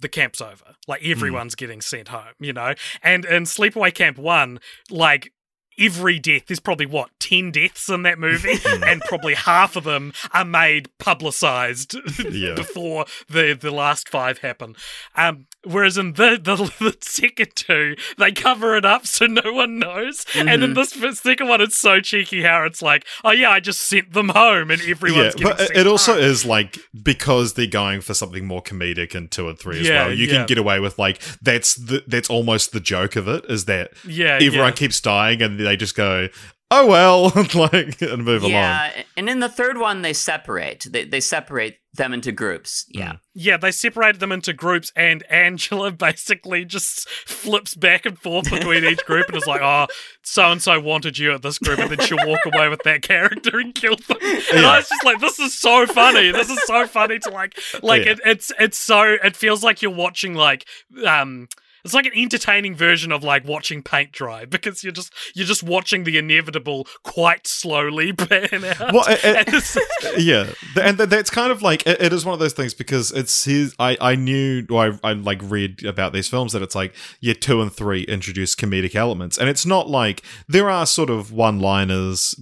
The 0.00 0.08
camp's 0.08 0.42
over. 0.42 0.74
Like 0.86 1.02
everyone's 1.02 1.54
getting 1.54 1.80
sent 1.80 2.08
home, 2.08 2.34
you 2.38 2.52
know. 2.52 2.74
And 3.02 3.24
in 3.24 3.44
Sleepaway 3.44 3.94
Camp 3.94 4.18
One, 4.18 4.58
like 4.90 5.32
every 5.78 6.18
death, 6.18 6.46
there's 6.46 6.60
probably 6.60 6.86
what 6.86 7.10
ten 7.18 7.50
deaths 7.50 7.88
in 7.88 8.02
that 8.02 8.18
movie, 8.18 8.54
and 8.66 9.00
probably 9.02 9.34
half 9.34 9.76
of 9.76 9.84
them 9.84 10.12
are 10.32 10.44
made 10.44 10.88
publicized 10.98 11.96
Yeah. 12.30 12.54
before 12.54 13.06
the 13.28 13.56
the 13.60 13.70
last 13.70 14.08
five 14.08 14.38
happen. 14.38 14.76
Um, 15.16 15.46
whereas 15.64 15.96
in 15.96 16.12
the, 16.14 16.38
the 16.42 16.56
the 16.78 16.96
second 17.00 17.54
two, 17.56 17.96
they 18.18 18.32
cover 18.32 18.76
it 18.76 18.84
up 18.84 19.06
so 19.06 19.26
no 19.26 19.52
one 19.52 19.78
knows. 19.78 20.24
And 20.34 20.48
Mm-hmm. 20.48 20.62
in 20.62 20.74
this 20.74 21.18
second 21.18 21.48
one, 21.48 21.60
it's 21.60 21.78
so 21.78 22.00
cheeky 22.00 22.42
how 22.42 22.64
it's 22.64 22.82
like, 22.82 23.06
oh 23.24 23.30
yeah, 23.32 23.50
I 23.50 23.60
just 23.60 23.80
sent 23.82 24.12
them 24.12 24.28
home, 24.28 24.70
and 24.70 24.80
everyone's 24.82 25.34
yeah, 25.38 25.44
getting 25.50 25.68
but 25.70 25.76
it- 25.76 25.86
also 25.86 26.14
home. 26.14 26.22
is 26.22 26.44
like 26.44 26.78
because 27.02 27.54
they're 27.54 27.66
going 27.66 28.00
for 28.02 28.14
something 28.14 28.44
more 28.46 28.62
comedic 28.62 29.14
in 29.14 29.28
two 29.28 29.48
and 29.48 29.58
three 29.58 29.80
as 29.80 29.88
Yeah, 29.88 30.06
well. 30.06 30.14
You 30.14 30.26
yeah. 30.26 30.32
can 30.38 30.46
get 30.46 30.58
away 30.58 30.78
with 30.80 30.98
like 30.98 31.20
that's 31.42 31.74
the 31.74 32.04
that's 32.06 32.28
almost 32.30 32.72
the 32.72 32.80
joke 32.80 33.16
of 33.16 33.26
it 33.28 33.44
is 33.48 33.64
that 33.64 33.92
yeah, 34.06 34.38
everyone 34.40 34.74
keeps 34.74 35.00
dying 35.00 35.42
and 35.42 35.58
they 35.64 35.76
just 35.76 35.96
go, 35.96 36.28
oh 36.70 36.86
well, 36.86 37.32
like 37.54 38.00
and 38.02 38.24
move 38.24 38.42
along. 38.42 38.52
yeah. 38.52 39.02
And 39.16 39.28
in 39.28 39.40
the 39.40 39.48
third 39.48 39.78
one, 39.78 40.02
they 40.02 40.12
separate. 40.12 40.86
They 40.88 41.04
they 41.04 41.20
separate 41.20 41.78
them 41.92 42.12
into 42.12 42.32
groups. 42.32 42.86
Yeah. 42.88 43.12
Mm. 43.12 43.18
Yeah, 43.34 43.56
they 43.56 43.70
separated 43.70 44.20
them 44.20 44.32
into 44.32 44.52
groups, 44.52 44.90
and 44.96 45.22
Angela 45.30 45.90
basically 46.08 46.64
just 46.64 47.08
flips 47.08 47.74
back 47.76 48.04
and 48.06 48.18
forth 48.18 48.50
between 48.50 48.84
each 48.84 49.04
group 49.04 49.28
and 49.28 49.36
is 49.36 49.46
like, 49.46 49.60
oh, 49.62 49.86
so 50.22 50.50
and 50.50 50.60
so 50.60 50.80
wanted 50.80 51.18
you 51.18 51.32
at 51.34 51.42
this 51.42 51.58
group, 51.58 51.78
and 51.78 51.90
then 51.90 52.00
she'll 52.06 52.26
walk 52.26 52.40
away 52.52 52.68
with 52.68 52.82
that 52.84 53.02
character 53.02 53.58
and 53.60 53.74
kill 53.74 53.94
them. 53.96 54.16
And 54.20 54.42
Yeah. 54.62 54.68
I 54.70 54.76
was 54.78 54.88
just 54.88 55.04
like, 55.04 55.20
this 55.20 55.38
is 55.38 55.56
so 55.56 55.86
funny. 55.86 56.32
This 56.32 56.50
is 56.50 56.60
so 56.64 56.86
funny 56.88 57.18
to 57.20 57.30
like, 57.30 57.56
like 57.82 58.04
Yeah. 58.04 58.12
it, 58.12 58.20
it's 58.24 58.52
it's 58.58 58.78
so 58.78 59.16
it 59.22 59.36
feels 59.36 59.62
like 59.62 59.80
you're 59.82 59.92
watching 59.94 60.34
like 60.34 60.66
um 61.06 61.48
It's 61.84 61.92
like 61.94 62.06
an 62.06 62.12
entertaining 62.16 62.74
version 62.74 63.12
of 63.12 63.22
like 63.22 63.44
watching 63.46 63.82
paint 63.82 64.10
dry 64.12 64.44
because 64.54 64.82
you're 64.82 64.92
just 64.92 65.12
you're 65.34 65.46
just 65.46 65.62
watching 65.62 66.04
the 66.04 66.16
inevitable 66.18 66.86
quite 67.02 67.46
slowly 67.46 68.12
pan 68.14 68.64
out. 68.64 68.92
Well, 68.92 69.04
it- 69.06 69.20
it- 69.22 70.18
yeah, 70.24 70.50
and 70.80 70.96
that's 70.98 71.30
kind 71.30 71.52
of 71.52 71.62
like 71.62 71.86
it, 71.86 72.00
it 72.00 72.12
is 72.12 72.24
one 72.24 72.32
of 72.32 72.40
those 72.40 72.52
things 72.54 72.74
because 72.74 73.12
it's 73.12 73.44
his. 73.44 73.74
I 73.78 73.96
I 74.00 74.14
knew, 74.16 74.66
or 74.70 74.98
I 75.02 75.10
I 75.10 75.12
like 75.12 75.40
read 75.42 75.84
about 75.84 76.12
these 76.12 76.28
films 76.28 76.52
that 76.52 76.62
it's 76.62 76.74
like 76.74 76.94
year 77.20 77.34
two 77.34 77.60
and 77.60 77.72
three 77.72 78.02
introduce 78.04 78.54
comedic 78.54 78.94
elements, 78.94 79.36
and 79.38 79.48
it's 79.48 79.66
not 79.66 79.88
like 79.90 80.22
there 80.48 80.70
are 80.70 80.86
sort 80.86 81.10
of 81.10 81.32
one 81.32 81.60
liners 81.60 82.34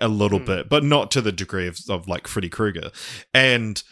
a 0.00 0.08
little 0.08 0.38
Hmm. 0.38 0.44
bit, 0.46 0.68
but 0.68 0.82
not 0.84 1.10
to 1.12 1.20
the 1.20 1.32
degree 1.32 1.66
of, 1.66 1.78
of 1.88 2.08
like 2.08 2.26
Freddy 2.26 2.48
Krueger, 2.48 2.90
and. 3.34 3.82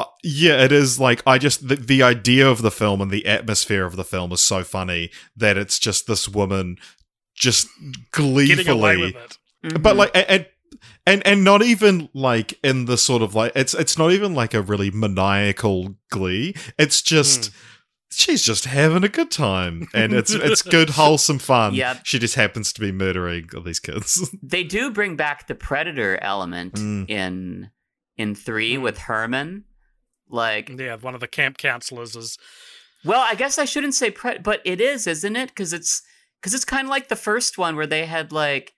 Uh, 0.00 0.04
yeah, 0.22 0.62
it 0.64 0.72
is 0.72 0.98
like 1.00 1.22
I 1.26 1.38
just 1.38 1.68
the, 1.68 1.76
the 1.76 2.02
idea 2.02 2.48
of 2.48 2.62
the 2.62 2.70
film 2.70 3.00
and 3.00 3.10
the 3.10 3.26
atmosphere 3.26 3.84
of 3.86 3.96
the 3.96 4.04
film 4.04 4.32
is 4.32 4.40
so 4.40 4.64
funny 4.64 5.10
that 5.36 5.56
it's 5.56 5.78
just 5.78 6.06
this 6.06 6.28
woman 6.28 6.76
just 7.34 7.66
gleefully 8.12 8.46
getting 8.46 8.68
away 8.68 8.96
with 8.98 9.16
it. 9.16 9.38
Mm-hmm. 9.64 9.82
but 9.82 9.96
like 9.96 10.10
and 10.14 10.46
and 11.06 11.26
and 11.26 11.44
not 11.44 11.62
even 11.62 12.08
like 12.14 12.58
in 12.62 12.84
the 12.86 12.96
sort 12.98 13.22
of 13.22 13.34
like 13.34 13.52
it's 13.54 13.74
it's 13.74 13.96
not 13.98 14.12
even 14.12 14.34
like 14.34 14.54
a 14.54 14.62
really 14.62 14.90
maniacal 14.90 15.96
glee 16.10 16.54
it's 16.78 17.02
just 17.02 17.50
she's 18.10 18.42
just 18.42 18.64
having 18.64 19.04
a 19.04 19.08
good 19.08 19.30
time 19.30 19.86
and 19.94 20.12
it's 20.12 20.32
it's 20.32 20.62
good 20.62 20.90
wholesome 21.00 21.38
fun 21.38 21.74
Yep. 21.74 22.00
she 22.04 22.18
just 22.18 22.34
happens 22.34 22.72
to 22.74 22.80
be 22.80 22.90
murdering 22.92 23.48
all 23.54 23.62
these 23.62 23.80
kids 23.80 24.30
they 24.42 24.64
do 24.64 24.90
bring 24.90 25.16
back 25.16 25.46
the 25.46 25.54
predator 25.54 26.18
element 26.22 26.74
Mm. 26.74 27.08
in 27.10 27.70
in 28.16 28.34
three 28.34 28.74
Mm. 28.76 28.82
with 28.82 28.98
Herman. 28.98 29.64
Like, 30.30 30.68
Yeah, 30.68 30.96
one 30.96 31.14
of 31.14 31.20
the 31.20 31.28
camp 31.28 31.58
counselors 31.58 32.16
is 32.16 32.38
well, 33.04 33.20
I 33.26 33.34
guess 33.34 33.58
I 33.58 33.64
shouldn't 33.64 33.94
say 33.94 34.10
pre, 34.10 34.38
but 34.38 34.60
it 34.64 34.80
is, 34.80 35.06
isn't 35.06 35.34
it? 35.36 35.48
Because 35.48 35.72
it's 35.72 36.02
because 36.40 36.54
it's 36.54 36.64
kind 36.64 36.86
of 36.86 36.90
like 36.90 37.08
the 37.08 37.16
first 37.16 37.56
one 37.58 37.76
where 37.76 37.86
they 37.86 38.04
had 38.06 38.30
like 38.32 38.72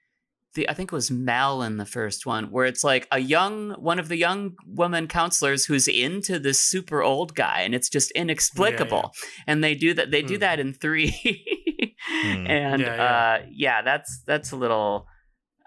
the 0.54 0.68
I 0.68 0.74
think 0.74 0.92
it 0.92 0.94
was 0.94 1.10
Mal 1.10 1.62
in 1.62 1.76
the 1.78 1.86
first 1.86 2.26
one 2.26 2.50
where 2.50 2.66
it's 2.66 2.84
like 2.84 3.08
a 3.10 3.18
young 3.18 3.70
one 3.72 3.98
of 3.98 4.08
the 4.08 4.16
young 4.16 4.54
woman 4.66 5.08
counselors 5.08 5.64
who's 5.64 5.88
into 5.88 6.38
this 6.38 6.60
super 6.60 7.02
old 7.02 7.34
guy 7.34 7.60
and 7.62 7.74
it's 7.74 7.88
just 7.88 8.10
inexplicable 8.12 9.12
and 9.46 9.64
they 9.64 9.74
do 9.74 9.94
that 9.94 10.10
they 10.10 10.22
do 10.22 10.34
Hmm. 10.34 10.40
that 10.40 10.60
in 10.60 10.72
three 10.74 11.08
Hmm. 12.06 12.46
and 12.46 12.82
Yeah, 12.82 12.94
yeah. 12.96 13.02
uh 13.42 13.46
yeah 13.50 13.82
that's 13.82 14.22
that's 14.26 14.52
a 14.52 14.56
little 14.56 15.06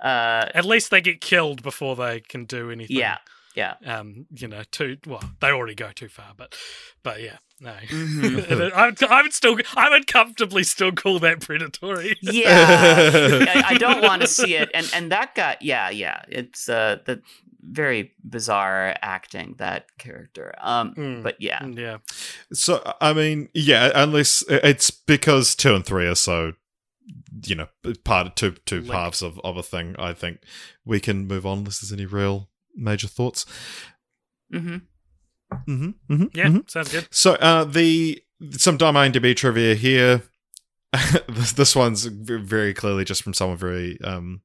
uh 0.04 0.46
at 0.54 0.66
least 0.66 0.92
they 0.92 1.02
get 1.02 1.20
killed 1.22 1.64
before 1.64 1.96
they 1.96 2.20
can 2.20 2.46
do 2.46 2.70
anything. 2.70 2.98
yeah 2.98 3.18
yeah 3.56 3.76
Um, 3.86 4.26
you 4.36 4.48
know, 4.48 4.64
too 4.72 4.98
well, 5.08 5.24
they 5.42 5.50
already 5.50 5.76
go 5.76 5.92
too 5.94 6.10
far, 6.10 6.34
but 6.38 6.56
but 7.04 7.22
yeah, 7.22 7.38
no. 7.60 7.74
Mhm. 7.88 8.72
I, 8.74 8.86
would, 8.88 9.04
I 9.04 9.22
would 9.22 9.34
still, 9.34 9.58
I 9.76 9.90
would 9.90 10.08
comfortably 10.08 10.64
still 10.64 10.92
call 10.92 11.20
that 11.20 11.40
predatory. 11.42 12.18
Yeah, 12.22 12.50
I, 13.56 13.64
I 13.70 13.78
don't 13.78 14.02
want 14.02 14.22
to 14.22 14.28
see 14.28 14.56
it, 14.56 14.70
and 14.74 14.90
and 14.94 15.12
that 15.12 15.36
got 15.36 15.62
yeah, 15.62 15.90
yeah. 15.90 16.24
It's 16.30 16.68
uh 16.70 16.98
the 17.06 17.22
very 17.68 18.12
bizarre 18.24 18.96
acting 19.02 19.56
that 19.58 19.88
character. 19.98 20.54
Um, 20.62 20.94
Mm. 20.96 21.24
but 21.24 21.38
yeah, 21.42 21.66
Yeah, 21.66 21.98
so 22.54 22.82
i 23.02 23.12
mean 23.14 23.50
yeah 23.56 23.92
unless 23.96 24.44
it's 24.48 24.92
because 24.92 25.56
two 25.56 25.74
and 25.74 25.84
three 25.86 26.06
are 26.08 26.14
so 26.16 26.54
you 27.44 27.56
know 27.56 27.68
part 28.04 28.28
of 28.28 28.36
two 28.36 28.52
two 28.66 28.82
Linked. 28.82 28.94
halves 28.94 29.22
of, 29.24 29.40
of 29.44 29.58
a 29.58 29.64
thing 29.64 29.96
i 30.00 30.14
think 30.14 30.40
we 30.86 31.00
can 31.00 31.28
move 31.28 31.46
on 31.46 31.60
unless 31.60 31.80
there's 31.82 31.92
any 31.94 32.06
real 32.06 32.50
major 32.76 33.08
thoughts 33.08 33.46
hmm 34.52 34.78
mm-hmm, 35.52 35.90
mm-hmm, 36.12 36.26
yeah, 36.34 36.46
mm-hmm. 36.46 36.60
sounds 36.68 36.92
good. 36.92 37.08
So 37.12 37.34
uh, 37.36 37.64
the 37.66 38.22
some 38.52 38.78
dumb 38.78 38.96
IMDb 38.96 39.36
trivia 39.36 39.76
here. 39.76 40.24
this, 41.28 41.76
one's 41.76 42.06
very 42.06 42.74
clearly 42.74 43.04
just 43.04 43.22
from 43.22 43.34
someone 43.34 43.58
very 43.58 44.00
um 44.02 44.42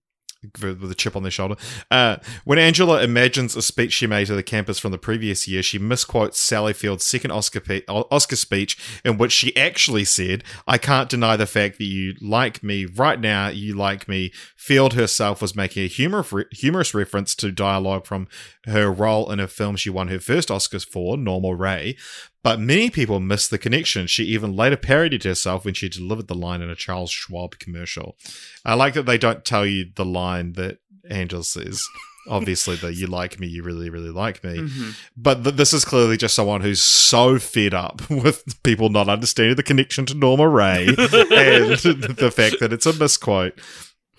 with 0.61 0.91
a 0.91 0.95
chip 0.95 1.17
on 1.17 1.23
their 1.23 1.31
shoulder. 1.31 1.57
Uh, 1.91 2.17
when 2.45 2.59
Angela 2.59 3.03
imagines 3.03 3.57
a 3.57 3.63
speech 3.63 3.93
she 3.93 4.07
made 4.07 4.27
to 4.27 4.35
the 4.35 4.43
campus 4.43 4.79
from 4.79 4.93
the 4.93 4.99
previous 4.99 5.47
year, 5.47 5.63
she 5.63 5.79
misquotes 5.79 6.39
Sally 6.39 6.73
Field's 6.73 7.05
second 7.05 7.31
Oscar 7.31 7.61
pe- 7.61 7.85
Oscar 7.89 8.37
speech, 8.37 8.79
in 9.05 9.19
which 9.19 9.33
she 9.33 9.57
actually 9.57 10.05
said, 10.05 10.45
"I 10.67 10.79
can't 10.79 11.09
deny 11.09 11.37
the 11.37 11.47
fact 11.47 11.79
that 11.79 11.85
you 11.85 12.15
like 12.21 12.63
me 12.63 12.87
right 12.87 13.21
now. 13.21 13.49
You 13.49 13.75
like 13.75 14.09
me." 14.09 14.33
Field 14.57 14.95
herself 14.95 15.43
was 15.43 15.57
making 15.57 15.85
a 15.85 15.89
humor- 15.89 16.47
humorous 16.53 16.95
reference 16.95 17.35
to 17.37 17.51
dialogue 17.51 18.07
from 18.07 18.29
her 18.67 18.91
role 18.91 19.31
in 19.31 19.41
a 19.41 19.49
film 19.49 19.77
she 19.77 19.91
won 19.91 20.09
her 20.09 20.21
first 20.21 20.49
Oscars 20.49 20.87
for, 20.87 21.17
Norma 21.17 21.55
Rae. 21.55 21.97
But 22.43 22.59
many 22.59 22.89
people 22.91 23.21
missed 23.21 23.51
the 23.51 23.59
connection. 23.59 24.07
She 24.07 24.25
even 24.25 24.57
later 24.57 24.77
parodied 24.77 25.25
herself 25.25 25.65
when 25.65 25.75
she 25.75 25.89
delivered 25.89 26.27
the 26.29 26.35
line 26.35 26.63
in 26.63 26.71
a 26.71 26.75
Charles 26.75 27.11
Schwab 27.11 27.59
commercial. 27.59 28.17
I 28.65 28.75
like 28.75 28.95
that 28.95 29.05
they 29.07 29.19
don't 29.19 29.45
tell 29.45 29.67
you 29.67 29.87
the 29.95 30.05
line 30.07 30.55
that 30.55 30.79
Angel 31.11 31.43
says. 31.43 31.83
Obviously, 32.29 32.77
that 32.77 32.95
you 32.95 33.07
like 33.07 33.41
me, 33.41 33.47
you 33.47 33.63
really, 33.63 33.89
really 33.89 34.11
like 34.11 34.45
me. 34.45 34.59
hmm 34.59 34.91
But 35.17 35.43
th- 35.43 35.57
this 35.57 35.73
is 35.73 35.87
clearly 35.87 36.17
just 36.19 36.35
someone 36.35 36.61
who's 36.61 36.83
so 36.83 37.39
fed 37.39 37.73
up 37.75 38.09
with 38.11 38.63
people 38.63 38.91
not 38.91 39.09
understanding 39.09 39.57
the 39.57 39.63
connection 39.63 40.05
to 40.07 40.15
Norma 40.15 40.47
Rae 40.47 40.87
and 40.89 40.97
the 40.99 42.33
fact 42.35 42.61
that 42.61 42.73
it's 42.75 42.85
a 42.87 42.93
misquote. 42.93 43.59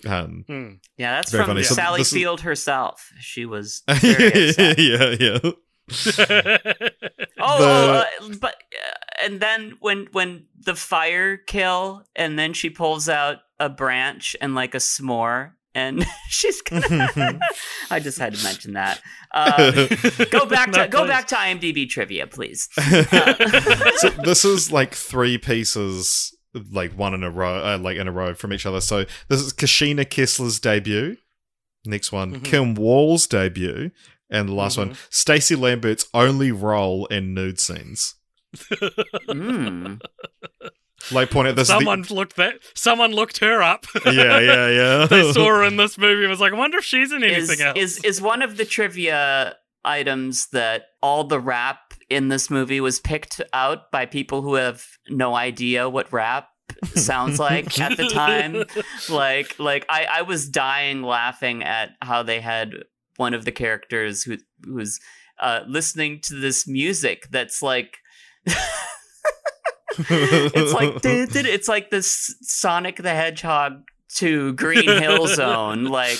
Um, 0.04 0.44
Hmm. 0.48 0.68
yeah. 0.96 1.12
That's 1.14 1.30
from 1.30 1.46
funny. 1.46 1.62
So 1.62 1.74
Sally 1.76 1.98
this 2.00 2.08
is- 2.08 2.12
Field 2.14 2.40
herself. 2.40 3.08
She 3.20 3.46
was 3.46 3.82
very 3.88 4.52
yeah, 4.78 5.14
yeah. 5.18 5.50
Oh, 7.44 8.04
uh, 8.20 8.28
but 8.40 8.54
uh, 8.54 9.24
and 9.24 9.40
then 9.40 9.74
when 9.80 10.06
when 10.12 10.46
the 10.60 10.76
fire 10.76 11.36
kill, 11.36 12.04
and 12.14 12.38
then 12.38 12.52
she 12.52 12.70
pulls 12.70 13.08
out 13.08 13.38
a 13.58 13.68
branch 13.68 14.36
and 14.40 14.54
like 14.54 14.74
a 14.76 14.78
s'more, 14.78 15.52
and 15.74 16.06
she's 16.28 16.62
gonna. 16.62 17.08
I 17.90 17.98
just 17.98 18.18
had 18.18 18.34
to 18.34 18.44
mention 18.44 18.74
that. 18.74 19.00
Uh, 19.32 19.72
go 20.30 20.46
back 20.46 20.70
to 20.72 20.86
go 20.86 21.04
back 21.06 21.26
to 21.28 21.34
IMDb 21.34 21.88
trivia, 21.88 22.28
please. 22.28 22.68
so 22.76 24.08
this 24.24 24.44
is 24.44 24.70
like 24.70 24.94
three 24.94 25.36
pieces, 25.36 26.32
like 26.70 26.92
one 26.92 27.12
in 27.14 27.24
a 27.24 27.30
row, 27.30 27.56
uh, 27.74 27.78
like 27.78 27.96
in 27.96 28.06
a 28.06 28.12
row 28.12 28.34
from 28.34 28.52
each 28.52 28.66
other. 28.66 28.80
So 28.80 29.04
this 29.28 29.40
is 29.40 29.52
Kashina 29.52 30.04
Kessler's 30.08 30.60
debut. 30.60 31.16
Next 31.84 32.12
one, 32.12 32.34
Mhm. 32.36 32.44
Kim 32.44 32.74
Wall's 32.76 33.26
debut, 33.26 33.90
and 34.32 34.48
the 34.48 34.54
last 34.54 34.76
one, 34.78 34.90
Mhm. 34.90 34.96
Stacey 35.10 35.54
Lambert's 35.54 36.06
only 36.12 36.50
role 36.50 37.06
in 37.06 37.34
nude 37.34 37.60
scenes. 37.60 38.14
Mm. 39.28 40.00
Like 41.10 41.30
point 41.32 41.48
out 41.48 41.56
this. 41.56 41.62
is 41.68 41.74
the- 41.74 41.78
someone 41.80 42.02
looked 42.10 42.36
that. 42.36 42.54
Someone 42.76 43.10
looked 43.10 43.38
her 43.38 43.60
up. 43.60 43.86
yeah, 44.06 44.38
yeah, 44.38 44.68
yeah. 44.68 45.06
they 45.10 45.32
saw 45.32 45.48
her 45.48 45.64
in 45.64 45.76
this 45.76 45.98
movie 45.98 46.20
and 46.22 46.30
was 46.30 46.38
like, 46.38 46.52
I 46.52 46.56
wonder 46.56 46.78
if 46.78 46.84
she's 46.84 47.10
in 47.10 47.24
Is, 47.24 47.48
anything 47.50 47.66
else. 47.66 47.76
is 47.76 48.04
is 48.04 48.22
one 48.22 48.40
of 48.40 48.56
the 48.56 48.64
trivia 48.64 49.56
items 49.84 50.46
that 50.52 50.82
all 51.02 51.24
the 51.24 51.40
rap 51.40 51.80
in 52.08 52.28
this 52.28 52.48
movie 52.50 52.80
was 52.80 53.00
picked 53.00 53.40
out 53.52 53.90
by 53.90 54.06
people 54.06 54.42
who 54.42 54.54
have 54.54 54.84
no 55.08 55.34
idea 55.34 55.88
what 55.88 56.12
rap 56.12 56.50
sounds 56.94 57.40
like 57.40 57.80
at 57.80 57.96
the 57.96 58.08
time 58.08 58.62
like 59.10 59.58
like 59.58 59.84
I, 59.88 60.04
I 60.04 60.22
was 60.22 60.48
dying 60.48 61.02
laughing 61.02 61.64
at 61.64 61.90
how 62.00 62.22
they 62.22 62.40
had 62.40 62.74
one 63.24 63.34
of 63.34 63.44
the 63.44 63.52
characters 63.64 64.22
who 64.24 64.34
who's 64.64 64.98
uh, 65.46 65.60
listening 65.78 66.20
to 66.26 66.34
this 66.34 66.66
music 66.66 67.18
that's 67.30 67.62
like 67.62 67.98
it's 69.98 70.72
like 70.72 70.94
it's 71.04 71.68
like 71.68 71.90
this 71.90 72.34
Sonic 72.42 72.96
the 72.96 73.10
Hedgehog 73.10 73.82
to 74.16 74.52
Green 74.54 74.88
Hill 75.02 75.26
Zone 75.26 75.84
like 75.84 76.18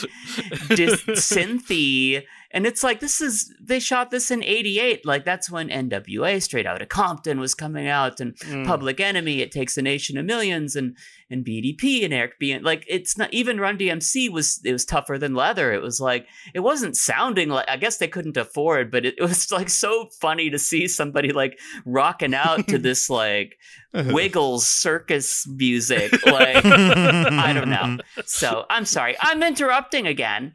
dis- 0.69 1.03
synthy 1.31 2.23
and 2.51 2.67
it's 2.67 2.83
like 2.83 3.01
this 3.01 3.21
is 3.21 3.53
they 3.61 3.79
shot 3.81 4.11
this 4.11 4.31
in 4.31 4.43
88 4.43 5.05
like 5.05 5.25
that's 5.25 5.51
when 5.51 5.69
NWA 5.69 6.43
straight 6.43 6.67
out 6.67 6.81
of 6.83 6.89
Compton 6.89 7.39
was 7.41 7.55
coming 7.55 7.89
out 7.89 8.21
and 8.21 8.35
Mm. 8.39 8.67
Public 8.67 8.99
Enemy, 9.01 9.41
It 9.41 9.53
Takes 9.53 9.77
a 9.79 9.83
Nation 9.83 10.17
of 10.19 10.25
Millions, 10.25 10.75
and 10.77 10.97
and 11.33 11.45
BDP 11.45 12.05
and 12.05 12.13
Eric 12.13 12.39
B. 12.39 12.53
And 12.53 12.65
like 12.65 12.85
it's 12.89 13.17
not 13.17 13.33
even 13.33 13.59
Run 13.61 13.79
DMC 13.79 14.31
was 14.31 14.61
it 14.65 14.73
was 14.73 14.85
tougher 14.85 15.19
than 15.19 15.35
leather. 15.35 15.73
It 15.73 15.83
was 15.83 16.01
like 16.01 16.27
it 16.55 16.61
wasn't 16.61 16.97
sounding 16.97 17.49
like 17.49 17.69
I 17.69 17.77
guess 17.77 17.99
they 17.99 18.09
couldn't 18.09 18.37
afford, 18.37 18.91
but 18.91 19.05
it, 19.07 19.15
it 19.19 19.23
was 19.23 19.51
like 19.51 19.69
so 19.69 20.09
funny 20.21 20.51
to 20.51 20.59
see 20.59 20.87
somebody 20.89 21.33
like 21.33 21.59
rocking 21.85 22.35
out 22.35 22.69
to 22.69 22.79
this 22.79 23.09
like 23.11 23.57
uh-huh. 23.95 24.11
Wiggles 24.13 24.67
circus 24.67 25.47
music. 25.49 26.13
Like 26.25 26.65
I 26.65 27.53
don't 27.53 27.71
know. 27.71 27.99
So 28.25 28.67
I'm 28.71 28.85
sorry, 28.85 29.17
I'm 29.21 29.43
interrupting 29.43 30.07
again. 30.07 30.55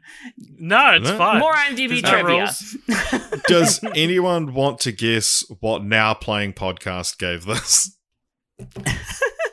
No, 0.58 0.94
it's 0.94 1.08
No. 1.08 1.18
fine. 1.18 1.38
More 1.38 1.52
IMDb 1.52 2.02
There's 2.02 2.58
trivia. 2.88 3.40
Does 3.48 3.80
anyone 3.94 4.54
want 4.54 4.80
to 4.80 4.92
guess 4.92 5.44
what 5.60 5.84
now 5.84 6.14
playing 6.14 6.54
podcast 6.54 7.18
gave 7.18 7.44
this? 7.44 7.96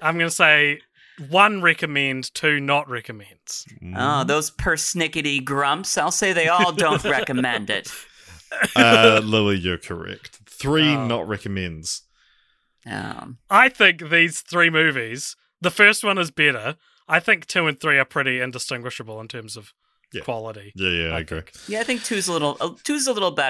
I'm 0.02 0.18
going 0.18 0.30
to 0.30 0.36
say 0.36 0.80
one 1.30 1.62
recommend, 1.62 2.34
two 2.34 2.60
not 2.60 2.90
recommends. 2.90 3.66
Oh, 3.96 4.24
those 4.24 4.52
persnickety 4.52 5.44
grumps. 5.44 5.98
I'll 5.98 6.12
say 6.12 6.34
they 6.34 6.48
all 6.48 6.72
don't 6.72 7.04
recommend 7.18 7.70
it. 7.70 7.92
uh, 8.76 9.22
Lily, 9.24 9.58
you're 9.58 9.78
correct. 9.78 10.40
Three 10.48 10.94
Oh. 10.96 11.08
not 11.08 11.28
recommends. 11.28 12.04
Um, 12.86 13.40
I 13.50 13.70
think 13.70 14.10
these 14.10 14.42
three 14.42 14.70
movies, 14.70 15.36
the 15.60 15.72
first 15.72 16.04
one 16.04 16.18
is 16.18 16.32
better. 16.32 16.76
I 17.08 17.20
think 17.20 17.46
two 17.48 17.68
and 17.68 17.80
three 17.80 17.98
are 17.98 18.06
pretty 18.06 18.40
indistinguishable 18.40 19.20
in 19.20 19.28
terms 19.28 19.58
of 19.58 19.74
Yeah. 20.14 20.22
quality. 20.22 20.72
Yeah, 20.76 20.90
yeah, 20.90 21.10
I 21.10 21.18
I 21.18 21.20
agree. 21.22 21.42
think. 21.42 21.52
yeah, 21.68 21.80
I 21.80 21.84
think 21.84 22.04
two's 22.04 22.28
a 22.28 22.34
little 22.34 22.58
uh, 22.62 22.72
two's 22.84 23.08
a 23.08 23.14
little 23.14 23.32
better. 23.32 23.50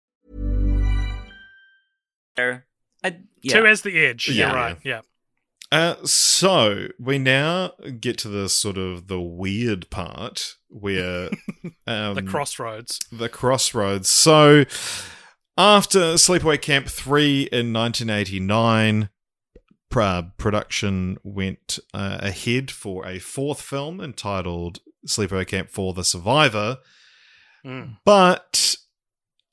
people 2.41 2.61
today. 2.61 2.63
I, 3.03 3.19
yeah. 3.41 3.53
Two 3.59 3.63
has 3.65 3.81
the 3.81 3.97
edge. 4.05 4.27
Yeah. 4.29 4.47
You're 4.47 4.55
right. 4.55 4.77
Yeah. 4.83 5.01
Uh, 5.71 5.95
so 6.03 6.87
we 6.99 7.17
now 7.17 7.71
get 7.99 8.17
to 8.19 8.27
the 8.27 8.49
sort 8.49 8.77
of 8.77 9.07
the 9.07 9.21
weird 9.21 9.89
part 9.89 10.55
where 10.67 11.29
um, 11.87 12.15
The 12.15 12.23
crossroads. 12.23 12.99
the 13.11 13.29
crossroads. 13.29 14.09
So 14.09 14.65
after 15.57 16.15
Sleepaway 16.15 16.61
Camp 16.61 16.87
three 16.87 17.43
in 17.51 17.71
1989. 17.73 19.09
Uh, 19.93 20.21
production 20.37 21.17
went 21.21 21.77
uh, 21.93 22.17
ahead 22.21 22.71
for 22.71 23.05
a 23.05 23.19
fourth 23.19 23.59
film 23.61 23.99
entitled 23.99 24.79
Sleepaway 25.05 25.45
Camp 25.45 25.69
four 25.69 25.93
the 25.93 26.05
Survivor, 26.05 26.77
Mm. 27.65 27.97
but 28.05 28.77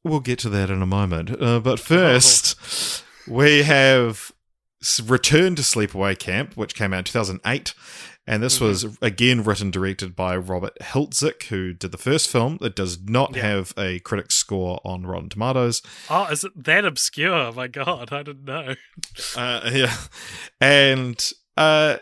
we'll 0.08 0.20
get 0.20 0.38
to 0.40 0.48
that 0.50 0.70
in 0.70 0.82
a 0.82 0.86
moment. 0.86 1.40
Uh, 1.40 1.60
but 1.60 1.78
first, 1.80 3.02
we 3.26 3.62
have 3.62 4.32
Return 5.04 5.54
to 5.56 5.62
Sleepaway 5.62 6.18
Camp, 6.18 6.56
which 6.56 6.74
came 6.74 6.92
out 6.92 6.98
in 6.98 7.04
2008. 7.04 7.74
And 8.26 8.42
this 8.42 8.60
was 8.60 8.84
again 9.00 9.42
written 9.42 9.70
directed 9.70 10.14
by 10.14 10.36
Robert 10.36 10.76
Hiltzik, 10.82 11.44
who 11.44 11.72
did 11.72 11.92
the 11.92 11.96
first 11.98 12.28
film. 12.28 12.58
It 12.60 12.76
does 12.76 13.00
not 13.02 13.34
Yeah. 13.34 13.42
have 13.42 13.72
a 13.78 14.00
critic 14.00 14.30
score 14.30 14.82
on 14.84 15.06
Rotten 15.06 15.30
Tomatoes. 15.30 15.80
Oh, 16.10 16.26
is 16.26 16.44
it 16.44 16.52
that 16.64 16.84
obscure? 16.84 17.50
My 17.52 17.68
God, 17.68 18.12
I 18.12 18.22
didn't 18.22 18.44
know. 18.44 18.74
Uh, 19.34 19.70
yeah, 19.72 19.96
and 20.60 21.32
uh, 21.56 21.96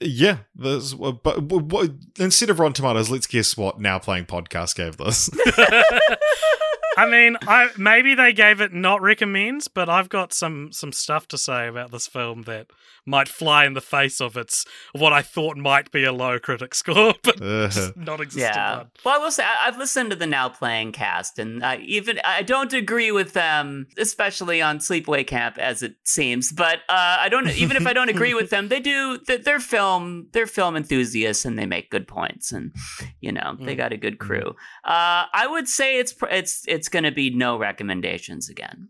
yeah, 0.00 0.38
there's 0.54 0.94
uh, 0.94 1.12
but 1.12 1.42
what, 1.42 1.64
what, 1.64 1.90
instead 2.18 2.50
of 2.50 2.60
Rotten 2.60 2.74
Tomatoes, 2.74 3.10
let's 3.10 3.26
guess 3.26 3.56
what 3.56 3.80
Now 3.80 3.98
Playing 3.98 4.26
Podcast 4.26 4.76
gave 4.76 4.96
this. 4.96 5.28
I 6.96 7.06
mean, 7.08 7.36
I 7.42 7.70
maybe 7.76 8.14
they 8.14 8.32
gave 8.32 8.60
it 8.60 8.72
not 8.72 9.00
recommends, 9.00 9.68
but 9.68 9.88
I've 9.88 10.08
got 10.08 10.32
some 10.32 10.72
some 10.72 10.92
stuff 10.92 11.28
to 11.28 11.38
say 11.38 11.68
about 11.68 11.90
this 11.90 12.06
film 12.06 12.42
that 12.42 12.68
might 13.08 13.28
fly 13.28 13.64
in 13.64 13.72
the 13.74 13.80
face 13.80 14.20
of 14.20 14.36
its 14.36 14.64
what 14.92 15.12
I 15.12 15.22
thought 15.22 15.56
might 15.56 15.90
be 15.90 16.04
a 16.04 16.12
low 16.12 16.38
critic 16.38 16.74
score, 16.74 17.14
but 17.22 17.40
Uh, 17.42 17.68
just 17.68 17.96
not 17.96 18.20
existent 18.20 18.54
Yeah. 18.54 18.76
one. 18.78 18.90
Well, 19.04 19.14
I 19.14 19.18
will 19.18 19.30
say 19.30 19.44
I, 19.44 19.66
I've 19.68 19.78
listened 19.78 20.10
to 20.10 20.16
the 20.16 20.26
now 20.26 20.48
playing 20.48 20.92
cast, 20.92 21.38
and 21.38 21.64
I 21.64 21.78
even 21.78 22.20
I 22.24 22.42
don't 22.42 22.72
agree 22.72 23.10
with 23.10 23.32
them, 23.32 23.86
especially 23.96 24.60
on 24.62 24.78
Sleepaway 24.78 25.26
Camp, 25.26 25.58
as 25.58 25.82
it 25.82 25.94
seems. 26.04 26.52
But 26.52 26.78
uh, 26.88 27.16
I 27.20 27.28
don't 27.28 27.48
even 27.56 27.76
if 27.76 27.86
I 27.86 27.92
don't 27.92 28.08
agree 28.10 28.34
with 28.34 28.50
them, 28.50 28.68
they 28.68 28.80
do. 28.80 29.18
They're, 29.26 29.38
they're 29.38 29.60
film. 29.60 30.28
They're 30.32 30.46
film 30.46 30.76
enthusiasts, 30.76 31.44
and 31.44 31.58
they 31.58 31.66
make 31.66 31.90
good 31.90 32.06
points, 32.06 32.52
and 32.52 32.72
you 33.20 33.32
know 33.32 33.56
they 33.60 33.74
got 33.74 33.92
a 33.92 33.96
good 33.96 34.18
crew. 34.18 34.54
Uh, 34.84 35.24
I 35.32 35.46
would 35.48 35.68
say 35.68 35.98
it's 35.98 36.12
pr- 36.12 36.26
it's 36.30 36.62
it's 36.68 36.88
going 36.88 37.04
to 37.04 37.12
be 37.12 37.30
no 37.30 37.56
recommendations 37.58 38.48
again. 38.50 38.88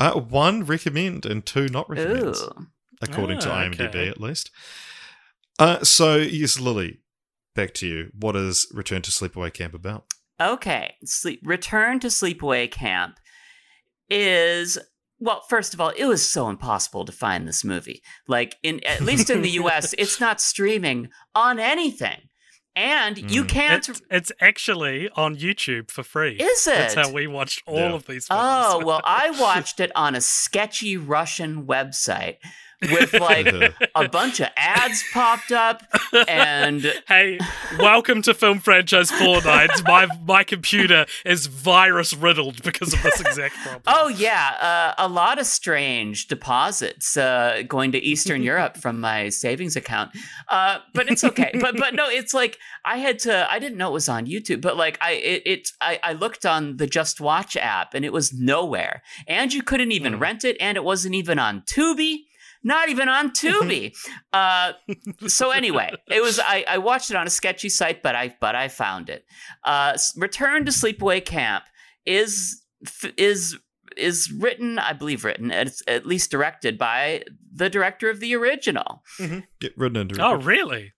uh, 0.00 0.12
one 0.18 0.64
recommend 0.64 1.24
and 1.26 1.44
two 1.46 1.68
not 1.68 1.88
recommend, 1.88 2.36
Ooh. 2.36 2.66
According 3.02 3.38
to 3.40 3.50
Ah, 3.50 3.64
IMDb 3.64 3.88
okay. 3.88 4.08
at 4.08 4.20
least. 4.20 4.50
Uh, 5.58 5.82
so 5.84 6.16
yes, 6.16 6.58
Lily, 6.60 7.00
back 7.54 7.72
to 7.74 7.86
you. 7.86 8.10
What 8.18 8.36
is 8.36 8.66
Return 8.72 9.02
to 9.02 9.10
Sleepaway 9.10 9.52
Camp 9.52 9.74
about? 9.74 10.04
Okay, 10.40 10.94
sleep 11.04 11.40
return 11.44 11.98
to 12.00 12.08
sleepaway 12.08 12.70
camp 12.70 13.16
is 14.10 14.78
well, 15.18 15.42
first 15.48 15.72
of 15.72 15.80
all, 15.80 15.88
it 15.96 16.04
was 16.04 16.28
so 16.30 16.50
impossible 16.50 17.06
to 17.06 17.12
find 17.12 17.48
this 17.48 17.64
movie. 17.64 18.02
Like 18.28 18.56
in 18.62 18.84
at 18.84 19.00
least 19.00 19.30
in 19.30 19.40
the 19.40 19.48
US, 19.62 19.94
it's 19.96 20.20
not 20.20 20.40
streaming 20.42 21.08
on 21.34 21.58
anything. 21.58 22.20
And 22.74 23.16
you 23.32 23.44
Mm. 23.44 23.48
can't 23.48 23.88
It's, 23.88 24.02
it's 24.10 24.32
actually 24.38 25.08
on 25.16 25.34
YouTube 25.36 25.90
for 25.90 26.02
free. 26.02 26.32
Is 26.36 26.66
it? 26.66 26.72
That's 26.74 26.94
how 26.94 27.10
we 27.10 27.26
watched 27.26 27.62
all 27.66 27.76
Yeah. 27.78 27.94
of 27.94 28.04
these 28.04 28.26
films. 28.26 28.42
Oh, 28.44 28.84
well, 28.84 29.00
I 29.04 29.30
watched 29.40 29.80
it 29.80 29.90
on 29.96 30.14
a 30.14 30.20
sketchy 30.20 30.98
Russian 30.98 31.64
website 31.66 32.36
with 32.90 33.12
like 33.14 33.46
a 33.94 34.08
bunch 34.08 34.40
of 34.40 34.48
ads 34.56 35.02
popped 35.12 35.50
up 35.52 35.82
and 36.28 36.82
Hey, 37.08 37.38
welcome 37.78 38.22
to 38.22 38.34
Film 38.34 38.58
Franchise 38.58 39.10
Fortnite. 39.10 39.84
my 39.86 40.06
my 40.26 40.44
computer 40.44 41.06
is 41.24 41.46
virus 41.46 42.12
riddled 42.14 42.62
because 42.62 42.92
of 42.92 43.02
this 43.02 43.20
exact 43.20 43.54
problem. 43.56 43.82
Oh 43.86 44.08
yeah, 44.08 44.94
uh, 44.98 45.06
a 45.06 45.08
lot 45.08 45.38
of 45.38 45.46
strange 45.46 46.26
deposits 46.28 47.16
uh, 47.16 47.62
going 47.66 47.92
to 47.92 47.98
Eastern 47.98 48.42
Europe 48.52 48.76
from 48.76 49.00
my 49.00 49.28
savings 49.30 49.76
account. 49.76 50.10
Uh, 50.48 50.78
but 50.92 51.08
it's 51.10 51.24
okay. 51.24 51.50
but 51.60 51.76
but 51.76 51.94
no, 51.94 52.08
it's 52.08 52.34
like 52.34 52.58
I 52.84 52.98
had 52.98 53.18
to. 53.20 53.50
I 53.50 53.58
didn't 53.58 53.78
know 53.78 53.88
it 53.88 53.92
was 53.92 54.08
on 54.08 54.26
YouTube, 54.26 54.60
but 54.60 54.76
like 54.76 54.98
I 55.00 55.12
it, 55.12 55.42
it 55.46 55.68
I, 55.80 55.98
I 56.02 56.12
looked 56.12 56.44
on 56.44 56.76
the 56.76 56.86
Just 56.86 57.20
Watch 57.20 57.56
app 57.56 57.94
and 57.94 58.04
it 58.04 58.12
was 58.12 58.32
nowhere, 58.32 59.02
and 59.26 59.52
you 59.52 59.62
couldn't 59.62 59.92
even 59.92 60.14
Hmm. 60.14 60.18
rent 60.20 60.44
it, 60.44 60.56
and 60.60 60.76
it 60.76 60.84
wasn't 60.84 61.14
even 61.14 61.38
on 61.38 61.62
Tubi. 61.62 62.18
Not 62.66 62.88
even 62.88 63.08
on 63.08 63.30
Tubi. 63.30 63.94
uh, 64.32 64.72
so 65.28 65.52
anyway, 65.52 65.92
it 66.08 66.20
was. 66.20 66.40
I, 66.40 66.64
I 66.68 66.78
watched 66.78 67.10
it 67.10 67.16
on 67.16 67.26
a 67.26 67.30
sketchy 67.30 67.68
site, 67.68 68.02
but 68.02 68.14
I 68.16 68.34
but 68.40 68.54
I 68.56 68.66
found 68.68 69.08
it. 69.08 69.24
Uh, 69.64 69.96
Return 70.16 70.64
to 70.64 70.72
Sleepaway 70.72 71.24
Camp 71.24 71.64
is 72.04 72.62
is 73.16 73.56
is 73.96 74.30
written, 74.32 74.78
I 74.78 74.92
believe, 74.92 75.24
written 75.24 75.50
it's 75.50 75.80
at 75.86 76.04
least 76.06 76.30
directed 76.30 76.76
by 76.76 77.22
the 77.54 77.70
director 77.70 78.10
of 78.10 78.18
the 78.20 78.34
original. 78.34 79.02
Get 79.60 79.72
written 79.78 79.96
into 79.96 80.20
Oh, 80.22 80.34
really? 80.34 80.92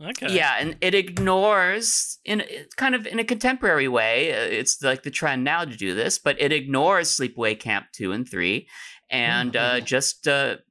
Okay. 0.00 0.32
Yeah, 0.32 0.54
and 0.60 0.76
it 0.80 0.94
ignores 0.94 2.18
in 2.24 2.44
kind 2.76 2.94
of 2.94 3.06
in 3.06 3.18
a 3.18 3.24
contemporary 3.24 3.88
way. 3.88 4.32
uh, 4.32 4.36
It's 4.60 4.80
like 4.82 5.02
the 5.02 5.10
trend 5.10 5.42
now 5.42 5.64
to 5.64 5.76
do 5.76 5.94
this, 5.94 6.18
but 6.18 6.40
it 6.40 6.52
ignores 6.52 7.16
Sleepaway 7.18 7.58
Camp 7.58 7.86
two 7.92 8.12
and 8.12 8.28
three, 8.28 8.68
and 9.10 9.56
uh, 9.56 9.80
just 9.80 10.28
uh, 10.28 10.56
it 10.58 10.64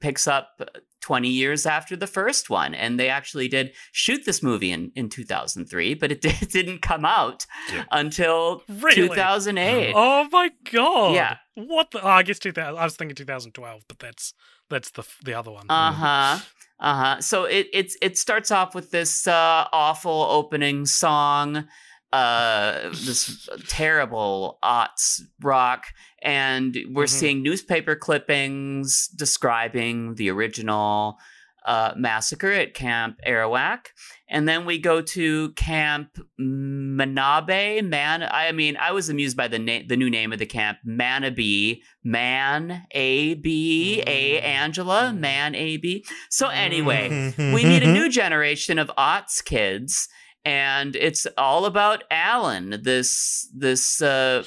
picks 0.00 0.26
up. 0.26 0.60
20 1.00 1.28
years 1.28 1.66
after 1.66 1.96
the 1.96 2.06
first 2.06 2.48
one 2.48 2.76
and 2.76 2.96
they 3.00 3.08
actually 3.08 3.48
did 3.48 3.72
shoot 3.90 4.24
this 4.24 4.40
movie 4.40 4.70
in, 4.70 4.92
in 4.94 5.08
2003 5.08 5.94
but 5.94 6.12
it, 6.12 6.20
did, 6.20 6.36
didn't 6.48 6.80
come 6.80 7.04
out 7.04 7.44
Yeah. 7.74 7.82
until 7.90 8.62
Really? 8.68 9.08
2008 9.08 9.94
Oh 9.96 10.28
my 10.30 10.52
god. 10.70 11.14
Yeah. 11.16 11.36
What 11.56 11.90
the? 11.90 12.00
Oh, 12.02 12.06
I 12.06 12.22
guess 12.22 12.38
2000. 12.38 12.78
I 12.78 12.84
was 12.84 12.94
thinking 12.94 13.16
2012, 13.16 13.82
but 13.88 13.98
that's 13.98 14.32
that's 14.70 14.92
the 14.92 15.02
the 15.24 15.34
other 15.34 15.50
one. 15.50 15.66
Uh 15.68 15.90
huh. 15.92 16.38
Uh 16.78 16.94
huh. 16.94 17.20
So 17.20 17.46
it 17.46 17.66
it's 17.72 17.96
it 18.00 18.16
starts 18.16 18.52
off 18.52 18.72
with 18.72 18.92
this 18.92 19.26
uh, 19.26 19.66
awful 19.72 20.22
opening 20.30 20.86
song, 20.86 21.66
uh, 22.12 22.90
this 22.90 23.48
terrible 23.68 24.58
aughts 24.62 25.20
rock, 25.42 25.86
and 26.22 26.76
we're 26.90 27.04
Mhm. 27.04 27.08
seeing 27.08 27.42
newspaper 27.42 27.96
clippings 27.96 29.08
describing 29.08 30.14
the 30.16 30.30
original 30.30 31.18
uh, 31.64 31.92
massacre 31.96 32.50
at 32.50 32.74
Camp 32.74 33.18
Arawak, 33.24 33.86
and 34.28 34.48
then 34.48 34.64
we 34.66 34.78
go 34.78 35.00
to 35.00 35.52
Camp 35.52 36.08
Manabe. 36.40 37.84
Man, 37.88 38.22
I 38.28 38.50
mean, 38.52 38.76
I 38.76 38.90
was 38.92 39.08
amused 39.08 39.36
by 39.36 39.48
the 39.48 39.58
name, 39.60 39.86
the 39.86 39.96
new 39.96 40.10
name 40.10 40.32
of 40.32 40.38
the 40.40 40.46
camp, 40.46 40.78
Manabe. 40.86 41.80
Man 42.04 42.82
A 42.90 43.34
B 43.34 44.02
A 44.04 44.40
Mm. 44.40 44.44
Angela 44.44 45.12
Man 45.12 45.54
A 45.54 45.76
B. 45.76 46.04
So 46.30 46.48
anyway, 46.48 47.32
we 47.38 47.62
need 47.62 47.84
a 47.84 47.92
new 47.98 48.08
generation 48.08 48.76
of 48.80 48.90
aughts 48.98 49.42
kids, 49.44 50.08
and 50.44 50.96
it's 50.96 51.26
all 51.38 51.64
about 51.66 52.04
Alan. 52.10 52.80
This 52.82 53.48
this 53.54 54.02
uh, 54.02 54.44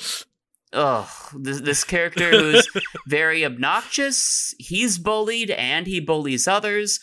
oh 0.74 1.30
this 1.38 1.62
this 1.62 1.84
character 1.84 2.30
who's 2.32 2.68
very 3.08 3.46
obnoxious. 3.46 4.54
He's 4.60 4.98
bullied 4.98 5.52
and 5.52 5.88
he 5.88 6.00
bullies 6.00 6.48
others, 6.48 7.00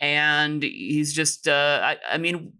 and 0.00 0.62
he's 0.62 1.12
just 1.12 1.48
uh, 1.48 1.80
I, 1.82 1.96
I 2.14 2.18
mean. 2.18 2.54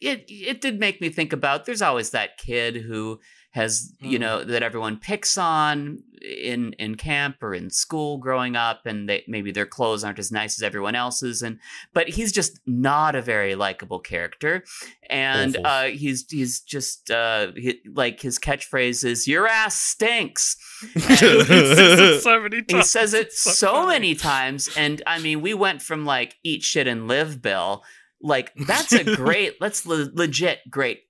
It 0.00 0.26
it 0.28 0.60
did 0.60 0.78
make 0.78 1.00
me 1.00 1.08
think 1.08 1.32
about. 1.32 1.66
There's 1.66 1.82
always 1.82 2.10
that 2.10 2.38
kid 2.38 2.76
who 2.76 3.18
has 3.52 3.92
you 4.00 4.18
Mm. 4.18 4.20
know 4.20 4.44
that 4.44 4.62
everyone 4.62 4.98
picks 4.98 5.38
on 5.38 6.02
in 6.20 6.72
in 6.74 6.96
camp 6.96 7.36
or 7.42 7.54
in 7.54 7.70
school 7.70 8.18
growing 8.18 8.56
up 8.56 8.80
and 8.84 9.08
they 9.08 9.24
maybe 9.28 9.50
their 9.52 9.64
clothes 9.66 10.04
aren't 10.04 10.18
as 10.18 10.30
nice 10.32 10.58
as 10.58 10.62
everyone 10.62 10.94
else's 10.94 11.42
and 11.42 11.58
but 11.94 12.08
he's 12.08 12.30
just 12.32 12.60
not 12.66 13.14
a 13.14 13.22
very 13.22 13.54
likable 13.54 14.00
character 14.00 14.64
and 15.08 15.56
uh 15.64 15.84
he's 15.84 16.26
he's 16.30 16.60
just 16.60 17.10
uh 17.10 17.52
he, 17.56 17.80
like 17.94 18.20
his 18.20 18.38
catchphrase 18.38 19.04
is 19.04 19.26
your 19.26 19.46
ass 19.46 19.78
stinks 19.80 20.56
He 20.94 21.00
says 21.00 21.48
it 21.48 22.20
so 22.22 22.40
many 22.40 22.56
he 22.56 22.62
times. 22.62 22.90
says 22.90 23.14
it 23.14 23.26
It's 23.28 23.58
so, 23.58 23.86
many 23.86 24.14
times 24.14 24.68
and 24.76 25.00
i 25.06 25.18
mean 25.20 25.40
we 25.40 25.54
went 25.54 25.82
from 25.82 26.04
like 26.04 26.36
eat 26.44 26.62
shit 26.62 26.86
and 26.86 27.08
live 27.08 27.40
bill 27.40 27.82
like 28.20 28.52
that's 28.66 28.92
a 28.92 29.04
great 29.16 29.54
that's 29.60 29.86
le- 29.86 30.10
legit 30.12 30.58
great 30.68 30.98
re- 30.98 31.02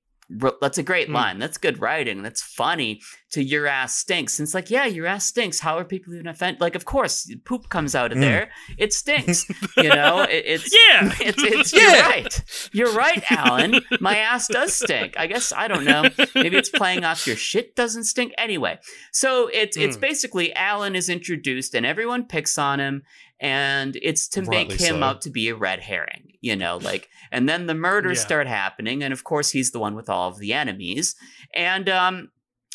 that's 0.61 0.77
a 0.77 0.83
great 0.83 1.09
Mm. 1.09 1.15
line 1.15 1.39
that's 1.39 1.57
good 1.57 1.81
writing 1.81 2.23
that's 2.23 2.43
funny 2.43 3.01
to 3.31 3.43
your 3.43 3.67
ass 3.67 3.97
stinks 3.97 4.39
and 4.39 4.47
it's 4.47 4.53
like 4.55 4.71
yeah 4.71 4.85
your 4.85 5.07
ass 5.07 5.25
stinks 5.25 5.61
how 5.61 5.79
are 5.79 5.85
people 5.85 6.13
even 6.15 6.27
offended 6.27 6.61
like 6.61 6.75
of 6.75 6.85
course 6.85 7.31
poop 7.47 7.71
comes 7.71 7.95
out 7.95 8.13
of 8.13 8.19
Mm. 8.19 8.23
there 8.23 8.51
it 8.77 8.93
stinks 8.93 9.47
you 9.77 9.89
know 9.89 10.21
it, 10.31 10.45
it's 10.47 10.75
Yeah. 10.75 11.13
it's, 11.21 11.43
it's 11.43 11.73
Yeah. 11.73 11.81
you're 11.81 12.03
right 12.11 12.45
you're 12.73 12.93
right 12.93 13.33
alan 13.33 13.81
my 14.01 14.19
ass 14.19 14.49
does 14.49 14.75
stink 14.75 15.15
i 15.19 15.27
guess 15.27 15.51
i 15.53 15.67
don't 15.67 15.85
know 15.85 16.05
maybe 16.35 16.57
it's 16.59 16.69
playing 16.83 17.05
off 17.05 17.27
your 17.27 17.37
shit 17.37 17.75
doesn't 17.75 18.05
stink 18.05 18.33
anyway 18.37 18.79
so 19.13 19.49
it's 19.53 19.77
it's 19.79 19.97
Mm. 19.97 20.01
basically 20.01 20.55
alan 20.55 20.95
is 20.95 21.09
introduced 21.09 21.75
and 21.75 21.87
everyone 21.87 22.25
picks 22.27 22.59
on 22.59 22.81
him 22.81 23.03
and 23.41 23.97
it's 24.03 24.29
to 24.29 24.43
make 24.43 24.73
him 24.73 24.97
so. 25.01 25.03
out 25.03 25.21
to 25.23 25.31
be 25.31 25.49
a 25.49 25.55
red 25.55 25.81
herring 25.81 26.33
you 26.41 26.57
know 26.57 26.77
like 26.79 27.09
and 27.31 27.49
then 27.49 27.67
the 27.67 27.75
murders 27.75 28.19
Yeah. 28.19 28.25
start 28.25 28.47
happening 28.47 29.03
and 29.03 29.13
of 29.13 29.25
course 29.25 29.51
he's 29.51 29.71
the 29.73 29.79
one 29.79 29.95
with 29.95 30.09
all 30.09 30.29
of 30.29 30.39
the 30.39 30.53
enemies 30.53 31.15
and 31.55 31.89
um 31.89 32.31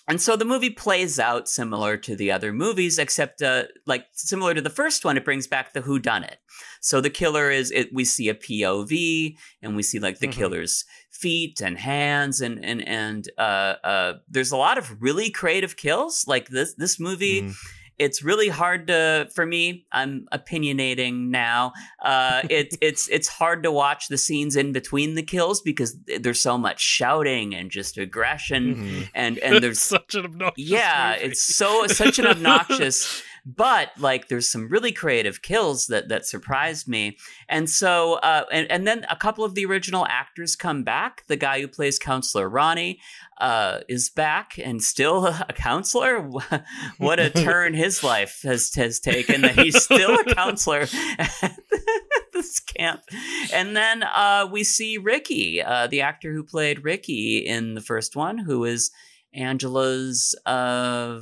and 0.06 0.19
so 0.22 0.35
the 0.35 0.44
movie 0.44 0.69
plays 0.69 1.18
out 1.18 1.48
similar 1.48 1.95
to 1.95 2.14
the 2.18 2.30
other 2.30 2.52
movies, 2.52 2.99
except 2.99 3.41
uh, 3.41 3.64
like 3.85 4.06
similar 4.11 4.53
to 4.53 4.60
the 4.60 4.69
first 4.69 5.06
one, 5.06 5.15
it 5.15 5.23
brings 5.23 5.48
back 5.48 5.72
the 5.72 5.80
who 5.80 5.98
done 5.98 6.26
it. 6.26 6.40
So 6.81 6.99
the 6.99 7.10
killer 7.10 7.49
is 7.49 7.72
it, 7.72 7.88
we 7.94 8.03
see 8.03 8.27
a 8.27 8.34
POV 8.35 9.38
and 9.61 9.77
we 9.77 9.81
see 9.84 9.99
like 9.99 10.19
the 10.19 10.27
Mhm. 10.27 10.34
killer's 10.34 10.84
feet 11.10 11.61
and 11.61 11.77
hands 11.77 12.41
and 12.41 12.60
and 12.65 12.85
and 12.85 13.30
uh, 13.38 13.76
uh, 13.85 14.14
there's 14.27 14.52
a 14.52 14.57
lot 14.57 14.77
of 14.77 15.02
really 15.02 15.30
creative 15.30 15.77
kills. 15.77 16.26
Like 16.27 16.49
this 16.49 16.73
this 16.73 16.99
movie, 16.99 17.44
Mm. 17.44 17.56
It's 17.99 18.24
really 18.24 18.49
hard 18.49 18.88
to 18.88 19.28
for 19.36 19.45
me. 19.45 19.86
I'm 19.91 20.28
opinionating 20.34 21.30
now. 21.30 21.74
Uh, 22.03 22.41
it, 22.49 22.76
it's 22.82 23.07
it's 23.10 23.28
hard 23.28 23.64
to 23.64 23.72
watch 23.72 24.07
the 24.07 24.18
scenes 24.18 24.56
in 24.56 24.72
between 24.72 25.15
the 25.15 25.24
kills 25.24 25.61
because 25.61 25.95
there's 26.20 26.41
so 26.41 26.57
much 26.57 26.82
shouting 26.82 27.53
and 27.56 27.70
just 27.72 27.98
aggression 27.98 28.76
Mhm. 28.76 29.10
and 29.14 29.38
and 29.40 29.64
there's 29.64 29.80
such 29.82 30.15
an 30.15 30.26
obnoxious. 30.26 30.70
yeah 30.70 31.14
movie. 31.15 31.26
it's 31.32 31.41
so 31.56 31.88
such 31.88 32.20
an 32.20 32.26
obnoxious 32.28 33.22
but 33.45 33.90
like 33.98 34.28
there's 34.28 34.49
some 34.49 34.70
really 34.70 34.91
creative 34.91 35.41
kills 35.41 35.88
that 35.88 36.07
that 36.07 36.26
surprised 36.26 36.88
me. 36.88 37.18
And 37.49 37.70
so 37.70 38.15
uh 38.15 38.45
and, 38.52 38.72
and 38.72 38.88
then 38.88 39.06
a 39.10 39.15
couple 39.15 39.44
of 39.44 39.56
the 39.56 39.65
original 39.65 40.06
actors 40.07 40.56
come 40.56 40.84
back. 40.84 41.24
The 41.28 41.36
guy 41.36 41.60
who 41.60 41.68
plays 41.68 41.99
counselor 41.99 42.48
ronnie 42.48 42.99
uh 43.40 43.80
is 43.90 44.10
back 44.10 44.57
and 44.64 44.82
still 44.82 45.26
a 45.49 45.53
counselor? 45.53 46.30
What 46.98 47.20
a 47.20 47.30
turn 47.44 47.74
his 47.74 48.03
life 48.03 48.41
has 48.44 48.74
has 48.76 48.99
taken 48.99 49.41
that 49.41 49.60
he's 49.60 49.84
still 49.84 50.20
a 50.20 50.34
counselor 50.34 50.88
at 51.20 51.57
this 52.32 52.60
camp. 52.61 53.02
And 53.52 53.76
then 53.76 54.03
uh 54.03 54.48
we 54.49 54.64
see 54.64 54.98
ricky 54.98 55.61
uh 55.61 55.88
the 55.88 56.02
actor 56.02 56.34
who 56.34 56.44
played 56.44 56.86
ricky 56.86 57.40
in 57.40 57.74
the 57.74 57.82
first 57.82 58.15
one 58.15 58.38
who 58.38 58.64
is 58.64 58.91
Angela's 59.34 60.36
uh, 60.45 61.22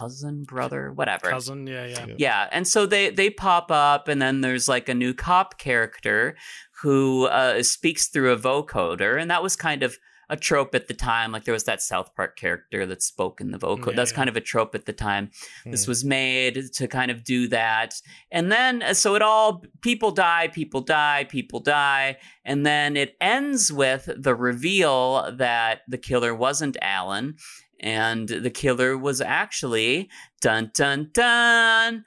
cousin, 0.00 0.42
brother, 0.44 0.92
whatever. 0.92 1.30
cousin. 1.30 1.66
Yeah, 1.66 1.86
yeah. 1.86 2.06
Yeah. 2.08 2.14
Yeah, 2.18 2.48
and 2.52 2.66
so 2.66 2.86
they 2.86 3.10
they 3.10 3.30
pop 3.30 3.70
up, 3.70 4.08
and 4.08 4.20
then 4.20 4.40
there's 4.40 4.68
like 4.68 4.88
a 4.88 4.94
new 4.94 5.14
cop 5.14 5.58
character 5.58 6.36
who 6.82 7.26
uh, 7.26 7.62
speaks 7.62 8.08
through 8.08 8.32
a 8.32 8.36
vocoder, 8.36 9.20
and 9.20 9.30
that 9.30 9.42
was 9.42 9.56
kind 9.56 9.82
of 9.82 9.96
a 10.30 10.36
trope 10.36 10.74
at 10.74 10.88
the 10.88 10.94
time. 10.94 11.32
Like 11.32 11.44
there 11.44 11.52
was 11.52 11.64
that 11.64 11.82
South 11.82 12.14
Park 12.16 12.36
character 12.36 12.86
that 12.86 13.02
spoke 13.02 13.42
in 13.42 13.50
the 13.50 13.58
vocoder. 13.58 13.88
Yeah, 13.90 13.96
That's 13.96 14.10
yeah. 14.12 14.16
kind 14.16 14.28
of 14.30 14.36
a 14.36 14.40
trope 14.40 14.74
at 14.74 14.86
the 14.86 14.92
time. 14.94 15.30
This 15.66 15.84
Mm. 15.84 15.88
was 15.88 16.02
made 16.04 16.54
to 16.78 16.88
kind 16.88 17.10
of 17.10 17.24
do 17.24 17.46
that, 17.48 17.90
and 18.30 18.50
then 18.50 18.82
uh, 18.82 18.94
so 18.94 19.14
it 19.14 19.22
all 19.22 19.62
people 19.82 20.10
die, 20.12 20.48
people 20.48 20.80
die, 20.80 21.26
people 21.28 21.60
die, 21.60 22.16
and 22.44 22.64
then 22.64 22.96
it 22.96 23.16
ends 23.20 23.70
with 23.72 24.08
the 24.16 24.34
reveal 24.34 25.30
that 25.36 25.80
the 25.88 25.98
killer 25.98 26.34
wasn't 26.34 26.76
Alan, 26.80 27.36
and 27.84 28.28
the 28.28 28.50
killer 28.50 28.96
was 28.96 29.20
actually 29.20 30.08
dun 30.40 30.72
dun 30.74 31.10
dun. 31.12 32.04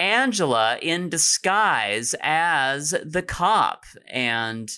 Angela 0.00 0.78
in 0.82 1.08
disguise 1.08 2.12
as 2.20 2.92
the 3.04 3.22
cop, 3.22 3.84
and 4.08 4.68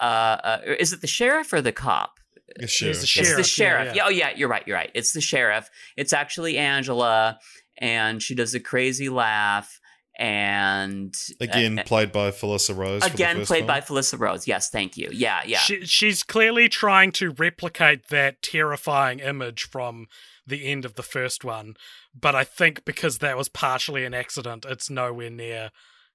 uh, 0.00 0.38
uh, 0.42 0.58
is 0.78 0.94
it 0.94 1.02
the 1.02 1.06
sheriff 1.06 1.52
or 1.52 1.60
the 1.60 1.72
cop? 1.72 2.18
Yeah, 2.58 2.66
sure. 2.66 2.88
It's 2.88 3.02
the 3.02 3.06
sheriff. 3.06 3.38
It's 3.38 3.48
Sheriff, 3.48 3.56
the 3.56 3.62
yeah, 3.62 3.68
sheriff. 3.68 3.96
yeah. 3.96 4.02
Yeah, 4.02 4.06
oh 4.06 4.10
yeah, 4.10 4.30
you're 4.36 4.48
right. 4.48 4.62
You're 4.66 4.76
right. 4.76 4.90
It's 4.94 5.12
the 5.12 5.20
sheriff. 5.20 5.68
It's 5.98 6.14
actually 6.14 6.56
Angela, 6.56 7.38
and 7.76 8.22
she 8.22 8.34
does 8.34 8.54
a 8.54 8.60
crazy 8.60 9.10
laugh, 9.10 9.79
and 10.20 11.14
Again, 11.40 11.78
uh, 11.78 11.82
played 11.84 12.12
by 12.12 12.30
Felissa 12.30 12.76
Rose. 12.76 13.02
again 13.04 13.44
played 13.46 13.60
film. 13.60 13.66
by 13.66 13.80
Felissa 13.80 14.18
Rose. 14.20 14.46
Yes, 14.46 14.68
thank 14.68 14.96
you. 14.98 15.08
Yeah, 15.12 15.40
yeah. 15.46 15.58
She, 15.58 15.86
she's 15.86 16.22
clearly 16.22 16.68
trying 16.68 17.10
to 17.12 17.30
replicate 17.30 18.08
that 18.08 18.42
terrifying 18.42 19.20
image 19.20 19.62
from 19.70 20.06
the 20.46 20.66
end 20.66 20.84
of 20.84 20.94
the 20.94 21.02
first 21.02 21.42
one, 21.44 21.74
but 22.14 22.34
I 22.34 22.44
think 22.44 22.84
because 22.84 23.18
that 23.18 23.36
was 23.38 23.48
partially 23.48 24.04
an 24.04 24.12
accident, 24.14 24.66
it's 24.68 24.90
nowhere 24.90 25.30
near 25.30 25.70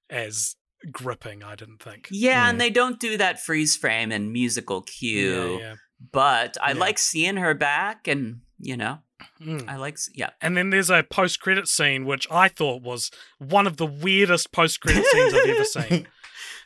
as 0.08 0.54
gripping. 0.92 1.42
I 1.42 1.56
didn't 1.56 1.82
think. 1.82 2.06
yeah, 2.10 2.44
Hmm. 2.44 2.50
and 2.50 2.60
they 2.60 2.70
don't 2.70 3.00
do 3.00 3.16
that 3.16 3.40
freeze 3.40 3.76
frame 3.76 4.12
and 4.12 4.32
musical 4.32 4.82
cue, 4.82 5.54
Yeah, 5.54 5.58
yeah. 5.58 5.74
but 6.12 6.56
I 6.62 6.72
Yeah. 6.72 6.78
like 6.78 6.98
seeing 6.98 7.36
her 7.38 7.54
back, 7.54 8.06
and 8.06 8.42
you 8.60 8.76
know, 8.76 8.98
Mm. 9.40 9.68
I 9.68 9.76
like, 9.76 9.98
yeah. 10.14 10.30
And 10.40 10.56
then 10.56 10.70
there's 10.70 10.90
a 10.90 11.02
post 11.02 11.40
credit 11.40 11.68
scene 11.68 12.04
which 12.04 12.26
I 12.30 12.48
thought 12.48 12.82
was 12.82 13.10
one 13.38 13.66
of 13.66 13.76
the 13.76 13.86
weirdest 13.86 14.52
post 14.52 14.80
credit 14.80 15.04
scenes 15.06 15.34
I've 15.34 15.48
ever 15.48 15.64
seen. 15.64 16.08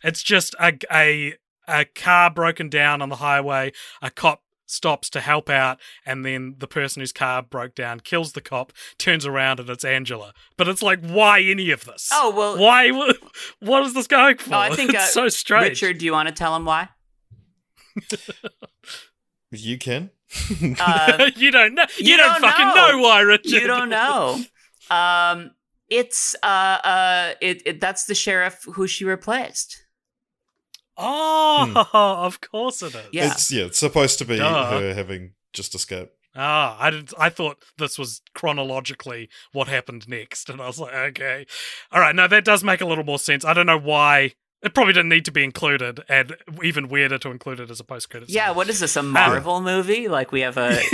It's 0.03 0.23
just 0.23 0.55
a, 0.59 0.73
a 0.91 1.35
a 1.69 1.85
car 1.85 2.31
broken 2.31 2.69
down 2.71 3.03
on 3.03 3.11
the 3.11 3.17
highway. 3.17 3.73
A 4.01 4.11
cop 4.11 4.43
stops 4.67 5.11
to 5.11 5.21
help 5.21 5.51
out, 5.51 5.79
and 6.07 6.25
then 6.25 6.55
the 6.59 6.67
person 6.67 7.01
whose 7.01 7.13
car 7.13 7.43
broke 7.43 7.75
down 7.75 8.01
kills 8.01 8.33
the 8.33 8.41
cop. 8.41 8.73
Turns 8.99 9.27
around 9.27 9.61
and 9.61 9.69
it's 9.69 9.85
Angela. 9.85 10.33
But 10.57 10.69
it's 10.69 10.83
like, 10.83 11.05
why 11.05 11.43
any 11.43 11.71
of 11.71 11.85
this? 11.85 12.09
Oh 12.13 12.35
well, 12.35 12.59
why? 12.59 12.91
What 13.61 13.85
is 13.85 13.95
this 13.95 14.07
going 14.07 14.39
for? 14.39 14.55
Oh, 14.55 14.59
I 14.59 14.75
think, 14.75 14.91
it's 14.95 15.17
uh, 15.17 15.23
so 15.23 15.29
strange. 15.29 15.83
Richard, 15.83 15.99
do 15.99 16.07
you 16.07 16.13
want 16.13 16.29
to 16.29 16.35
tell 16.35 16.57
him 16.57 16.65
why? 16.65 16.89
You 19.51 19.79
can. 19.79 20.11
Uh, 20.79 21.31
you 21.37 21.51
don't 21.51 21.75
know. 21.75 21.87
You, 21.99 22.13
you 22.13 22.17
don't, 22.17 22.41
don't 22.41 22.51
fucking 22.51 22.67
know. 22.67 22.93
know 22.93 22.99
why, 22.99 23.21
Richard. 23.21 23.51
you 23.51 23.67
don't 23.67 23.89
know. 23.89 24.41
Um, 24.91 25.53
it's 25.89 26.35
uh 26.43 26.47
uh 26.83 27.35
it, 27.41 27.63
it 27.65 27.81
that's 27.81 28.07
the 28.07 28.15
sheriff 28.17 28.65
who 28.75 28.89
she 28.89 29.05
replaced. 29.05 29.85
Oh, 30.97 31.87
of 31.93 32.41
course 32.41 32.83
it 32.83 32.95
is. 32.95 33.07
Yeah. 33.13 33.31
It's 33.31 33.53
yeah, 33.53 33.65
it's 33.67 33.79
supposed 33.79 34.19
to 34.19 34.25
be 34.25 34.37
Duh. 34.37 34.71
her 34.81 34.95
having 34.95 35.35
just 35.53 35.77
escaped. 35.77 36.13
Ah, 36.35 36.77
I 36.81 36.91
didn't. 36.91 37.13
I 37.19 37.29
thought 37.29 37.63
this 37.79 37.99
was 37.99 38.21
chronologically 38.35 39.29
what 39.53 39.69
happened 39.69 40.09
next, 40.09 40.49
and 40.49 40.61
I 40.61 40.67
was 40.67 40.79
like, 40.79 40.95
okay, 40.95 41.47
all 41.91 42.01
right. 42.01 42.15
No, 42.15 42.29
that 42.29 42.45
does 42.45 42.63
make 42.63 42.81
a 42.81 42.87
little 42.87 43.05
more 43.05 43.19
sense. 43.19 43.45
I 43.45 43.53
don't 43.53 43.67
know 43.67 43.79
why 43.79 44.35
it 44.63 44.75
probably 44.75 44.93
didn't 44.93 45.09
need 45.09 45.25
to 45.25 45.33
be 45.33 45.43
included, 45.45 46.05
and 46.09 46.37
even 46.63 46.89
weirder 46.89 47.19
to 47.19 47.31
include 47.31 47.61
it 47.61 47.71
as 47.71 47.81
a 47.81 47.85
post 47.85 48.11
credit. 48.11 48.29
Yeah, 48.29 48.51
what 48.51 48.69
is 48.69 48.81
this? 48.81 48.97
A 48.97 49.03
Marvel 49.03 49.61
movie? 49.63 50.09
Like 50.09 50.33
we 50.33 50.41
have 50.43 50.57
a 50.59 50.71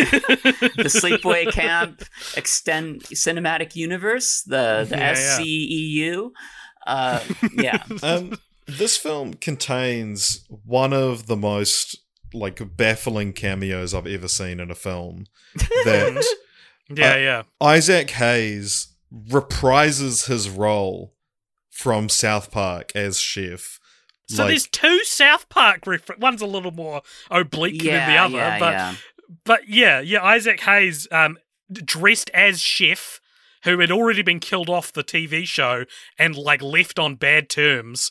the 0.77 0.89
Sleepaway 0.89 1.51
Camp 1.53 2.03
extend 2.37 3.03
cinematic 3.05 3.75
universe, 3.75 4.43
the 4.43 4.87
the 4.89 4.97
Yeah, 4.97 5.15
yeah. 5.15 5.39
SCEU. 5.39 6.31
Uh, 6.87 7.21
yeah. 7.55 7.83
Um, 8.03 8.39
this 8.69 8.97
film 8.97 9.35
contains 9.35 10.45
one 10.65 10.93
of 10.93 11.27
the 11.27 11.37
most 11.37 11.99
like 12.33 12.61
baffling 12.77 13.33
cameos 13.33 13.95
I've 13.95 14.07
ever 14.07 14.29
seen 14.29 14.61
in 14.61 14.71
a 14.71 14.75
film. 14.75 15.27
That 15.85 16.25
yeah, 16.95 17.13
Uh, 17.13 17.17
yeah. 17.17 17.43
Isaac 17.61 18.11
Hayes 18.11 18.89
reprises 19.29 20.27
his 20.29 20.49
role 20.49 21.15
from 21.77 22.09
South 22.09 22.51
Park 22.51 22.93
as 22.95 23.21
chef. 23.21 23.79
So 24.29 24.43
Like- 24.43 24.53
there's 24.53 24.67
two 24.67 25.05
South 25.05 25.49
Park 25.49 25.87
reference. 25.87 26.21
One's 26.21 26.43
a 26.43 26.47
little 26.47 26.73
more 26.73 27.03
oblique 27.31 27.83
yeah, 27.83 28.07
than 28.07 28.11
the 28.11 28.19
other, 28.19 28.37
yeah, 28.37 28.59
but 28.59 28.73
yeah. 28.73 28.95
but 29.45 29.69
yeah, 29.69 30.01
yeah. 30.01 30.23
Isaac 30.23 30.61
Hayes, 30.61 31.07
um, 31.13 31.39
dressed 31.71 32.31
as 32.31 32.61
chef, 32.61 33.21
who 33.65 33.79
had 33.81 33.91
already 33.91 34.23
been 34.23 34.41
killed 34.41 34.71
off 34.71 34.93
the 34.93 35.05
TV 35.05 35.47
show 35.47 35.85
and 36.19 36.35
like 36.35 36.63
left 36.63 36.99
on 36.99 37.17
bad 37.17 37.51
terms, 37.51 38.11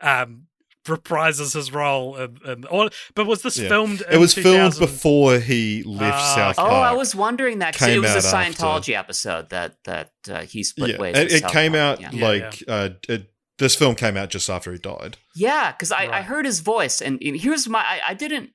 um, 0.00 0.46
reprises 0.90 1.54
his 1.54 1.72
role. 1.72 2.16
In, 2.16 2.38
in, 2.44 2.64
or, 2.66 2.90
but 3.14 3.26
was 3.26 3.42
this 3.42 3.56
Yeah. 3.58 3.68
filmed? 3.68 4.00
It 4.02 4.12
in 4.14 4.20
was 4.20 4.34
filmed 4.34 4.78
before 4.78 5.38
he 5.38 5.82
left 5.84 6.14
Ah, 6.16 6.34
South 6.34 6.56
Oh, 6.58 6.64
I 6.66 6.92
was 6.92 7.14
wondering 7.14 7.60
that 7.60 7.76
'cause 7.76 7.88
it 7.88 7.98
was 8.00 8.10
a 8.10 8.18
out 8.18 8.24
after. 8.24 8.36
Scientology 8.62 8.94
episode 8.98 9.48
that 9.50 9.76
that 9.84 10.10
uh, 10.30 10.40
he 10.42 10.62
split 10.62 10.90
yeah, 10.90 10.98
ways. 10.98 11.16
it, 11.16 11.24
with 11.24 11.32
it 11.32 11.40
South 11.42 11.52
came 11.52 11.72
Park, 11.72 11.82
out 11.82 12.00
yeah. 12.00 12.10
Yeah, 12.12 12.28
like 12.28 12.64
Uh, 12.68 12.88
it, 13.08 13.32
this 13.58 13.74
film 13.74 13.94
came 13.94 14.16
out 14.16 14.30
just 14.30 14.48
after 14.50 14.72
he 14.72 14.78
died. 14.78 15.16
Yeah, 15.34 15.72
because 15.72 15.92
I, 15.92 16.06
I 16.06 16.22
heard 16.22 16.44
his 16.46 16.60
voice, 16.60 17.00
and, 17.02 17.22
and 17.22 17.36
here's 17.40 17.68
my 17.68 17.80
I, 17.80 18.00
I 18.08 18.14
didn't 18.14 18.50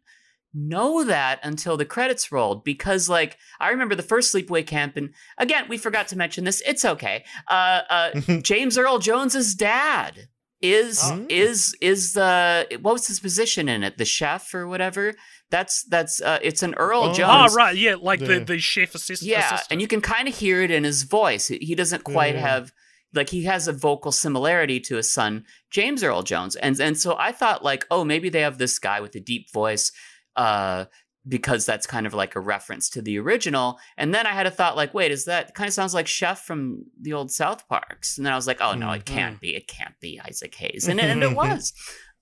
know 0.58 1.04
that 1.04 1.40
until 1.44 1.76
the 1.76 1.84
credits 1.86 2.32
rolled 2.32 2.64
because 2.64 3.10
like 3.10 3.38
I 3.60 3.70
remember 3.72 3.94
the 3.94 4.02
first 4.02 4.34
sleepaway 4.34 4.66
camp, 4.66 4.96
and 4.98 5.10
again 5.38 5.66
we 5.68 5.78
forgot 5.78 6.08
to 6.10 6.18
mention 6.18 6.44
this. 6.46 6.62
It's 6.66 6.86
okay. 6.86 7.24
Uh, 7.50 7.82
uh, 7.90 8.20
James 8.42 8.78
Earl 8.78 9.00
Jones's 9.00 9.54
dad 9.54 10.28
is 10.62 11.00
Oh. 11.04 11.26
is 11.30 11.76
is 11.82 12.14
the 12.14 12.68
what 12.82 12.94
was 12.94 13.08
his 13.08 13.20
position 13.20 13.68
in 13.70 13.84
it? 13.84 13.98
The 13.98 14.06
chef 14.06 14.54
or 14.54 14.68
whatever. 14.68 15.14
That's 15.52 15.84
that's 15.90 16.22
uh, 16.22 16.40
it's 16.42 16.64
an 16.64 16.74
Earl 16.76 17.04
Oh. 17.04 17.16
Oh 17.24 17.54
right, 17.54 17.76
yeah, 17.76 17.96
like 18.02 18.20
the, 18.20 18.40
Yeah. 18.40 18.44
the 18.46 18.60
chef 18.60 18.96
assistant 18.96 19.30
Yeah, 19.30 19.46
assistant. 19.48 19.68
and 19.72 19.82
you 19.82 19.88
can 19.88 20.02
kind 20.02 20.28
of 20.28 20.36
hear 20.36 20.62
it 20.62 20.72
in 20.72 20.84
his 20.84 21.04
voice. 21.04 21.48
He 21.50 21.58
he 21.60 21.76
doesn't 21.76 22.04
quite 22.04 22.36
Yeah. 22.36 22.42
have 22.42 22.72
like 23.14 23.30
he 23.30 23.44
has 23.44 23.68
a 23.68 23.74
vocal 23.74 24.12
similarity 24.12 24.80
to 24.82 24.96
his 24.96 25.12
son 25.14 25.46
James 25.72 26.04
Earl 26.04 26.24
Jones, 26.24 26.56
and 26.56 26.80
and 26.80 26.98
so 26.98 27.16
I 27.18 27.32
thought 27.32 27.64
like, 27.64 27.86
oh, 27.92 28.04
maybe 28.04 28.30
they 28.30 28.42
have 28.42 28.58
this 28.58 28.80
guy 28.80 29.00
with 29.02 29.14
a 29.16 29.20
deep 29.20 29.52
voice, 29.54 29.92
uh, 30.36 30.86
because 31.28 31.66
that's 31.66 31.88
kind 31.88 32.06
of 32.06 32.14
like 32.14 32.36
a 32.36 32.40
reference 32.40 32.90
to 32.90 33.02
the 33.02 33.18
original. 33.18 33.80
And 33.98 34.14
then 34.14 34.28
I 34.28 34.32
had 34.32 34.46
a 34.46 34.52
thought 34.52 34.76
like, 34.76 34.94
wait, 34.94 35.12
is 35.12 35.26
that 35.26 35.56
kind 35.56 35.68
of 35.68 35.74
sounds 35.74 35.94
like 35.94 36.08
Chef 36.08 36.42
from 36.42 36.86
the 37.00 37.14
old 37.14 37.32
South 37.32 37.68
Parks? 37.68 38.18
And 38.18 38.26
then 38.26 38.34
I 38.34 38.36
was 38.36 38.48
like, 38.48 38.62
oh 38.62 38.74
no, 38.74 38.92
it 38.92 39.06
mm-hmm. 39.06 39.16
can't 39.16 39.42
be. 39.42 39.56
It 39.56 39.68
can't 39.68 40.00
be 40.00 40.20
Isaac 40.24 40.54
Hayes, 40.56 40.88
and 40.88 41.00
and 41.00 41.24
it 41.24 41.36
was. 41.36 41.74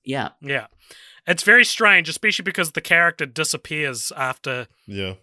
Yeah, 0.05 0.30
yeah, 0.41 0.67
it's 1.25 1.43
very 1.43 1.63
strange, 1.63 2.09
especially 2.09 2.43
because 2.43 2.71
the 2.71 2.81
character 2.81 3.25
disappears 3.25 4.11
after 4.15 4.67
Yeah. 4.85 5.13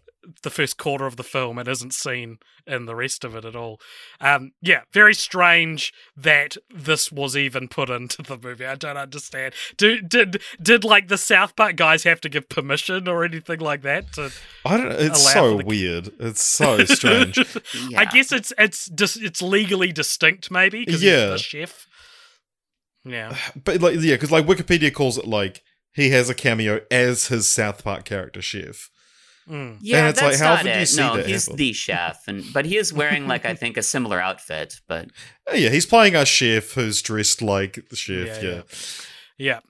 The 0.42 0.50
first 0.50 0.76
quarter 0.76 1.06
of 1.06 1.16
the 1.16 1.22
film 1.22 1.58
and 1.58 1.66
isn't 1.68 1.94
seen 1.94 2.38
in 2.66 2.84
the 2.84 2.94
rest 2.94 3.24
of 3.24 3.34
it 3.34 3.44
at 3.44 3.56
all. 3.56 3.80
Um, 4.20 4.52
yeah, 4.60 4.82
very 4.92 5.14
strange 5.14 5.92
that 6.16 6.56
this 6.68 7.10
was 7.10 7.36
even 7.36 7.68
put 7.68 7.88
into 7.90 8.22
the 8.22 8.38
movie. 8.38 8.66
I 8.66 8.74
don't 8.74 8.96
understand. 8.98 9.54
Do, 9.76 10.00
did 10.02 10.42
did 10.62 10.84
like 10.84 11.08
the 11.08 11.16
South 11.18 11.56
Park 11.56 11.76
guys 11.76 12.04
have 12.04 12.20
to 12.20 12.28
give 12.28 12.48
permission 12.48 13.08
or 13.08 13.24
anything 13.24 13.60
like 13.60 13.82
that? 13.82 14.12
To, 14.14 14.30
I 14.64 14.76
don't. 14.76 14.92
It's 14.92 15.32
so 15.32 15.56
the- 15.58 15.64
weird. 15.64 16.10
It's 16.20 16.42
so 16.42 16.84
strange. 16.84 17.38
yeah. 17.88 18.00
I 18.00 18.04
guess 18.04 18.30
it's 18.30 18.52
it's 18.58 18.86
dis- 18.86 19.16
it's 19.16 19.40
legally 19.42 19.92
distinct, 19.92 20.50
maybe. 20.50 20.84
'cause 20.84 21.02
Yeah. 21.02 21.30
he's 21.30 21.30
the 21.30 21.38
chef. 21.38 21.86
Yeah, 23.04 23.34
but 23.64 23.80
like, 23.80 23.94
yeah, 24.00 24.14
because 24.14 24.30
like 24.30 24.46
Wikipedia 24.46 24.92
calls 24.92 25.16
it 25.18 25.26
like 25.26 25.62
he 25.92 26.10
has 26.10 26.28
a 26.28 26.34
cameo 26.34 26.80
as 26.90 27.28
his 27.28 27.48
South 27.50 27.82
Park 27.82 28.04
character 28.04 28.42
chef. 28.42 28.90
Mm. 29.48 29.78
Yeah, 29.80 30.08
it's 30.10 30.20
like, 30.20 30.30
that's 30.32 30.40
how 30.42 30.50
not 30.50 30.58
often 30.60 30.66
do 30.66 30.72
you 30.72 30.82
it. 30.82 30.86
see 30.86 31.00
no, 31.00 31.16
that 31.16 31.26
he's 31.26 31.44
happen? 31.46 31.56
the 31.56 31.72
chef, 31.72 32.22
and 32.28 32.44
but 32.52 32.66
he 32.66 32.76
is 32.76 32.92
wearing 32.92 33.26
like 33.26 33.44
I 33.44 33.54
think 33.54 33.76
a 33.76 33.82
similar 33.82 34.20
outfit. 34.20 34.80
But 34.86 35.10
Oh, 35.48 35.54
yeah, 35.54 35.70
he's 35.70 35.86
playing 35.86 36.14
a 36.14 36.24
chef 36.24 36.72
who's 36.72 37.02
dressed 37.02 37.42
like 37.42 37.88
the 37.88 37.96
chef. 37.96 38.42
Yeah, 38.42 38.48
Yeah, 38.50 38.54
yeah. 38.56 38.62
Yeah. 39.38 39.60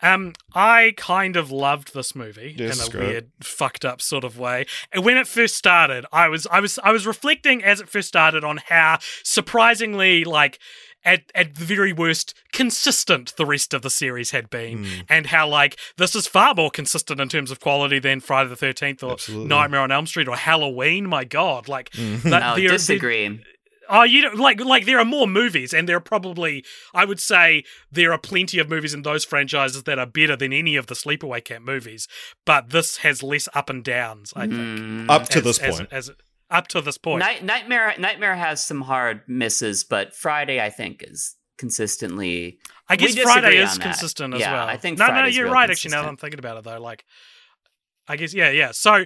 Um, 0.00 0.34
I 0.54 0.94
kind 0.96 1.36
of 1.36 1.50
loved 1.50 1.92
this 1.92 2.14
movie 2.14 2.54
Yes, 2.56 2.80
in 2.80 2.86
a 2.86 2.90
great. 2.90 3.08
weird, 3.08 3.30
fucked 3.42 3.84
up 3.84 4.00
sort 4.00 4.22
of 4.22 4.38
way. 4.38 4.64
And 4.92 5.04
when 5.04 5.16
it 5.16 5.26
first 5.26 5.56
started, 5.56 6.06
I 6.12 6.28
was, 6.28 6.46
I 6.52 6.60
was, 6.60 6.78
I 6.84 6.92
was 6.92 7.04
reflecting 7.04 7.64
as 7.64 7.80
it 7.80 7.88
first 7.88 8.06
started 8.06 8.44
on 8.44 8.58
how 8.68 9.00
surprisingly, 9.24 10.22
like, 10.24 10.60
at 11.04 11.30
at 11.34 11.54
the 11.54 11.64
very 11.64 11.92
worst, 11.92 12.34
consistent 12.52 13.34
the 13.36 13.46
rest 13.46 13.72
of 13.72 13.82
the 13.82 13.90
series 13.90 14.30
had 14.32 14.50
been, 14.50 14.84
Hmm. 14.84 15.00
and 15.08 15.26
how 15.28 15.48
like 15.48 15.78
this 15.96 16.14
is 16.14 16.26
far 16.26 16.54
more 16.54 16.70
consistent 16.70 17.20
in 17.20 17.28
terms 17.28 17.50
of 17.50 17.60
quality 17.60 17.98
than 17.98 18.20
Friday 18.20 18.48
the 18.50 18.56
Thirteenth 18.56 19.02
or 19.02 19.12
Absolutely. 19.12 19.48
Nightmare 19.48 19.80
on 19.80 19.92
Elm 19.92 20.06
Street 20.06 20.28
or 20.28 20.36
Halloween. 20.36 21.08
My 21.08 21.24
God, 21.24 21.68
like 21.68 21.90
Mhm. 21.90 22.22
that- 22.22 22.40
no, 22.40 22.56
there- 22.56 22.68
disagree. 22.70 23.40
Oh, 23.90 24.02
you 24.02 24.20
know, 24.20 24.32
like 24.34 24.60
like 24.60 24.84
there 24.84 24.98
are 24.98 25.04
more 25.04 25.26
movies, 25.26 25.72
and 25.72 25.88
there 25.88 25.96
are 25.96 26.00
probably 26.00 26.62
I 26.92 27.06
would 27.06 27.20
say 27.20 27.64
there 27.90 28.12
are 28.12 28.18
plenty 28.18 28.58
of 28.58 28.68
movies 28.68 28.92
in 28.92 29.00
those 29.00 29.24
franchises 29.24 29.84
that 29.84 29.98
are 29.98 30.04
better 30.04 30.36
than 30.36 30.52
any 30.52 30.76
of 30.76 30.88
the 30.88 30.94
Sleepaway 30.94 31.42
Camp 31.42 31.64
movies. 31.64 32.06
But 32.44 32.68
this 32.68 32.98
has 32.98 33.22
less 33.22 33.48
up 33.54 33.70
and 33.70 33.82
downs, 33.82 34.34
I 34.36 34.40
think. 34.46 34.52
Mm. 34.52 35.10
Up 35.10 35.30
to 35.30 35.38
as- 35.38 35.44
this 35.44 35.58
as- 35.58 35.76
point. 35.76 35.88
as, 35.90 36.10
up 36.50 36.68
to 36.68 36.80
this 36.80 36.98
point. 36.98 37.20
Night, 37.20 37.44
Nightmare 37.44 37.94
Nightmare 37.98 38.36
has 38.36 38.64
some 38.64 38.82
hard 38.82 39.22
misses, 39.26 39.84
but 39.84 40.14
Friday 40.14 40.60
I 40.60 40.70
think 40.70 41.02
is 41.06 41.36
consistently. 41.58 42.58
I 42.88 42.94
we 42.94 43.12
guess 43.12 43.18
Friday 43.18 43.58
is 43.58 43.72
on 43.72 43.78
that. 43.78 43.82
consistent 43.82 44.34
as 44.34 44.40
Yeah, 44.40 44.52
well. 44.52 44.66
I 44.66 44.76
think 44.76 44.98
no, 44.98 45.06
Friday's 45.06 45.34
no, 45.34 45.36
you're 45.36 45.46
real 45.46 45.54
right. 45.54 45.70
Actually, 45.70 45.90
now 45.92 46.02
that 46.02 46.08
I'm 46.08 46.16
thinking 46.16 46.38
about 46.38 46.56
it, 46.56 46.64
though, 46.64 46.80
like, 46.80 47.04
I 48.06 48.16
guess 48.16 48.32
yeah, 48.32 48.50
yeah. 48.50 48.70
So 48.72 49.04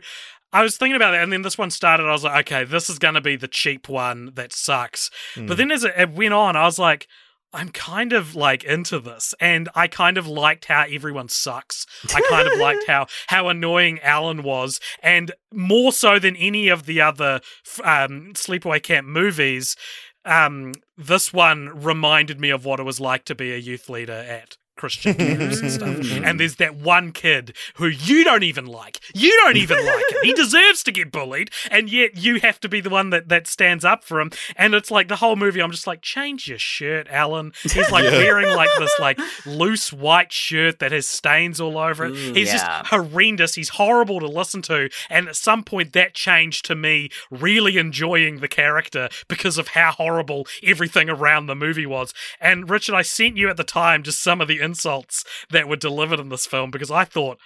I 0.53 0.63
was 0.63 0.77
thinking 0.77 0.97
about 0.97 1.15
it, 1.15 1.23
and 1.23 1.33
then 1.33 1.43
this 1.43 1.59
one 1.59 1.71
started. 1.71 2.05
I 2.05 2.13
was 2.13 2.25
like, 2.25 2.47
okay, 2.47 2.65
this 2.65 2.89
is 2.89 2.99
going 2.99 3.15
to 3.15 3.21
be 3.21 3.37
the 3.37 3.49
cheap 3.49 3.89
one 3.89 4.33
that 4.35 4.53
sucks. 4.53 5.11
Hmm. 5.35 5.47
But 5.47 5.57
then 5.57 5.71
as 5.73 5.85
it, 5.85 5.95
it 5.97 6.13
went 6.13 6.35
on, 6.35 6.57
I 6.57 6.65
was 6.65 6.79
like. 6.79 7.09
I'm 7.53 7.69
kind 7.69 8.13
of 8.13 8.35
like 8.35 8.65
into 8.65 8.99
this, 8.99 9.35
and 9.39 9.69
I 9.75 9.87
kind 9.87 10.17
of 10.17 10.27
liked 10.27 10.67
how 10.67 10.85
everyone 10.89 11.29
sucks. 11.29 11.87
I 12.15 12.23
kind 12.23 12.49
of 12.49 12.59
liked 12.59 12.87
how 12.87 13.07
how 13.29 13.49
annoying 13.49 14.01
Alan 14.01 14.43
was, 14.43 14.81
and 15.03 15.33
more 15.53 15.93
so 15.93 16.19
than 16.19 16.37
any 16.37 16.69
of 16.69 16.87
the 16.87 17.01
other 17.01 17.41
um, 17.85 18.33
Sleepaway 18.35 18.83
Camp 18.83 19.07
movies. 19.07 19.77
Um, 20.25 20.75
this 20.97 21.33
one 21.33 21.83
reminded 21.83 22.41
me 22.41 22.51
of 22.51 22.65
what 22.65 22.79
it 22.79 22.85
was 22.85 23.01
like 23.01 23.25
to 23.25 23.35
be 23.35 23.53
a 23.53 23.57
youth 23.57 23.89
leader 23.89 24.13
at 24.13 24.57
Christian 24.83 25.15
camps 25.15 25.61
and 25.61 25.71
stuff. 25.71 25.89
Mm-hmm. 26.03 26.25
And 26.25 26.41
there's 26.41 26.57
that 26.57 26.75
one 26.75 27.13
kid 27.13 27.55
who 27.75 27.87
you 27.87 28.25
don't 28.25 28.43
even 28.43 28.67
like. 28.67 28.99
You 29.15 29.31
don't 29.45 29.57
even 29.57 29.85
like 29.85 30.11
him. 30.11 30.19
He 30.23 30.33
deserves 30.45 30.83
to 30.85 30.91
get 30.93 31.13
bullied, 31.13 31.51
and 31.71 31.91
yet 31.91 32.17
you 32.17 32.41
have 32.41 32.59
to 32.61 32.69
be 32.69 32.81
the 32.81 32.91
one 32.91 33.11
that, 33.11 33.29
that 33.29 33.47
stands 33.47 33.85
up 33.85 34.03
for 34.03 34.21
him. 34.21 34.31
And 34.57 34.75
it's 34.75 34.91
like 34.91 35.09
the 35.09 35.17
whole 35.17 35.37
movie, 35.37 35.61
I'm 35.63 35.71
just 35.71 35.87
like, 35.87 36.03
change 36.03 36.49
your 36.49 36.59
shirt, 36.59 37.07
Alan. 37.11 37.53
He's 37.63 37.91
like 37.91 38.05
Yeah. 38.05 38.11
wearing 38.19 38.55
like 38.57 38.71
this 38.79 38.93
like 38.99 39.19
loose 39.47 39.93
white 39.93 40.33
shirt 40.33 40.79
that 40.81 40.91
has 40.93 41.07
stains 41.07 41.61
all 41.61 41.79
over 41.79 42.07
it. 42.07 42.13
Ooh, 42.13 42.33
He's 42.35 42.49
yeah. 42.49 42.53
just 42.81 42.87
horrendous. 42.91 43.55
He's 43.55 43.71
horrible 43.71 44.19
to 44.21 44.29
listen 44.29 44.63
to. 44.63 44.89
And 45.11 45.29
at 45.29 45.37
some 45.37 45.63
point, 45.63 45.93
that 45.93 46.15
changed 46.15 46.65
to 46.67 46.75
me 46.75 47.11
really 47.31 47.77
enjoying 47.79 48.41
the 48.41 48.49
character 48.49 49.09
because 49.29 49.59
of 49.59 49.69
how 49.69 49.93
horrible 49.93 50.47
everything 50.63 51.09
around 51.09 51.47
the 51.47 51.55
movie 51.55 51.87
was. 51.87 52.13
And 52.41 52.69
Richard, 52.69 52.95
I 52.95 53.03
sent 53.03 53.37
you 53.37 53.49
at 53.49 53.57
the 53.57 53.65
time 53.65 54.03
just 54.03 54.23
some 54.23 54.41
of 54.41 54.49
the 54.49 54.61
insults 54.73 55.25
that 55.51 55.69
were 55.69 55.77
delivered 55.77 56.21
in 56.21 56.29
this 56.29 56.47
film 56.47 56.71
because 56.71 56.91
I 56.91 57.05
thought 57.05 57.39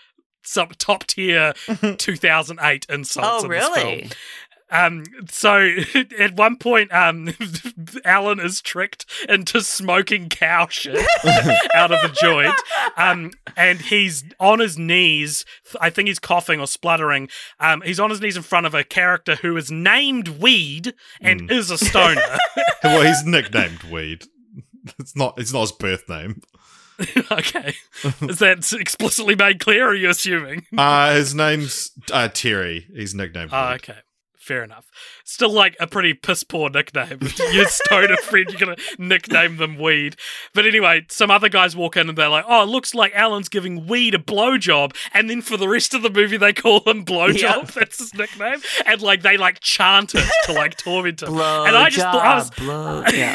some 0.42 0.68
top 0.78 1.06
tier 1.06 1.54
2008 1.98 2.86
insults. 2.88 3.44
Oh 3.44 3.44
in 3.44 3.50
this 3.50 3.68
film. 3.68 3.86
really? 3.86 4.10
Um, 4.68 5.04
so 5.28 5.76
at 6.18 6.34
one 6.36 6.56
point, 6.56 6.92
um, 6.92 7.32
Alan 8.04 8.40
is 8.40 8.60
tricked 8.60 9.06
into 9.28 9.60
smoking 9.60 10.28
cow 10.28 10.66
shit 10.68 11.06
out 11.74 11.92
of 11.92 12.02
a 12.10 12.12
joint. 12.14 12.54
Um, 12.96 13.30
and 13.56 13.80
he's 13.80 14.24
on 14.40 14.58
his 14.58 14.76
knees. 14.78 15.44
I 15.80 15.90
think 15.90 16.08
he's 16.08 16.18
coughing 16.18 16.60
or 16.60 16.66
spluttering. 16.66 17.28
Um, 17.60 17.82
he's 17.82 18.00
on 18.00 18.10
his 18.10 18.20
knees 18.20 18.36
in 18.36 18.42
front 18.42 18.66
of 18.66 18.74
a 18.74 18.82
character 18.84 19.36
who 19.36 19.56
is 19.56 19.70
named 19.70 20.28
Weed 20.28 20.94
and 21.20 21.50
is 21.50 21.70
a 21.70 21.78
stoner. 21.78 22.20
well, 22.82 23.02
he's 23.02 23.24
nicknamed 23.24 23.84
Weed. 23.84 24.24
It's 24.98 25.16
not. 25.16 25.38
It's 25.38 25.52
not 25.52 25.62
his 25.62 25.72
birth 25.72 26.08
name. 26.08 26.42
okay. 27.30 27.74
Is 28.22 28.38
that 28.38 28.72
explicitly 28.78 29.34
made 29.34 29.60
clear 29.60 29.86
or 29.86 29.90
are 29.90 29.94
you 29.94 30.10
assuming? 30.10 30.66
Uh, 30.76 31.14
his 31.14 31.34
name's 31.34 31.90
uh, 32.12 32.28
Terry. 32.28 32.86
He's 32.94 33.14
nicknamed. 33.14 33.50
Oh, 33.52 33.68
Weed. 33.70 33.74
okay. 33.76 33.98
Fair 34.38 34.62
enough. 34.62 34.86
Still 35.24 35.50
like 35.50 35.76
a 35.80 35.86
pretty 35.88 36.14
piss 36.14 36.44
poor 36.44 36.68
nickname. 36.70 37.18
Your 37.52 37.66
stoner 37.66 38.16
friend, 38.18 38.46
you're 38.48 38.60
gonna 38.60 38.76
nickname 38.96 39.56
them 39.56 39.76
weed. 39.76 40.14
But 40.54 40.66
anyway, 40.66 41.06
some 41.08 41.32
other 41.32 41.48
guys 41.48 41.74
walk 41.74 41.96
in 41.96 42.08
and 42.08 42.16
they're 42.16 42.28
like, 42.28 42.44
"Oh, 42.46 42.62
it 42.62 42.66
looks 42.66 42.94
like 42.94 43.12
Alan's 43.16 43.48
giving 43.48 43.88
weed 43.88 44.14
a 44.14 44.18
blowjob," 44.18 44.94
and 45.12 45.28
then 45.28 45.42
for 45.42 45.56
the 45.56 45.66
rest 45.68 45.94
of 45.94 46.02
the 46.02 46.10
movie 46.10 46.36
they 46.36 46.52
call 46.52 46.80
him 46.86 47.04
blowjob. 47.04 47.40
Yep. 47.40 47.72
That's 47.72 47.98
his 47.98 48.14
nickname, 48.14 48.60
and 48.84 49.02
like 49.02 49.22
they 49.22 49.36
like 49.36 49.58
chant 49.58 50.14
it 50.14 50.28
to 50.44 50.52
like 50.52 50.76
torment 50.76 51.22
him. 51.22 51.32
Blow 51.32 51.64
and 51.64 51.76
I 51.76 51.88
just 51.90 52.06
thought 52.06 52.24
I 52.24 52.34
was, 52.36 52.50
job, 52.50 52.58
blow. 52.58 53.04
Yeah. 53.12 53.34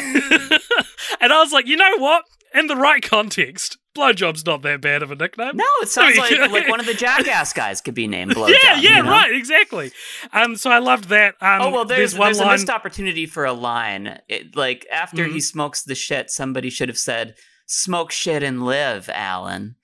and 1.20 1.30
I 1.30 1.40
was 1.40 1.52
like, 1.52 1.66
you 1.66 1.76
know 1.76 1.98
what? 1.98 2.24
In 2.54 2.66
the 2.66 2.76
right 2.76 3.02
context, 3.02 3.78
blowjob's 3.96 4.44
not 4.44 4.62
that 4.62 4.80
bad 4.80 5.02
of 5.02 5.10
a 5.10 5.14
nickname. 5.16 5.56
No, 5.56 5.64
it 5.80 5.88
sounds 5.88 6.16
like 6.18 6.30
like 6.50 6.68
one 6.68 6.80
of 6.80 6.86
the 6.86 6.94
Jackass 6.94 7.52
guys 7.52 7.80
could 7.80 7.94
be 7.94 8.06
named 8.06 8.32
Blowjob. 8.32 8.54
yeah, 8.62 8.78
yeah, 8.78 8.96
you 8.98 9.02
know? 9.02 9.10
right, 9.10 9.32
exactly. 9.34 9.90
Um, 10.32 10.56
so 10.56 10.70
I 10.70 10.78
loved 10.78 11.08
that. 11.08 11.34
Um, 11.40 11.62
Oh 11.62 11.70
well, 11.70 11.84
there's 11.84 12.14
one 12.16 12.26
there's 12.28 12.40
a 12.40 12.46
missed 12.46 12.68
opportunity 12.70 13.26
for 13.26 13.44
a 13.44 13.52
line. 13.52 14.18
It, 14.28 14.54
like 14.56 14.86
after 14.92 15.24
Mm-hmm. 15.24 15.32
he 15.34 15.40
smokes 15.40 15.82
the 15.82 15.94
shit, 15.94 16.30
somebody 16.30 16.68
should 16.70 16.88
have 16.88 16.98
said, 16.98 17.34
"Smoke 17.66 18.12
shit 18.12 18.42
and 18.42 18.64
live, 18.64 19.08
Alan." 19.12 19.76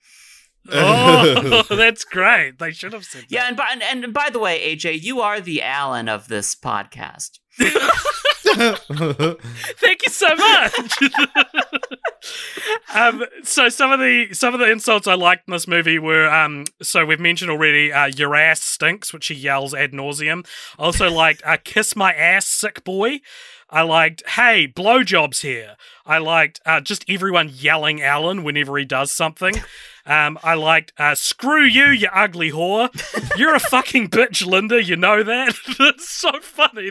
oh, 0.71 1.63
that's 1.69 2.03
great. 2.03 2.59
They 2.59 2.71
should 2.71 2.93
have 2.93 3.05
said 3.05 3.21
that. 3.23 3.31
Yeah, 3.31 3.47
and 3.47 3.57
by 3.57 3.69
and, 3.71 3.81
and 3.81 4.13
by 4.13 4.29
the 4.29 4.39
way, 4.39 4.75
AJ, 4.75 5.01
you 5.01 5.21
are 5.21 5.39
the 5.41 5.63
Alan 5.63 6.07
of 6.09 6.27
this 6.27 6.53
podcast. 6.55 7.39
Thank 9.79 10.05
you 10.05 10.11
so 10.11 10.35
much. 10.35 10.99
um, 12.95 13.23
so 13.43 13.69
some 13.69 13.91
of 13.91 13.99
the 13.99 14.33
some 14.33 14.53
of 14.53 14.59
the 14.59 14.69
insults 14.69 15.07
I 15.07 15.13
liked 15.13 15.47
in 15.47 15.51
this 15.51 15.67
movie 15.67 15.99
were 15.99 16.27
um, 16.27 16.65
so 16.81 17.05
we've 17.05 17.19
mentioned 17.19 17.51
already 17.51 17.91
uh, 17.91 18.07
your 18.07 18.35
ass 18.35 18.61
stinks, 18.61 19.13
which 19.13 19.27
he 19.27 19.35
yells 19.35 19.73
ad 19.73 19.91
nauseum. 19.91 20.45
Also 20.77 21.09
liked 21.11 21.43
uh, 21.45 21.57
kiss 21.63 21.95
my 21.95 22.13
ass, 22.13 22.47
sick 22.47 22.83
boy. 22.83 23.21
I 23.69 23.83
liked 23.83 24.23
hey 24.29 24.67
blowjobs 24.67 25.41
here. 25.41 25.75
I 26.05 26.17
liked 26.17 26.59
uh, 26.65 26.81
just 26.81 27.05
everyone 27.07 27.51
yelling 27.53 28.01
Alan 28.01 28.43
whenever 28.43 28.77
he 28.77 28.85
does 28.85 29.11
something. 29.11 29.55
Um, 30.09 30.39
I 30.41 30.55
liked 30.55 30.91
uh, 30.97 31.13
screw 31.13 31.63
you, 31.63 31.85
you 31.85 32.07
ugly 32.11 32.51
whore. 32.51 32.89
You're 33.37 33.53
a 33.53 33.59
fucking 33.59 34.09
bitch, 34.09 34.43
Linda. 34.43 34.83
You 34.83 34.95
know 34.95 35.21
that. 35.21 35.53
it's 35.79 36.09
so 36.09 36.31
funny. 36.41 36.89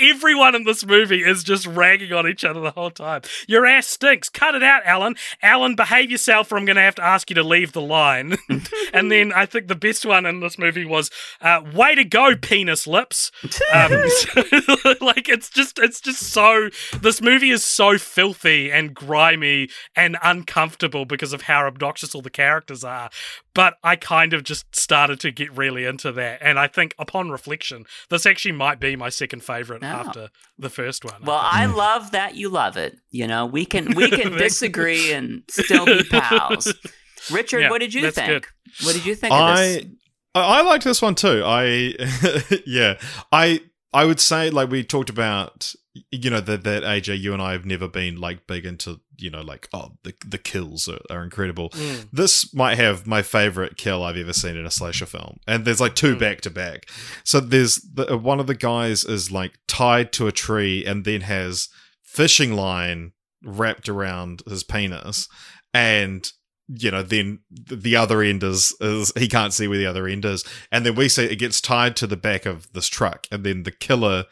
Everyone 0.00 0.56
in 0.56 0.64
this 0.64 0.84
movie 0.84 1.22
is 1.22 1.44
just 1.44 1.64
ragging 1.64 2.12
on 2.12 2.26
each 2.26 2.44
other 2.44 2.58
the 2.60 2.72
whole 2.72 2.90
time. 2.90 3.22
Your 3.46 3.64
ass 3.66 3.86
stinks. 3.86 4.28
Cut 4.28 4.56
it 4.56 4.64
out, 4.64 4.82
Alan. 4.84 5.14
Alan, 5.42 5.76
behave 5.76 6.10
yourself, 6.10 6.50
or 6.50 6.56
I'm 6.56 6.64
going 6.64 6.74
to 6.74 6.82
have 6.82 6.96
to 6.96 7.04
ask 7.04 7.30
you 7.30 7.34
to 7.34 7.44
leave 7.44 7.70
the 7.70 7.80
line. 7.80 8.36
and 8.92 9.12
then 9.12 9.32
I 9.32 9.46
think 9.46 9.68
the 9.68 9.76
best 9.76 10.04
one 10.04 10.26
in 10.26 10.40
this 10.40 10.58
movie 10.58 10.84
was 10.84 11.08
uh, 11.40 11.62
"Way 11.72 11.94
to 11.94 12.04
go, 12.04 12.34
penis 12.34 12.88
lips." 12.88 13.30
Um, 13.72 14.08
so, 14.08 14.42
like 15.00 15.28
it's 15.28 15.50
just, 15.50 15.78
it's 15.78 16.00
just 16.00 16.20
so. 16.20 16.70
This 17.00 17.22
movie 17.22 17.50
is 17.50 17.62
so 17.62 17.96
filthy 17.96 18.72
and 18.72 18.92
grimy 18.92 19.68
and 19.94 20.16
uncomfortable 20.20 21.04
because 21.04 21.32
of 21.32 21.42
how 21.42 21.64
obnoxious 21.64 22.12
all 22.12 22.22
the 22.22 22.28
characters 22.28 22.55
characters 22.56 22.84
are. 22.84 23.10
But 23.54 23.74
I 23.82 23.96
kind 23.96 24.32
of 24.32 24.44
just 24.44 24.74
started 24.74 25.20
to 25.20 25.30
get 25.30 25.56
really 25.56 25.84
into 25.84 26.12
that. 26.12 26.38
And 26.40 26.58
I 26.58 26.68
think 26.68 26.94
upon 26.98 27.30
reflection, 27.30 27.84
this 28.08 28.26
actually 28.26 28.52
might 28.52 28.80
be 28.80 28.96
my 28.96 29.10
second 29.10 29.42
favorite 29.42 29.82
oh. 29.82 29.86
after 29.86 30.28
the 30.58 30.70
first 30.70 31.04
one. 31.04 31.22
Well, 31.24 31.36
I, 31.36 31.64
I 31.64 31.66
love 31.74 32.12
that 32.12 32.34
you 32.34 32.48
love 32.48 32.76
it. 32.76 32.96
You 33.10 33.26
know, 33.26 33.46
we 33.46 33.66
can 33.66 33.94
we 33.94 34.10
can 34.20 34.32
disagree 34.32 35.12
and 35.12 35.42
still 35.50 35.86
be 35.86 36.02
pals. 36.04 36.72
Richard, 37.30 37.60
yeah, 37.60 37.70
what 37.70 37.80
did 37.80 37.92
you 37.92 38.10
think? 38.10 38.28
Good. 38.28 38.46
What 38.84 38.94
did 38.94 39.04
you 39.04 39.14
think 39.14 39.32
I, 39.32 39.82
I 40.34 40.62
liked 40.62 40.84
this 40.84 41.02
one 41.02 41.14
too. 41.14 41.42
I 41.44 41.94
yeah. 42.66 42.98
I 43.32 43.60
I 43.92 44.04
would 44.04 44.20
say 44.20 44.50
like 44.50 44.70
we 44.70 44.84
talked 44.84 45.10
about 45.10 45.74
you 46.10 46.30
know 46.30 46.40
that 46.40 46.64
that 46.64 46.82
AJ 46.82 47.20
you 47.20 47.32
and 47.32 47.40
I 47.40 47.52
have 47.52 47.64
never 47.64 47.88
been 47.88 48.20
like 48.20 48.46
big 48.46 48.66
into 48.66 49.00
you 49.16 49.30
know 49.30 49.40
like 49.40 49.68
oh 49.72 49.92
the 50.02 50.14
the 50.26 50.38
kills 50.38 50.88
are, 50.88 51.00
are 51.10 51.22
incredible. 51.22 51.70
Mm. 51.70 52.08
This 52.12 52.52
might 52.54 52.76
have 52.76 53.06
my 53.06 53.22
favorite 53.22 53.76
kill 53.76 54.02
I've 54.02 54.16
ever 54.16 54.32
seen 54.32 54.56
in 54.56 54.66
a 54.66 54.70
slasher 54.70 55.06
film, 55.06 55.38
and 55.46 55.64
there's 55.64 55.80
like 55.80 55.94
two 55.94 56.16
back 56.16 56.40
to 56.42 56.50
back. 56.50 56.86
So 57.24 57.40
there's 57.40 57.76
the, 57.76 58.14
uh, 58.14 58.16
one 58.16 58.40
of 58.40 58.46
the 58.46 58.54
guys 58.54 59.04
is 59.04 59.30
like 59.30 59.58
tied 59.66 60.12
to 60.14 60.26
a 60.26 60.32
tree 60.32 60.84
and 60.84 61.04
then 61.04 61.22
has 61.22 61.68
fishing 62.02 62.54
line 62.54 63.12
wrapped 63.42 63.88
around 63.88 64.42
his 64.48 64.64
penis, 64.64 65.28
and 65.72 66.30
you 66.68 66.90
know, 66.90 67.02
then 67.02 67.40
the 67.50 67.96
other 67.96 68.22
end 68.22 68.42
is, 68.42 68.74
is 68.80 69.12
he 69.16 69.28
can't 69.28 69.52
see 69.52 69.68
where 69.68 69.78
the 69.78 69.86
other 69.86 70.06
end 70.06 70.24
is, 70.24 70.44
and 70.72 70.84
then 70.84 70.94
we 70.94 71.08
see 71.08 71.24
it 71.24 71.36
gets 71.36 71.60
tied 71.60 71.96
to 71.96 72.06
the 72.06 72.16
back 72.16 72.46
of 72.46 72.72
this 72.72 72.88
truck, 72.88 73.26
and 73.30 73.44
then 73.44 73.62
the 73.62 73.70
killer 73.70 74.24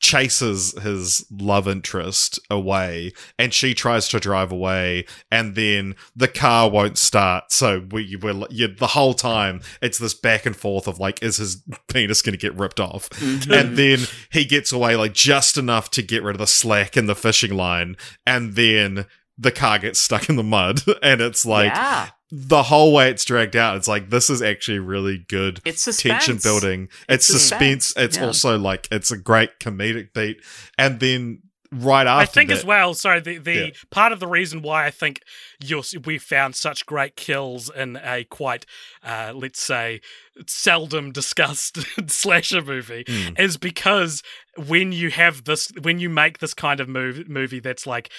chases 0.00 0.78
his 0.82 1.26
love 1.30 1.66
interest 1.66 2.38
away 2.50 3.12
and 3.38 3.52
she 3.52 3.74
tries 3.74 4.08
to 4.08 4.20
drive 4.20 4.52
away 4.52 5.04
and 5.30 5.54
then 5.56 5.96
the 6.14 6.28
car 6.28 6.70
won't 6.70 6.96
start. 6.96 7.50
So 7.50 7.84
we 7.90 8.16
we're 8.16 8.46
you, 8.48 8.68
the 8.68 8.88
whole 8.88 9.14
time 9.14 9.60
it's 9.82 9.98
this 9.98 10.14
back 10.14 10.46
and 10.46 10.56
forth 10.56 10.86
of 10.86 10.98
like 10.98 11.22
is 11.22 11.38
his 11.38 11.62
penis 11.88 12.22
going 12.22 12.34
to 12.34 12.38
get 12.38 12.54
ripped 12.54 12.80
off? 12.80 13.10
Mm-hmm. 13.10 13.52
and 13.52 13.76
then 13.76 14.00
he 14.30 14.44
gets 14.44 14.72
away 14.72 14.94
like 14.94 15.14
just 15.14 15.58
enough 15.58 15.90
to 15.92 16.02
get 16.02 16.22
rid 16.22 16.36
of 16.36 16.38
the 16.38 16.46
slack 16.46 16.96
in 16.96 17.06
the 17.06 17.16
fishing 17.16 17.56
line 17.56 17.96
and 18.26 18.54
then 18.54 19.06
the 19.38 19.52
car 19.52 19.78
gets 19.78 20.00
stuck 20.00 20.28
in 20.28 20.36
the 20.36 20.42
mud 20.42 20.82
and 21.02 21.20
it's 21.20 21.46
like 21.46 21.72
yeah 21.72 22.08
the 22.30 22.62
whole 22.64 22.92
way 22.92 23.10
it's 23.10 23.24
dragged 23.24 23.56
out, 23.56 23.76
it's 23.76 23.88
like 23.88 24.10
this 24.10 24.28
is 24.28 24.42
actually 24.42 24.80
really 24.80 25.24
good 25.28 25.60
it's 25.64 25.84
tension 26.00 26.38
building. 26.42 26.88
It's, 27.08 27.28
it's 27.30 27.40
suspense. 27.40 27.86
suspense. 27.86 28.04
It's 28.04 28.16
yeah. 28.18 28.26
also 28.26 28.58
like 28.58 28.86
it's 28.90 29.10
a 29.10 29.16
great 29.16 29.58
comedic 29.60 30.12
beat, 30.12 30.42
and 30.76 31.00
then 31.00 31.42
right 31.72 32.06
after, 32.06 32.22
I 32.22 32.26
think 32.26 32.50
that, 32.50 32.58
as 32.58 32.64
well. 32.66 32.92
Sorry, 32.92 33.20
the 33.20 33.38
the 33.38 33.54
yeah. 33.54 33.70
part 33.90 34.12
of 34.12 34.20
the 34.20 34.26
reason 34.26 34.60
why 34.60 34.84
I 34.84 34.90
think 34.90 35.22
you're, 35.64 35.82
we 36.04 36.18
found 36.18 36.54
such 36.54 36.84
great 36.84 37.16
kills 37.16 37.70
in 37.70 37.96
a 37.96 38.24
quite, 38.24 38.66
uh, 39.02 39.32
let's 39.34 39.60
say, 39.60 40.02
seldom 40.46 41.12
discussed 41.12 41.78
slasher 42.10 42.62
movie 42.62 43.04
mm. 43.04 43.38
is 43.38 43.56
because 43.56 44.22
when 44.66 44.92
you 44.92 45.10
have 45.10 45.44
this, 45.44 45.72
when 45.80 45.98
you 45.98 46.10
make 46.10 46.38
this 46.38 46.52
kind 46.52 46.78
of 46.80 46.90
movie, 46.90 47.24
movie 47.26 47.60
that's 47.60 47.86
like 47.86 48.10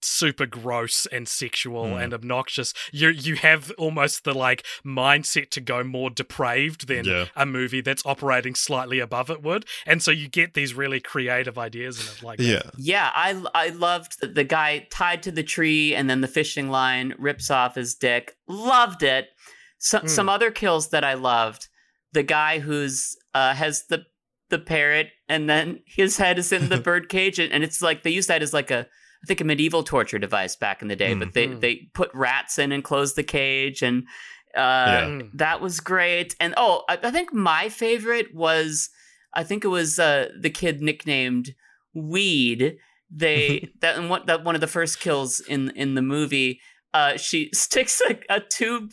super 0.00 0.46
gross 0.46 1.06
and 1.06 1.28
sexual 1.28 1.86
mm. 1.86 2.02
and 2.02 2.14
obnoxious 2.14 2.72
you 2.92 3.08
you 3.08 3.36
have 3.36 3.70
almost 3.78 4.24
the 4.24 4.34
like 4.34 4.64
mindset 4.84 5.50
to 5.50 5.60
go 5.60 5.82
more 5.82 6.10
depraved 6.10 6.88
than 6.88 7.04
yeah. 7.04 7.26
a 7.36 7.46
movie 7.46 7.80
that's 7.80 8.04
operating 8.06 8.54
slightly 8.54 9.00
above 9.00 9.30
it 9.30 9.42
would 9.42 9.64
and 9.86 10.02
so 10.02 10.10
you 10.10 10.28
get 10.28 10.54
these 10.54 10.74
really 10.74 11.00
creative 11.00 11.58
ideas 11.58 12.00
in 12.00 12.16
it 12.16 12.22
like 12.22 12.40
yeah 12.40 12.62
that. 12.64 12.72
yeah 12.78 13.10
i 13.14 13.42
i 13.54 13.68
loved 13.70 14.20
the, 14.20 14.26
the 14.26 14.44
guy 14.44 14.86
tied 14.90 15.22
to 15.22 15.30
the 15.30 15.42
tree 15.42 15.94
and 15.94 16.08
then 16.08 16.20
the 16.20 16.28
fishing 16.28 16.70
line 16.70 17.14
rips 17.18 17.50
off 17.50 17.74
his 17.74 17.94
dick 17.94 18.36
loved 18.48 19.02
it 19.02 19.28
so, 19.78 20.00
mm. 20.00 20.08
some 20.08 20.28
other 20.28 20.50
kills 20.50 20.90
that 20.90 21.04
i 21.04 21.14
loved 21.14 21.68
the 22.12 22.22
guy 22.22 22.58
who's 22.58 23.16
uh 23.34 23.54
has 23.54 23.84
the 23.88 24.04
the 24.50 24.58
parrot 24.58 25.08
and 25.28 25.48
then 25.48 25.80
his 25.86 26.16
head 26.16 26.38
is 26.38 26.52
in 26.52 26.68
the 26.68 26.80
bird 26.80 27.08
cage 27.08 27.38
and, 27.38 27.52
and 27.52 27.64
it's 27.64 27.82
like 27.82 28.02
they 28.02 28.10
use 28.10 28.26
that 28.26 28.42
as 28.42 28.52
like 28.52 28.70
a 28.70 28.86
I 29.24 29.26
think 29.26 29.40
a 29.40 29.44
medieval 29.44 29.82
torture 29.82 30.18
device 30.18 30.54
back 30.54 30.82
in 30.82 30.88
the 30.88 30.96
day, 30.96 31.14
mm. 31.14 31.18
but 31.18 31.32
they 31.32 31.46
mm-hmm. 31.46 31.60
they 31.60 31.88
put 31.94 32.10
rats 32.12 32.58
in 32.58 32.72
and 32.72 32.84
closed 32.84 33.16
the 33.16 33.22
cage, 33.22 33.80
and 33.80 34.02
uh, 34.54 34.86
yeah. 34.86 35.06
Mm. 35.06 35.30
that 35.32 35.62
was 35.62 35.80
great. 35.80 36.36
And 36.38 36.52
oh, 36.58 36.84
I, 36.90 36.98
I, 37.02 37.10
think 37.10 37.32
my 37.32 37.70
favorite 37.70 38.34
was 38.34 38.90
I 39.32 39.42
think 39.42 39.64
it 39.64 39.68
was 39.68 39.98
uh, 39.98 40.28
the 40.38 40.50
kid 40.50 40.82
nicknamed 40.82 41.54
Weed. 41.94 42.76
They 43.10 43.70
that 43.80 44.06
one 44.06 44.26
that 44.26 44.44
one 44.44 44.54
of 44.54 44.60
the 44.60 44.66
first 44.66 45.00
kills 45.00 45.40
in 45.40 45.70
in 45.70 45.94
the 45.94 46.02
movie. 46.02 46.60
Uh, 46.92 47.16
she 47.16 47.48
sticks 47.54 48.02
a, 48.02 48.18
a 48.28 48.40
tube. 48.40 48.90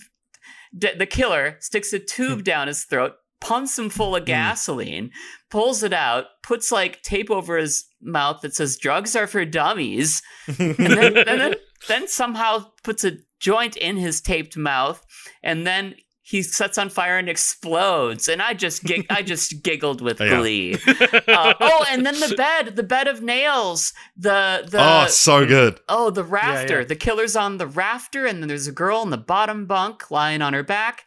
The 0.74 1.06
killer 1.06 1.58
sticks 1.60 1.92
a 1.92 2.00
tube 2.00 2.40
hmm. 2.40 2.44
down 2.44 2.68
his 2.70 2.86
throat, 2.86 3.16
pumps 3.42 3.78
him 3.78 3.90
full 3.90 4.16
of 4.16 4.24
hmm. 4.24 4.28
gasoline, 4.28 5.06
mm. 5.06 5.12
pulls 5.50 5.84
it 5.84 5.92
out, 5.92 6.26
puts 6.44 6.72
like 6.72 7.02
tape 7.02 7.30
over 7.30 7.58
his 7.58 7.86
mouth 8.02 8.42
that 8.42 8.56
says 8.56 8.78
drugs 8.78 9.16
are 9.16 9.28
for 9.28 9.44
dummies, 9.44 10.22
and 10.48 10.76
then, 10.78 11.18
and 11.28 11.42
then, 11.42 11.56
then 11.88 12.08
somehow 12.08 12.66
puts 12.84 13.04
a 13.04 13.18
joint 13.40 13.76
in 13.76 13.98
his 13.98 14.22
taped 14.22 14.56
mouth, 14.56 15.04
and 15.44 15.68
then 15.68 15.96
he 16.24 16.42
sets 16.42 16.78
on 16.78 16.90
fire 16.90 17.18
and 17.18 17.28
explodes 17.28 18.30
and 18.30 18.42
i 18.42 18.54
just 18.54 18.84
gig- 18.84 19.06
i 19.10 19.22
just 19.22 19.64
giggled 19.64 20.02
with 20.02 20.18
glee 20.18 20.76
uh, 20.88 21.54
oh 21.60 21.86
and 21.90 22.06
then 22.06 22.18
the 22.20 22.34
bed 22.38 22.76
the 22.76 22.84
bed 22.84 23.08
of 23.08 23.22
nails 23.22 23.92
the 24.16 24.66
the 24.70 24.78
oh 24.80 25.08
so 25.08 25.46
good 25.46 25.80
oh 25.90 26.10
the 26.10 26.24
rafter 26.24 26.76
yeah, 26.76 26.80
yeah. 26.80 26.86
the 26.86 26.96
killer's 26.96 27.36
on 27.36 27.58
the 27.58 27.68
rafter 27.68 28.26
and 28.26 28.42
then 28.42 28.48
there's 28.48 28.68
a 28.68 28.72
girl 28.72 29.02
in 29.02 29.10
the 29.10 29.18
bottom 29.18 29.66
bunk 29.66 30.10
lying 30.10 30.42
on 30.42 30.54
her 30.54 30.64
back 30.64 31.06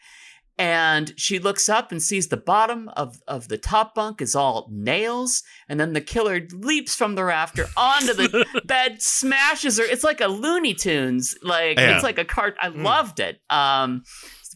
and 0.58 1.12
she 1.16 1.38
looks 1.38 1.68
up 1.68 1.90
and 1.90 2.02
sees 2.02 2.28
the 2.28 2.36
bottom 2.36 2.88
of, 2.96 3.20
of 3.26 3.48
the 3.48 3.58
top 3.58 3.94
bunk 3.94 4.22
is 4.22 4.34
all 4.34 4.68
nails 4.70 5.42
and 5.68 5.80
then 5.80 5.92
the 5.92 6.00
killer 6.00 6.46
leaps 6.52 6.94
from 6.94 7.14
the 7.14 7.24
rafter 7.24 7.66
onto 7.76 8.14
the 8.14 8.46
bed 8.64 9.02
smashes 9.02 9.78
her 9.78 9.84
it's 9.84 10.04
like 10.04 10.20
a 10.20 10.28
looney 10.28 10.74
tunes 10.74 11.36
like 11.42 11.78
yeah. 11.78 11.94
it's 11.94 12.04
like 12.04 12.18
a 12.18 12.24
cart 12.24 12.54
i 12.60 12.68
mm. 12.68 12.84
loved 12.84 13.20
it 13.20 13.40
um 13.50 14.02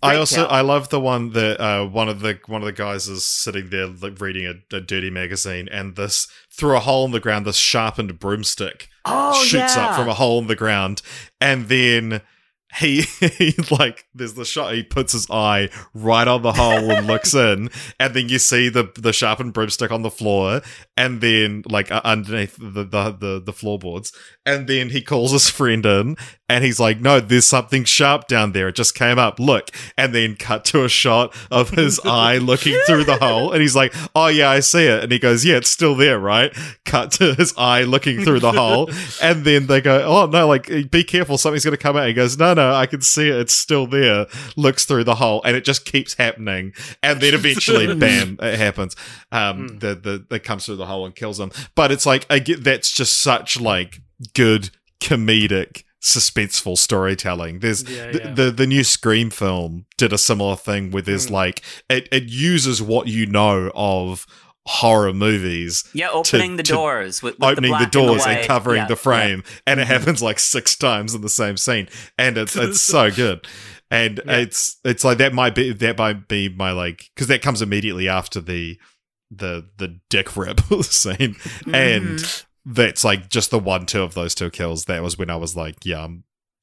I 0.02 0.16
also 0.16 0.46
I 0.46 0.60
love 0.60 0.90
the 0.90 1.00
one 1.00 1.32
that 1.32 1.60
uh, 1.60 1.86
one 1.86 2.08
of 2.08 2.20
the 2.20 2.38
one 2.46 2.62
of 2.62 2.66
the 2.66 2.72
guys 2.72 3.08
is 3.08 3.26
sitting 3.26 3.70
there 3.70 3.86
like, 3.86 4.20
reading 4.20 4.46
a, 4.46 4.76
a, 4.76 4.80
dirty 4.80 5.10
magazine, 5.10 5.68
and 5.72 5.96
this 5.96 6.28
through 6.50 6.76
a 6.76 6.80
hole 6.80 7.04
in 7.04 7.10
the 7.10 7.20
ground, 7.20 7.46
this 7.46 7.56
sharpened 7.56 8.18
broomstick 8.18 8.88
oh, 9.04 9.34
shoots 9.42 9.76
yeah. 9.76 9.88
up 9.88 9.96
from 9.96 10.08
a 10.08 10.14
hole 10.14 10.38
in 10.38 10.46
the 10.46 10.54
ground, 10.54 11.02
and 11.40 11.68
then 11.68 12.20
he, 12.77 13.03
he 13.20 13.55
like 13.70 14.07
there's 14.15 14.35
the 14.35 14.45
shot 14.45 14.74
he 14.74 14.82
puts 14.82 15.12
his 15.12 15.27
eye 15.31 15.70
right 15.95 16.28
on 16.28 16.43
the 16.43 16.53
hole 16.53 16.90
and 16.90 17.07
looks 17.07 17.35
in 17.35 17.70
and 17.99 18.15
then 18.15 18.28
you 18.28 18.39
see 18.39 18.69
the 18.69 18.90
the 18.95 19.12
sharpened 19.12 19.55
broomstick 19.55 19.90
on 19.90 20.03
the 20.03 20.11
floor 20.11 20.61
and 20.97 21.20
then 21.20 21.62
like 21.70 21.90
uh, 21.90 22.03
underneath 22.05 22.57
the, 22.57 22.85
the 22.85 23.16
the 23.19 23.43
the 23.45 23.53
floorboards 23.53 24.12
and 24.45 24.66
then 24.69 24.90
he 24.90 25.01
calls 25.01 25.32
his 25.32 25.49
friend 25.49 25.86
in 25.86 26.16
And 26.48 26.64
he's 26.64 26.80
like, 26.80 27.00
no, 27.00 27.20
there's 27.20 27.46
something 27.46 27.84
sharp 27.84 28.26
down 28.26 28.52
there. 28.52 28.68
It 28.68 28.74
just 28.74 28.94
came 28.94 29.18
up. 29.18 29.38
Look. 29.38 29.70
And 29.98 30.14
then 30.14 30.34
cut 30.34 30.64
to 30.66 30.82
a 30.84 30.88
shot 30.88 31.36
of 31.50 31.70
his 31.70 32.00
eye 32.04 32.38
looking 32.38 32.78
through 32.86 33.04
the 33.04 33.18
hole. 33.18 33.52
And 33.52 33.60
he's 33.60 33.76
like, 33.76 33.94
oh, 34.14 34.28
yeah, 34.28 34.48
I 34.48 34.60
see 34.60 34.86
it. 34.86 35.02
And 35.02 35.12
he 35.12 35.18
goes, 35.18 35.44
yeah, 35.44 35.56
it's 35.56 35.68
still 35.68 35.94
there, 35.94 36.18
right? 36.18 36.56
Cut 36.86 37.12
to 37.12 37.34
his 37.34 37.52
eye 37.58 37.82
looking 37.82 38.22
through 38.24 38.40
the 38.40 38.52
hole. 38.52 38.90
And 39.20 39.44
then 39.44 39.66
they 39.66 39.80
go, 39.80 40.04
oh, 40.06 40.26
no, 40.26 40.46
like, 40.46 40.90
be 40.90 41.02
careful. 41.04 41.38
Something's 41.38 41.64
going 41.64 41.76
to 41.76 41.82
come 41.82 41.96
out. 41.96 42.06
He 42.06 42.14
goes, 42.14 42.38
no, 42.38 42.54
no, 42.54 42.72
I 42.72 42.86
can 42.86 43.00
see 43.00 43.28
it. 43.28 43.36
It's 43.36 43.54
still 43.54 43.86
there. 43.86 44.26
Looks 44.56 44.84
through 44.84 45.04
the 45.04 45.16
hole. 45.16 45.42
And 45.44 45.56
it 45.56 45.64
just 45.64 45.84
keeps 45.84 46.14
happening. 46.14 46.72
And 47.02 47.20
then 47.20 47.34
eventually, 47.34 47.94
bam, 47.98 48.38
it 48.40 48.58
happens. 48.58 48.96
Um, 49.32 49.58
Hmm. 49.68 49.78
the, 49.78 49.94
the, 49.94 50.26
that 50.30 50.44
comes 50.44 50.64
through 50.66 50.76
the 50.76 50.86
hole 50.86 51.04
and 51.04 51.14
kills 51.14 51.38
him. 51.40 51.50
But 51.74 51.90
it's 51.90 52.06
like, 52.06 52.26
I 52.30 52.38
get, 52.38 52.62
that's 52.64 52.90
just 52.92 53.20
such 53.22 53.60
like 53.60 54.00
good 54.34 54.70
comedic 55.00 55.82
suspenseful 56.02 56.78
storytelling 56.78 57.58
there's 57.58 57.82
Yeah, 57.88 58.10
the, 58.12 58.18
yeah. 58.18 58.32
the 58.34 58.50
the 58.52 58.66
new 58.66 58.84
scream 58.84 59.30
film 59.30 59.86
did 59.96 60.12
a 60.12 60.18
similar 60.18 60.56
thing 60.56 60.90
where 60.90 61.02
there's 61.02 61.26
Hmm. 61.28 61.34
like 61.34 61.62
it, 61.90 62.08
it 62.12 62.24
uses 62.24 62.80
what 62.80 63.08
you 63.08 63.26
know 63.26 63.70
of 63.74 64.24
horror 64.66 65.12
movies 65.12 65.82
Yeah, 65.94 66.10
opening 66.10 66.56
the 66.56 66.62
to- 66.62 66.72
doors 66.72 67.22
with, 67.22 67.38
with 67.38 67.50
opening 67.50 67.72
the, 67.72 67.78
black 67.78 67.90
doors 67.90 68.24
and, 68.26 68.38
and, 68.38 68.46
covering 68.46 68.82
Yeah, 68.82 68.86
the 68.86 68.96
frame 68.96 69.42
and 69.66 69.80
it 69.80 69.84
Mm-hmm. 69.84 69.92
happens 69.92 70.22
like 70.22 70.38
six 70.38 70.76
times 70.76 71.14
in 71.14 71.20
the 71.22 71.28
same 71.28 71.56
scene 71.56 71.88
and 72.18 72.36
it's 72.38 72.54
it's 72.64 72.80
so 72.80 73.10
good 73.10 73.46
and 73.90 74.20
Yeah. 74.24 74.36
it's 74.38 74.76
it's 74.84 75.02
like 75.04 75.18
that 75.18 75.32
might 75.34 75.54
be 75.54 75.72
that 75.72 75.98
might 75.98 76.28
be 76.28 76.48
my 76.48 76.70
like 76.72 77.10
because 77.14 77.26
that 77.28 77.42
comes 77.42 77.60
immediately 77.62 78.08
after 78.08 78.40
the 78.40 78.78
the 79.30 79.68
the 79.78 79.98
dick 80.10 80.36
rip 80.36 80.60
scene 80.82 81.34
Mm-hmm. 81.34 81.74
and 81.74 82.44
that's 82.70 83.03
like 83.03 83.31
just 83.31 83.51
the 83.51 83.59
one 83.59 83.86
two 83.86 84.03
of 84.03 84.12
those 84.15 84.35
two 84.35 84.51
kills 84.51 84.85
that 84.85 85.03
was 85.03 85.16
when 85.16 85.31
i 85.31 85.36
was 85.36 85.57
like 85.57 85.74
yeah 85.85 86.05
i'm 86.05 86.23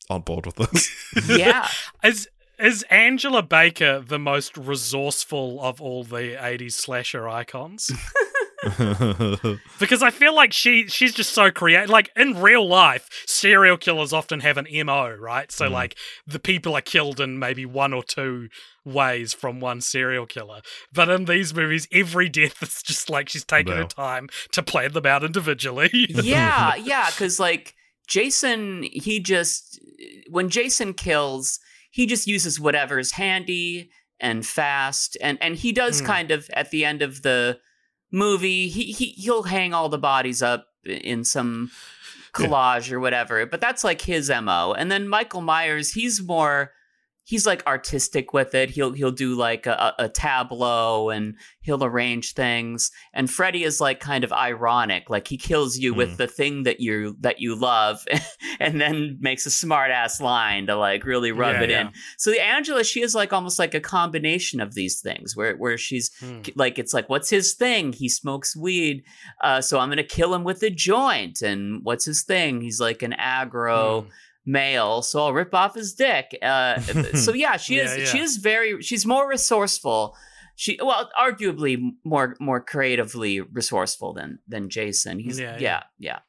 on 0.10 0.22
board 0.22 0.46
with 0.46 0.56
this 0.56 0.90
Yeah. 1.30 1.38
yeah. 1.38 1.68
Is 2.10 2.28
is 2.58 2.84
Angela 2.84 3.44
Baker 3.44 4.00
the 4.00 4.20
most 4.20 4.56
resourceful 4.58 5.60
of 5.62 5.82
all 5.82 6.06
the 6.06 6.38
80s 6.40 6.72
slasher 6.72 7.28
icons? 7.28 7.92
Because 9.80 10.02
I 10.02 10.10
feel 10.10 10.34
like 10.34 10.54
she 10.54 10.88
she's 10.88 11.14
just 11.14 11.34
so 11.34 11.52
creative. 11.52 11.90
Like 11.90 12.10
in 12.16 12.42
real 12.42 12.68
life, 12.68 13.10
serial 13.28 13.78
killers 13.78 14.14
often 14.14 14.40
have 14.40 14.58
an 14.58 14.68
MO, 14.68 15.10
right? 15.16 15.52
So 15.52 15.66
Mm. 15.68 15.72
like 15.72 15.96
the 16.26 16.40
people 16.40 16.76
are 16.76 16.82
killed 16.82 17.20
in 17.20 17.38
maybe 17.40 17.66
one 17.66 17.94
or 17.94 18.04
two 18.04 18.50
ways 18.86 19.34
from 19.34 19.60
one 19.60 19.82
serial 19.82 20.26
killer. 20.26 20.62
But 20.94 21.10
in 21.10 21.26
these 21.26 21.54
movies, 21.54 21.88
every 21.92 22.30
death 22.30 22.62
is 22.64 22.82
just 22.84 23.10
like 23.10 23.30
she's 23.30 23.44
taken 23.46 23.74
her 23.76 23.84
time 23.84 24.30
to 24.54 24.64
plan 24.64 24.94
them 24.94 25.06
out 25.06 25.24
individually. 25.24 25.90
yeah, 26.10 26.76
yeah, 26.76 27.10
because 27.10 27.40
like 27.40 27.74
Jason, 28.08 28.84
he 28.84 29.20
just 29.20 29.80
when 30.30 30.50
Jason 30.50 30.94
kills, 30.94 31.60
he 31.92 32.06
just 32.06 32.28
uses 32.28 32.60
whatever's 32.60 33.12
handy 33.14 33.90
and 34.20 34.46
fast, 34.46 35.18
and 35.22 35.38
and 35.42 35.58
he 35.58 35.72
does 35.74 36.00
Hmm. 36.00 36.06
kind 36.08 36.32
of 36.32 36.50
at 36.54 36.72
the 36.72 36.86
end 36.86 37.02
of 37.02 37.22
the 37.24 37.60
movie, 38.12 38.68
he 38.68 38.92
he 38.92 39.06
he'll 39.18 39.44
hang 39.44 39.74
all 39.74 39.90
the 39.90 39.98
bodies 39.98 40.42
up 40.42 40.68
in 40.86 41.24
some 41.24 41.72
Yeah. 42.38 42.48
collage 42.48 42.92
or 42.92 43.00
whatever, 43.00 43.46
but 43.46 43.62
that's 43.62 43.84
like 43.84 44.02
his 44.02 44.30
mo. 44.30 44.74
And 44.78 44.92
then 44.92 45.08
Michael 45.08 45.42
Myers, 45.42 45.94
he's 45.94 46.22
more. 46.22 46.72
He's 47.28 47.46
like 47.48 47.66
artistic 47.66 48.34
with 48.34 48.54
it. 48.54 48.70
He'll 48.70 48.92
he'll 48.94 49.12
do 49.12 49.34
like 49.34 49.66
a, 49.66 49.96
a 49.98 50.08
tableau 50.10 51.10
and 51.10 51.36
he'll 51.62 51.84
arrange 51.84 52.34
things. 52.34 52.92
And 53.16 53.30
Freddy 53.32 53.64
is 53.64 53.82
like 53.82 54.00
kind 54.00 54.24
of 54.24 54.32
ironic, 54.32 55.10
like 55.10 55.28
he 55.28 55.36
kills 55.38 55.76
you 55.78 55.92
Hmm. 55.94 55.98
with 55.98 56.18
the 56.18 56.28
thing 56.28 56.64
that 56.64 56.80
you 56.80 57.18
that 57.22 57.40
you 57.40 57.56
love, 57.56 58.06
and 58.60 58.80
then 58.80 59.18
makes 59.20 59.48
a 59.48 59.52
smart 59.52 59.90
ass 59.90 60.22
line 60.22 60.68
to 60.68 60.76
like 60.76 61.04
really 61.04 61.32
rub 61.32 61.56
Yeah, 61.56 61.62
it 61.64 61.72
in. 61.72 61.90
So 62.18 62.30
the 62.30 62.40
Angela, 62.44 62.84
she 62.84 63.02
is 63.02 63.16
like 63.16 63.34
almost 63.34 63.58
like 63.58 63.74
a 63.74 63.80
combination 63.82 64.62
of 64.62 64.76
these 64.76 65.02
things, 65.02 65.36
where 65.36 65.56
where 65.58 65.78
she's 65.80 66.12
Hmm. 66.20 66.42
like 66.56 66.78
it's 66.78 66.94
like 66.94 67.10
what's 67.10 67.32
his 67.32 67.54
thing? 67.56 67.92
He 67.92 68.08
smokes 68.08 68.56
weed, 68.56 69.04
uh, 69.42 69.62
so 69.62 69.80
I'm 69.80 69.90
gonna 69.90 70.04
kill 70.04 70.32
him 70.34 70.44
with 70.44 70.62
a 70.62 70.70
joint. 70.70 71.42
And 71.42 71.84
what's 71.84 72.06
his 72.06 72.22
thing? 72.22 72.62
He's 72.62 72.80
like 72.80 73.02
an 73.02 73.16
aggro 73.20 74.04
Hmm. 74.04 74.10
Male, 74.46 75.02
so 75.02 75.20
I'll 75.26 75.34
rip 75.34 75.54
off 75.54 75.76
his 75.76 75.94
dick. 75.94 76.38
Uh, 76.42 76.80
so 77.16 77.34
yeah, 77.34 77.58
she 77.58 77.80
is 77.80 77.98
Yeah, 77.98 78.06
she 78.06 78.20
is 78.20 78.38
very 78.38 78.82
she's 78.82 79.06
more 79.06 79.28
resourceful. 79.28 80.16
She 80.56 80.80
well, 80.82 81.10
arguably 81.20 81.78
more 82.04 82.36
more 82.40 82.62
creatively 82.62 83.42
resourceful 83.42 84.14
than 84.14 84.40
than 84.48 84.70
Jason. 84.70 85.20
He's 85.20 85.40
Yeah, 85.40 85.58
yeah 85.60 85.84
yeah. 86.00 86.20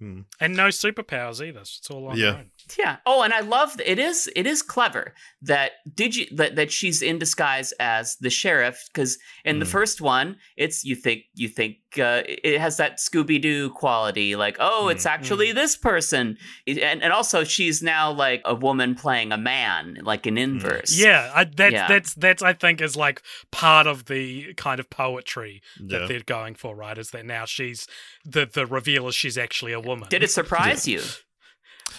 Yeah. 0.00 0.22
and 0.40 0.56
no 0.56 0.68
superpowers 0.68 1.44
either. 1.46 1.64
so 1.64 1.78
It's 1.78 1.90
all 1.90 2.06
on 2.08 2.16
Yeah. 2.18 2.32
her 2.32 2.38
own. 2.38 2.50
Yeah. 2.78 2.96
Oh, 3.06 3.22
and 3.22 3.32
I 3.32 3.40
love 3.40 3.80
it 3.84 3.98
is 3.98 4.30
it 4.36 4.46
is 4.46 4.62
clever 4.62 5.14
that 5.42 5.72
did 5.94 6.14
you 6.14 6.26
that, 6.36 6.56
that 6.56 6.70
she's 6.70 7.00
in 7.00 7.18
disguise 7.18 7.72
as 7.80 8.16
the 8.20 8.28
sheriff 8.30 8.84
because 8.92 9.18
in 9.44 9.58
the 9.58 9.64
Mm. 9.64 9.70
first 9.70 10.00
one 10.02 10.36
it's 10.56 10.84
you 10.84 10.94
think 10.94 11.22
you 11.34 11.48
think 11.48 11.76
uh, 11.98 12.22
it 12.26 12.60
has 12.60 12.76
that 12.76 12.98
Scooby 12.98 13.40
Doo 13.40 13.70
quality 13.70 14.36
like 14.36 14.56
oh 14.60 14.88
it's 14.88 15.06
actually 15.06 15.52
this 15.52 15.76
person 15.78 16.36
It- 16.66 16.78
and 16.78 17.02
and 17.02 17.10
also 17.12 17.42
she's 17.44 17.82
now 17.82 18.12
like 18.12 18.42
a 18.44 18.54
woman 18.54 18.94
playing 18.94 19.32
a 19.32 19.38
man 19.38 19.96
like 20.02 20.26
an 20.26 20.36
inverse. 20.36 20.98
Yeah, 20.98 21.32
I, 21.34 21.44
that's 21.44 21.72
Yeah. 21.72 21.88
that's 21.88 22.14
that's 22.14 22.42
I 22.42 22.52
think 22.52 22.82
is 22.82 22.96
like 22.96 23.22
part 23.50 23.86
of 23.86 24.04
the 24.04 24.52
kind 24.54 24.78
of 24.78 24.90
poetry 24.90 25.62
that 25.86 26.02
Yeah. 26.02 26.06
they're 26.06 26.20
going 26.20 26.54
for, 26.54 26.76
right? 26.76 26.98
Is 26.98 27.10
that 27.12 27.24
now 27.24 27.46
she's 27.46 27.86
the 28.26 28.44
the 28.44 28.66
reveal 28.66 29.08
is 29.08 29.14
she's 29.14 29.38
actually 29.38 29.72
a 29.72 29.80
woman. 29.88 30.08
Did 30.08 30.22
it 30.22 30.30
surprise 30.30 30.86
you? 30.86 31.02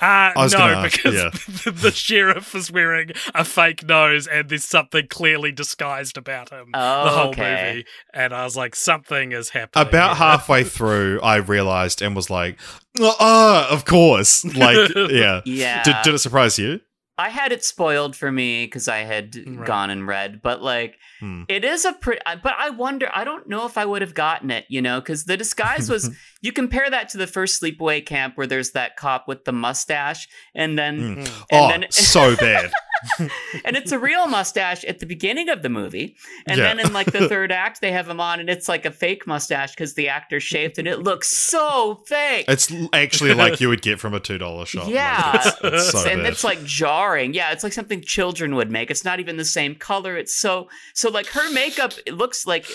Uh, 0.01 0.31
no, 0.35 0.47
gonna 0.47 0.73
ask, 0.77 0.95
because 0.95 1.15
yeah. 1.15 1.29
the, 1.65 1.71
the 1.71 1.91
sheriff 1.91 2.55
is 2.55 2.71
wearing 2.71 3.09
a 3.35 3.43
fake 3.43 3.85
nose 3.85 4.27
and 4.27 4.47
there's 4.47 4.63
something 4.63 5.07
clearly 5.09 5.51
disguised 5.51 6.17
about 6.17 6.51
him 6.51 6.69
Oh, 6.73 7.03
the 7.03 7.09
whole 7.09 7.29
okay. 7.29 7.71
movie. 7.73 7.85
And 8.13 8.33
I 8.33 8.45
was 8.45 8.55
like, 8.55 8.75
something 8.75 9.33
is 9.33 9.49
happening. 9.49 9.87
About 9.87 10.15
here. 10.15 10.15
halfway 10.27 10.63
through, 10.63 11.19
I 11.21 11.37
realized 11.37 12.01
and 12.01 12.15
was 12.15 12.29
like, 12.29 12.57
"Oh, 12.97 13.15
oh, 13.19 13.67
of 13.69 13.83
course!" 13.83 14.45
Like, 14.45 14.89
yeah. 14.95 15.41
Yeah. 15.43 15.83
Did, 15.83 15.95
did 16.05 16.13
it 16.13 16.19
surprise 16.19 16.57
you? 16.57 16.79
I 17.19 17.27
had 17.29 17.51
it 17.51 17.65
spoiled 17.65 18.15
for 18.15 18.31
me 18.31 18.65
because 18.65 18.87
I 18.87 18.99
had 18.99 19.35
Right. 19.35 19.67
gone 19.67 19.89
and 19.89 20.07
read, 20.07 20.41
but 20.41 20.61
like 20.63 20.97
Hmm. 21.19 21.43
it 21.49 21.65
is 21.65 21.83
a 21.83 21.91
pretty. 21.91 22.21
But 22.41 22.53
I 22.57 22.69
wonder. 22.69 23.09
I 23.13 23.25
don't 23.25 23.47
know 23.49 23.65
if 23.65 23.77
I 23.77 23.85
would 23.85 24.01
have 24.01 24.13
gotten 24.13 24.49
it, 24.51 24.65
you 24.69 24.81
know, 24.81 25.01
because 25.01 25.25
the 25.25 25.35
disguise 25.35 25.89
was. 25.89 26.09
you 26.41 26.53
compare 26.53 26.89
that 26.89 27.09
to 27.09 27.17
the 27.17 27.27
first 27.27 27.61
sleepaway 27.61 28.05
camp 28.05 28.37
where 28.37 28.47
there's 28.47 28.71
that 28.71 28.95
cop 28.95 29.27
with 29.27 29.43
the 29.43 29.51
mustache, 29.51 30.29
and 30.55 30.79
then. 30.79 31.17
Mm. 31.17 31.17
and 31.51 31.65
oh, 31.65 31.67
then 31.67 31.85
so 31.91 32.35
bad. 32.37 32.71
and 33.19 33.75
it's 33.77 33.91
a 33.91 33.99
real 33.99 34.27
mustache 34.27 34.83
at 34.85 34.99
the 34.99 35.05
beginning 35.05 35.49
of 35.49 35.61
the 35.61 35.69
movie, 35.69 36.15
and 36.47 36.57
Yeah. 36.57 36.65
then 36.73 36.79
in 36.85 36.93
like 36.93 37.11
the 37.11 37.27
third 37.29 37.51
act 37.51 37.81
they 37.81 37.91
have 37.91 38.07
him 38.09 38.19
on, 38.19 38.39
and 38.39 38.49
it's 38.49 38.67
like 38.69 38.85
a 38.85 38.91
fake 38.91 39.25
mustache 39.27 39.71
because 39.71 39.93
the 39.95 40.09
actor 40.09 40.39
shaved, 40.39 40.77
and 40.79 40.87
it 40.87 40.99
looks 40.99 41.29
so 41.29 42.01
fake. 42.05 42.45
It's 42.47 42.71
actually 42.93 43.33
like 43.33 43.59
you 43.61 43.69
would 43.69 43.81
get 43.81 43.99
from 43.99 44.13
a 44.13 44.19
two 44.19 44.37
dollar 44.37 44.65
shop. 44.65 44.85
Like, 44.85 44.93
Yeah, 44.93 45.31
it's, 45.35 45.57
it's 45.63 45.91
so 45.91 46.09
and 46.09 46.23
bad. 46.23 46.31
it's 46.33 46.43
like 46.43 46.63
jarring. 46.63 47.33
Yeah, 47.33 47.51
it's 47.51 47.63
like 47.63 47.73
something 47.73 48.01
children 48.01 48.55
would 48.55 48.71
make. 48.71 48.91
It's 48.91 49.05
not 49.05 49.19
even 49.19 49.37
the 49.37 49.45
same 49.45 49.75
color. 49.75 50.17
It's 50.17 50.35
so 50.35 50.69
so 50.93 51.09
like 51.09 51.27
her 51.27 51.51
makeup. 51.51 51.93
It 52.05 52.15
looks 52.15 52.45
like 52.47 52.65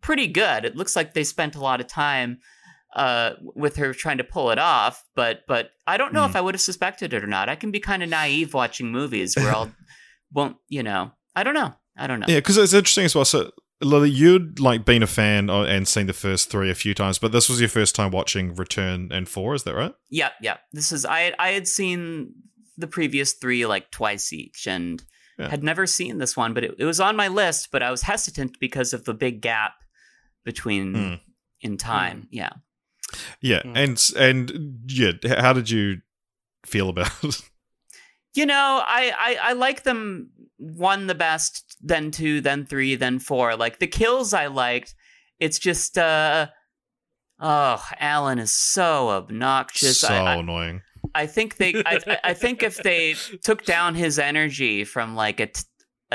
pretty 0.00 0.26
good. 0.26 0.64
It 0.64 0.76
looks 0.76 0.96
like 0.96 1.14
they 1.14 1.24
spent 1.24 1.54
a 1.54 1.60
lot 1.60 1.80
of 1.80 1.86
time 1.86 2.38
uh 2.94 3.32
with 3.40 3.76
her 3.76 3.92
trying 3.94 4.18
to 4.18 4.24
pull 4.24 4.50
it 4.50 4.58
off. 4.58 5.02
But 5.14 5.40
but 5.48 5.70
I 5.86 5.96
don't 5.96 6.12
know 6.12 6.24
Hmm. 6.24 6.30
if 6.30 6.36
I 6.36 6.40
would 6.40 6.54
have 6.54 6.60
suspected 6.62 7.12
it 7.12 7.22
or 7.22 7.26
not. 7.26 7.48
I 7.48 7.56
can 7.56 7.70
be 7.70 7.80
kind 7.80 8.02
of 8.02 8.08
naive 8.08 8.54
watching 8.54 8.90
movies 8.92 9.36
where 9.36 9.50
I'll 9.54 9.72
won't 10.32 10.56
you 10.68 10.82
know. 10.82 11.12
I 11.36 11.42
don't 11.42 11.54
know. 11.54 11.74
I 11.96 12.06
don't 12.06 12.20
know. 12.20 12.26
Yeah, 12.28 12.38
because 12.38 12.56
it's 12.56 12.72
interesting 12.72 13.04
as 13.04 13.14
well. 13.14 13.24
So, 13.24 13.50
Lily, 13.80 14.10
you'd 14.10 14.58
like 14.60 14.84
been 14.84 15.02
a 15.02 15.06
fan 15.06 15.48
and 15.50 15.86
seen 15.86 16.06
the 16.06 16.12
first 16.12 16.50
three 16.50 16.70
a 16.70 16.74
few 16.74 16.94
times, 16.94 17.18
but 17.18 17.30
this 17.32 17.48
was 17.48 17.60
your 17.60 17.68
first 17.68 17.94
time 17.94 18.10
watching 18.10 18.54
Return 18.54 19.08
and 19.12 19.28
Four. 19.28 19.54
Is 19.54 19.62
that 19.64 19.74
right? 19.74 19.94
Yeah, 20.10 20.30
yeah. 20.40 20.56
This 20.72 20.90
is 20.92 21.04
I 21.04 21.34
I 21.38 21.50
had 21.50 21.66
seen 21.68 22.32
the 22.76 22.86
previous 22.88 23.32
three 23.34 23.66
like 23.66 23.90
twice 23.90 24.32
each 24.32 24.66
and 24.66 25.02
Yeah. 25.38 25.48
had 25.48 25.62
never 25.64 25.86
seen 25.86 26.18
this 26.18 26.36
one, 26.36 26.54
but 26.54 26.62
it, 26.64 26.74
it 26.78 26.84
was 26.84 27.00
on 27.00 27.16
my 27.16 27.26
list, 27.28 27.68
but 27.72 27.82
I 27.82 27.90
was 27.90 28.02
hesitant 28.02 28.58
because 28.60 28.92
of 28.92 29.04
the 29.04 29.14
big 29.14 29.40
gap 29.40 29.72
between 30.44 30.94
Hmm. 30.94 31.14
in 31.60 31.76
time. 31.76 32.28
Yeah. 32.30 32.50
Yeah, 33.40 33.62
Mm. 33.62 33.76
and 33.76 34.10
and 34.16 34.80
yeah, 34.86 35.40
how 35.40 35.52
did 35.52 35.70
you 35.70 35.98
feel 36.66 36.88
about 36.88 37.10
it? 37.24 37.40
You 38.34 38.46
know, 38.46 38.82
I, 38.86 39.12
I 39.18 39.50
I 39.50 39.52
like 39.52 39.82
them 39.84 40.30
one 40.58 41.06
the 41.06 41.14
best, 41.14 41.76
then 41.80 42.10
two, 42.10 42.40
then 42.40 42.66
three, 42.66 42.94
then 42.96 43.18
four. 43.18 43.54
Like 43.56 43.78
the 43.78 43.86
kills 43.86 44.32
I 44.34 44.46
liked. 44.46 44.94
It's 45.38 45.58
just 45.58 45.98
uh 45.98 46.48
oh, 47.40 47.84
Alan 48.00 48.38
is 48.38 48.52
so 48.52 49.10
obnoxious. 49.10 50.00
so 50.00 50.08
I, 50.08 50.34
I, 50.34 50.34
annoying. 50.36 50.82
I 51.14 51.26
think 51.26 51.56
they. 51.58 51.74
I, 51.86 52.00
I- 52.24 52.34
think 52.34 52.62
if 52.62 52.76
they 52.82 53.14
took 53.44 53.64
down 53.64 53.94
his 53.94 54.18
energy 54.18 54.84
from 54.84 55.14
like 55.14 55.38
a, 55.40 55.46
t- 55.46 55.62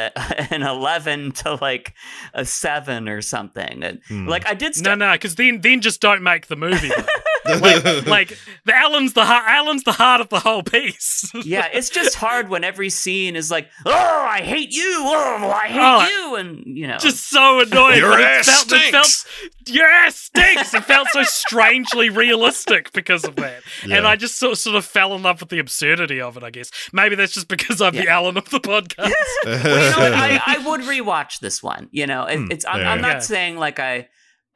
a- 0.08 0.54
an 0.54 0.64
eleven 0.64 1.32
to 1.34 1.56
like 1.62 1.94
a 2.34 2.46
seven 2.46 3.08
or 3.10 3.22
something, 3.22 3.84
and, 3.84 4.00
Hmm. 4.08 4.28
like 4.28 4.48
I 4.48 4.54
did. 4.54 4.76
No, 4.78 4.92
St- 4.92 5.00
no, 5.00 5.12
because 5.14 5.36
then 5.36 5.62
then 5.62 5.82
just 5.82 6.02
don't 6.02 6.24
make 6.24 6.48
the 6.48 6.56
movie. 6.56 6.92
though. 7.46 7.58
like, 7.58 8.06
like 8.08 8.38
the 8.66 8.76
Alan's 8.76 9.14
the 9.14 9.26
heart. 9.26 9.46
Alan's 9.48 9.84
the 9.84 9.92
heart 9.92 10.22
of 10.22 10.30
the 10.30 10.40
whole 10.40 10.64
piece. 10.64 11.32
yeah, 11.46 11.68
it's 11.72 11.90
just 11.90 12.16
hard 12.16 12.50
when 12.50 12.64
every 12.64 12.90
scene 12.90 13.36
is 13.36 13.50
like, 13.52 13.68
"Oh, 13.86 13.92
I 13.92 14.42
hate 14.42 14.72
you! 14.72 15.02
Oh, 15.04 15.52
I 15.54 15.68
hate 15.68 15.80
Oh, 15.82 16.08
you!" 16.08 16.36
and 16.36 16.64
you 16.66 16.88
know, 16.88 16.98
just 16.98 17.30
so 17.30 17.62
annoying. 17.62 17.98
Your 17.98 18.10
but 18.12 18.20
it 18.22 18.26
ass 18.26 18.46
felt, 18.48 18.82
it 18.82 18.92
felt- 18.92 19.06
stinks. 19.06 19.70
your 19.70 19.88
ass 19.88 20.16
stinks. 20.16 20.74
It 20.74 20.84
felt 20.86 21.08
so 21.12 21.24
strangely 21.24 22.10
realistic 22.10 22.92
because 22.94 23.24
of 23.24 23.36
that, 23.38 23.62
and 23.84 24.08
I 24.08 24.16
just 24.16 24.38
sort 24.38 24.58
sort 24.58 24.76
of 24.76 24.86
fell 24.86 25.16
in 25.16 25.24
love 25.24 25.40
with 25.40 25.50
the 25.50 25.60
absurdity 25.60 26.22
of 26.22 26.38
it. 26.38 26.44
I 26.44 26.50
guess 26.50 26.72
maybe 26.94 27.16
that's 27.16 27.34
just 27.34 27.48
because 27.48 27.82
I'm 27.82 27.94
the 27.96 28.08
Alan 28.08 28.38
of 28.38 28.50
the 28.50 28.60
podcast. 28.60 29.14
Well, 29.46 29.58
you 29.58 29.64
know? 29.64 30.16
I, 30.16 30.42
I 30.46 30.68
would 30.70 30.82
rewatch 30.82 31.40
this 31.40 31.62
one. 31.64 31.88
You 31.92 32.08
know, 32.08 32.26
it, 32.26 32.38
hmm. 32.38 32.52
it's 32.52 32.66
I'm, 32.66 32.82
yeah, 32.82 32.92
I'm 32.92 33.00
yeah. 33.00 33.14
not 33.14 33.24
saying 33.24 33.58
like 33.58 33.80
I 33.80 34.10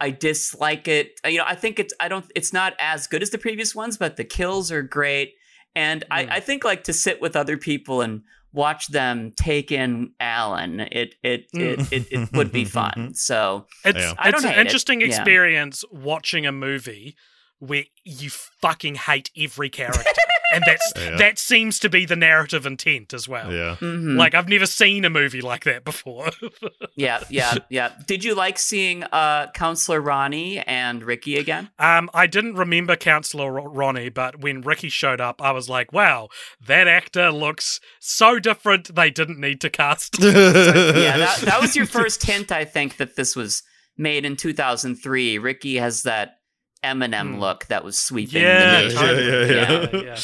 I 0.03 0.11
dislike 0.11 0.89
it. 0.89 1.19
Uh, 1.23 1.29
you 1.29 1.37
know, 1.37 1.45
I 1.47 1.55
think 1.55 1.79
it's 1.79 1.93
I 1.99 2.09
don't 2.09 2.25
it's 2.35 2.51
not 2.51 2.73
as 2.77 3.07
good 3.07 3.21
as 3.21 3.29
the 3.29 3.37
previous 3.37 3.73
ones, 3.73 3.97
but 3.97 4.17
the 4.17 4.25
kills 4.25 4.69
are 4.69 4.81
great, 4.83 5.35
and 5.75 6.03
I, 6.11 6.25
hmm. 6.25 6.31
I 6.33 6.39
think 6.41 6.65
like 6.65 6.83
to 6.85 6.93
sit 6.93 7.21
with 7.21 7.37
other 7.37 7.57
people 7.57 8.01
and 8.01 8.23
watch 8.51 8.87
them 8.89 9.31
take 9.37 9.71
in 9.71 10.11
Alan, 10.19 10.81
it 10.81 11.15
it 11.23 11.45
it, 11.53 11.79
hmm. 11.79 11.85
it, 11.89 12.07
it 12.11 12.29
would 12.33 12.51
be 12.51 12.65
fun. 12.79 13.13
So 13.13 13.65
It's 13.85 13.97
Yeah. 13.97 14.13
I 14.17 14.29
it's 14.29 14.41
don't 14.41 14.45
an 14.45 14.55
hate 14.55 14.59
it. 14.59 14.65
interesting 14.67 14.99
Yeah. 14.99 15.07
experience 15.07 15.85
watching 15.89 16.45
a 16.45 16.51
movie 16.51 17.15
where 17.59 17.85
you 18.03 18.29
fucking 18.29 18.95
hate 18.95 19.31
every 19.37 19.69
character, 19.69 20.03
and 20.53 20.63
that's 20.65 20.93
Yeah. 21.03 21.15
that 21.17 21.37
seems 21.39 21.79
to 21.79 21.89
be 21.89 22.05
the 22.05 22.15
narrative 22.15 22.65
intent 22.65 23.13
as 23.13 23.27
well. 23.27 23.51
yeah. 23.51 23.75
mhm. 23.79 24.17
Like 24.17 24.33
I've 24.35 24.47
never 24.47 24.65
seen 24.65 25.03
a 25.05 25.09
movie 25.09 25.41
like 25.41 25.63
that 25.65 25.83
before. 25.83 26.29
yeah, 26.95 27.23
yeah, 27.29 27.55
yeah. 27.69 27.91
Did 28.07 28.23
you 28.23 28.35
like 28.35 28.57
seeing 28.59 29.03
uh 29.05 29.47
Counselor 29.53 29.99
Ronnie 30.01 30.59
and 30.59 31.03
Ricky 31.03 31.37
again? 31.37 31.69
um, 31.79 32.09
I 32.13 32.27
didn't 32.27 32.55
remember 32.55 32.95
Counselor 32.95 33.51
Ro- 33.51 33.65
Ronnie, 33.65 34.09
but 34.09 34.39
when 34.41 34.61
Ricky 34.61 34.89
showed 34.89 35.19
up, 35.21 35.41
I 35.41 35.51
was 35.51 35.69
like, 35.69 35.91
"Wow, 35.91 36.29
that 36.65 36.87
actor 36.87 37.31
looks 37.31 37.79
so 37.99 38.39
different. 38.39 38.93
They 38.95 39.09
didn't 39.09 39.39
need 39.39 39.59
to 39.61 39.69
cast." 39.69 40.17
yeah, 40.21 41.17
that, 41.17 41.39
that 41.43 41.61
was 41.61 41.75
your 41.75 41.85
first 41.85 42.23
hint, 42.23 42.51
I 42.51 42.65
think, 42.65 42.97
that 42.97 43.15
this 43.15 43.35
was 43.35 43.63
made 43.97 44.25
in 44.25 44.35
2003. 44.35 45.37
Ricky 45.37 45.75
has 45.77 46.03
that 46.03 46.35
Eminem 46.83 47.33
Hmm. 47.35 47.39
look 47.39 47.65
that 47.67 47.83
was 47.83 47.97
sweeping 47.97 48.41
yeah, 48.41 48.81
the 48.81 48.87
nation. 48.87 49.01
yeah, 49.01 50.01
yeah, 50.01 50.03
yeah. 50.03 50.17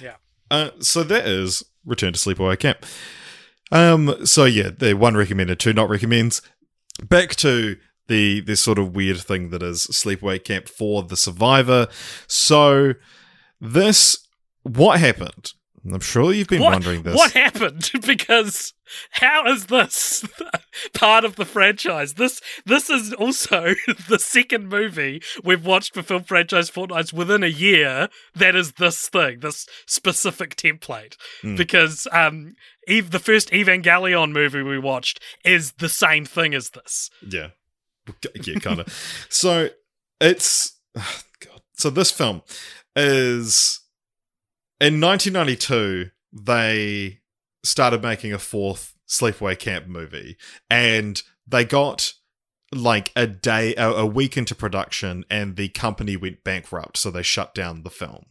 yeah. 0.00 0.14
Uh, 0.50 0.70
so 0.80 1.02
that 1.04 1.26
is 1.26 1.62
Return 1.84 2.12
to 2.12 2.18
Sleepaway 2.18 2.58
Camp. 2.58 2.84
Um, 3.72 4.26
so 4.26 4.44
yeah, 4.44 4.70
the 4.76 4.94
one 4.94 5.16
recommended, 5.16 5.60
two 5.60 5.72
not 5.72 5.88
recommends. 5.88 6.42
Back 7.02 7.36
to 7.36 7.76
the 8.08 8.40
this 8.40 8.60
sort 8.60 8.78
of 8.78 8.94
weird 8.94 9.18
thing 9.18 9.50
that 9.50 9.62
is 9.62 9.86
Sleepaway 9.86 10.42
Camp 10.42 10.68
four 10.68 11.02
the 11.04 11.16
Survivor. 11.16 11.86
So 12.26 12.94
this, 13.60 14.26
what 14.64 14.98
happened? 14.98 15.52
I'm 15.90 16.00
sure 16.00 16.32
you've 16.32 16.48
been 16.48 16.60
What, 16.60 16.72
wondering 16.72 17.02
this. 17.02 17.14
what 17.16 17.32
happened? 17.32 17.90
Because 18.06 18.74
how 19.12 19.46
is 19.46 19.66
this 19.66 20.24
part 20.94 21.24
of 21.24 21.36
the 21.36 21.44
franchise? 21.44 22.14
This 22.14 22.40
this 22.66 22.90
is 22.90 23.12
also 23.14 23.74
the 24.08 24.18
second 24.18 24.68
movie 24.68 25.22
we've 25.44 25.64
watched 25.64 25.94
for 25.94 26.02
film 26.02 26.24
franchise 26.24 26.68
fortnights 26.70 27.12
within 27.12 27.42
a 27.42 27.46
year 27.48 28.08
that 28.34 28.54
is 28.56 28.72
this 28.72 29.08
thing, 29.08 29.40
this 29.40 29.66
specific 29.86 30.56
template. 30.56 31.16
Mm. 31.42 31.56
Because 31.56 32.06
um, 32.12 32.54
Eve, 32.88 33.10
the 33.10 33.18
first 33.18 33.50
Evangelion 33.50 34.32
movie 34.32 34.62
we 34.62 34.78
watched 34.78 35.20
is 35.44 35.72
the 35.72 35.88
same 35.88 36.24
thing 36.26 36.54
as 36.54 36.70
this. 36.70 37.10
Yeah. 37.26 37.48
Yeah, 38.44 38.58
kind 38.58 38.80
of. 38.80 39.26
so 39.28 39.68
it's 40.20 40.78
God. 40.94 41.62
So 41.74 41.90
this 41.90 42.10
film 42.10 42.42
is 42.96 43.79
in 44.80 45.00
1992 45.00 46.10
they 46.32 47.20
started 47.64 48.02
making 48.02 48.32
a 48.32 48.38
fourth 48.38 48.94
Sleepaway 49.08 49.58
Camp 49.58 49.86
movie 49.86 50.36
and 50.70 51.22
they 51.46 51.64
got 51.64 52.14
like 52.72 53.10
a 53.16 53.26
day 53.26 53.74
a, 53.76 54.06
week 54.06 54.36
into 54.36 54.54
production 54.54 55.24
and 55.28 55.56
the 55.56 55.68
company 55.70 56.16
went 56.16 56.44
bankrupt 56.44 56.96
so 56.96 57.10
they 57.10 57.22
shut 57.22 57.52
down 57.54 57.82
the 57.82 57.90
film. 57.90 58.26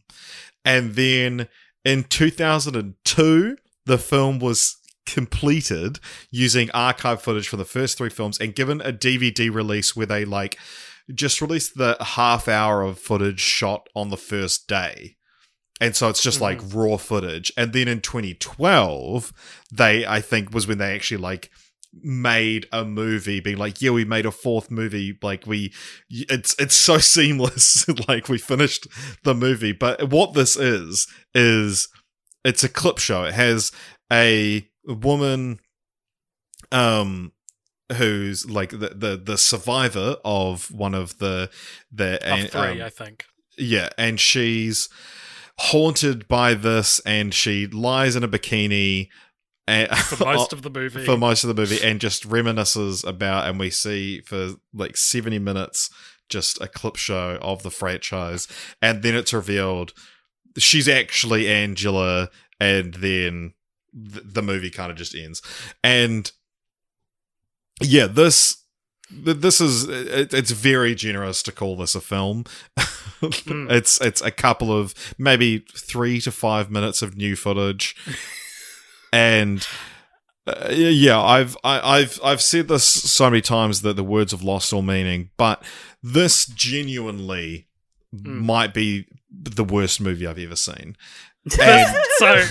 And 0.64 0.94
then 0.94 1.48
in 1.84 2.04
2002 2.04 3.56
the 3.86 3.98
film 3.98 4.38
was 4.38 4.76
completed 5.06 6.00
using 6.30 6.70
archive 6.70 7.20
footage 7.20 7.48
from 7.48 7.58
the 7.58 7.64
first 7.64 7.98
three 7.98 8.08
films 8.08 8.38
and 8.38 8.54
given 8.54 8.80
a 8.80 8.92
DVD 8.92 9.52
release 9.52 9.94
where 9.94 10.06
they 10.06 10.24
like 10.24 10.58
just 11.12 11.42
released 11.42 11.76
the 11.76 11.96
half 12.00 12.48
hour 12.48 12.82
of 12.82 12.98
footage 12.98 13.40
shot 13.40 13.88
on 13.94 14.08
the 14.10 14.16
first 14.16 14.68
day. 14.68 15.16
And 15.80 15.96
so 15.96 16.08
it's 16.10 16.22
just 16.22 16.40
like 16.42 16.60
raw 16.74 16.98
footage. 16.98 17.50
And 17.56 17.72
then 17.72 17.88
in 17.88 18.00
2012, 18.02 19.32
they, 19.72 20.06
I 20.06 20.20
think, 20.20 20.52
was 20.52 20.66
when 20.66 20.78
they 20.78 20.94
actually 20.94 21.22
like 21.22 21.50
made 22.02 22.66
a 22.70 22.84
movie 22.84 23.40
being 23.40 23.56
like, 23.56 23.80
yeah, 23.80 23.90
we 23.90 24.04
made 24.04 24.26
a 24.26 24.30
fourth 24.30 24.70
movie. 24.70 25.18
Like 25.22 25.46
we, 25.46 25.72
it's, 26.10 26.54
it's 26.58 26.74
so 26.74 26.98
seamless. 27.14 27.86
like 28.08 28.28
we 28.28 28.36
finished 28.36 28.86
the 29.24 29.34
movie. 29.34 29.72
But 29.72 30.10
what 30.10 30.34
this 30.34 30.54
is, 30.54 31.06
is 31.34 31.88
it's 32.44 32.62
a 32.62 32.68
clip 32.68 32.98
show. 32.98 33.24
It 33.24 33.34
has 33.34 33.72
a 34.12 34.68
woman, 34.86 35.60
um, 36.70 37.32
who's 37.96 38.48
like 38.48 38.70
the, 38.70 38.92
the, 38.94 39.20
the 39.22 39.38
survivor 39.38 40.16
of 40.24 40.70
one 40.70 40.94
of 40.94 41.18
the, 41.18 41.50
the, 41.90 42.18
Of 42.30 42.50
three, 42.50 42.80
um, 42.80 42.82
I 42.82 42.90
think. 42.90 43.24
yeah, 43.56 43.88
and 43.98 44.20
she's 44.20 44.88
haunted 45.58 46.28
by 46.28 46.54
this, 46.54 47.00
and 47.00 47.32
she 47.34 47.66
lies 47.66 48.16
in 48.16 48.24
a 48.24 48.28
bikini 48.28 49.08
and, 49.66 49.88
For 49.90 50.24
most 50.24 50.52
of 50.54 50.62
the 50.62 50.70
movie. 50.70 51.04
for 51.04 51.16
most 51.16 51.44
of 51.44 51.48
the 51.48 51.60
movie, 51.60 51.82
and 51.82 52.00
just 52.00 52.28
reminisces 52.28 53.06
about. 53.06 53.48
And 53.48 53.58
we 53.58 53.70
see 53.70 54.20
for 54.22 54.54
like 54.74 54.96
seventy 54.96 55.38
minutes 55.38 55.90
just 56.28 56.60
a 56.60 56.68
clip 56.68 56.96
show 56.96 57.38
of 57.42 57.62
the 57.62 57.70
franchise, 57.70 58.48
and 58.80 59.02
then 59.02 59.14
it's 59.14 59.32
revealed 59.32 59.92
she's 60.58 60.88
actually 60.88 61.48
Angela, 61.48 62.28
and 62.58 62.94
then 62.94 63.54
th- 63.94 64.24
the 64.26 64.42
movie 64.42 64.70
kind 64.70 64.90
of 64.90 64.96
just 64.96 65.14
ends, 65.14 65.42
and 65.84 66.32
yeah, 67.82 68.06
this. 68.06 68.56
Th- 69.24 69.38
This 69.38 69.60
is 69.60 69.88
it, 69.88 70.32
it's 70.34 70.50
very 70.50 70.94
generous 70.94 71.42
to 71.44 71.52
call 71.52 71.76
this 71.76 71.94
a 71.94 72.00
film. 72.00 72.44
Mm. 73.20 73.70
It's 73.70 74.00
it's 74.00 74.22
a 74.22 74.30
couple 74.30 74.72
of 74.76 74.94
maybe 75.18 75.64
three 75.76 76.20
to 76.22 76.30
five 76.32 76.70
minutes 76.70 77.02
of 77.02 77.16
new 77.16 77.36
footage, 77.36 77.94
and 79.12 79.66
uh, 80.46 80.68
yeah, 80.70 81.20
I've 81.20 81.56
I, 81.62 81.98
I've 81.98 82.18
I've 82.24 82.40
said 82.42 82.68
this 82.68 82.84
so 82.84 83.28
many 83.30 83.42
times 83.42 83.82
that 83.82 83.96
the 83.96 84.04
words 84.04 84.32
have 84.32 84.42
lost 84.42 84.72
all 84.72 84.82
meaning, 84.82 85.30
but 85.36 85.62
this 86.02 86.46
genuinely 86.46 87.66
Mm. 88.12 88.40
might 88.42 88.74
be 88.74 89.06
the 89.30 89.62
worst 89.62 90.00
movie 90.00 90.26
I've 90.26 90.36
ever 90.36 90.56
seen. 90.56 90.96
And 91.44 91.96
so 92.18 92.44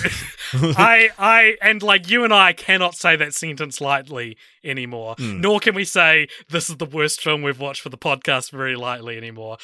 I 0.76 1.10
I 1.18 1.56
and 1.62 1.82
like 1.82 2.10
you 2.10 2.24
and 2.24 2.34
I 2.34 2.52
cannot 2.52 2.94
say 2.94 3.16
that 3.16 3.34
sentence 3.34 3.80
lightly 3.80 4.36
anymore. 4.64 5.16
Mm. 5.16 5.40
Nor 5.40 5.60
can 5.60 5.74
we 5.74 5.84
say 5.84 6.28
this 6.48 6.68
is 6.68 6.76
the 6.76 6.86
worst 6.86 7.20
film 7.20 7.42
we've 7.42 7.60
watched 7.60 7.82
for 7.82 7.88
the 7.88 7.98
podcast 7.98 8.50
very 8.50 8.76
lightly 8.76 9.16
anymore. 9.16 9.58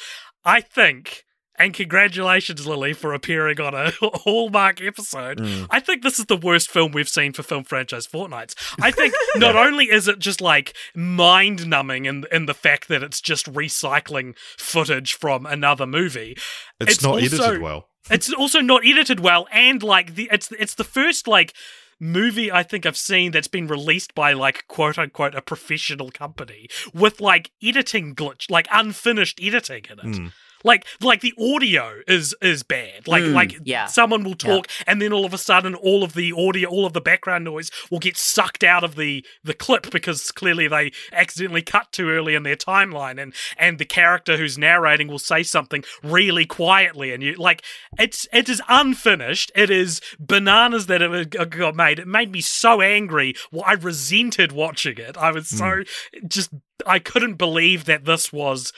I 0.45 0.61
think 0.61 1.25
and 1.59 1.73
congratulations, 1.73 2.67
Lily, 2.67 2.93
for 2.93 3.13
appearing 3.13 3.59
on 3.59 3.73
a 3.73 3.91
Hallmark 4.01 4.79
episode. 4.81 5.39
Mm. 5.39 5.67
I 5.71 5.79
think 5.79 6.03
this 6.03 6.19
is 6.19 6.25
the 6.25 6.37
worst 6.37 6.69
film 6.69 6.91
we've 6.91 7.09
seen 7.09 7.33
for 7.33 7.41
Film 7.41 7.63
Franchise 7.63 8.05
Fortnights. 8.05 8.53
I 8.79 8.91
think 8.91 9.15
not 9.35 9.55
only 9.55 9.85
is 9.89 10.07
it 10.07 10.19
just 10.19 10.39
like 10.39 10.75
mind 10.95 11.67
numbing 11.67 12.05
in, 12.05 12.25
in 12.31 12.45
the 12.45 12.53
fact 12.53 12.89
that 12.89 13.01
it's 13.01 13.19
just 13.19 13.51
recycling 13.51 14.37
footage 14.59 15.13
from 15.13 15.47
another 15.47 15.87
movie, 15.87 16.37
it's, 16.79 16.93
It's 16.93 17.03
not 17.03 17.13
also- 17.21 17.25
edited 17.43 17.61
well. 17.61 17.89
It's 18.09 18.31
also 18.33 18.61
not 18.61 18.85
edited 18.85 19.19
well, 19.19 19.47
and 19.51 19.83
like 19.83 20.15
the 20.15 20.29
it's 20.31 20.51
it's 20.53 20.75
the 20.75 20.83
first 20.83 21.27
like 21.27 21.53
movie 21.99 22.51
I 22.51 22.63
think 22.63 22.85
I've 22.85 22.97
seen 22.97 23.31
that's 23.31 23.47
been 23.47 23.67
released 23.67 24.13
by 24.13 24.33
like 24.33 24.65
quote 24.67 24.97
unquote 24.97 25.35
a 25.35 25.41
professional 25.41 26.11
company 26.11 26.67
with 26.93 27.19
like 27.19 27.51
editing 27.63 28.15
glitch, 28.15 28.49
like 28.49 28.67
unfinished 28.71 29.39
editing 29.41 29.85
in 29.89 29.99
it. 29.99 30.17
Mm. 30.17 30.31
Like 30.67 30.85
like 31.01 31.21
the 31.21 31.33
audio 31.39 32.01
is 32.07 32.35
is 32.41 32.63
bad. 32.63 33.07
Like 33.07 33.23
Mm, 33.23 33.33
like 33.33 33.57
yeah. 33.63 33.85
someone 33.87 34.23
will 34.23 34.35
talk 34.35 34.67
and 34.85 35.01
then 35.01 35.11
all 35.11 35.25
of 35.25 35.33
a 35.33 35.37
sudden 35.37 35.73
all 35.75 36.03
of 36.03 36.13
the 36.13 36.31
audio 36.33 36.69
all 36.69 36.85
of 36.85 36.93
the 36.93 37.01
background 37.01 37.43
noise 37.45 37.71
will 37.89 37.99
get 37.99 38.15
sucked 38.17 38.63
out 38.63 38.83
of 38.83 38.95
the 38.95 39.25
the 39.43 39.53
clip 39.53 39.89
because 39.91 40.31
clearly 40.31 40.67
they 40.67 40.91
accidentally 41.11 41.61
cut 41.63 41.91
too 41.91 42.09
early 42.09 42.35
in 42.35 42.43
their 42.43 42.55
timeline 42.55 43.19
and 43.21 43.33
and 43.57 43.79
the 43.79 43.85
character 43.85 44.37
who's 44.37 44.57
narrating 44.57 45.07
will 45.07 45.19
say 45.19 45.41
something 45.43 45.83
really 46.03 46.45
quietly 46.45 47.11
and 47.11 47.23
you 47.23 47.33
like 47.35 47.63
it's 47.97 48.27
it 48.31 48.47
is 48.49 48.61
unfinished. 48.69 49.51
It 49.55 49.69
is 49.69 50.01
bananas 50.19 50.87
that 50.87 51.01
it 51.01 51.49
got 51.49 51.75
made. 51.75 51.99
It 51.99 52.07
made 52.07 52.31
me 52.31 52.41
so 52.41 52.81
angry. 52.81 53.33
Well, 53.51 53.63
I 53.65 53.73
resented 53.73 54.51
watching 54.51 54.97
it. 54.97 55.17
I 55.17 55.31
was 55.31 55.47
so 55.47 55.83
just 56.27 56.51
I 56.85 56.99
couldn't 56.99 57.35
believe 57.35 57.85
that 57.85 58.05
this 58.05 58.31
was 58.31 58.71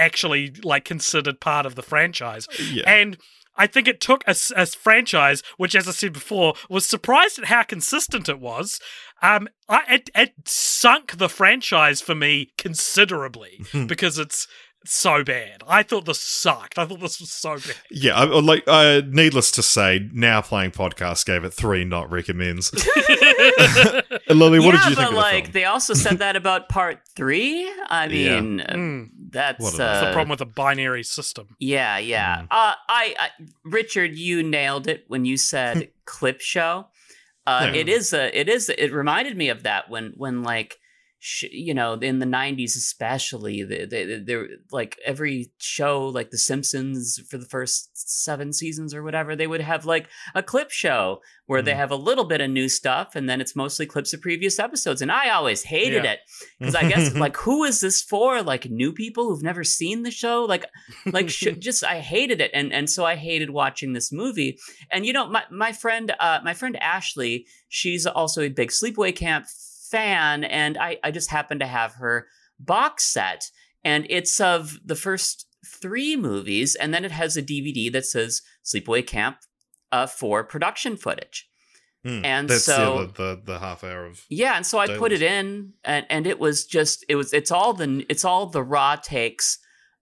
actually 0.00 0.52
like 0.64 0.84
considered 0.84 1.40
part 1.40 1.66
of 1.66 1.74
the 1.74 1.82
franchise. 1.82 2.48
Yeah. 2.72 2.84
And 2.86 3.18
I 3.56 3.66
think 3.66 3.88
it 3.88 4.00
took 4.00 4.24
a 4.26 4.34
franchise, 4.34 5.42
which, 5.58 5.74
as 5.74 5.86
I 5.86 5.90
said 5.90 6.14
before, 6.14 6.54
was 6.70 6.86
surprised 6.86 7.38
at 7.38 7.46
how 7.46 7.62
consistent 7.62 8.28
it 8.28 8.40
was. 8.40 8.80
Um, 9.22 9.48
I, 9.68 9.82
it, 9.96 10.10
it 10.14 10.32
sunk 10.46 11.18
the 11.18 11.28
franchise 11.28 12.00
for 12.00 12.14
me 12.14 12.52
considerably 12.56 13.64
because 13.86 14.18
it's 14.18 14.48
so 14.86 15.22
bad. 15.22 15.62
I 15.68 15.82
thought 15.82 16.04
this 16.06 16.20
sucked. 16.20 16.78
I 16.78 16.86
thought 16.86 17.00
this 17.00 17.20
was 17.20 17.30
so 17.30 17.54
bad. 17.56 17.76
Yeah, 17.90 18.14
I, 18.16 18.24
I 18.24 18.40
like. 18.40 18.64
Uh, 18.66 19.02
needless 19.06 19.50
to 19.52 19.62
say, 19.62 20.08
now 20.12 20.40
playing 20.40 20.70
podcast 20.72 21.26
gave 21.26 21.44
it 21.44 21.50
three 21.52 21.84
not 21.84 22.10
recommends. 22.10 22.72
Lily, 24.28 24.58
what 24.60 24.74
yeah, 24.74 24.80
did 24.82 24.90
you 24.90 24.96
think 24.96 24.96
but 24.96 25.04
of 25.08 25.10
the 25.10 25.16
like 25.16 25.44
film? 25.44 25.52
they 25.52 25.64
also 25.64 25.94
said 25.94 26.18
that 26.20 26.36
about 26.36 26.68
part 26.68 27.00
three. 27.16 27.70
I 27.88 28.08
mean, 28.08 28.60
uh, 28.60 28.74
Mm. 28.74 29.08
that's 29.30 29.60
What 29.62 29.74
a- 29.74 29.76
That's 29.78 30.02
uh, 30.02 30.06
the 30.06 30.12
problem 30.12 30.30
with 30.30 30.40
a 30.40 30.46
binary 30.46 31.02
system. 31.02 31.48
Yeah, 31.58 31.98
yeah. 31.98 32.38
Mm. 32.42 32.44
Uh, 32.44 32.74
I, 32.88 33.14
I, 33.18 33.28
Richard, 33.64 34.16
you 34.16 34.42
nailed 34.42 34.86
it 34.88 35.04
when 35.08 35.24
you 35.24 35.36
said 35.36 35.90
clip 36.04 36.40
show. 36.40 36.88
Uh, 37.46 37.70
Yeah. 37.72 37.80
It 37.80 37.88
is 37.88 38.12
a, 38.12 38.38
it 38.38 38.48
is. 38.48 38.68
It 38.68 38.92
reminded 38.92 39.36
me 39.36 39.48
of 39.48 39.62
that 39.64 39.88
when, 39.90 40.12
when 40.16 40.42
like, 40.42 40.74
sh- 40.74 40.76
you 41.50 41.74
know, 41.74 41.94
in 41.94 42.18
the 42.18 42.26
'90s 42.26 42.76
especially, 42.76 43.62
they, 43.62 43.84
they, 43.84 44.18
they're 44.18 44.48
like 44.72 44.98
every 45.04 45.50
show, 45.58 46.06
like 46.08 46.30
The 46.30 46.38
Simpsons, 46.38 47.20
for 47.28 47.36
the 47.38 47.44
first 47.46 47.90
seven 47.94 48.52
seasons 48.52 48.94
or 48.94 49.02
whatever, 49.02 49.36
they 49.36 49.46
would 49.46 49.60
have 49.60 49.84
like 49.84 50.08
a 50.34 50.42
clip 50.42 50.70
show 50.70 51.20
where 51.46 51.62
they 51.62 51.72
Mm. 51.72 51.76
have 51.76 51.90
a 51.90 51.96
little 51.96 52.24
bit 52.24 52.40
of 52.40 52.50
new 52.50 52.68
stuff, 52.68 53.16
and 53.16 53.28
then 53.28 53.40
it's 53.40 53.56
mostly 53.56 53.84
clips 53.84 54.12
of 54.12 54.20
previous 54.22 54.58
episodes. 54.58 55.02
And 55.02 55.10
I 55.12 55.30
always 55.30 55.62
hated 55.64 56.04
Yeah. 56.04 56.12
it 56.12 56.20
because 56.58 56.74
I 56.74 56.88
guess 56.88 57.14
like 57.14 57.36
who 57.44 57.64
is 57.64 57.80
this 57.80 58.00
for? 58.02 58.42
Like 58.42 58.70
new 58.70 58.92
people 58.92 59.28
who've 59.28 59.42
never 59.42 59.64
seen 59.64 60.02
the 60.04 60.10
show, 60.10 60.44
like 60.44 60.64
like 61.06 61.28
sh- 61.28 61.48
just 61.58 61.84
I 61.84 62.00
hated 62.00 62.40
it, 62.40 62.50
and 62.54 62.72
and 62.72 62.88
so 62.88 63.04
I 63.04 63.16
hated 63.16 63.50
watching 63.50 63.92
this 63.92 64.10
movie. 64.12 64.58
And 64.90 65.04
you 65.04 65.12
know, 65.12 65.28
my 65.28 65.44
my 65.50 65.72
friend, 65.72 66.14
uh, 66.18 66.40
my 66.44 66.54
friend 66.54 66.76
Ashley, 66.80 67.46
she's 67.68 68.06
also 68.06 68.40
a 68.42 68.48
big 68.48 68.70
Sleepaway 68.70 69.14
Camp 69.14 69.46
fan, 69.90 70.44
and 70.44 70.76
I 70.78 70.98
I 71.02 71.10
just 71.10 71.30
happened 71.30 71.60
to 71.60 71.66
have 71.66 71.94
her 71.94 72.26
box 72.58 73.04
set, 73.04 73.44
and 73.84 74.06
it's 74.10 74.40
of 74.40 74.78
the 74.84 74.96
first 74.96 75.46
three 75.66 76.16
movies, 76.16 76.74
and 76.74 76.92
then 76.94 77.04
it 77.04 77.10
has 77.12 77.36
a 77.36 77.42
DVD 77.42 77.92
that 77.92 78.06
says 78.06 78.42
Sleepaway 78.64 79.06
Camp 79.06 79.38
uh, 79.92 80.06
for 80.06 80.44
production 80.44 80.96
footage. 80.96 81.46
Hmm. 82.02 82.24
and 82.24 82.48
That's 82.48 82.64
so- 82.64 83.06
the, 83.06 83.12
the 83.36 83.42
the 83.52 83.58
half 83.58 83.84
hour 83.84 84.06
of 84.06 84.24
Yeah, 84.30 84.56
and 84.56 84.64
so 84.64 84.78
I 84.78 84.86
put 84.96 85.12
it 85.12 85.20
in, 85.22 85.74
and 85.84 86.06
and 86.08 86.26
it 86.26 86.38
was 86.38 86.64
just 86.64 87.04
it 87.10 87.16
was 87.16 87.32
it's 87.34 87.50
all 87.50 87.74
the 87.74 88.06
it's 88.08 88.24
all 88.24 88.46
the 88.46 88.62
raw 88.62 88.96
takes 88.96 89.58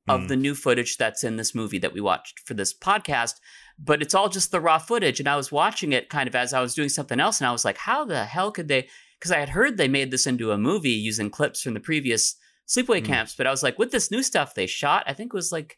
of 0.08 0.20
Mm. 0.22 0.28
the 0.28 0.36
new 0.36 0.54
footage 0.54 0.96
that's 0.96 1.22
in 1.24 1.36
this 1.36 1.54
movie 1.54 1.78
that 1.80 1.92
we 1.92 2.00
watched 2.00 2.40
for 2.46 2.54
this 2.54 2.72
podcast. 2.72 3.34
But 3.80 4.00
it's 4.00 4.14
all 4.14 4.28
just 4.28 4.50
the 4.52 4.60
raw 4.60 4.78
footage, 4.78 5.18
and 5.20 5.28
I 5.28 5.36
was 5.36 5.50
watching 5.52 5.92
it 5.92 6.08
kind 6.08 6.28
of 6.28 6.34
as 6.36 6.52
I 6.54 6.60
was 6.60 6.74
doing 6.74 6.88
something 6.88 7.18
else, 7.20 7.40
and 7.40 7.48
I 7.48 7.52
was 7.52 7.64
like, 7.64 7.76
how 7.78 8.04
the 8.04 8.24
hell 8.24 8.50
could 8.52 8.68
they? 8.68 8.88
Because 9.18 9.32
I 9.32 9.38
had 9.40 9.50
heard 9.50 9.76
they 9.76 9.88
made 9.88 10.10
this 10.10 10.26
into 10.26 10.52
a 10.52 10.58
movie 10.58 10.90
using 10.90 11.30
clips 11.30 11.62
from 11.62 11.74
the 11.74 11.80
previous 11.80 12.36
sleepaway 12.66 13.00
Mm. 13.00 13.06
camps, 13.06 13.34
but 13.36 13.46
I 13.46 13.50
was 13.50 13.62
like, 13.62 13.78
with 13.78 13.90
this 13.90 14.10
new 14.10 14.22
stuff 14.22 14.54
they 14.54 14.66
shot, 14.66 15.04
I 15.06 15.14
think 15.14 15.32
it 15.32 15.36
was 15.36 15.50
like 15.52 15.76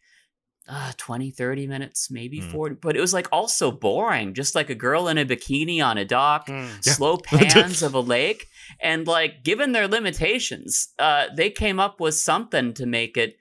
uh, 0.68 0.92
20, 0.98 1.30
30 1.30 1.66
minutes, 1.66 2.10
maybe 2.10 2.40
Mm. 2.40 2.50
40, 2.50 2.74
but 2.80 2.96
it 2.96 3.00
was 3.00 3.14
like 3.14 3.28
also 3.32 3.72
boring, 3.72 4.34
just 4.34 4.54
like 4.54 4.70
a 4.70 4.74
girl 4.74 5.08
in 5.08 5.18
a 5.18 5.24
bikini 5.24 5.82
on 5.84 5.98
a 5.98 6.04
dock 6.04 6.46
Mm. 6.48 6.84
Yeah. 6.84 6.92
slow 6.92 7.16
pans 7.24 7.82
of 7.82 7.94
a 7.94 8.00
lake 8.00 8.46
and 8.80 9.06
like 9.06 9.42
given 9.42 9.72
their 9.72 9.88
limitations 9.88 10.88
uh 10.98 11.26
they 11.34 11.50
came 11.50 11.80
up 11.80 11.98
with 12.00 12.14
something 12.14 12.72
to 12.74 12.86
make 12.86 13.16
it 13.16 13.36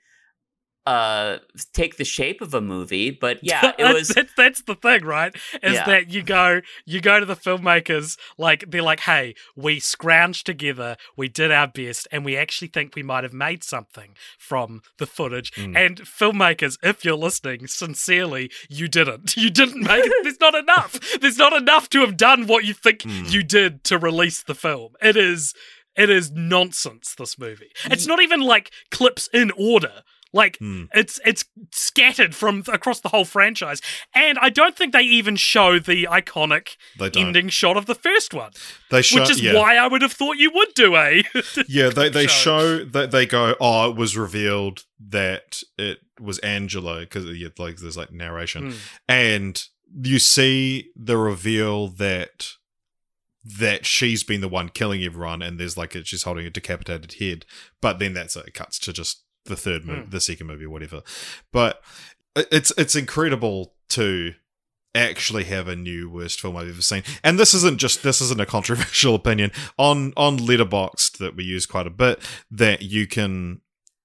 uh 0.90 1.38
take 1.72 1.96
the 1.96 2.04
shape 2.04 2.40
of 2.40 2.52
a 2.54 2.60
movie 2.60 3.10
but 3.10 3.38
yeah 3.42 3.68
it 3.70 3.76
That's- 3.78 3.94
was 3.94 4.08
that's, 4.08 4.32
that's 4.36 4.62
the 4.62 4.74
thing, 4.74 5.04
right? 5.04 5.34
Is 5.62 5.74
Yeah. 5.74 5.84
that 5.86 6.10
you 6.10 6.22
go 6.22 6.60
you 6.84 7.00
go 7.00 7.20
to 7.20 7.26
the 7.26 7.36
filmmakers 7.36 8.16
like 8.38 8.64
they're 8.68 8.82
like, 8.82 9.00
hey, 9.00 9.34
we 9.56 9.78
scrounged 9.80 10.44
together, 10.44 10.96
we 11.16 11.28
did 11.28 11.50
our 11.52 11.68
best, 11.68 12.08
and 12.12 12.24
we 12.24 12.36
actually 12.36 12.68
think 12.68 12.94
we 12.94 13.02
might 13.02 13.24
have 13.24 13.32
made 13.32 13.62
something 13.62 14.10
from 14.38 14.82
the 14.98 15.06
footage. 15.06 15.52
Mm. 15.52 15.76
And 15.76 16.00
filmmakers, 16.02 16.78
if 16.82 17.04
you're 17.04 17.14
listening, 17.16 17.66
sincerely, 17.66 18.50
you 18.68 18.88
didn't. 18.88 19.36
You 19.40 19.50
didn't 19.50 19.82
make 19.82 20.04
it. 20.04 20.12
There's 20.22 20.40
not 20.40 20.54
enough. 20.54 20.98
There's 21.20 21.38
not 21.38 21.52
enough 21.54 21.88
to 21.90 22.00
have 22.00 22.16
done 22.16 22.46
what 22.46 22.64
you 22.64 22.74
think 22.74 23.00
Mm. 23.00 23.32
you 23.32 23.42
did 23.42 23.84
to 23.84 23.98
release 23.98 24.42
the 24.42 24.54
film. 24.54 24.90
It 25.00 25.16
is 25.16 25.54
it 25.96 26.08
is 26.10 26.30
nonsense. 26.30 27.14
This 27.16 27.38
movie. 27.38 27.70
It's 27.86 28.06
not 28.06 28.20
even 28.22 28.40
like 28.40 28.70
clips 28.90 29.28
in 29.32 29.50
order. 29.56 30.02
Like 30.32 30.58
Hmm. 30.58 30.84
it's 30.94 31.18
it's 31.24 31.44
scattered 31.72 32.34
from 32.36 32.62
across 32.68 33.00
the 33.00 33.08
whole 33.08 33.24
franchise, 33.24 33.80
and 34.14 34.38
I 34.38 34.48
don't 34.48 34.76
think 34.76 34.92
they 34.92 35.02
even 35.02 35.34
show 35.36 35.78
the 35.80 36.04
iconic 36.10 36.76
ending 37.16 37.48
shot 37.48 37.76
of 37.76 37.86
the 37.86 37.94
first 37.96 38.32
one, 38.32 38.52
They 38.90 39.02
show, 39.02 39.20
which 39.20 39.30
is 39.30 39.40
yeah. 39.42 39.54
why 39.54 39.76
I 39.76 39.88
would 39.88 40.02
have 40.02 40.12
thought 40.12 40.36
you 40.36 40.50
would 40.54 40.72
do 40.74 40.94
a. 40.96 41.24
Yeah, 41.68 41.88
they 41.90 42.08
they 42.10 42.26
show. 42.28 42.78
show 42.78 42.84
that 42.84 43.10
they 43.10 43.26
go. 43.26 43.56
Oh, 43.60 43.90
it 43.90 43.96
was 43.96 44.16
revealed 44.16 44.84
that 45.08 45.62
it 45.76 45.98
was 46.20 46.38
Angela 46.40 47.00
because 47.00 47.24
like 47.58 47.76
there's 47.78 47.96
like 47.96 48.12
narration, 48.12 48.70
Mm. 48.72 48.76
and 49.08 49.64
you 50.02 50.20
see 50.20 50.90
the 50.94 51.16
reveal 51.16 51.88
that 51.88 52.50
that 53.58 53.86
she's 53.86 54.22
been 54.22 54.40
the 54.42 54.48
one 54.48 54.68
killing 54.68 55.02
everyone, 55.02 55.42
and 55.42 55.58
there's 55.58 55.76
like 55.76 55.94
a, 55.94 56.04
she's 56.04 56.22
holding 56.24 56.46
a 56.46 56.50
decapitated 56.50 57.14
head. 57.14 57.46
But 57.80 57.98
then 57.98 58.12
that's 58.12 58.36
it. 58.36 58.46
it 58.48 58.54
cuts 58.54 58.78
to 58.80 58.92
just 58.92 59.24
the 59.44 59.56
third 59.56 59.84
movie, 59.84 60.02
Mm. 60.02 60.10
the 60.10 60.20
second 60.20 60.46
movie, 60.46 60.66
whatever. 60.66 61.02
But 61.52 61.82
it's 62.36 62.72
it's 62.76 62.94
incredible 62.94 63.74
to 63.90 64.34
actually 64.94 65.44
have 65.44 65.68
a 65.68 65.76
new 65.76 66.10
worst 66.10 66.40
film 66.40 66.56
I've 66.56 66.68
ever 66.68 66.82
seen. 66.82 67.02
And 67.22 67.38
this 67.38 67.54
isn't 67.54 67.78
just 67.78 68.02
this 68.02 68.20
isn't 68.20 68.40
a 68.40 68.46
controversial 68.46 69.14
opinion 69.20 69.52
on 69.78 70.12
on 70.16 70.38
Letterboxd 70.38 71.18
that 71.18 71.36
we 71.36 71.44
use 71.44 71.66
quite 71.66 71.86
a 71.86 71.90
bit 71.90 72.20
that 72.50 72.82
you 72.82 73.06
can 73.06 73.60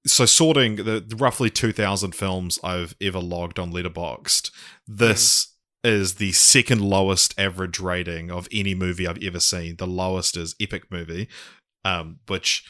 so 0.08 0.26
sorting 0.28 0.76
the, 0.78 1.00
the 1.00 1.16
roughly 1.16 1.50
2000 1.50 2.14
films 2.14 2.60
I've 2.64 2.96
ever 3.02 3.18
logged 3.20 3.58
on 3.58 3.74
Letterboxd 3.74 4.52
this 4.88 5.54
is 5.84 6.16
the 6.16 6.32
second 6.32 6.82
lowest 6.82 7.34
average 7.40 7.80
rating 7.80 8.30
of 8.30 8.48
any 8.52 8.76
movie 8.76 9.08
I've 9.08 9.24
ever 9.24 9.40
seen. 9.40 9.76
The 9.78 9.88
lowest 9.88 10.38
is 10.38 10.56
Epic 10.62 10.92
Movie 10.92 11.28
um 11.84 12.20
which 12.28 12.64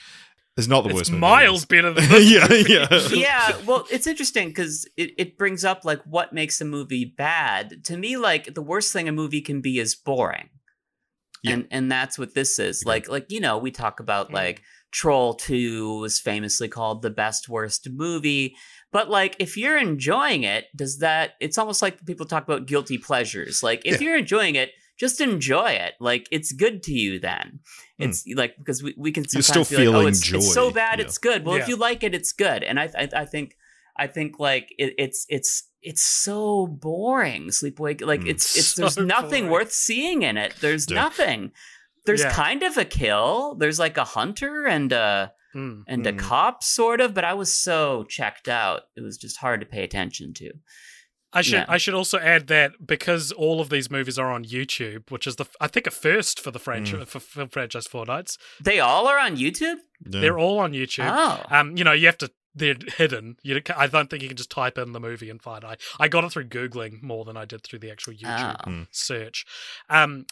is 0.57 0.67
not 0.67 0.81
the 0.83 0.89
it's 0.89 0.95
worst 0.97 1.11
movie. 1.11 1.21
miles 1.21 1.65
better 1.65 1.91
than 1.93 2.07
this. 2.09 2.29
yeah, 2.29 2.87
yeah. 2.87 2.99
yeah 3.11 3.57
well 3.65 3.85
it's 3.91 4.07
interesting 4.07 4.47
because 4.49 4.87
it, 4.97 5.11
it 5.17 5.37
brings 5.37 5.65
up 5.65 5.83
like 5.83 6.01
what 6.03 6.31
makes 6.33 6.61
a 6.61 6.65
movie 6.65 7.05
bad 7.17 7.83
to 7.83 7.97
me 7.97 8.15
like 8.17 8.53
the 8.53 8.61
worst 8.61 8.93
thing 8.93 9.07
a 9.07 9.11
movie 9.11 9.41
can 9.41 9.59
be 9.61 9.79
is 9.79 9.95
boring 9.95 10.49
Yeah. 11.43 11.53
and 11.53 11.67
and 11.71 11.91
that's 11.91 12.17
what 12.17 12.33
this 12.33 12.57
is 12.59 12.81
Okay. 12.83 12.89
like 12.89 13.09
like 13.09 13.25
you 13.31 13.39
know 13.41 13.57
we 13.57 13.71
talk 13.71 13.99
about 13.99 14.29
Mm. 14.29 14.33
like 14.33 14.61
troll 14.91 15.33
2 15.33 15.99
was 15.99 16.19
famously 16.19 16.69
called 16.69 17.01
the 17.01 17.09
best 17.09 17.49
worst 17.49 17.89
movie 17.91 18.55
but 18.93 19.09
like 19.09 19.35
if 19.39 19.57
you're 19.57 19.77
enjoying 19.77 20.43
it 20.43 20.65
does 20.73 20.99
that 20.99 21.31
it's 21.41 21.57
almost 21.57 21.81
like 21.81 22.05
people 22.05 22.25
talk 22.25 22.43
about 22.43 22.65
guilty 22.65 22.97
pleasures 22.97 23.61
like 23.61 23.81
if 23.83 23.99
Yeah. 23.99 24.07
you're 24.07 24.17
enjoying 24.17 24.55
it 24.55 24.71
just 24.97 25.19
enjoy 25.21 25.69
it 25.71 25.93
like 25.99 26.27
it's 26.31 26.51
good 26.51 26.81
to 26.83 26.93
you 26.93 27.19
then 27.19 27.59
Hmm. 27.97 28.03
it's 28.05 28.25
like 28.35 28.55
because 28.57 28.83
we, 28.83 28.93
we 28.97 29.11
can 29.11 29.23
You're 29.31 29.41
sometimes 29.41 29.67
still 29.67 29.77
be 29.79 29.85
like, 29.85 29.95
oh 29.95 29.97
feeling 29.99 30.07
it's, 30.09 30.31
it's 30.33 30.53
so 30.53 30.71
bad 30.71 30.99
Yeah. 30.99 31.05
it's 31.05 31.17
good 31.17 31.45
well 31.45 31.57
Yeah. 31.57 31.63
if 31.63 31.69
you 31.69 31.75
like 31.77 32.03
it 32.03 32.13
it's 32.15 32.31
good 32.33 32.63
and 32.63 32.79
i 32.79 32.89
i, 32.97 33.07
I 33.21 33.25
think 33.25 33.55
i 33.97 34.07
think 34.07 34.39
like 34.39 34.73
it, 34.77 34.93
it's 34.97 35.25
it's 35.29 35.69
it's 35.81 36.01
so 36.03 36.67
boring 36.67 37.47
sleepaway 37.49 38.01
like 38.05 38.21
Mm. 38.21 38.29
it's 38.29 38.55
it's 38.57 38.67
So 38.75 38.81
there's 38.81 38.97
nothing 38.97 39.43
boring. 39.45 39.51
worth 39.51 39.71
seeing 39.71 40.21
in 40.23 40.37
it 40.37 40.55
there's 40.61 40.89
Yeah. 40.89 40.95
nothing 41.03 41.51
there's 42.05 42.21
Yeah. 42.23 42.31
kind 42.31 42.63
of 42.63 42.77
a 42.77 42.85
kill 42.85 43.55
there's 43.55 43.79
like 43.79 43.97
a 43.97 44.03
hunter 44.03 44.65
and 44.65 44.91
a 44.91 45.31
Mm. 45.55 45.83
and 45.87 46.05
a 46.05 46.11
Mm. 46.11 46.19
cop 46.19 46.63
sort 46.63 46.99
of 46.99 47.13
but 47.13 47.23
i 47.23 47.33
was 47.33 47.53
so 47.57 48.03
checked 48.09 48.49
out 48.49 48.81
it 48.97 49.01
was 49.01 49.17
just 49.17 49.37
hard 49.37 49.61
to 49.61 49.65
pay 49.65 49.83
attention 49.85 50.33
to 50.33 50.51
I 51.35 51.41
should 51.43 51.53
Yeah. 51.59 51.65
I 51.67 51.77
should 51.77 51.93
also 51.93 52.17
add 52.17 52.47
that 52.47 52.87
because 52.87 53.31
all 53.33 53.59
of 53.61 53.69
these 53.69 53.91
movies 53.91 54.17
are 54.17 54.31
on 54.31 54.43
YouTube, 54.45 55.11
which 55.11 55.27
is 55.27 55.35
the 55.35 55.45
I 55.61 55.67
think 55.67 55.85
a 55.85 55.91
first 55.91 56.39
for 56.39 56.49
the 56.49 56.59
franchise 56.59 57.01
Mm. 57.01 57.07
for 57.07 57.19
film 57.19 57.49
franchise 57.49 57.87
Fortnights. 57.87 58.37
they 58.59 58.79
all 58.79 59.05
are 59.07 59.19
on 59.19 59.35
youtube 59.37 59.77
Yeah. 60.09 60.21
They're 60.21 60.39
all 60.39 60.57
on 60.59 60.71
YouTube. 60.73 61.09
oh 61.13 61.43
Um, 61.55 61.77
you 61.77 61.83
know, 61.83 61.91
you 61.93 62.07
have 62.07 62.17
to. 62.19 62.31
They're 62.57 62.77
hidden. 62.97 63.35
You, 63.43 63.61
I 63.75 63.87
don't 63.87 64.09
think 64.09 64.23
you 64.23 64.29
can 64.29 64.37
just 64.37 64.49
type 64.49 64.77
in 64.77 64.93
the 64.93 64.99
movie 65.01 65.29
and 65.29 65.41
find. 65.41 65.65
I 65.65 65.75
I 65.99 66.07
got 66.07 66.23
it 66.23 66.31
through 66.31 66.45
googling 66.47 67.03
more 67.03 67.25
than 67.25 67.35
I 67.35 67.43
did 67.43 67.63
through 67.63 67.79
the 67.79 67.91
actual 67.91 68.13
YouTube 68.13 68.55
Oh. 68.65 68.85
search. 68.91 69.43
Um, 69.89 70.25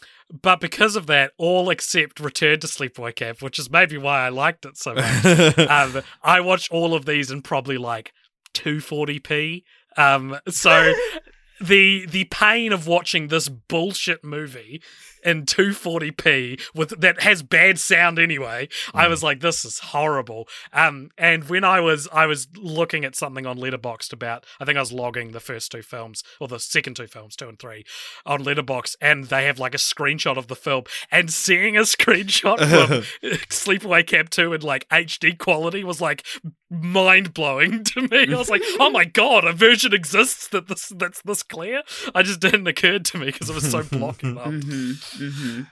but 0.48 0.58
because 0.58 0.96
of 0.96 1.06
that, 1.08 1.32
all 1.36 1.68
except 1.68 2.20
Return 2.20 2.60
to 2.60 2.66
Sleepaway 2.66 3.14
Camp, 3.14 3.42
which 3.42 3.58
is 3.58 3.68
maybe 3.70 3.98
why 3.98 4.24
I 4.24 4.30
liked 4.30 4.64
it 4.64 4.78
so 4.78 4.94
much. 4.94 5.24
um, 5.76 6.02
I 6.22 6.40
watched 6.40 6.72
all 6.72 6.94
of 6.94 7.04
these 7.04 7.30
in 7.30 7.42
probably 7.42 7.76
like 7.76 8.14
240p. 8.54 9.62
Um, 9.96 10.38
so 10.48 10.92
the 11.60 12.06
the 12.06 12.24
pain 12.24 12.72
of 12.72 12.86
watching 12.86 13.28
this 13.28 13.48
bullshit 13.48 14.24
movie 14.24 14.82
in 15.24 15.46
240p 15.46 16.60
with 16.74 17.00
that 17.00 17.22
has 17.22 17.42
bad 17.42 17.78
sound 17.78 18.18
anyway. 18.18 18.68
I 18.92 19.08
was 19.08 19.22
like, 19.22 19.40
this 19.40 19.64
is 19.64 19.78
horrible. 19.78 20.48
Um, 20.72 21.10
and 21.16 21.48
when 21.48 21.64
I 21.64 21.80
was 21.80 22.08
I 22.12 22.26
was 22.26 22.48
looking 22.56 23.04
at 23.04 23.16
something 23.16 23.46
on 23.46 23.58
Letterboxd 23.58 24.12
about, 24.12 24.44
I 24.60 24.64
think 24.64 24.76
I 24.76 24.80
was 24.80 24.92
logging 24.92 25.32
the 25.32 25.40
first 25.40 25.72
two 25.72 25.82
films 25.82 26.22
or 26.40 26.48
the 26.48 26.60
second 26.60 26.96
two 26.96 27.06
films, 27.06 27.36
two 27.36 27.48
and 27.48 27.58
three, 27.58 27.84
on 28.26 28.44
Letterboxd, 28.44 28.96
and 29.00 29.24
they 29.24 29.46
have 29.46 29.58
like 29.58 29.74
a 29.74 29.78
screenshot 29.78 30.36
of 30.36 30.48
the 30.48 30.56
film, 30.56 30.84
and 31.10 31.32
seeing 31.32 31.76
a 31.76 31.80
screenshot 31.82 32.58
from 32.58 33.02
Sleepaway 33.48 34.06
Camp 34.06 34.30
2 34.30 34.52
in 34.52 34.60
like 34.62 34.88
HD 34.88 35.36
quality 35.38 35.84
was 35.84 36.00
like 36.00 36.24
mind 36.70 37.34
blowing 37.34 37.84
to 37.94 38.02
me. 38.02 38.32
I 38.32 38.36
was 38.36 38.50
like, 38.50 38.62
oh 38.80 38.90
my 38.90 39.04
god, 39.04 39.44
a 39.44 39.52
version 39.52 39.92
exists 39.92 40.48
that 40.48 40.68
this 40.68 40.92
that's 40.96 41.22
this 41.22 41.42
clear. 41.42 41.82
I 42.14 42.22
just 42.22 42.40
didn't 42.40 42.66
occur 42.66 42.98
to 42.98 43.18
me 43.18 43.26
because 43.26 43.50
it 43.50 43.54
was 43.54 43.70
so 43.70 43.82
blocking 43.82 44.38
up. 44.38 44.46
Mm-hmm, 44.46 45.13
mm-hmm. 45.18 45.62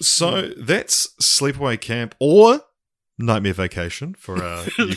So 0.00 0.48
that's 0.58 1.08
Sleepaway 1.22 1.80
Camp 1.80 2.14
or 2.20 2.60
Nightmare 3.18 3.54
Vacation 3.54 4.14
for 4.14 4.42
our 4.44 4.58
UK 4.78 4.78
No, 4.78 4.88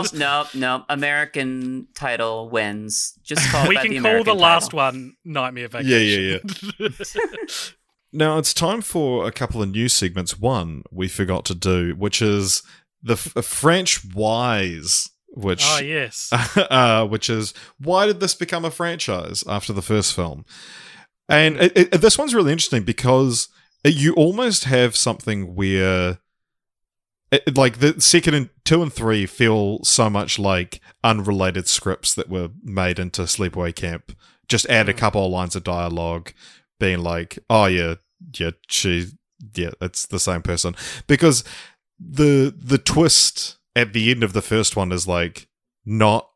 listeners. 0.00 0.12
no, 0.14 0.46
no. 0.54 0.78
no. 0.78 0.84
American 0.88 1.88
title 1.94 2.48
wins. 2.48 3.12
Just 3.22 3.46
call 3.50 3.68
we 3.68 3.74
by 3.74 3.82
can 3.82 3.90
the 3.90 3.96
call 3.98 4.06
American 4.10 4.36
the 4.36 4.40
last 4.42 4.64
title. 4.70 4.78
one 4.78 5.16
Nightmare 5.24 5.68
Vacation. 5.68 5.90
yeah, 5.90 6.38
yeah. 6.78 6.88
Yeah. 6.88 6.88
now 8.12 8.38
it's 8.38 8.54
time 8.54 8.80
for 8.80 9.26
a 9.26 9.32
couple 9.32 9.62
of 9.62 9.70
new 9.70 9.88
segments. 9.88 10.38
One 10.38 10.82
we 10.90 11.08
forgot 11.08 11.44
to 11.46 11.54
do, 11.54 11.94
which 11.96 12.22
is 12.22 12.62
the 13.02 13.12
f- 13.14 13.36
uh, 13.36 13.42
French 13.42 14.02
wise, 14.14 15.10
which 15.28 15.62
oh 15.66 15.80
yes. 15.80 16.30
uh, 16.56 17.06
which 17.06 17.28
is 17.28 17.52
why 17.78 18.06
did 18.06 18.20
this 18.20 18.34
become 18.34 18.64
a 18.64 18.70
franchise 18.70 19.44
after 19.46 19.74
the 19.74 19.82
first 19.82 20.14
film? 20.14 20.46
And 21.28 21.56
it, 21.58 21.76
it, 21.76 22.00
this 22.00 22.16
one's 22.18 22.34
really 22.34 22.52
interesting 22.52 22.84
because 22.84 23.48
you 23.84 24.14
almost 24.14 24.64
have 24.64 24.96
something 24.96 25.54
where, 25.54 26.18
it, 27.30 27.56
like 27.56 27.78
the 27.78 28.00
second 28.00 28.34
and 28.34 28.50
two 28.64 28.82
and 28.82 28.92
three 28.92 29.26
feel 29.26 29.84
so 29.84 30.08
much 30.08 30.38
like 30.38 30.80
unrelated 31.04 31.68
scripts 31.68 32.14
that 32.14 32.28
were 32.30 32.48
made 32.62 32.98
into 32.98 33.22
Sleepaway 33.22 33.74
Camp. 33.74 34.16
Just 34.48 34.66
add 34.70 34.88
a 34.88 34.94
Mm. 34.94 34.98
couple 34.98 35.26
of 35.26 35.30
lines 35.32 35.54
of 35.54 35.64
dialogue, 35.64 36.32
being 36.80 37.00
like, 37.02 37.38
"Oh 37.50 37.66
yeah, 37.66 37.96
yeah, 38.38 38.52
she, 38.68 39.08
yeah, 39.54 39.72
it's 39.82 40.06
the 40.06 40.18
same 40.18 40.40
person," 40.40 40.74
because 41.06 41.44
the 42.00 42.54
the 42.56 42.78
twist 42.78 43.58
at 43.76 43.92
the 43.92 44.10
end 44.10 44.24
of 44.24 44.32
the 44.32 44.40
first 44.40 44.74
one 44.74 44.90
is 44.90 45.06
like 45.06 45.48
not 45.84 46.30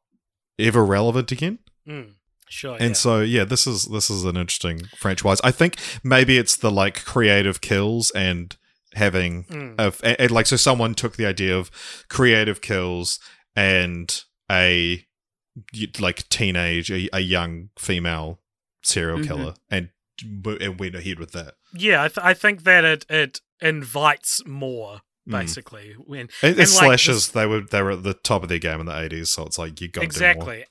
ever 0.58 0.84
relevant 0.84 1.32
again. 1.32 1.58
Mm, 1.88 2.12
sure. 2.52 2.74
And 2.78 2.90
yeah. 2.90 2.92
so 2.94 3.20
yeah, 3.20 3.44
this 3.44 3.66
is 3.66 3.86
this 3.86 4.10
is 4.10 4.24
an 4.24 4.36
interesting 4.36 4.82
franchise. 4.96 5.40
I 5.42 5.50
think 5.50 5.76
maybe 6.04 6.38
it's 6.38 6.56
the 6.56 6.70
like 6.70 7.04
creative 7.04 7.60
kills 7.60 8.10
and 8.14 8.56
having 8.94 9.44
Mm. 9.44 9.74
of 9.78 10.00
and, 10.04 10.16
and, 10.20 10.30
like 10.30 10.46
so 10.46 10.56
someone 10.56 10.94
took 10.94 11.16
the 11.16 11.26
idea 11.26 11.56
of 11.56 11.70
creative 12.08 12.60
kills 12.60 13.18
and 13.56 14.22
a 14.50 15.04
like 16.00 16.28
teenage 16.28 16.90
a, 16.90 17.08
a 17.12 17.20
young 17.20 17.70
female 17.78 18.40
serial 18.82 19.18
Mhm. 19.18 19.26
killer 19.26 19.54
and 19.70 19.90
and 20.60 20.78
went 20.78 20.94
ahead 20.94 21.18
with 21.18 21.32
that. 21.32 21.54
yeah, 21.74 22.02
I, 22.04 22.08
th- 22.08 22.24
I 22.24 22.34
think 22.34 22.64
that 22.64 22.84
it 22.84 23.06
it 23.08 23.40
invites 23.60 24.46
more 24.46 25.00
Mm. 25.28 25.32
basically 25.40 25.94
when 26.04 26.26
It, 26.26 26.30
it 26.42 26.48
And, 26.50 26.58
like, 26.58 26.66
slashes. 26.68 27.16
this- 27.16 27.28
they 27.28 27.46
were 27.46 27.60
they 27.60 27.80
were 27.80 27.92
at 27.92 28.02
the 28.02 28.14
top 28.14 28.42
of 28.42 28.48
their 28.48 28.58
game 28.58 28.80
in 28.80 28.86
the 28.86 28.98
eighties, 28.98 29.30
so 29.30 29.44
it's 29.46 29.56
like 29.58 29.80
you 29.80 29.86
got 29.88 30.00
to 30.02 30.06
do 30.08 30.20
more. 30.20 30.30
exactly. 30.30 30.64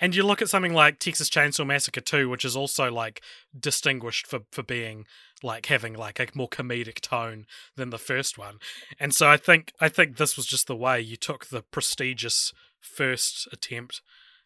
And 0.00 0.14
you 0.14 0.22
look 0.24 0.40
at 0.40 0.48
something 0.48 0.72
like 0.72 0.98
Texas 0.98 1.28
Chainsaw 1.28 1.66
Massacre 1.66 2.00
2, 2.00 2.28
which 2.28 2.44
is 2.44 2.56
also 2.56 2.90
like 2.90 3.22
distinguished 3.58 4.26
for, 4.26 4.40
for 4.50 4.62
being 4.62 5.04
like 5.42 5.66
having 5.66 5.94
like 5.94 6.18
a 6.18 6.26
more 6.34 6.48
comedic 6.48 7.00
tone 7.00 7.46
than 7.76 7.90
the 7.90 7.98
first 7.98 8.38
one. 8.38 8.58
And 8.98 9.14
so 9.14 9.28
I 9.28 9.36
think 9.36 9.72
I 9.80 9.88
think 9.88 10.16
this 10.16 10.36
was 10.36 10.46
just 10.46 10.66
the 10.66 10.76
way 10.76 11.00
you 11.00 11.16
took 11.16 11.46
the 11.46 11.62
prestigious 11.62 12.52
first 12.80 13.46
attempt 13.52 14.00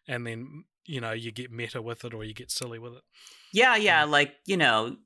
and 0.07 0.27
then 0.27 0.65
you 0.85 0.99
know 1.01 1.11
you 1.13 1.31
get 1.31 1.51
meta 1.51 1.81
with 1.81 2.03
it 2.05 2.13
or 2.13 2.23
you 2.23 2.33
get 2.33 2.51
silly 2.51 2.77
with 2.79 2.93
it. 2.93 3.03
Yeah, 3.53 3.77
yeah, 3.77 4.03
like, 4.03 4.33
you 4.45 4.57
know, 4.57 4.97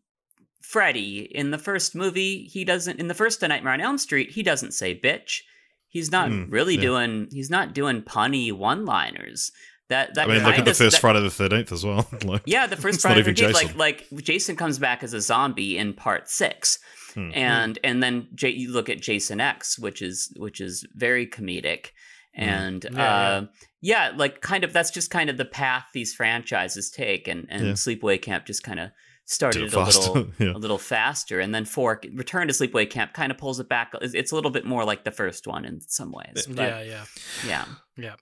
Freddy 0.64 1.20
in 1.34 1.52
the 1.52 1.58
first 1.60 1.96
movie, 1.96 2.44
he 2.46 2.66
doesn't 2.66 3.00
in 3.00 3.08
the 3.08 3.14
first 3.14 3.42
A 3.44 3.48
Nightmare 3.48 3.74
on 3.74 3.82
Elm 3.82 3.98
Street, 3.98 4.32
he 4.32 4.44
doesn't 4.44 4.74
say 4.74 5.00
bitch. 5.00 5.42
He's 5.88 6.12
not 6.12 6.30
Mm, 6.30 6.52
really 6.52 6.76
yeah. 6.76 6.82
doing 6.82 7.28
he's 7.32 7.50
not 7.50 7.74
doing 7.74 8.02
punny 8.02 8.52
one-liners. 8.52 9.52
That 9.90 10.14
that 10.16 10.30
I 10.30 10.34
mean, 10.34 10.44
look 10.44 10.58
at 10.60 10.66
the 10.66 10.74
first 10.74 10.94
that- 10.96 11.02
Friday 11.02 11.22
the 11.22 11.30
Thirteenth 11.30 11.72
as 11.72 11.84
well. 11.86 12.08
Like, 12.24 12.44
Yeah, 12.46 12.68
the 12.68 12.76
first 12.78 13.02
Friday 13.02 13.22
the 13.24 13.32
13th, 13.34 13.54
like 13.54 13.76
like 13.76 14.08
Jason 14.24 14.56
comes 14.56 14.78
back 14.80 15.04
as 15.04 15.14
a 15.14 15.22
zombie 15.22 15.78
in 15.78 15.94
part 15.94 16.30
6. 16.30 16.80
Hmm. 17.16 17.32
And 17.34 17.80
and 17.84 18.04
then 18.04 18.28
J- 18.36 18.50
you 18.52 18.72
look 18.72 18.88
at 18.90 19.02
Jason 19.02 19.42
X, 19.42 19.80
which 19.80 20.02
is 20.02 20.32
which 20.38 20.62
is 20.62 20.86
very 20.94 21.26
comedic. 21.26 21.88
Hmm. 22.36 22.42
And 22.44 22.86
Yeah, 22.94 23.14
uh 23.20 23.46
yeah, 23.82 24.12
like 24.16 24.42
kind 24.42 24.64
of 24.64 24.74
that's 24.74 24.92
just 24.92 25.10
kind 25.10 25.30
of 25.30 25.38
the 25.38 25.46
path 25.46 25.86
these 25.94 26.14
franchises 26.14 26.92
take 26.92 27.28
and 27.28 27.48
and 27.50 27.66
Yeah. 27.66 27.74
Sleepaway 27.74 28.22
Camp 28.22 28.46
just 28.46 28.62
kind 28.64 28.80
of 28.80 28.92
started 29.26 29.62
it 29.64 29.66
it 29.68 29.74
a 29.74 29.84
little 29.84 30.28
yeah. 30.40 30.54
a 30.54 30.58
little 30.58 30.78
faster 30.80 31.40
and 31.40 31.54
then 31.54 31.64
four 31.64 32.02
return 32.16 32.48
to 32.48 32.54
sleepaway 32.54 32.90
camp 32.90 33.14
kind 33.14 33.32
of 33.32 33.38
pulls 33.38 33.60
it 33.60 33.70
back 33.70 33.92
it's 34.02 34.16
it's 34.16 34.32
a 34.32 34.36
little 34.36 34.50
bit 34.50 34.66
more 34.66 34.84
like 34.84 35.04
the 35.04 35.12
first 35.12 35.46
one 35.46 35.66
in 35.66 35.80
some 35.82 36.12
ways 36.12 36.48
but 36.48 36.58
yeah, 36.58 36.82
yeah. 36.82 37.06
yeah 37.48 37.66
Yeah. 37.96 38.16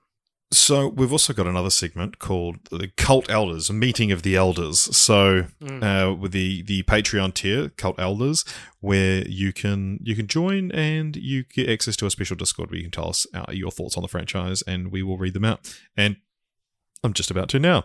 So 0.49 0.87
we've 0.87 1.11
also 1.11 1.33
got 1.33 1.45
another 1.45 1.69
segment 1.69 2.19
called 2.19 2.59
the 2.71 2.89
Cult 2.95 3.29
Elders, 3.29 3.69
a 3.69 3.73
meeting 3.73 4.13
of 4.13 4.21
the 4.23 4.35
elders. 4.37 4.79
So 4.95 5.47
Mm. 5.61 5.83
uh, 5.83 6.15
with 6.15 6.31
the 6.31 6.61
the 6.61 6.83
Patreon 6.83 7.33
tier, 7.33 7.69
Cult 7.69 7.99
Elders, 7.99 8.45
where 8.79 9.27
you 9.27 9.51
can 9.51 9.99
you 10.01 10.15
can 10.15 10.27
join 10.27 10.71
and 10.71 11.15
you 11.17 11.43
get 11.43 11.69
access 11.69 11.97
to 11.97 12.05
a 12.05 12.09
special 12.09 12.37
Discord 12.37 12.69
where 12.69 12.77
you 12.77 12.83
can 12.83 12.91
tell 12.91 13.09
us 13.09 13.27
uh, 13.33 13.45
your 13.51 13.71
thoughts 13.71 13.97
on 13.97 14.03
the 14.03 14.07
franchise, 14.07 14.61
and 14.61 14.89
we 14.91 15.03
will 15.03 15.17
read 15.17 15.33
them 15.33 15.43
out. 15.45 15.77
And 15.97 16.15
I'm 17.03 17.13
just 17.13 17.29
about 17.29 17.49
to 17.49 17.59
now. 17.59 17.83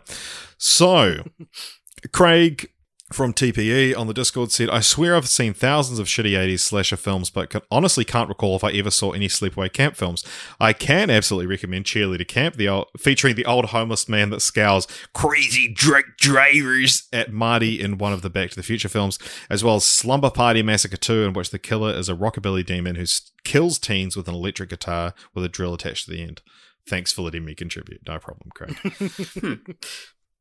So 0.56 1.24
Craig 2.12 2.70
from 3.14 3.32
TPE 3.32 3.97
on 3.97 4.06
the 4.06 4.14
Discord 4.14 4.52
said, 4.52 4.70
I 4.70 4.80
swear 4.80 5.16
I've 5.16 5.28
seen 5.28 5.55
thousands 5.55 5.98
of 5.98 6.06
shitty 6.06 6.32
80s 6.32 6.60
slasher 6.60 6.97
films, 6.97 7.30
but 7.30 7.51
can, 7.51 7.62
honestly 7.70 8.05
can't 8.05 8.28
recall 8.28 8.56
if 8.56 8.64
I 8.64 8.72
ever 8.72 8.90
saw 8.90 9.12
any 9.12 9.28
sleepaway 9.28 9.72
camp 9.72 9.97
films. 9.97 10.24
I 10.60 10.72
can 10.72 11.10
absolutely 11.10 11.47
recommend 11.47 11.84
Cheerleader 11.84 12.26
Camp, 12.26 12.56
the 12.56 12.68
old, 12.68 12.89
featuring 12.98 13.34
the 13.34 13.47
old 13.47 13.66
homeless 13.66 14.09
man 14.09 14.30
that 14.30 14.40
scowls 14.40 14.86
crazy 15.12 15.72
drunk 15.72 16.06
drivers 16.18 17.09
at 17.12 17.32
Marty 17.32 17.80
in 17.80 17.98
one 17.98 18.12
of 18.12 18.22
the 18.22 18.30
Back 18.30 18.51
to 18.51 18.56
the 18.56 18.62
Future 18.62 18.89
films, 18.89 19.18
as 19.48 19.62
well 19.62 19.76
as 19.76 19.84
Slumber 19.84 20.30
Party 20.30 20.62
Massacre 20.62 20.97
2, 20.97 21.24
in 21.24 21.32
which 21.32 21.51
the 21.51 21.59
killer 21.59 21.93
is 21.93 22.09
a 22.09 22.14
rockabilly 22.14 22.64
demon 22.64 22.97
who 22.97 23.05
kills 23.44 23.78
teens 23.78 24.16
with 24.16 24.28
an 24.28 24.34
electric 24.34 24.70
guitar 24.70 25.14
with 25.34 25.44
a 25.44 25.48
drill 25.48 25.74
attached 25.74 26.06
to 26.06 26.10
the 26.10 26.22
end. 26.22 26.43
Thanks 26.86 27.12
for 27.12 27.22
letting 27.22 27.44
me 27.44 27.55
contribute. 27.55 28.01
No 28.06 28.18
problem, 28.18 28.51
Craig. 28.55 28.76
Hmm. 29.40 29.55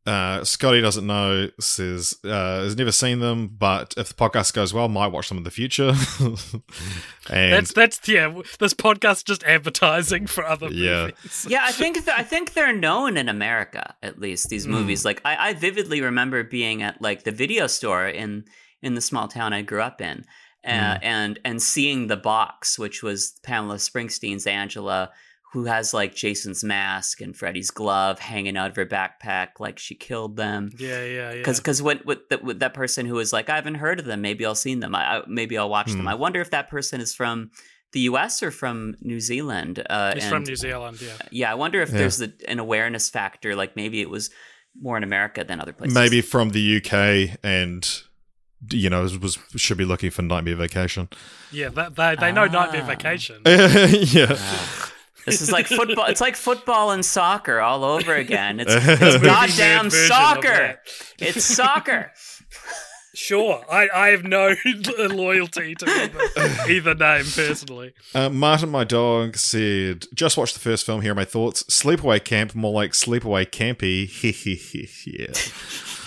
Uh, 0.04 0.44
Scotty 0.44 0.82
doesn't 0.82 1.06
know, 1.06 1.50
says, 1.60 2.18
uh, 2.24 2.64
has 2.64 2.76
never 2.76 2.92
seen 2.92 3.20
them, 3.20 3.48
but 3.48 3.94
if 3.98 4.08
the 4.10 4.16
podcast 4.16 4.52
goes 4.54 4.74
well, 4.74 4.90
might 4.90 5.08
watch 5.12 5.30
them 5.30 5.38
in 5.38 5.44
the 5.44 5.52
future. 5.52 5.94
and 7.30 7.54
That's 7.54 7.74
that's 7.74 8.08
yeah. 8.08 8.34
This 8.60 8.74
podcast 8.74 9.26
just 9.26 9.44
advertising 9.44 10.28
for 10.28 10.44
other 10.44 10.70
Yeah. 10.72 11.06
movies. 11.08 11.46
yeah 11.50 11.62
i 11.64 11.72
think 11.72 11.98
th- 12.04 12.18
i 12.18 12.24
think 12.24 12.54
they're 12.54 12.74
known 12.76 13.16
in 13.18 13.30
america 13.30 13.96
at 14.02 14.20
least 14.20 14.50
these 14.50 14.66
Hmm. 14.66 14.72
movies 14.72 15.06
like 15.06 15.22
I, 15.26 15.50
I 15.50 15.54
vividly 15.54 16.02
remember 16.02 16.44
being 16.44 16.82
at 16.82 17.02
like 17.02 17.24
the 17.24 17.32
video 17.32 17.68
store 17.68 18.08
in 18.08 18.46
in 18.82 18.96
the 18.96 19.02
small 19.02 19.28
town 19.28 19.54
i 19.54 19.62
grew 19.62 19.82
up 19.82 20.02
in 20.02 20.26
uh, 20.66 20.98
Hmm. 20.98 21.04
and 21.04 21.40
and 21.46 21.62
seeing 21.62 22.08
the 22.08 22.18
box 22.18 22.78
which 22.80 23.04
was 23.04 23.40
pamela 23.44 23.76
springsteen's 23.76 24.48
angela 24.48 25.12
who 25.54 25.66
has 25.66 25.94
like 25.94 26.16
jason's 26.16 26.64
mask 26.64 27.20
and 27.22 27.36
freddy's 27.36 27.72
glove 27.72 28.20
hanging 28.20 28.56
out 28.58 28.70
of 28.70 28.76
her 28.76 28.86
backpack 28.86 29.60
like 29.60 29.78
she 29.78 29.96
killed 29.96 30.36
them 30.38 30.70
Yeah, 30.78 31.04
yeah, 31.04 31.32
yeah. 31.32 31.34
because 31.34 31.60
because 31.60 31.82
with, 31.82 32.06
with, 32.06 32.30
the, 32.30 32.38
with 32.38 32.60
that 32.60 32.74
person 32.74 33.06
who 33.06 33.16
was 33.16 33.34
like 33.34 33.50
I 33.50 33.56
haven't 33.56 33.76
heard 33.76 34.00
of 34.00 34.06
them 34.06 34.22
maybe 34.22 34.46
I'll 34.46 34.56
see 34.56 34.76
them 34.76 34.96
I, 34.96 35.18
I 35.18 35.22
maybe 35.28 35.58
I'll 35.58 35.70
watch 35.70 35.88
them 35.92 36.02
Hmm. 36.02 36.08
I 36.08 36.16
wonder 36.16 36.40
if 36.42 36.52
that 36.52 36.70
person 36.70 37.02
is 37.02 37.14
from 37.14 37.52
the 37.94 38.00
U.S. 38.12 38.42
or 38.42 38.52
from 38.52 38.96
New 39.02 39.20
Zealand 39.20 39.84
uh, 39.90 40.14
He's 40.14 40.24
and- 40.24 40.32
from 40.32 40.44
New 40.44 40.56
Zealand. 40.56 41.02
Yeah. 41.02 41.10
yeah 41.32 41.52
I 41.52 41.56
wonder 41.56 41.82
if 41.82 41.90
Yeah. 41.92 41.98
there's 41.98 42.22
a, 42.22 42.32
an 42.48 42.60
awareness 42.60 43.10
factor 43.10 43.54
like 43.56 43.76
maybe 43.76 44.00
it 44.00 44.10
was 44.10 44.30
more 44.82 44.96
in 44.96 45.04
America 45.04 45.44
than 45.44 45.60
other 45.60 45.74
places 45.74 45.94
maybe 45.94 46.22
from 46.22 46.52
the 46.52 46.78
UK 46.78 47.38
and, 47.44 47.86
you 48.72 48.90
know, 48.90 49.02
was 49.22 49.38
should 49.58 49.78
be 49.78 49.84
looking 49.84 50.10
for 50.12 50.22
Nightmare 50.22 50.56
Vacation. 50.56 51.10
Yeah, 51.52 51.68
that, 51.70 51.96
they 51.98 52.16
they 52.16 52.32
know 52.32 52.46
Nightmare 52.46 52.84
Ah. 52.84 52.88
Vacation. 52.88 53.42
yeah. 53.46 54.38
This 55.26 55.42
is 55.42 55.52
like 55.52 55.68
football 55.68 56.06
it's 56.06 56.22
like 56.22 56.36
football 56.36 56.92
and 56.92 57.06
soccer 57.06 57.60
all 57.60 57.84
over 57.84 58.16
again 58.16 58.60
it's, 58.60 58.72
it's 58.76 59.24
goddamn 59.24 59.90
soccer 59.90 60.80
it's 61.20 61.44
soccer 61.44 62.12
Sure, 63.14 63.62
I, 63.70 63.90
I 63.94 64.08
have 64.10 64.24
no 64.24 64.56
loyalty 64.98 65.76
to 65.76 65.86
either, 65.86 66.72
either 66.72 66.96
name 66.96 67.26
personally. 67.26 67.94
Uh, 68.16 68.30
Martin, 68.30 68.70
my 68.70 68.86
dog, 68.86 69.36
said, 69.36 70.06
just 70.14 70.38
watched 70.38 70.54
the 70.54 70.62
first 70.62 70.86
film. 70.86 71.02
Here 71.02 71.12
are 71.12 71.16
my 71.16 71.26
thoughts. 71.26 71.64
Sleepaway 71.64 72.24
Camp, 72.24 72.56
more 72.56 72.72
like 72.72 72.92
Sleepaway 72.94 73.48
Campy. 73.48 74.08
yeah. 75.06 76.01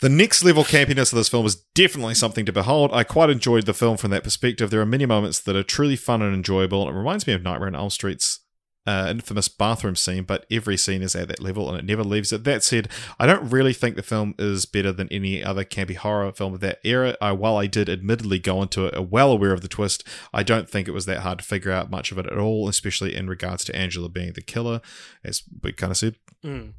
The 0.00 0.08
next 0.08 0.42
level 0.42 0.64
campiness 0.64 1.12
of 1.12 1.18
this 1.18 1.28
film 1.28 1.44
is 1.44 1.56
definitely 1.74 2.14
something 2.14 2.46
to 2.46 2.52
behold. 2.52 2.90
I 2.92 3.04
quite 3.04 3.28
enjoyed 3.28 3.66
the 3.66 3.74
film 3.74 3.98
from 3.98 4.10
that 4.12 4.24
perspective. 4.24 4.70
There 4.70 4.80
are 4.80 4.86
many 4.86 5.04
moments 5.04 5.40
that 5.40 5.56
are 5.56 5.62
truly 5.62 5.96
fun 5.96 6.22
and 6.22 6.34
enjoyable. 6.34 6.88
It 6.88 6.92
reminds 6.92 7.26
me 7.26 7.34
of 7.34 7.42
Nightmare 7.42 7.68
on 7.68 7.74
Elm 7.74 7.90
Street's 7.90 8.40
uh, 8.86 9.08
infamous 9.10 9.48
bathroom 9.48 9.94
scene, 9.94 10.24
but 10.24 10.46
every 10.50 10.78
scene 10.78 11.02
is 11.02 11.14
at 11.14 11.28
that 11.28 11.42
level 11.42 11.68
and 11.68 11.78
it 11.78 11.84
never 11.84 12.02
leaves 12.02 12.32
it. 12.32 12.44
That 12.44 12.64
said, 12.64 12.88
I 13.18 13.26
don't 13.26 13.50
really 13.50 13.74
think 13.74 13.94
the 13.94 14.02
film 14.02 14.34
is 14.38 14.64
better 14.64 14.90
than 14.90 15.08
any 15.10 15.44
other 15.44 15.64
campy 15.64 15.96
horror 15.96 16.32
film 16.32 16.54
of 16.54 16.60
that 16.60 16.80
era. 16.82 17.14
I, 17.20 17.32
while 17.32 17.58
I 17.58 17.66
did 17.66 17.90
admittedly 17.90 18.38
go 18.38 18.62
into 18.62 18.86
it 18.86 19.10
well 19.10 19.30
aware 19.30 19.52
of 19.52 19.60
the 19.60 19.68
twist, 19.68 20.02
I 20.32 20.42
don't 20.42 20.68
think 20.68 20.88
it 20.88 20.92
was 20.92 21.04
that 21.06 21.20
hard 21.20 21.40
to 21.40 21.44
figure 21.44 21.72
out 21.72 21.90
much 21.90 22.10
of 22.10 22.18
it 22.18 22.26
at 22.26 22.38
all, 22.38 22.68
especially 22.68 23.14
in 23.14 23.28
regards 23.28 23.64
to 23.64 23.76
Angela 23.76 24.08
being 24.08 24.32
the 24.32 24.40
killer, 24.40 24.80
as 25.22 25.42
we 25.62 25.72
kind 25.72 25.90
of 25.90 25.98
said. 25.98 26.16
Mm. 26.42 26.72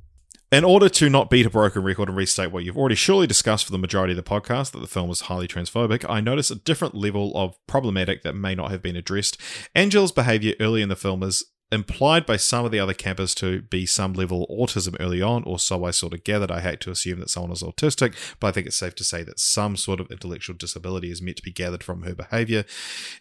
In 0.51 0.65
order 0.65 0.89
to 0.89 1.09
not 1.09 1.29
beat 1.29 1.45
a 1.45 1.49
broken 1.49 1.81
record 1.81 2.09
and 2.09 2.17
restate 2.17 2.51
what 2.51 2.65
you've 2.65 2.77
already 2.77 2.95
surely 2.95 3.25
discussed 3.25 3.63
for 3.63 3.71
the 3.71 3.77
majority 3.77 4.11
of 4.11 4.17
the 4.17 4.29
podcast, 4.29 4.73
that 4.73 4.79
the 4.79 4.87
film 4.87 5.07
was 5.07 5.21
highly 5.21 5.47
transphobic, 5.47 6.05
I 6.09 6.19
notice 6.19 6.51
a 6.51 6.55
different 6.55 6.93
level 6.93 7.31
of 7.37 7.55
problematic 7.67 8.23
that 8.23 8.35
may 8.35 8.53
not 8.53 8.69
have 8.69 8.81
been 8.81 8.97
addressed. 8.97 9.39
Angela's 9.73 10.11
behavior 10.11 10.55
early 10.59 10.81
in 10.81 10.89
the 10.89 10.97
film 10.97 11.23
is 11.23 11.45
implied 11.72 12.26
by 12.26 12.38
some 12.38 12.65
of 12.65 12.72
the 12.72 12.80
other 12.80 12.93
campers 12.93 13.34
to 13.35 13.61
be 13.64 13.85
some 13.85 14.14
level 14.14 14.45
autism 14.49 14.95
early 14.99 15.22
on, 15.22 15.43
or 15.43 15.57
so 15.57 15.85
I 15.85 15.91
sort 15.91 16.14
of 16.14 16.23
gathered. 16.23 16.52
I 16.52 16.60
hate 16.60 16.80
to 16.81 16.91
assume 16.91 17.19
that 17.19 17.30
someone 17.30 17.52
is 17.52 17.64
autistic, 17.64 18.15
but 18.39 18.48
I 18.48 18.52
think 18.52 18.68
it's 18.68 18.76
safe 18.76 18.95
to 18.95 19.03
say 19.03 19.23
that 19.23 19.39
some 19.39 19.77
sort 19.77 19.99
of 19.99 20.11
intellectual 20.11 20.56
disability 20.56 21.11
is 21.11 21.22
meant 21.22 21.38
to 21.38 21.43
be 21.43 21.52
gathered 21.52 21.84
from 21.84 22.03
her 22.03 22.14
behavior. 22.14 22.65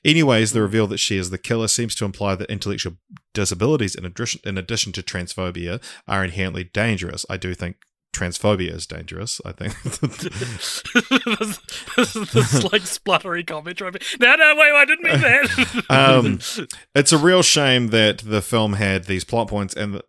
Anyways, 0.05 0.53
the 0.53 0.63
reveal 0.63 0.87
that 0.89 0.99
she 0.99 1.17
is 1.17 1.31
the 1.31 1.39
killer 1.39 1.69
seems 1.69 1.95
to 1.97 2.05
imply 2.05 2.35
that 2.35 2.51
intellectual 2.51 2.97
disabilities, 3.35 3.95
in 3.95 4.05
addition, 4.05 4.41
in 4.45 4.59
addition 4.59 4.93
to 4.93 5.03
transphobia, 5.03 5.83
are 6.09 6.25
inherently 6.25 6.65
dangerous. 6.65 7.25
I 7.31 7.37
do 7.37 7.55
think 7.55 7.77
transphobia 8.13 8.75
is 8.75 8.87
dangerous. 8.87 9.41
I 9.45 9.53
think. 9.53 9.81
this, 9.83 10.83
this, 11.97 12.13
this 12.13 12.73
like 12.73 12.83
spluttery 12.83 13.47
commentary. 13.47 13.93
No, 14.19 14.35
no, 14.37 14.55
wait, 14.57 14.73
I 14.73 14.85
didn't 14.85 15.05
mean 15.05 15.21
that. 15.21 15.85
um, 15.91 16.41
it's 16.95 17.13
a 17.13 17.19
real 17.19 17.43
shame 17.43 17.89
that 17.89 18.19
the 18.19 18.43
film 18.43 18.75
had 18.75 19.05
these 19.05 19.25
plot 19.25 19.49
points 19.49 19.75
and 19.75 20.01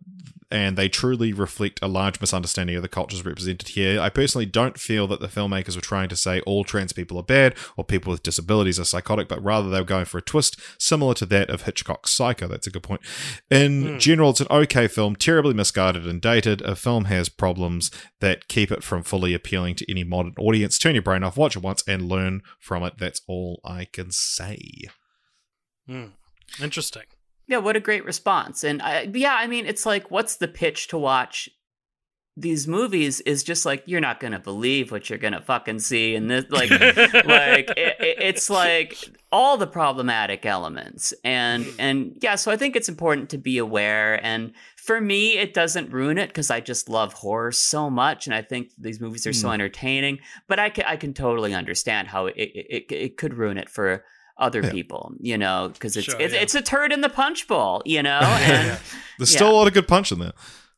and 0.52 0.76
they 0.76 0.88
truly 0.88 1.32
reflect 1.32 1.80
a 1.80 1.88
large 1.88 2.20
misunderstanding 2.20 2.76
of 2.76 2.82
the 2.82 2.88
cultures 2.88 3.24
represented 3.24 3.68
here. 3.68 3.98
I 3.98 4.10
personally 4.10 4.44
don't 4.44 4.78
feel 4.78 5.06
that 5.06 5.20
the 5.20 5.26
filmmakers 5.26 5.74
were 5.74 5.82
trying 5.82 6.10
to 6.10 6.16
say 6.16 6.42
all 6.42 6.62
trans 6.62 6.92
people 6.92 7.16
are 7.16 7.22
bad 7.22 7.56
or 7.76 7.84
people 7.84 8.10
with 8.10 8.22
disabilities 8.22 8.78
are 8.78 8.84
psychotic, 8.84 9.28
but 9.28 9.42
rather 9.42 9.70
they 9.70 9.80
were 9.80 9.86
going 9.86 10.04
for 10.04 10.18
a 10.18 10.22
twist 10.22 10.60
similar 10.78 11.14
to 11.14 11.26
that 11.26 11.48
of 11.48 11.62
Hitchcock's 11.62 12.10
Psycho. 12.10 12.46
That's 12.46 12.66
a 12.66 12.70
good 12.70 12.82
point. 12.82 13.00
In 13.50 13.84
mm. 13.84 13.98
general, 13.98 14.30
it's 14.30 14.42
an 14.42 14.46
okay 14.50 14.88
film, 14.88 15.16
terribly 15.16 15.54
misguided 15.54 16.06
and 16.06 16.20
dated. 16.20 16.60
A 16.60 16.76
film 16.76 17.06
has 17.06 17.30
problems 17.30 17.90
that 18.20 18.46
keep 18.48 18.70
it 18.70 18.82
from 18.82 19.02
fully 19.02 19.32
appealing 19.32 19.76
to 19.76 19.90
any 19.90 20.04
modern 20.04 20.34
audience. 20.38 20.78
Turn 20.78 20.94
your 20.94 21.02
brain 21.02 21.24
off, 21.24 21.38
watch 21.38 21.56
it 21.56 21.62
once, 21.62 21.82
and 21.88 22.10
learn 22.10 22.42
from 22.60 22.82
it. 22.82 22.94
That's 22.98 23.22
all 23.26 23.60
I 23.64 23.86
can 23.86 24.10
say. 24.10 24.60
Mm. 25.88 26.12
Interesting. 26.60 27.04
Yeah, 27.52 27.58
what 27.58 27.76
a 27.76 27.80
great 27.80 28.06
response. 28.06 28.64
And 28.64 28.80
I, 28.80 29.10
yeah, 29.12 29.34
I 29.34 29.46
mean, 29.46 29.66
it's 29.66 29.84
like, 29.84 30.10
what's 30.10 30.36
the 30.36 30.48
pitch 30.48 30.88
to 30.88 30.96
watch 30.96 31.50
these 32.34 32.66
movies? 32.66 33.20
Is 33.20 33.44
just 33.44 33.66
like 33.66 33.82
you're 33.84 34.00
not 34.00 34.20
gonna 34.20 34.38
believe 34.38 34.90
what 34.90 35.10
you're 35.10 35.18
gonna 35.18 35.42
fucking 35.42 35.80
see, 35.80 36.14
and 36.14 36.30
this 36.30 36.46
like, 36.48 36.70
like 36.70 37.68
it, 37.76 37.96
it's 38.00 38.48
like 38.48 38.96
all 39.30 39.58
the 39.58 39.66
problematic 39.66 40.46
elements, 40.46 41.12
and 41.24 41.66
and 41.78 42.16
yeah, 42.22 42.36
so 42.36 42.50
I 42.50 42.56
think 42.56 42.74
it's 42.74 42.88
important 42.88 43.28
to 43.28 43.36
be 43.36 43.58
aware. 43.58 44.18
And 44.24 44.54
for 44.76 44.98
me, 44.98 45.36
it 45.36 45.52
doesn't 45.52 45.92
ruin 45.92 46.16
it 46.16 46.28
because 46.28 46.50
I 46.50 46.60
just 46.60 46.88
love 46.88 47.12
horror 47.12 47.52
so 47.52 47.90
much, 47.90 48.26
and 48.26 48.34
I 48.34 48.40
think 48.40 48.70
these 48.78 48.98
movies 48.98 49.26
are 49.26 49.32
mm. 49.32 49.42
so 49.42 49.50
entertaining. 49.50 50.20
But 50.48 50.58
I 50.58 50.70
can 50.70 50.86
I 50.86 50.96
can 50.96 51.12
totally 51.12 51.52
understand 51.52 52.08
how 52.08 52.28
it 52.28 52.34
it, 52.38 52.66
it, 52.70 52.92
it 52.92 53.16
could 53.18 53.34
ruin 53.34 53.58
it 53.58 53.68
for 53.68 54.06
other 54.36 54.62
yeah. 54.62 54.70
people, 54.70 55.12
you 55.20 55.38
know, 55.38 55.70
because 55.72 55.96
it's 55.96 56.06
sure, 56.06 56.20
it's, 56.20 56.34
yeah. 56.34 56.40
it's 56.40 56.54
a 56.54 56.62
turd 56.62 56.92
in 56.92 57.00
the 57.00 57.08
punch 57.08 57.46
bowl, 57.48 57.82
you 57.84 58.02
know. 58.02 58.20
And 58.20 58.66
yeah. 58.68 58.78
there's 59.18 59.30
still 59.30 59.50
a 59.50 59.52
lot 59.52 59.66
of 59.66 59.74
good 59.74 59.88
punch 59.88 60.12
in 60.12 60.18
there. 60.18 60.32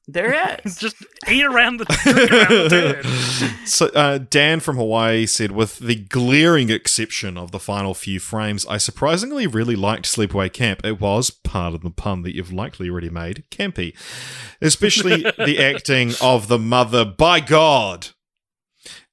There 0.07 0.59
is. 0.65 0.77
Just 0.77 0.97
eat 1.31 1.45
around 1.45 1.79
the, 1.79 1.85
around 1.85 2.71
the 2.71 3.57
So 3.67 3.87
uh, 3.89 4.19
Dan 4.19 4.61
from 4.61 4.77
Hawaii 4.77 5.27
said, 5.27 5.53
with 5.53 5.79
the 5.79 5.95
glaring 5.95 6.71
exception 6.71 7.39
of 7.39 7.53
the 7.53 7.59
final 7.59 7.95
few 7.95 8.21
frames, 8.21 8.67
I 8.67 8.77
surprisingly 8.77 9.47
really 9.47 9.77
liked 9.77 10.05
Sleepaway 10.05 10.53
Camp. 10.53 10.85
It 10.85 11.01
was, 11.01 11.31
pardon 11.31 11.81
the 11.83 11.91
pun 11.91 12.23
that 12.23 12.35
you've 12.35 12.53
likely 12.53 12.91
already 12.91 13.11
made, 13.11 13.45
campy. 13.51 13.97
Especially 14.61 15.23
the 15.23 15.59
acting 15.59 16.13
of 16.21 16.49
the 16.49 16.59
mother, 16.59 17.05
by 17.05 17.41
God. 17.41 18.09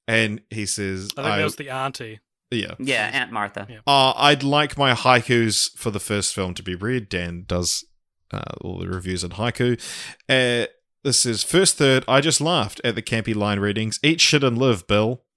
And 0.06 0.42
he 0.50 0.66
says, 0.66 1.10
I 1.16 1.22
think 1.22 1.26
I, 1.26 1.38
that 1.38 1.44
was 1.44 1.56
the 1.56 1.70
auntie. 1.70 2.20
Yeah. 2.52 2.74
Yeah, 2.78 3.10
Aunt 3.12 3.32
Martha. 3.32 3.66
Yeah. 3.68 3.80
Uh, 3.86 4.12
I'd 4.16 4.42
like 4.42 4.76
my 4.76 4.92
haikus 4.92 5.76
for 5.76 5.90
the 5.90 6.00
first 6.00 6.34
film 6.34 6.54
to 6.54 6.62
be 6.62 6.74
read. 6.74 7.08
Dan 7.08 7.44
does 7.46 7.84
uh, 8.32 8.42
all 8.60 8.78
the 8.78 8.88
reviews 8.88 9.24
in 9.24 9.30
haiku. 9.30 9.80
Uh, 10.28 10.66
this 11.04 11.26
is 11.26 11.42
first 11.42 11.76
third. 11.76 12.04
I 12.06 12.20
just 12.20 12.40
laughed 12.40 12.80
at 12.84 12.94
the 12.94 13.02
campy 13.02 13.34
line 13.34 13.58
readings. 13.58 13.98
Eat 14.02 14.20
shit 14.20 14.44
and 14.44 14.58
live, 14.58 14.86
Bill. 14.86 15.22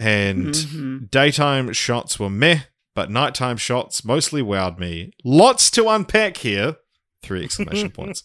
And 0.00 0.54
mm-hmm. 0.54 1.06
daytime 1.06 1.72
shots 1.72 2.16
were 2.16 2.30
meh, 2.30 2.60
but 2.94 3.10
nighttime 3.10 3.56
shots 3.56 4.04
mostly 4.04 4.40
wowed 4.40 4.78
me. 4.78 5.10
Lots 5.24 5.68
to 5.72 5.88
unpack 5.88 6.36
here. 6.36 6.76
Three 7.24 7.42
exclamation 7.42 7.90
points. 7.90 8.22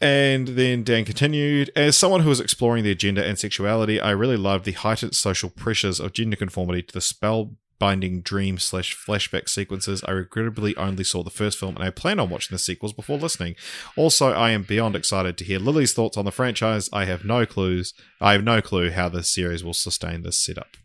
And 0.00 0.48
then 0.48 0.82
Dan 0.82 1.04
continued, 1.04 1.70
as 1.76 1.96
someone 1.96 2.22
who 2.22 2.30
was 2.30 2.40
exploring 2.40 2.84
their 2.84 2.94
gender 2.94 3.22
and 3.22 3.38
sexuality, 3.38 4.00
I 4.00 4.12
really 4.12 4.38
loved 4.38 4.64
the 4.64 4.72
heightened 4.72 5.14
social 5.14 5.50
pressures 5.50 6.00
of 6.00 6.14
gender 6.14 6.36
conformity 6.36 6.82
to 6.82 6.92
the 6.94 7.00
spellbinding 7.00 8.22
dream 8.22 8.58
slash 8.58 8.96
flashback 8.96 9.48
sequences. 9.50 10.02
I 10.06 10.12
regrettably 10.12 10.74
only 10.76 11.04
saw 11.04 11.22
the 11.22 11.28
first 11.28 11.58
film 11.58 11.76
and 11.76 11.84
I 11.84 11.90
plan 11.90 12.18
on 12.18 12.30
watching 12.30 12.54
the 12.54 12.58
sequels 12.58 12.94
before 12.94 13.18
listening. 13.18 13.56
Also, 13.94 14.32
I 14.32 14.52
am 14.52 14.62
beyond 14.62 14.96
excited 14.96 15.36
to 15.36 15.44
hear 15.44 15.58
Lily's 15.58 15.92
thoughts 15.92 16.16
on 16.16 16.24
the 16.24 16.32
franchise. 16.32 16.88
I 16.94 17.04
have 17.04 17.26
no 17.26 17.44
clues. 17.44 17.92
I 18.22 18.32
have 18.32 18.44
no 18.44 18.62
clue 18.62 18.90
how 18.90 19.10
the 19.10 19.22
series 19.22 19.62
will 19.62 19.74
sustain 19.74 20.22
this 20.22 20.40
setup. 20.40 20.78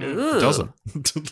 Ooh, 0.00 0.36
it 0.36 0.40
doesn't. 0.40 0.72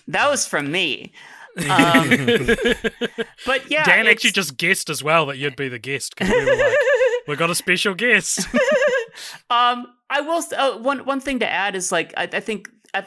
that 0.08 0.30
was 0.30 0.46
from 0.46 0.70
me. 0.70 1.12
Um, 1.56 2.08
but 3.46 3.70
yeah, 3.70 3.84
Dan 3.84 4.06
actually 4.06 4.30
just 4.30 4.56
guessed 4.56 4.88
as 4.88 5.02
well 5.02 5.26
that 5.26 5.38
you'd 5.38 5.56
be 5.56 5.68
the 5.68 5.78
guest 5.78 6.14
because 6.16 6.32
we 6.32 6.44
were 6.44 6.56
like, 6.56 6.76
we 7.28 7.36
got 7.36 7.50
a 7.50 7.54
special 7.54 7.94
guest. 7.94 8.46
um, 9.50 9.86
I 10.08 10.20
will. 10.22 10.42
Uh, 10.56 10.78
one 10.78 11.00
one 11.00 11.20
thing 11.20 11.40
to 11.40 11.48
add 11.48 11.74
is 11.74 11.92
like 11.92 12.14
I, 12.16 12.28
I 12.32 12.40
think 12.40 12.70
I, 12.94 13.06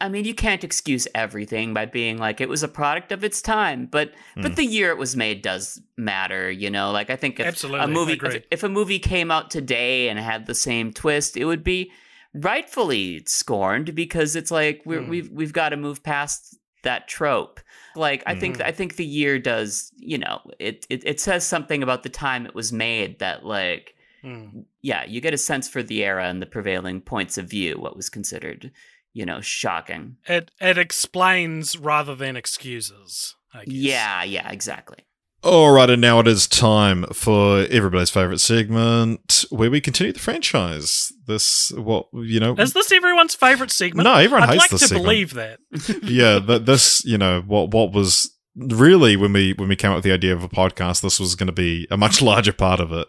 I 0.00 0.08
mean 0.08 0.24
you 0.24 0.34
can't 0.34 0.62
excuse 0.62 1.08
everything 1.14 1.74
by 1.74 1.86
being 1.86 2.18
like 2.18 2.40
it 2.40 2.48
was 2.48 2.62
a 2.62 2.68
product 2.68 3.10
of 3.10 3.24
its 3.24 3.42
time, 3.42 3.86
but 3.86 4.12
mm. 4.36 4.42
but 4.42 4.52
hmm. 4.52 4.54
the 4.54 4.64
year 4.64 4.90
it 4.90 4.98
was 4.98 5.16
made 5.16 5.42
does 5.42 5.80
matter. 5.96 6.50
You 6.50 6.70
know, 6.70 6.92
like 6.92 7.10
I 7.10 7.16
think 7.16 7.40
if 7.40 7.46
Absolutely, 7.46 7.84
a 7.84 7.88
movie 7.88 8.20
if, 8.22 8.44
if 8.50 8.62
a 8.62 8.68
movie 8.68 9.00
came 9.00 9.30
out 9.30 9.50
today 9.50 10.08
and 10.08 10.20
had 10.20 10.46
the 10.46 10.54
same 10.54 10.92
twist, 10.92 11.36
it 11.36 11.46
would 11.46 11.64
be 11.64 11.90
rightfully 12.34 13.22
scorned 13.26 13.94
because 13.94 14.36
it's 14.36 14.50
like 14.50 14.82
we're, 14.84 15.00
mm. 15.00 15.08
we've 15.08 15.30
we've 15.30 15.52
got 15.52 15.70
to 15.70 15.76
move 15.76 16.02
past 16.02 16.56
that 16.82 17.08
trope. 17.08 17.60
Like 17.96 18.22
I 18.26 18.34
mm 18.34 18.40
think 18.40 18.60
I 18.60 18.72
think 18.72 18.96
the 18.96 19.04
year 19.04 19.38
does, 19.38 19.92
you 19.96 20.18
know, 20.18 20.40
it, 20.58 20.86
it 20.90 21.02
it 21.04 21.20
says 21.20 21.46
something 21.46 21.82
about 21.82 22.02
the 22.02 22.08
time 22.08 22.46
it 22.46 22.54
was 22.54 22.72
made 22.72 23.18
that 23.18 23.44
like 23.44 23.94
mm. 24.24 24.64
yeah, 24.80 25.04
you 25.04 25.20
get 25.20 25.34
a 25.34 25.38
sense 25.38 25.68
for 25.68 25.82
the 25.82 26.04
era 26.04 26.28
and 26.28 26.40
the 26.40 26.46
prevailing 26.46 27.00
points 27.00 27.38
of 27.38 27.48
view, 27.48 27.78
what 27.78 27.96
was 27.96 28.08
considered, 28.08 28.72
you 29.12 29.24
know, 29.24 29.40
shocking. 29.40 30.16
It 30.26 30.50
it 30.60 30.78
explains 30.78 31.78
rather 31.78 32.14
than 32.14 32.36
excuses. 32.36 33.36
Yeah, 33.66 34.24
yeah, 34.24 34.50
exactly. 34.50 35.04
All 35.44 35.72
right, 35.72 35.90
and 35.90 36.00
now 36.00 36.20
it 36.20 36.28
is 36.28 36.46
time 36.46 37.04
for 37.12 37.66
everybody's 37.68 38.10
favorite 38.10 38.38
segment 38.38 39.44
where 39.50 39.72
we 39.72 39.80
continue 39.80 40.12
the 40.12 40.20
franchise. 40.20 41.12
This, 41.26 41.72
what 41.72 42.06
you 42.12 42.38
know, 42.38 42.54
is 42.54 42.74
this 42.74 42.92
everyone's 42.92 43.34
favorite 43.34 43.72
segment? 43.72 44.04
No, 44.04 44.14
everyone 44.14 44.44
I'd 44.44 44.50
hates 44.50 44.60
like 44.60 44.70
this 44.70 44.80
to 44.82 44.88
segment. 44.88 45.04
believe 45.04 45.34
that. 45.34 45.58
yeah, 46.04 46.38
this, 46.38 47.04
you 47.04 47.18
know, 47.18 47.40
what 47.40 47.72
what 47.72 47.92
was 47.92 48.32
really 48.54 49.16
when 49.16 49.32
we 49.32 49.54
when 49.54 49.68
we 49.68 49.76
came 49.76 49.90
up 49.90 49.96
with 49.96 50.04
the 50.04 50.12
idea 50.12 50.32
of 50.32 50.42
a 50.44 50.48
podcast, 50.48 51.00
this 51.00 51.18
was 51.18 51.34
going 51.34 51.46
to 51.46 51.52
be 51.52 51.86
a 51.90 51.96
much 51.96 52.20
larger 52.22 52.52
part 52.52 52.80
of 52.80 52.92
it. 52.92 53.08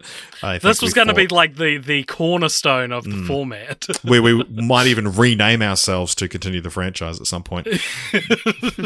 this 0.61 0.81
was 0.81 0.93
going 0.93 1.09
to 1.09 1.13
be 1.13 1.27
like 1.27 1.55
the 1.55 1.77
the 1.77 2.03
cornerstone 2.03 2.91
of 2.91 3.03
the 3.03 3.11
mm, 3.11 3.27
format, 3.27 3.85
where 4.03 4.21
we 4.21 4.43
might 4.45 4.87
even 4.87 5.11
rename 5.11 5.61
ourselves 5.61 6.15
to 6.15 6.27
continue 6.27 6.61
the 6.61 6.69
franchise 6.69 7.19
at 7.19 7.27
some 7.27 7.43
point. 7.43 7.67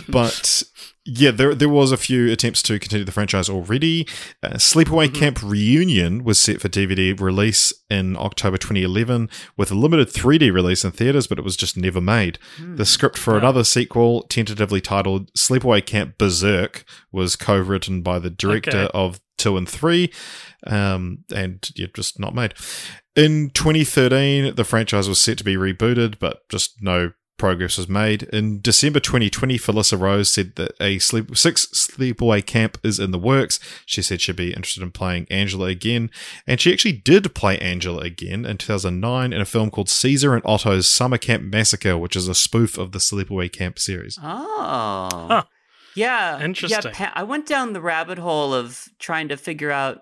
but 0.09 0.63
yeah, 1.07 1.31
there 1.31 1.55
there 1.55 1.69
was 1.69 1.91
a 1.91 1.97
few 1.97 2.29
attempts 2.31 2.61
to 2.63 2.77
continue 2.77 3.05
the 3.05 3.11
franchise 3.11 3.49
already. 3.49 4.07
Uh, 4.43 4.55
Sleepaway 4.55 5.13
Camp 5.13 5.41
Reunion 5.41 6.23
was 6.23 6.37
set 6.39 6.59
for 6.61 6.67
DVD 6.69 7.17
release 7.19 7.71
in 7.89 8.17
October 8.17 8.57
2011 8.57 9.29
with 9.55 9.71
a 9.71 9.75
limited 9.75 10.09
3D 10.09 10.53
release 10.53 10.83
in 10.83 10.91
theaters, 10.91 11.25
but 11.25 11.39
it 11.39 11.43
was 11.45 11.55
just 11.55 11.77
never 11.77 12.01
made. 12.01 12.37
The 12.59 12.85
script 12.85 13.17
for 13.17 13.37
another 13.37 13.63
sequel, 13.63 14.23
tentatively 14.23 14.81
titled 14.81 15.31
Sleepaway 15.33 15.85
Camp 15.85 16.17
Berserk, 16.17 16.83
was 17.11 17.35
co-written 17.35 18.01
by 18.01 18.19
the 18.19 18.29
director 18.29 18.69
Okay. 18.77 18.91
of 18.93 19.21
two 19.37 19.55
and 19.55 19.69
three, 19.69 20.11
um, 20.65 21.19
and 21.33 21.69
yeah, 21.75 21.87
just 21.93 22.19
not 22.19 22.35
made. 22.35 22.53
In 23.15 23.49
2013, 23.51 24.55
the 24.55 24.63
franchise 24.63 25.07
was 25.07 25.21
set 25.21 25.37
to 25.37 25.43
be 25.43 25.55
rebooted, 25.55 26.19
but 26.19 26.47
just 26.49 26.81
no 26.81 27.11
progress 27.37 27.77
was 27.77 27.87
made. 27.87 28.23
In 28.23 28.61
December 28.61 28.99
2020, 28.99 29.57
Felissa 29.57 29.99
Rose 29.99 30.29
said 30.29 30.55
that 30.55 30.71
a 30.81 30.99
sleep 30.99 31.35
six 31.37 31.67
sleepaway 31.67 32.45
camp 32.45 32.77
is 32.83 32.99
in 32.99 33.11
the 33.11 33.19
works. 33.19 33.59
She 33.85 34.01
said 34.01 34.21
she'd 34.21 34.35
be 34.35 34.53
interested 34.53 34.83
in 34.83 34.91
playing 34.91 35.27
Angela 35.29 35.67
again, 35.67 36.09
and 36.45 36.59
she 36.59 36.71
actually 36.73 36.93
did 36.93 37.33
play 37.35 37.57
Angela 37.59 38.01
again 38.01 38.45
in 38.45 38.57
2009 38.57 39.33
in 39.33 39.41
a 39.41 39.45
film 39.45 39.69
called 39.69 39.89
Caesar 39.89 40.33
and 40.33 40.43
Otto's 40.45 40.87
Summer 40.87 41.17
Camp 41.17 41.43
Massacre, 41.43 41.97
which 41.97 42.15
is 42.15 42.27
a 42.27 42.35
spoof 42.35 42.77
of 42.77 42.91
the 42.91 42.99
Sleepaway 42.99 43.51
Camp 43.51 43.79
series. 43.79 44.17
Oh. 44.21 45.09
Huh. 45.11 45.43
Yeah. 45.95 46.41
Interesting. 46.43 46.91
Yeah, 46.91 47.09
pa- 47.09 47.13
I 47.15 47.23
went 47.23 47.47
down 47.47 47.73
the 47.73 47.81
rabbit 47.81 48.17
hole 48.19 48.53
of 48.53 48.87
trying 48.99 49.27
to 49.29 49.37
figure 49.37 49.71
out 49.71 50.01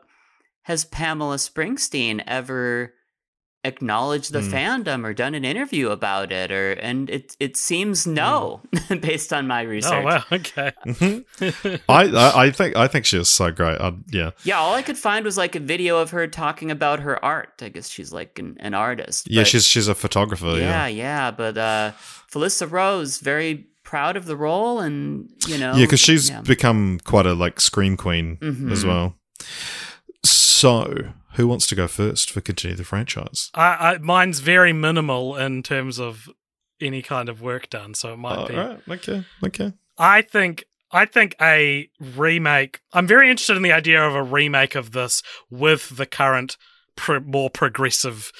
has 0.63 0.83
Pamela 0.83 1.35
Springsteen 1.35 2.23
ever 2.25 2.93
acknowledged 3.65 4.31
the 4.31 4.41
Hmm. 4.41 4.53
fandom 4.53 5.05
or 5.05 5.13
done 5.13 5.33
an 5.35 5.43
interview 5.43 5.89
about 5.89 6.31
it 6.31 6.51
or 6.51 6.73
and 6.73 7.09
it 7.09 7.35
it 7.39 7.57
seems 7.57 8.05
no 8.07 8.61
based 9.01 9.33
on 9.33 9.47
my 9.47 9.61
research. 9.61 9.93
Oh 9.93 10.01
wow, 10.03 10.23
okay. 10.31 10.71
I, 11.89 12.03
I 12.05 12.43
I 12.45 12.51
think 12.51 12.75
I 12.77 12.87
think 12.87 13.05
she 13.05 13.17
was 13.17 13.29
so 13.29 13.51
great. 13.51 13.79
I, 13.81 13.93
yeah, 14.11 14.31
Yeah, 14.43 14.59
all 14.59 14.73
I 14.75 14.81
could 14.81 14.97
find 14.97 15.25
was 15.25 15.37
like 15.37 15.55
a 15.55 15.59
video 15.59 15.97
of 15.97 16.11
her 16.11 16.27
talking 16.27 16.71
about 16.71 16.99
her 17.01 17.23
art. 17.23 17.53
I 17.61 17.69
guess 17.69 17.89
she's 17.89 18.13
like 18.13 18.39
an, 18.39 18.55
an 18.59 18.73
artist. 18.73 19.27
yeah, 19.29 19.41
but- 19.41 19.47
she's 19.47 19.65
she's 19.65 19.87
a 19.87 19.95
photographer. 19.95 20.55
yeah, 20.57 20.87
Yeah, 20.87 20.87
yeah, 20.87 21.31
but 21.31 21.57
uh 21.57 21.91
Felissa 22.31 22.69
Rose 22.69 23.19
very 23.19 23.65
proud 23.83 24.17
of 24.17 24.25
the 24.25 24.35
role 24.35 24.79
and 24.79 25.29
you 25.47 25.57
know 25.57 25.73
yeah, 25.75 25.85
because 25.85 25.99
she's 25.99 26.29
yeah. 26.29 26.41
become 26.41 26.99
quite 27.03 27.25
a 27.25 27.33
like 27.33 27.59
scream 27.61 27.95
queen 27.97 28.37
Mhm. 28.41 28.71
as 28.71 28.83
well. 28.85 29.15
So, 30.23 31.09
who 31.35 31.47
wants 31.47 31.67
to 31.67 31.75
go 31.75 31.87
first 31.87 32.31
for 32.31 32.41
continue 32.41 32.75
the 32.75 32.83
franchise? 32.83 33.49
I, 33.53 33.93
I, 33.93 33.97
mine's 33.99 34.39
very 34.39 34.73
minimal 34.73 35.35
in 35.35 35.63
terms 35.63 35.99
of 35.99 36.29
any 36.81 37.01
kind 37.01 37.29
of 37.29 37.41
work 37.41 37.69
done, 37.69 37.93
so 37.93 38.13
it 38.13 38.17
might 38.17 38.37
All 38.37 38.47
be. 38.47 38.55
right, 38.55 38.79
okay, 38.89 39.23
okay. 39.45 39.73
I 39.97 40.21
think 40.21 40.65
I 40.91 41.05
think 41.05 41.35
a 41.41 41.89
remake. 41.99 42.81
I'm 42.93 43.07
very 43.07 43.29
interested 43.29 43.57
in 43.57 43.63
the 43.63 43.71
idea 43.71 44.01
of 44.03 44.15
a 44.15 44.23
remake 44.23 44.75
of 44.75 44.91
this 44.91 45.21
with 45.49 45.97
the 45.97 46.05
current 46.05 46.57
pro- 46.95 47.19
more 47.19 47.49
progressive 47.49 48.31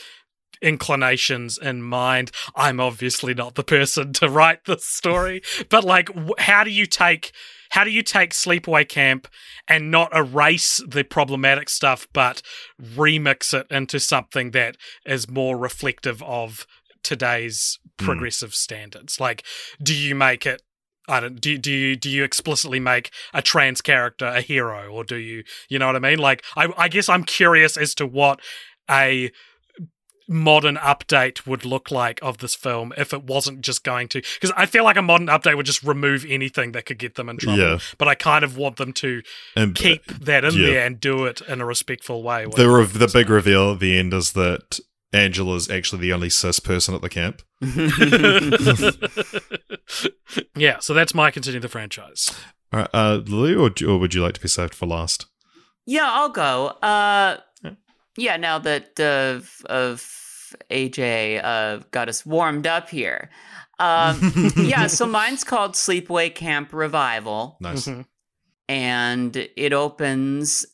inclinations 0.61 1.57
in 1.57 1.81
mind. 1.81 2.31
I'm 2.55 2.79
obviously 2.79 3.33
not 3.33 3.55
the 3.55 3.63
person 3.63 4.13
to 4.13 4.29
write 4.29 4.65
this 4.65 4.85
story, 4.85 5.41
but 5.69 5.83
like, 5.83 6.09
how 6.39 6.63
do 6.63 6.71
you 6.71 6.85
take? 6.85 7.31
How 7.69 7.83
do 7.83 7.89
you 7.89 8.01
take 8.01 8.31
Sleepaway 8.31 8.87
Camp 8.87 9.27
and 9.67 9.91
not 9.91 10.15
erase 10.15 10.81
the 10.87 11.03
problematic 11.03 11.69
stuff, 11.69 12.07
but 12.13 12.41
remix 12.81 13.53
it 13.53 13.67
into 13.69 13.99
something 13.99 14.51
that 14.51 14.77
is 15.05 15.29
more 15.29 15.57
reflective 15.57 16.21
of 16.23 16.65
today's 17.03 17.79
Hmm. 17.99 18.05
progressive 18.05 18.53
standards? 18.55 19.19
Like, 19.19 19.43
do 19.81 19.93
you 19.95 20.15
make 20.15 20.45
it 20.45 20.61
I 21.07 21.19
don't 21.19 21.39
do 21.39 21.57
do 21.57 21.71
you 21.71 21.95
do 21.95 22.09
you 22.09 22.23
explicitly 22.23 22.79
make 22.79 23.11
a 23.33 23.41
trans 23.41 23.81
character 23.81 24.25
a 24.25 24.41
hero 24.41 24.89
or 24.91 25.03
do 25.03 25.17
you 25.17 25.43
you 25.69 25.77
know 25.77 25.85
what 25.85 25.95
I 25.95 25.99
mean 25.99 26.17
like 26.17 26.43
I 26.55 26.67
I 26.77 26.87
guess 26.87 27.09
I'm 27.09 27.23
curious 27.23 27.77
as 27.77 27.93
to 27.95 28.07
what 28.07 28.39
a 28.89 29.31
modern 30.27 30.75
update 30.77 31.45
would 31.45 31.65
look 31.65 31.91
like 31.91 32.19
of 32.23 32.39
this 32.39 32.55
film 32.55 32.91
if 32.97 33.13
it 33.13 33.23
wasn't 33.25 33.61
just 33.61 33.83
going 33.83 34.07
to 34.07 34.21
because 34.35 34.51
I 34.57 34.65
feel 34.65 34.83
like 34.83 34.97
a 34.97 35.01
modern 35.01 35.27
update 35.27 35.55
would 35.55 35.67
just 35.67 35.83
remove 35.83 36.25
anything 36.27 36.71
that 36.71 36.85
could 36.87 36.97
get 36.97 37.13
them 37.15 37.29
in 37.29 37.37
trouble 37.37 37.59
Yeah. 37.59 37.77
but 37.99 38.07
I 38.07 38.15
kind 38.15 38.43
of 38.43 38.57
want 38.57 38.77
them 38.77 38.91
to 38.93 39.21
And 39.55 39.75
keep 39.75 40.05
that 40.07 40.43
in 40.43 40.53
yeah. 40.55 40.65
there 40.65 40.85
and 40.85 40.99
do 40.99 41.25
it 41.25 41.41
in 41.41 41.61
a 41.61 41.65
respectful 41.65 42.23
way 42.23 42.45
the 42.55 42.69
re- 42.69 42.85
the 42.85 43.09
big 43.13 43.29
reveal 43.29 43.73
at 43.73 43.79
the 43.79 43.97
end 43.97 44.13
is 44.13 44.31
that 44.33 44.79
Angela's 45.13 45.69
actually 45.69 46.01
the 46.01 46.13
only 46.13 46.29
cis 46.29 46.59
person 46.59 46.95
at 46.95 47.01
the 47.01 47.09
camp. 47.09 47.41
yeah 50.55 50.79
so 50.79 50.93
that's 50.93 51.13
my 51.13 51.31
continue 51.31 51.59
the 51.59 51.69
franchise 51.69 52.31
All 52.73 52.79
right, 52.79 52.89
uh, 52.93 53.21
Lily, 53.25 53.53
or, 53.55 53.71
or 53.87 53.99
would 53.99 54.13
you 54.13 54.21
like 54.21 54.33
to 54.33 54.41
be 54.41 54.47
saved 54.47 54.73
for 54.75 54.85
last? 54.87 55.27
Yeah, 55.87 56.07
I'll 56.09 56.29
go. 56.29 56.67
Uh, 56.81 57.37
yeah, 58.17 58.37
now 58.37 58.59
that 58.59 58.99
uh, 58.99 59.41
of 59.67 60.55
AJ 60.69 61.41
uh, 61.43 61.83
got 61.91 62.09
us 62.09 62.25
warmed 62.25 62.67
up 62.67 62.89
here. 62.89 63.29
Um, 63.79 64.53
yeah, 64.57 64.87
so 64.87 65.05
mine's 65.05 65.43
called 65.51 65.73
Sleepaway 65.73 66.33
Camp 66.33 66.71
Revival, 66.71 67.57
Nice. 67.59 67.87
Mhm. 67.87 68.05
and 68.69 69.35
it 69.35 69.73
opens 69.73 70.65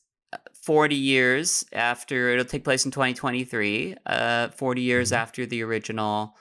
40 0.63 0.95
years 0.95 1.65
after 1.73 2.29
it'll 2.29 2.45
take 2.45 2.63
place 2.63 2.85
in 2.85 2.91
2023. 2.91 3.95
Uh, 4.05 4.49
40 4.49 4.81
years 4.81 5.11
after 5.11 5.47
the 5.47 5.63
original, 5.63 6.35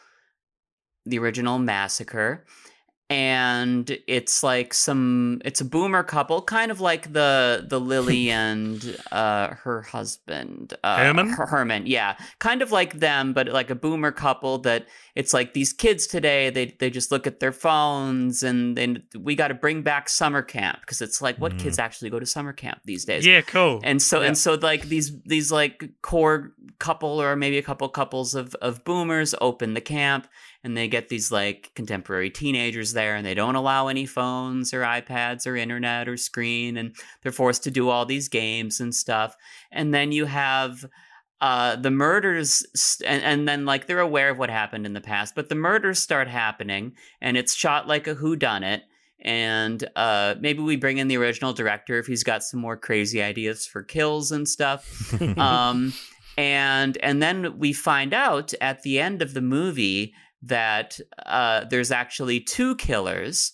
the 1.07 1.19
original 1.19 1.59
massacre. 1.59 2.45
And 3.11 3.99
it's 4.07 4.45
like 4.45 4.73
some, 4.73 5.43
it's 5.45 5.61
a 5.61 5.65
boomer 5.65 6.05
couple, 6.05 6.41
kind 6.43 6.71
of 6.71 6.81
like 6.81 7.13
the 7.13 7.67
the 7.69 7.81
Lily 7.81 8.31
and 8.45 8.97
uh, 9.11 9.49
her 9.49 9.83
husband 9.83 10.75
uh, 10.85 10.97
Herman? 10.99 11.29
Her- 11.31 11.47
Herman, 11.47 11.87
yeah, 11.87 12.17
kind 12.39 12.63
of 12.63 12.71
like 12.71 13.01
them, 13.01 13.33
but 13.33 13.49
like 13.49 13.69
a 13.69 13.75
boomer 13.75 14.13
couple. 14.13 14.59
That 14.59 14.87
it's 15.17 15.35
like 15.35 15.55
these 15.55 15.73
kids 15.73 16.07
today, 16.07 16.51
they 16.51 16.77
they 16.79 16.89
just 16.89 17.11
look 17.11 17.27
at 17.27 17.41
their 17.41 17.51
phones, 17.53 18.45
and 18.45 18.77
then 18.79 19.03
we 19.19 19.35
got 19.35 19.49
to 19.49 19.55
bring 19.55 19.83
back 19.83 20.09
summer 20.09 20.41
camp 20.43 20.79
because 20.83 21.01
it's 21.03 21.21
like 21.21 21.37
what 21.39 21.59
kids 21.59 21.81
actually 21.81 22.11
go 22.11 22.21
to 22.21 22.27
summer 22.27 22.53
camp 22.53 22.79
these 22.85 23.05
days? 23.05 23.27
yeah 23.27 23.41
cool 23.41 23.81
and 23.83 24.01
so 24.01 24.21
Yeah. 24.21 24.29
and 24.29 24.39
so 24.39 24.55
like 24.55 24.83
these 24.85 25.21
these 25.23 25.51
like 25.51 25.91
core 26.03 26.53
couple 26.79 27.21
or 27.21 27.35
maybe 27.35 27.59
a 27.59 27.63
couple 27.63 27.89
couples 27.89 28.37
of 28.37 28.55
of 28.63 28.85
boomers 28.85 29.35
open 29.41 29.75
the 29.75 29.81
camp 29.81 30.29
and 30.63 30.77
they 30.77 30.89
get 30.89 31.09
these 31.09 31.33
like 31.33 31.71
contemporary 31.75 32.31
teenagers 32.31 32.93
there 32.93 33.17
and 33.17 33.25
they 33.25 33.35
don't 33.35 33.55
allow 33.55 33.89
any 33.89 34.07
phones 34.07 34.75
or 34.75 34.83
iPads 34.83 35.47
or 35.47 35.57
internet 35.57 36.09
or 36.09 36.17
screen 36.17 36.77
and 36.77 36.95
they're 37.23 37.33
forced 37.33 37.65
to 37.65 37.71
do 37.71 37.89
all 37.89 38.05
these 38.05 38.29
games 38.29 38.81
and 38.81 38.95
stuff. 38.95 39.37
And 39.73 39.95
then 39.95 40.13
you 40.13 40.27
have 40.27 40.85
uh, 41.41 41.77
the 41.77 41.91
murders 41.91 42.67
st- 42.75 43.09
and, 43.09 43.23
and 43.23 43.49
then 43.49 43.65
like 43.65 43.87
they're 43.87 44.01
aware 44.01 44.29
of 44.29 44.39
what 44.39 44.51
happened 44.51 44.85
in 44.85 44.93
the 44.93 45.01
past 45.01 45.35
but 45.35 45.49
the 45.49 45.55
murders 45.55 45.99
start 45.99 46.29
happening 46.29 46.93
and 47.23 47.35
it's 47.39 47.55
shot 47.55 47.89
like 47.89 48.07
a 48.07 48.15
whodunit 48.15 48.83
and 49.23 49.89
uh, 49.97 50.35
maybe 50.41 50.61
we 50.61 50.77
bring 50.77 50.99
in 50.99 51.09
the 51.09 51.17
original 51.17 51.53
director 51.53 51.99
if 51.99 52.07
he's 52.07 52.25
got 52.25 52.43
some 52.43 52.61
more 52.61 52.77
crazy 52.77 53.23
ideas 53.23 53.67
for 53.67 53.83
kills 53.83 54.33
and 54.33 54.49
stuff. 54.49 55.15
Um, 55.37 55.93
and 56.39 56.97
and 56.99 57.23
then 57.23 57.59
we 57.59 57.73
find 57.73 58.15
out 58.15 58.55
at 58.61 58.83
the 58.83 58.99
end 58.99 59.21
of 59.21 59.35
the 59.35 59.41
movie 59.41 60.15
that 60.43 60.99
uh, 61.27 61.65
there's 61.65 61.91
actually 61.91 62.41
two 62.41 62.75
killers. 62.77 63.53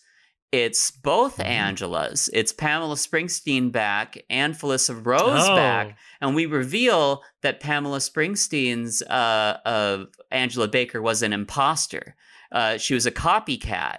It's 0.52 0.90
both 0.90 1.38
Angelas. 1.38 2.30
It's 2.32 2.52
Pamela 2.52 2.94
Springsteen 2.94 3.72
back 3.72 4.16
and 4.30 4.54
Felissa 4.54 5.04
Rose 5.04 5.42
Oh. 5.48 5.56
back, 5.56 5.98
and 6.20 6.34
we 6.34 6.46
reveal 6.46 7.22
that 7.42 7.60
Pamela 7.60 7.98
Springsteen's 7.98 9.02
uh, 9.02 9.58
uh, 9.64 10.04
Angela 10.30 10.68
Baker 10.68 11.02
was 11.02 11.22
an 11.22 11.32
imposter. 11.32 12.14
Uh, 12.52 12.78
she 12.78 12.94
was 12.94 13.06
a 13.06 13.10
copycat. 13.10 13.98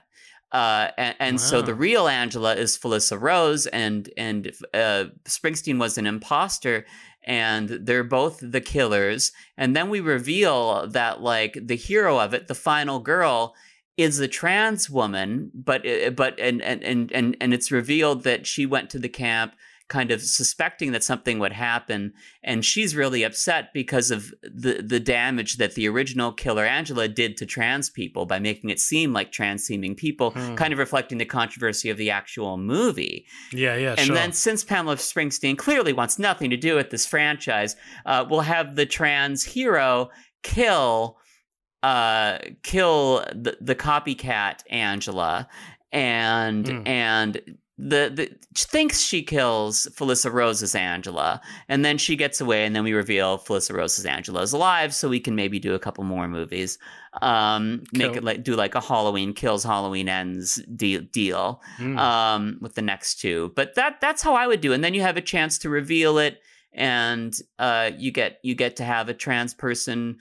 Uh, 0.53 0.87
and, 0.97 1.15
and 1.19 1.41
so 1.41 1.61
the 1.61 1.75
real 1.75 2.07
Angela 2.07 2.55
is 2.55 2.77
Felissa 2.77 3.19
Rose, 3.21 3.67
and 3.67 4.09
and 4.15 4.53
uh, 4.73 5.03
Springsteen 5.25 5.77
was 5.77 5.97
an 5.97 6.07
imposter, 6.07 6.85
and 7.27 7.69
they're 7.69 8.05
both 8.05 8.39
the 8.41 8.61
killers. 8.61 9.33
And 9.57 9.75
then 9.75 9.89
we 9.89 9.99
reveal 9.99 10.87
that 10.87 11.21
like 11.21 11.59
the 11.61 11.75
hero 11.75 12.19
of 12.19 12.33
it, 12.33 12.47
the 12.47 12.55
final 12.55 12.99
girl, 12.99 13.53
is 13.97 14.19
a 14.19 14.27
trans 14.27 14.89
woman, 14.89 15.51
but 15.53 15.85
uh, 15.85 16.11
but 16.11 16.39
and 16.39 16.61
and 16.61 17.11
and 17.11 17.35
and 17.41 17.53
it's 17.53 17.71
revealed 17.71 18.23
that 18.23 18.47
she 18.47 18.65
went 18.65 18.89
to 18.91 18.99
the 18.99 19.09
camp 19.09 19.53
kind 19.89 20.11
of 20.11 20.21
suspecting 20.21 20.91
that 20.91 21.03
something 21.03 21.39
would 21.39 21.53
happen 21.53 22.11
and 22.43 22.65
she's 22.65 22.93
really 22.95 23.23
upset 23.23 23.71
because 23.73 24.11
of 24.11 24.33
the 24.41 24.83
the 24.85 24.99
damage 24.99 25.55
that 25.57 25.75
the 25.75 25.87
original 25.87 26.33
killer 26.33 26.65
Angela 26.65 27.07
did 27.07 27.37
to 27.37 27.45
trans 27.45 27.89
people 27.89 28.25
by 28.25 28.37
making 28.37 28.69
it 28.69 28.79
seem 28.81 29.13
like 29.13 29.31
trans 29.31 29.63
seeming 29.63 29.95
people 29.95 30.31
Hmm. 30.31 30.55
kind 30.55 30.73
of 30.73 30.79
reflecting 30.79 31.17
the 31.19 31.25
controversy 31.25 31.89
of 31.89 31.95
the 31.97 32.11
actual 32.11 32.57
movie 32.57 33.25
yeah 33.53 33.75
yeah 33.77 33.95
sure. 33.95 33.99
and 33.99 34.05
sure 34.07 34.15
then, 34.15 34.31
since 34.33 34.63
Pamela 34.63 34.97
Springsteen 34.97 35.57
clearly 35.57 35.93
wants 35.93 36.19
nothing 36.19 36.49
to 36.49 36.57
do 36.57 36.75
with 36.75 36.89
this 36.89 37.05
franchise, 37.05 37.75
uh, 38.05 38.25
we'll 38.29 38.41
have 38.41 38.75
the 38.75 38.85
trans 38.85 39.43
hero 39.45 40.09
kill, 40.43 41.17
uh, 41.83 42.39
kill 42.63 43.19
the, 43.33 43.57
the 43.61 43.75
copycat 43.75 44.61
Angela, 44.69 45.47
and 45.91 46.67
Hmm. 46.67 46.87
and 46.87 47.57
the, 47.79 48.11
the 48.13 48.29
thinks 48.55 48.99
she 49.01 49.21
kills 49.21 49.87
Felissa 49.95 50.31
Rose 50.33 50.63
as 50.63 50.73
Angela, 50.73 51.39
and 51.69 51.85
then 51.85 51.97
she 51.99 52.15
gets 52.15 52.41
away, 52.41 52.65
and 52.65 52.75
then 52.75 52.83
we 52.83 52.93
reveal 52.93 53.37
Felissa 53.37 53.75
Rose 53.75 53.99
as 53.99 54.05
Angela 54.05 54.41
is 54.41 54.51
alive, 54.51 54.95
so 54.95 55.07
we 55.07 55.19
can 55.19 55.35
maybe 55.35 55.59
do 55.59 55.75
a 55.75 55.79
couple 55.79 56.03
more 56.03 56.27
movies. 56.27 56.79
Um, 57.21 57.83
make 57.93 58.15
it 58.15 58.23
like 58.23 58.43
do 58.43 58.55
like 58.55 58.75
a 58.75 58.81
Halloween 58.81 59.33
kills, 59.33 59.63
Halloween 59.63 60.09
ends 60.09 60.55
deal 60.75 61.01
deal 61.11 61.61
Mm. 61.79 61.97
um, 61.97 62.57
with 62.61 62.75
the 62.75 62.81
next 62.81 63.19
two. 63.21 63.51
But 63.55 63.75
that 63.75 64.01
that's 64.01 64.21
how 64.23 64.33
I 64.33 64.47
would 64.47 64.61
do, 64.61 64.73
and 64.73 64.83
then 64.83 64.93
you 64.93 65.01
have 65.01 65.17
a 65.17 65.21
chance 65.21 65.59
to 65.59 65.69
reveal 65.69 66.17
it, 66.17 66.41
and 66.73 67.35
uh, 67.59 67.91
you 67.97 68.11
get 68.11 68.39
you 68.43 68.55
get 68.55 68.75
to 68.77 68.83
have 68.83 69.07
a 69.09 69.13
trans 69.13 69.53
person 69.53 70.17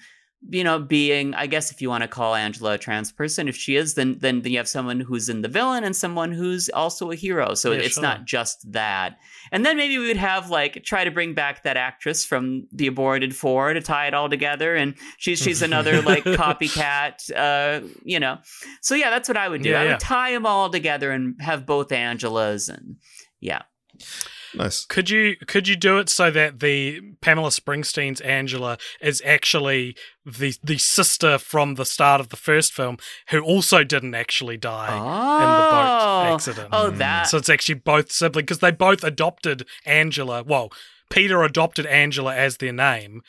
you 0.49 0.63
know, 0.63 0.79
being, 0.79 1.35
I 1.35 1.47
guess, 1.47 1.73
if 1.73 1.81
you 1.83 1.89
want 1.89 2.03
to 2.03 2.09
call 2.09 2.35
Angela 2.35 2.75
a 2.75 2.79
trans 2.79 3.11
person, 3.11 3.49
if 3.49 3.57
she 3.57 3.75
is, 3.75 3.95
then 3.95 4.19
then 4.21 4.43
you 4.45 4.59
have 4.59 4.69
someone 4.69 5.01
who's 5.01 5.29
in 5.29 5.43
the 5.43 5.49
villain 5.49 5.83
and 5.83 5.97
someone 5.97 6.31
who's 6.31 6.69
also 6.69 7.11
a 7.11 7.17
hero. 7.17 7.55
So 7.55 7.73
Yeah, 7.73 7.79
it's 7.81 7.95
sure. 7.95 8.03
not 8.03 8.27
just 8.27 8.71
that. 8.73 9.19
And 9.51 9.65
then 9.65 9.77
maybe 9.77 9.99
we 9.99 10.07
would 10.07 10.17
have 10.17 10.51
like 10.51 10.85
try 10.85 11.05
to 11.05 11.11
bring 11.11 11.35
back 11.35 11.65
that 11.65 11.77
actress 11.77 12.25
from 12.25 12.67
the 12.73 12.87
aborted 12.87 13.35
four 13.35 13.73
to 13.73 13.81
tie 13.81 14.07
it 14.07 14.15
all 14.15 14.29
together, 14.29 14.77
and 14.77 14.95
she's 15.19 15.41
she's 15.41 15.63
another 15.63 16.01
like 16.13 16.25
copycat, 16.25 17.31
uh, 17.35 17.87
you 18.05 18.21
know. 18.21 18.39
So 18.83 18.95
yeah, 18.95 19.11
that's 19.11 19.29
what 19.29 19.37
I 19.37 19.49
would 19.49 19.63
do. 19.63 19.71
Yeah, 19.71 19.81
I 19.81 19.85
yeah. 19.85 19.91
would 19.93 20.01
tie 20.01 20.33
them 20.33 20.47
all 20.47 20.71
together 20.71 21.11
and 21.11 21.35
have 21.41 21.67
both 21.67 21.89
Angelas, 21.89 22.69
and 22.69 22.97
yeah. 23.41 23.63
Nice. 24.57 24.85
Could 24.87 25.11
you 25.11 25.37
could 25.47 25.69
you 25.69 25.77
do 25.77 25.99
it 25.99 26.09
so 26.09 26.31
that 26.31 26.61
the 26.61 27.01
Pamela 27.21 27.51
Springsteen's 27.51 28.21
Angela 28.23 28.79
is 29.01 29.23
actually 29.25 29.97
the 30.25 30.55
the 30.63 30.79
sister 30.79 31.39
from 31.39 31.75
the 31.75 31.85
start 31.85 32.21
of 32.21 32.31
the 32.31 32.37
first 32.37 32.73
film 32.73 32.97
who 33.29 33.41
also 33.41 33.85
didn't 33.85 34.15
actually 34.15 34.57
die 34.57 34.89
in 34.97 35.03
the 35.03 35.71
boat 35.71 35.87
Oh. 36.31 36.35
accident? 36.35 36.69
Oh, 36.73 36.91
hmm. 36.91 36.99
that. 36.99 37.25
So 37.25 37.39
it's 37.39 37.49
actually 37.49 37.77
both 37.77 38.11
siblings 38.11 38.45
because 38.47 38.59
they 38.61 38.71
both 38.71 39.05
adopted 39.05 39.67
Angela. 39.85 40.43
Well, 40.43 40.71
Peter 41.11 41.43
adopted 41.43 41.87
Angela 41.87 42.35
as 42.35 42.57
their 42.57 42.73
name, 42.73 43.23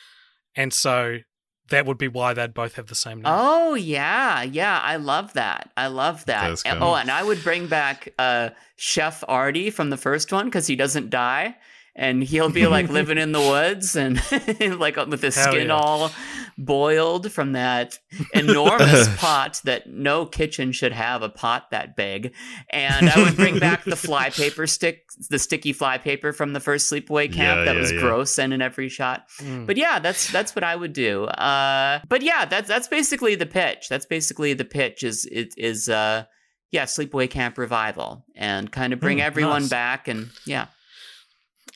and 0.55 0.73
so 0.73 1.19
that 1.69 1.85
would 1.85 1.97
be 1.97 2.07
why 2.07 2.33
they'd 2.33 2.53
both 2.53 2.75
have 2.75 2.87
the 2.87 2.95
same 2.95 3.17
name. 3.17 3.25
Oh 3.27 3.73
yeah, 3.75 4.41
yeah, 4.43 4.79
I 4.83 4.95
love 4.97 5.33
that. 5.33 5.71
I 5.75 5.87
love 5.87 6.25
that. 6.25 6.49
That's 6.49 6.63
And- 6.63 6.81
oh, 6.83 6.95
and 6.95 7.11
I 7.11 7.23
would 7.23 7.43
bring 7.43 7.67
back 7.67 8.09
uh, 8.17 8.49
Chef 8.75 9.23
Artie 9.27 9.69
from 9.69 9.89
the 9.89 9.97
first 9.97 10.31
one 10.31 10.45
because 10.45 10.67
he 10.67 10.75
doesn't 10.75 11.09
die, 11.09 11.55
and 11.95 12.23
he'll 12.23 12.49
be 12.49 12.67
like 12.67 12.89
living 12.99 13.17
in 13.17 13.31
the 13.31 13.41
woods 13.41 13.95
and 13.95 14.21
like 14.79 14.95
with 14.95 15.21
his 15.21 15.35
Hell 15.35 15.51
skin 15.51 15.67
yeah. 15.67 15.73
all 15.75 16.11
boiled 16.57 17.31
from 17.31 17.51
that 17.53 17.99
enormous 18.33 19.07
pot 19.17 19.61
that 19.63 19.87
no 19.87 20.25
kitchen 20.25 20.71
should 20.71 20.91
have 20.91 21.21
a 21.21 21.29
pot 21.29 21.69
that 21.71 21.95
big. 21.95 22.33
And 22.69 23.09
I 23.09 23.23
would 23.23 23.35
bring 23.35 23.59
back 23.59 23.83
the 23.83 23.95
flypaper 23.95 24.67
stick, 24.69 25.03
the 25.29 25.39
sticky 25.39 25.73
flypaper 25.73 26.33
from 26.33 26.53
the 26.53 26.59
first 26.59 26.91
sleepaway 26.91 27.31
camp 27.31 27.59
Yeah, 27.59 27.65
that 27.65 27.75
yeah, 27.75 27.81
was 27.81 27.91
yeah. 27.91 27.99
gross 27.99 28.39
and 28.39 28.53
in 28.53 28.61
every 28.61 28.89
shot. 28.89 29.27
Mm. 29.39 29.65
But 29.67 29.77
yeah, 29.77 29.99
that's 29.99 30.31
that's 30.31 30.55
what 30.55 30.63
I 30.63 30.75
would 30.75 30.93
do. 30.93 31.25
Uh, 31.25 31.99
but 32.07 32.21
yeah, 32.21 32.45
that's 32.45 32.67
that's 32.67 32.87
basically 32.87 33.35
the 33.35 33.45
pitch. 33.45 33.87
That's 33.89 34.05
basically 34.05 34.53
the 34.53 34.65
pitch. 34.65 35.03
Is 35.03 35.25
it 35.25 35.53
is 35.57 35.89
uh, 35.89 36.25
yeah, 36.71 36.85
sleepaway 36.85 37.29
camp 37.29 37.57
revival 37.57 38.25
and 38.35 38.71
kind 38.71 38.93
of 38.93 38.99
bring 38.99 39.19
Mm, 39.19 39.23
everyone 39.23 39.61
nice. 39.63 39.69
back 39.69 40.07
and 40.07 40.29
yeah. 40.45 40.67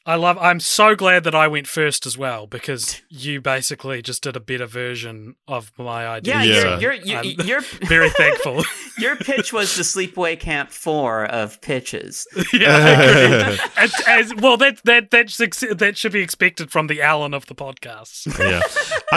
I 0.04 0.16
love. 0.16 0.38
I'm 0.40 0.60
so 0.60 0.96
glad 0.96 1.24
that 1.26 1.36
I 1.36 1.48
went 1.48 1.68
first 1.68 2.08
as 2.08 2.18
well 2.18 2.48
because 2.48 3.02
you 3.10 3.40
basically 3.40 4.02
just 4.02 4.24
did 4.24 4.36
a 4.36 4.40
better 4.40 4.66
version 4.66 5.36
of 5.48 5.72
my 5.78 6.08
idea. 6.08 6.36
Yeah, 6.36 6.44
Yeah. 6.44 6.80
your 6.80 6.94
your 6.94 7.20
I'm 7.20 7.26
your 7.26 7.46
your, 7.46 7.62
very 7.88 8.10
thankful. 8.10 8.64
your 8.98 9.16
pitch 9.16 9.54
was 9.54 9.76
the 9.76 9.84
sleepaway 9.84 10.40
camp 10.40 10.72
four 10.72 11.26
of 11.26 11.62
pitches. 11.62 12.28
yeah, 12.54 13.56
as, 13.78 13.94
as, 14.08 14.36
well, 14.36 14.58
that 14.58 14.82
that 14.86 15.12
that's 15.12 15.40
ex- 15.40 15.64
that 15.72 15.98
should 15.98 16.12
be 16.14 16.22
expected 16.22 16.72
from 16.72 16.88
the 16.88 17.02
Alan 17.02 17.34
of 17.36 17.46
the 17.46 17.56
podcast. 17.56 18.38
yeah. 18.40 18.62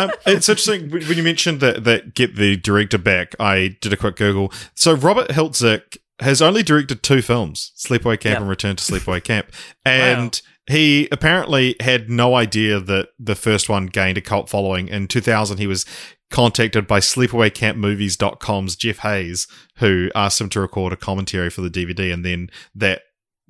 Um, 0.01 0.11
it's 0.27 0.49
interesting 0.49 0.91
when 0.91 1.03
when 1.07 1.17
you 1.17 1.23
mentioned 1.23 1.61
that 1.61 1.85
that 1.85 2.15
get 2.15 2.37
the 2.37 2.57
director 2.57 2.99
back. 2.99 3.35
I 3.41 3.77
did 3.81 3.93
a 3.93 3.97
quick 3.97 4.17
Google. 4.17 4.53
So 4.75 4.93
Robert 4.95 5.29
Hiltzik 5.29 5.97
has 6.21 6.43
only 6.43 6.63
directed 6.63 7.03
two 7.03 7.23
films: 7.23 7.73
Sleepaway 7.77 8.21
Camp 8.21 8.35
Yeah. 8.35 8.41
and 8.41 8.49
Return 8.51 8.77
to 8.77 8.85
Sleepaway 8.85 9.25
Camp, 9.25 9.51
and 9.85 10.41
he 10.69 11.09
apparently 11.13 11.77
had 11.81 12.09
no 12.09 12.35
idea 12.35 12.81
that 12.81 13.09
the 13.19 13.35
first 13.35 13.69
one 13.69 13.87
gained 13.87 14.19
a 14.19 14.23
cult 14.23 14.49
following. 14.49 14.89
In 14.89 15.09
2000, 15.09 15.59
he 15.59 15.67
was 15.67 15.85
contacted 16.31 16.87
by 16.87 17.01
sleepawaycampmovies.com's 17.01 18.77
Jeff 18.77 18.99
Hayes, 18.99 19.47
who 19.77 20.11
asked 20.15 20.41
him 20.41 20.49
to 20.51 20.61
record 20.61 20.93
a 20.93 20.97
commentary 20.97 21.51
for 21.51 21.61
the 21.61 21.71
DVD, 21.71 22.13
and 22.13 22.25
then 22.25 22.51
that 22.75 23.03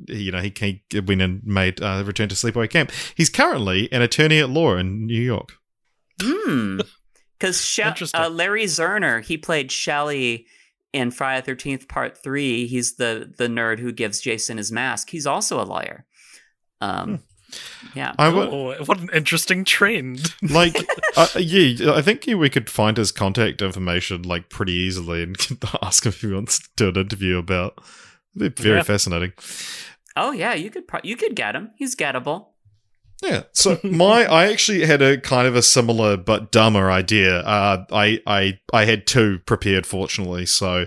you 0.08 0.32
know, 0.32 0.40
he, 0.40 0.52
he 0.90 1.00
went 1.00 1.22
and 1.22 1.40
made 1.44 1.80
uh, 1.80 2.02
Return 2.04 2.28
to 2.28 2.34
Sleepaway 2.34 2.68
Camp. 2.68 2.90
He's 3.14 3.30
currently 3.30 3.90
an 3.92 4.02
attorney 4.02 4.40
at 4.40 4.50
law 4.50 4.76
in 4.76 5.06
New 5.06 5.20
York. 5.20 5.52
Hmm. 6.22 6.80
Because 7.36 7.60
she- 7.62 7.82
uh, 7.82 8.30
Larry 8.30 8.64
Zerner, 8.64 9.22
he 9.22 9.36
played 9.36 9.70
Shelley 9.70 10.46
in 10.94 11.10
Friday 11.10 11.40
the 11.40 11.46
Thirteenth 11.46 11.88
Part 11.88 12.16
Three. 12.16 12.66
He's 12.66 12.94
the 12.94 13.34
the 13.36 13.48
nerd 13.48 13.80
who 13.80 13.92
gives 13.92 14.20
Jason 14.20 14.56
his 14.56 14.72
mask. 14.72 15.10
He's 15.10 15.26
also 15.26 15.60
a 15.60 15.66
lawyer. 15.66 16.06
Um, 16.80 17.22
yeah. 17.94 18.12
I 18.18 18.28
would 18.28 18.48
Oh, 18.48 18.74
what 18.84 19.00
an 19.00 19.10
interesting 19.14 19.64
trend. 19.64 20.34
like, 20.42 20.76
uh, 21.16 21.28
yeah, 21.38 21.92
I 21.92 22.02
think 22.02 22.24
we 22.26 22.50
could 22.50 22.68
find 22.68 22.96
his 22.96 23.12
contact 23.12 23.62
information 23.62 24.22
like 24.22 24.48
pretty 24.48 24.72
easily 24.72 25.22
and 25.22 25.36
ask 25.82 26.04
him 26.04 26.10
if 26.10 26.20
he 26.20 26.32
wants 26.32 26.58
to 26.58 26.68
do 26.76 26.88
an 26.88 26.96
interview 26.96 27.38
about. 27.38 27.78
It'd 28.36 28.56
be 28.56 28.62
very 28.64 28.76
Yeah. 28.78 28.82
fascinating. 28.82 29.32
Oh 30.16 30.32
yeah, 30.32 30.54
you 30.54 30.70
could 30.70 30.88
pro- 30.88 31.00
you 31.04 31.16
could 31.16 31.36
get 31.36 31.54
him. 31.54 31.70
He's 31.76 31.94
gettable. 31.94 32.46
Yeah. 33.22 33.44
So 33.52 33.78
my, 33.84 34.24
I 34.26 34.46
actually 34.50 34.84
had 34.84 35.00
a 35.00 35.18
kind 35.20 35.46
of 35.46 35.54
a 35.54 35.62
similar 35.62 36.16
but 36.16 36.50
dumber 36.50 36.90
idea. 36.90 37.38
Uh, 37.40 37.84
I, 37.92 38.20
I, 38.26 38.58
I 38.72 38.84
had 38.84 39.06
two 39.06 39.38
prepared, 39.46 39.86
fortunately. 39.86 40.44
So 40.46 40.86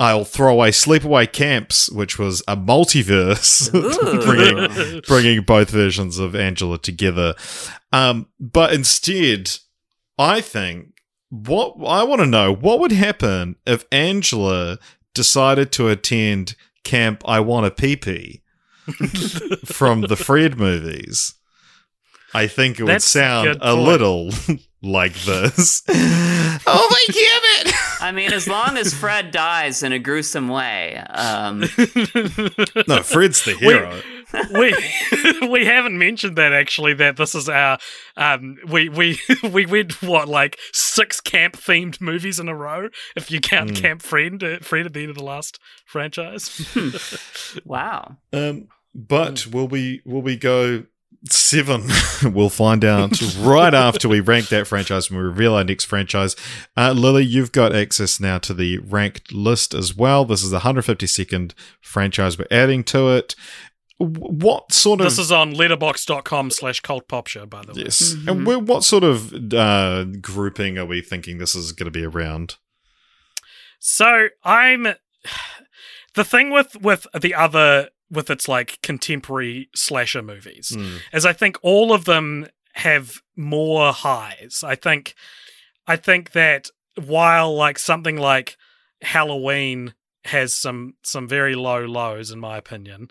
I'll 0.00 0.24
throw 0.24 0.52
away 0.52 0.70
Sleepaway 0.70 1.30
Camps, 1.32 1.90
which 1.90 2.18
was 2.18 2.40
a 2.46 2.56
multiverse, 2.56 3.70
bringing 4.24 5.00
bringing 5.08 5.42
both 5.42 5.70
versions 5.70 6.18
of 6.18 6.36
Angela 6.36 6.78
together. 6.78 7.34
Um, 7.92 8.28
but 8.38 8.72
instead, 8.72 9.50
I 10.16 10.40
think 10.40 10.92
what 11.30 11.74
I 11.84 12.04
want 12.04 12.20
to 12.20 12.26
know 12.26 12.52
what 12.54 12.78
would 12.78 12.92
happen 12.92 13.56
if 13.66 13.84
Angela 13.90 14.78
decided 15.14 15.72
to 15.72 15.88
attend 15.88 16.54
Camp 16.84 17.22
I 17.26 17.40
Want 17.40 17.66
a 17.66 17.70
Pee 17.72 17.96
Pee 17.96 18.42
from 19.64 20.02
the 20.02 20.16
Fred 20.16 20.58
movies. 20.58 21.34
I 22.34 22.46
think 22.46 22.78
it 22.78 22.84
would 22.84 22.92
That's 22.92 23.06
a 23.06 23.18
sound 23.18 23.46
good 23.48 23.58
a 23.62 23.74
little 23.74 24.30
like 24.80 25.14
this. 25.14 25.82
oh 25.88 26.88
my 26.90 27.64
god! 27.64 27.74
I 28.00 28.12
mean, 28.12 28.32
as 28.32 28.46
long 28.48 28.76
as 28.76 28.94
Fred 28.94 29.30
dies 29.30 29.82
in 29.82 29.92
a 29.92 29.98
gruesome 29.98 30.48
way, 30.48 30.96
um, 30.96 31.60
No, 32.86 33.02
Fred's 33.02 33.44
the 33.44 33.56
hero. 33.58 34.00
we 34.52 35.48
we 35.48 35.64
haven't 35.64 35.96
mentioned 35.98 36.36
that 36.36 36.52
actually 36.52 36.92
that 36.94 37.16
this 37.16 37.34
is 37.34 37.48
our 37.48 37.78
um 38.16 38.56
we 38.68 38.88
we 38.90 39.18
we 39.50 39.64
went 39.66 40.02
what 40.02 40.28
like 40.28 40.58
six 40.72 41.18
camp 41.20 41.56
themed 41.56 41.98
movies 42.00 42.38
in 42.38 42.46
a 42.48 42.54
row 42.54 42.88
if 43.16 43.30
you 43.30 43.40
count 43.40 43.70
Mm. 43.70 43.76
Camp 43.76 44.02
Friend 44.02 44.42
uh, 44.44 44.58
Fred 44.60 44.84
at 44.86 44.92
the 44.92 45.00
end 45.00 45.10
of 45.10 45.16
the 45.16 45.24
last 45.24 45.58
franchise. 45.86 46.60
wow. 47.64 48.16
Um, 48.32 48.68
but 48.94 49.46
will 49.46 49.68
we 49.68 50.02
will 50.04 50.22
we 50.22 50.36
go 50.36 50.84
seven? 51.24 51.84
we'll 52.32 52.48
find 52.50 52.84
out 52.84 53.20
right 53.38 53.74
after 53.74 54.08
we 54.08 54.20
rank 54.20 54.48
that 54.48 54.66
franchise 54.66 55.10
when 55.10 55.18
we 55.18 55.24
reveal 55.24 55.54
our 55.54 55.64
next 55.64 55.84
franchise. 55.86 56.36
Uh, 56.76 56.92
Lily, 56.92 57.24
you've 57.24 57.52
got 57.52 57.74
access 57.74 58.20
now 58.20 58.38
to 58.38 58.54
the 58.54 58.78
ranked 58.78 59.32
list 59.32 59.74
as 59.74 59.96
well. 59.96 60.24
This 60.24 60.42
is 60.42 60.50
the 60.50 60.60
152nd 60.60 61.52
franchise 61.80 62.38
we're 62.38 62.46
adding 62.50 62.84
to 62.84 63.08
it. 63.10 63.34
What 64.00 64.72
sort 64.72 65.00
of 65.00 65.06
this 65.06 65.18
is 65.18 65.32
on 65.32 65.54
letterboxd.com 65.54 66.50
slash 66.52 66.78
cult 66.80 67.08
popture 67.08 67.46
by 67.46 67.62
the 67.62 67.72
way. 67.72 67.82
yes, 67.82 68.14
Mhm. 68.14 68.28
and 68.30 68.46
we 68.46 68.54
what 68.54 68.84
sort 68.84 69.02
of 69.02 69.34
uh, 69.52 70.04
grouping 70.20 70.78
are 70.78 70.86
we 70.86 71.00
thinking 71.00 71.38
this 71.38 71.56
is 71.56 71.72
going 71.72 71.86
to 71.86 71.90
be 71.90 72.04
around? 72.04 72.56
So 73.80 74.28
I'm 74.44 74.86
the 76.14 76.24
thing 76.24 76.50
with 76.50 76.76
with 76.80 77.08
the 77.18 77.34
other 77.34 77.88
with 78.10 78.30
its 78.30 78.48
like 78.48 78.78
contemporary 78.82 79.68
slasher 79.74 80.22
movies 80.22 80.72
Mm. 80.76 81.00
is 81.12 81.26
I 81.26 81.32
think 81.32 81.58
all 81.62 81.92
of 81.92 82.04
them 82.04 82.46
have 82.74 83.20
more 83.36 83.92
highs. 83.92 84.62
I 84.64 84.74
think 84.74 85.14
I 85.86 85.96
think 85.96 86.32
that 86.32 86.68
while 86.96 87.54
like 87.54 87.78
something 87.78 88.16
like 88.16 88.56
Halloween 89.02 89.94
has 90.24 90.54
some 90.54 90.94
some 91.02 91.28
very 91.28 91.54
low 91.54 91.84
lows 91.84 92.30
in 92.30 92.38
my 92.40 92.56
opinion, 92.56 93.08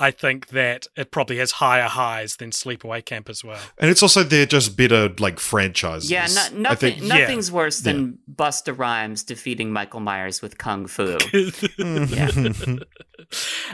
I 0.00 0.10
think 0.10 0.48
that 0.48 0.86
it 0.96 1.10
probably 1.10 1.36
has 1.36 1.52
higher 1.52 1.86
highs 1.86 2.36
than 2.36 2.50
Sleepaway 2.50 3.04
Camp 3.04 3.28
as 3.28 3.44
well. 3.44 3.60
And 3.78 3.90
it's 3.90 4.02
also 4.02 4.22
they're 4.22 4.46
just 4.46 4.76
better 4.76 5.10
like 5.18 5.38
franchises. 5.38 6.10
Yeah, 6.10 6.26
no, 6.34 6.40
I 6.40 6.48
nothing. 6.58 6.94
think- 6.94 7.02
yeah. 7.02 7.18
nothing's 7.18 7.52
worse 7.52 7.80
than 7.80 8.18
Busta 8.34 8.76
Rhymes 8.76 9.22
defeating 9.22 9.70
Michael 9.72 10.00
Myers 10.00 10.40
with 10.40 10.56
kung 10.58 10.86
fu. 10.86 11.18
Mm. 11.80 12.82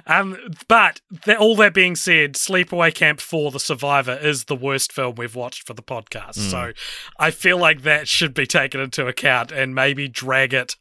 Um, 0.06 0.36
but 0.68 1.00
th- 1.24 1.38
all 1.38 1.56
that 1.56 1.72
being 1.72 1.96
said, 1.96 2.34
Sleepaway 2.34 2.92
Camp 2.94 3.20
four 3.20 3.50
the 3.50 3.60
Survivor 3.60 4.12
is 4.14 4.44
the 4.44 4.56
worst 4.56 4.92
film 4.92 5.14
we've 5.14 5.34
watched 5.34 5.66
for 5.66 5.72
the 5.72 5.82
podcast. 5.82 6.34
So 6.34 6.72
I 7.18 7.30
feel 7.30 7.56
like 7.56 7.82
that 7.82 8.06
should 8.08 8.34
be 8.34 8.46
taken 8.46 8.80
into 8.80 9.06
account 9.06 9.52
and 9.52 9.74
maybe 9.74 10.08
drag 10.08 10.52
it 10.52 10.76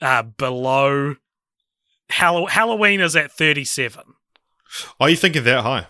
uh, 0.00 0.22
below. 0.22 1.16
Hallow- 2.08 2.46
Halloween 2.46 3.00
is 3.00 3.14
at 3.16 3.32
37. 3.32 4.02
Are 4.98 5.08
you 5.10 5.16
thinking 5.16 5.44
that 5.44 5.62
high? 5.62 5.86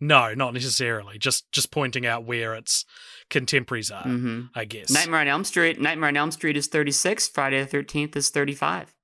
No, 0.00 0.34
not 0.34 0.52
necessarily. 0.54 1.18
Just 1.18 1.50
just 1.52 1.70
pointing 1.70 2.04
out 2.04 2.24
where 2.24 2.54
its 2.54 2.84
contemporaries 3.30 3.90
are, 3.90 4.02
hmm 4.02 4.42
I 4.54 4.64
guess. 4.64 4.90
Nightmare 4.90 5.20
on 5.20 5.28
Elm 5.28 5.44
Street. 5.44 5.80
Nightmare 5.80 6.08
on 6.08 6.16
Elm 6.16 6.30
Street 6.30 6.56
is 6.56 6.66
36. 6.66 7.28
Friday 7.28 7.62
the 7.62 7.76
13th 7.78 8.16
is 8.16 8.30
35. 8.30 8.94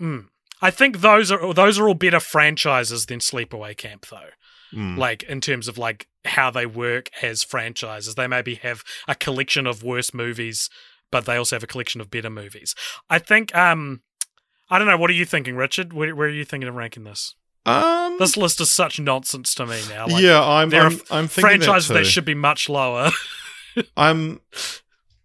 Mm. 0.00 0.26
I 0.60 0.70
think 0.70 1.00
those 1.00 1.30
are 1.30 1.54
those 1.54 1.78
are 1.78 1.88
all 1.88 1.94
better 1.94 2.20
franchises 2.20 3.06
than 3.06 3.20
Sleepaway 3.20 3.76
Camp, 3.76 4.06
though. 4.06 4.30
Mm. 4.72 4.96
Like 4.96 5.22
in 5.24 5.40
terms 5.40 5.68
of 5.68 5.78
like 5.78 6.08
how 6.24 6.50
they 6.50 6.66
work 6.66 7.10
as 7.22 7.42
franchises, 7.42 8.14
they 8.14 8.26
maybe 8.26 8.56
have 8.56 8.82
a 9.08 9.14
collection 9.14 9.66
of 9.66 9.82
worse 9.82 10.12
movies, 10.14 10.68
but 11.10 11.26
they 11.26 11.36
also 11.36 11.56
have 11.56 11.62
a 11.64 11.68
collection 11.68 12.00
of 12.00 12.10
better 12.10 12.30
movies. 12.30 12.74
I 13.08 13.18
think. 13.18 13.54
Um, 13.54 14.02
I 14.70 14.78
don't 14.78 14.88
know. 14.88 14.96
What 14.96 15.10
are 15.10 15.14
you 15.14 15.26
thinking, 15.26 15.54
Richard? 15.54 15.92
Where, 15.92 16.14
where 16.14 16.28
are 16.28 16.30
you 16.30 16.46
thinking 16.46 16.68
of 16.68 16.74
ranking 16.74 17.04
this? 17.04 17.34
Um, 17.64 18.16
This 18.18 18.36
list 18.36 18.60
is 18.60 18.70
such 18.70 18.98
nonsense 18.98 19.54
to 19.54 19.66
me 19.66 19.80
now. 19.88 20.06
Like, 20.08 20.22
yeah, 20.22 20.42
I'm. 20.44 20.70
there 20.70 20.82
I'm, 20.82 20.94
are 20.94 20.98
I'm 21.10 21.28
thinking 21.28 21.60
franchises 21.60 21.88
that, 21.88 21.94
that 21.94 22.04
should 22.06 22.24
be 22.24 22.34
much 22.34 22.68
lower. 22.68 23.10
I'm. 23.96 24.40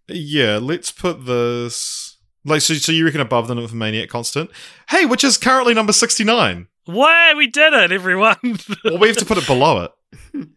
Yeah, 0.08 0.58
let's 0.60 0.90
put 0.90 1.26
this. 1.26 2.16
Like, 2.44 2.62
so, 2.62 2.74
so 2.74 2.92
you 2.92 3.04
reckon 3.04 3.20
above 3.20 3.48
the 3.48 3.54
Nymphomaniac 3.54 4.08
Constant? 4.08 4.50
Hey, 4.88 5.04
which 5.04 5.22
is 5.22 5.36
currently 5.36 5.74
number 5.74 5.92
69. 5.92 6.68
Why 6.86 7.34
we 7.34 7.46
did 7.46 7.74
it, 7.74 7.92
everyone? 7.92 8.36
Well, 8.84 8.98
we 8.98 9.08
have 9.08 9.18
to 9.18 9.26
put 9.26 9.36
it 9.36 9.46
below 9.46 9.90
it. 10.32 10.48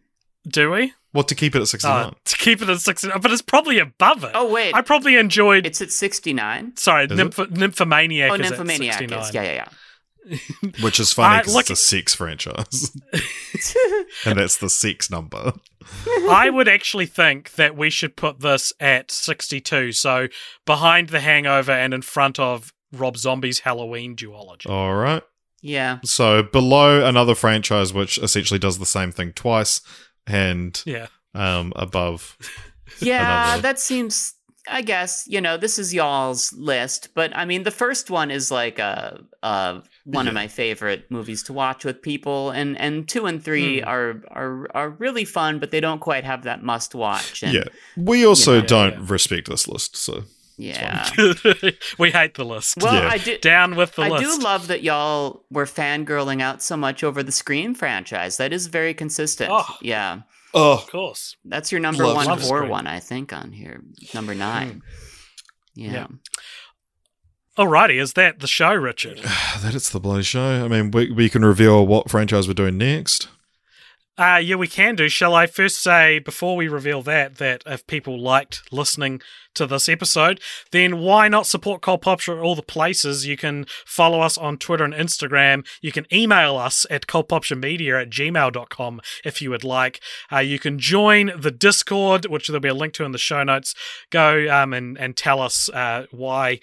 Do 0.48 0.70
we? 0.70 0.94
Well, 1.12 1.24
to 1.24 1.34
keep 1.34 1.54
it 1.54 1.60
at 1.60 1.68
69. 1.68 2.06
Uh, 2.06 2.10
to 2.24 2.36
keep 2.38 2.62
it 2.62 2.70
at 2.70 2.80
sixty 2.80 3.08
nine, 3.08 3.20
but 3.20 3.30
it's 3.30 3.42
probably 3.42 3.78
above 3.78 4.24
it. 4.24 4.30
Oh, 4.34 4.50
wait. 4.50 4.74
I 4.74 4.80
probably 4.80 5.16
enjoyed. 5.16 5.66
it's 5.66 5.82
at 5.82 5.90
69. 5.92 6.76
sorry, 6.76 7.04
it? 7.04 7.10
Nymph- 7.10 7.50
Nymphomaniac. 7.50 8.30
Oh, 8.30 8.34
is 8.36 8.40
at 8.40 8.58
Nymphomaniac 8.58 8.94
69. 8.98 9.20
is. 9.20 9.34
Yeah, 9.34 9.42
yeah, 9.42 9.68
which 10.80 11.00
is 11.00 11.12
funny 11.14 11.38
because 11.40 11.54
look- 11.54 11.62
it's 11.62 11.70
a 11.70 11.76
sex 11.76 12.14
franchise. 12.14 12.96
and 14.24 14.38
that's 14.38 14.58
the 14.58 14.70
sex 14.70 15.10
number. 15.10 15.52
I 16.30 16.48
would 16.50 16.68
actually 16.68 17.06
think 17.06 17.52
that 17.54 17.76
we 17.76 17.90
should 17.90 18.16
put 18.16 18.40
this 18.40 18.72
at 18.80 19.10
62. 19.10 19.92
So 19.92 20.28
behind 20.64 21.08
The 21.08 21.20
Hangover 21.20 21.72
and 21.72 21.92
in 21.92 22.02
front 22.02 22.38
of 22.38 22.72
Rob 22.92 23.16
Zombie's 23.16 23.60
Halloween 23.60 24.14
duology. 24.16 24.68
All 24.70 24.94
right. 24.94 25.22
yeah. 25.60 25.98
So 26.04 26.42
below 26.42 27.04
another 27.04 27.34
franchise 27.34 27.92
which 27.92 28.18
essentially 28.18 28.58
does 28.58 28.78
the 28.78 28.86
same 28.86 29.10
thing 29.12 29.32
twice, 29.32 29.80
and 30.26 30.80
Yeah. 30.86 31.06
um, 31.34 31.72
above. 31.76 32.36
Yeah, 33.00 33.44
Another- 33.54 33.62
that 33.62 33.80
seems. 33.80 34.34
I 34.68 34.82
guess 34.82 35.24
you 35.26 35.40
know 35.40 35.56
this 35.56 35.78
is 35.78 35.92
y'all's 35.94 36.52
list, 36.52 37.08
but 37.14 37.34
I 37.34 37.46
mean 37.46 37.62
the 37.64 37.70
first 37.72 38.10
one 38.10 38.30
is 38.30 38.50
like 38.50 38.78
uh, 38.78 39.12
uh, 39.42 39.80
one 40.04 40.26
of 40.28 40.34
my 40.34 40.48
favorite 40.48 41.10
movies 41.10 41.42
to 41.44 41.52
watch 41.52 41.84
with 41.84 42.02
people, 42.02 42.50
and 42.50 42.76
and 42.78 43.08
two 43.08 43.26
and 43.26 43.42
three 43.42 43.80
Hmm. 43.80 43.88
are 43.88 44.22
are 44.30 44.66
are 44.74 44.90
really 44.90 45.24
fun, 45.24 45.58
but 45.58 45.70
they 45.70 45.80
don't 45.80 46.00
quite 46.00 46.24
have 46.24 46.42
that 46.44 46.62
must 46.62 46.94
watch. 46.94 47.42
And 47.42 47.54
yeah. 47.54 47.64
We 47.96 48.26
also 48.26 48.56
Yeah, 48.60 48.66
don't 48.66 48.92
yeah. 48.94 49.06
respect 49.06 49.48
this 49.48 49.68
list, 49.68 49.96
so. 49.96 50.24
yeah. 50.58 51.08
we 51.98 52.10
hate 52.10 52.34
the 52.34 52.44
list. 52.44 52.76
Well, 52.80 52.94
Yeah. 52.94 53.08
I 53.08 53.18
do. 53.18 53.38
Down 53.38 53.74
with 53.76 53.94
the 53.96 54.02
I 54.02 54.08
list. 54.08 54.24
do 54.38 54.44
love 54.44 54.66
that 54.68 54.82
y'all 54.82 55.44
were 55.50 55.64
fangirling 55.66 56.42
out 56.42 56.62
so 56.62 56.76
much 56.76 57.02
over 57.04 57.22
the 57.22 57.32
Scream 57.32 57.74
franchise. 57.74 58.36
That 58.36 58.52
is 58.52 58.66
very 58.66 58.94
consistent. 58.94 59.50
Oh. 59.52 59.76
Yeah, 59.80 60.20
Oh, 60.54 60.74
Of 60.74 60.90
course. 60.90 61.36
that's 61.46 61.72
your 61.72 61.80
number 61.80 62.04
Love 62.06 62.16
one 62.16 62.24
Scream. 62.26 62.40
horror 62.48 62.66
one, 62.66 62.86
I 62.86 63.00
think, 63.00 63.32
on 63.32 63.52
here. 63.52 63.80
Number 64.12 64.34
nine. 64.34 64.82
Yeah. 65.74 65.92
Yeah. 65.92 66.06
Alrighty, 67.58 68.00
is 68.00 68.14
that 68.14 68.40
the 68.40 68.46
show, 68.46 68.72
Richard? 68.74 69.18
that 69.60 69.74
is 69.74 69.90
the 69.90 70.00
bloody 70.00 70.22
show. 70.22 70.64
I 70.64 70.68
mean, 70.68 70.90
we, 70.90 71.10
we 71.10 71.28
can 71.28 71.44
reveal 71.44 71.86
what 71.86 72.10
franchise 72.10 72.48
we're 72.48 72.54
doing 72.54 72.78
next. 72.78 73.28
Uh, 74.18 74.40
yeah, 74.42 74.56
we 74.56 74.68
can 74.68 74.94
do. 74.94 75.08
Shall 75.08 75.34
I 75.34 75.46
first 75.46 75.82
say, 75.82 76.18
before 76.18 76.54
we 76.54 76.68
reveal 76.68 77.02
that, 77.02 77.36
that 77.38 77.62
if 77.64 77.86
people 77.86 78.20
liked 78.20 78.62
listening 78.70 79.22
to 79.54 79.66
this 79.66 79.88
episode, 79.88 80.38
then 80.70 80.98
why 80.98 81.28
not 81.28 81.46
support 81.46 81.80
Cold 81.80 82.06
at 82.06 82.28
all 82.28 82.54
the 82.54 82.62
places? 82.62 83.26
You 83.26 83.38
can 83.38 83.66
follow 83.86 84.20
us 84.20 84.36
on 84.36 84.58
Twitter 84.58 84.84
and 84.84 84.92
Instagram. 84.92 85.66
You 85.80 85.92
can 85.92 86.06
email 86.12 86.58
us 86.58 86.84
at 86.90 87.06
cultpopturemedia 87.06 88.02
at 88.02 88.10
gmail.com 88.10 89.00
if 89.24 89.40
you 89.40 89.50
would 89.50 89.64
like. 89.64 90.00
Uh, 90.30 90.38
you 90.38 90.58
can 90.58 90.78
join 90.78 91.32
the 91.36 91.50
Discord, 91.50 92.26
which 92.26 92.48
there'll 92.48 92.60
be 92.60 92.68
a 92.68 92.74
link 92.74 92.92
to 92.94 93.04
in 93.04 93.12
the 93.12 93.18
show 93.18 93.42
notes. 93.42 93.74
Go 94.10 94.46
um, 94.50 94.74
and, 94.74 94.98
and 94.98 95.16
tell 95.16 95.40
us 95.40 95.70
uh, 95.70 96.06
why 96.10 96.60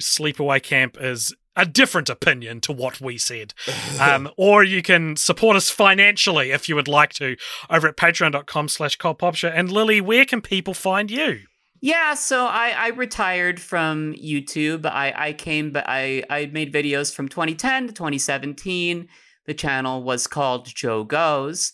Sleepaway 0.00 0.62
Camp 0.62 0.96
is 1.00 1.34
a 1.56 1.64
different 1.64 2.08
opinion 2.10 2.60
to 2.62 2.72
what 2.72 3.00
we 3.00 3.18
said. 3.18 3.54
Um, 4.00 4.30
or 4.36 4.64
you 4.64 4.82
can 4.82 5.16
support 5.16 5.56
us 5.56 5.70
financially 5.70 6.50
if 6.50 6.68
you 6.68 6.74
would 6.74 6.88
like 6.88 7.12
to 7.14 7.36
over 7.70 7.88
at 7.88 7.96
patreon.com 7.96 8.68
slash 8.68 8.98
cultpopture. 8.98 9.52
And 9.54 9.70
Lily, 9.70 10.00
where 10.00 10.24
can 10.24 10.40
people 10.40 10.74
find 10.74 11.10
you? 11.10 11.40
Yeah, 11.80 12.14
so 12.14 12.46
I, 12.46 12.72
I 12.76 12.88
retired 12.88 13.60
from 13.60 14.14
YouTube. 14.14 14.86
I, 14.86 15.12
I 15.14 15.32
came, 15.34 15.70
but 15.70 15.84
I, 15.86 16.24
I 16.30 16.46
made 16.46 16.72
videos 16.72 17.14
from 17.14 17.28
2010 17.28 17.88
to 17.88 17.92
2017. 17.92 19.06
The 19.46 19.54
channel 19.54 20.02
was 20.02 20.26
called 20.26 20.74
Joe 20.74 21.04
Goes. 21.04 21.72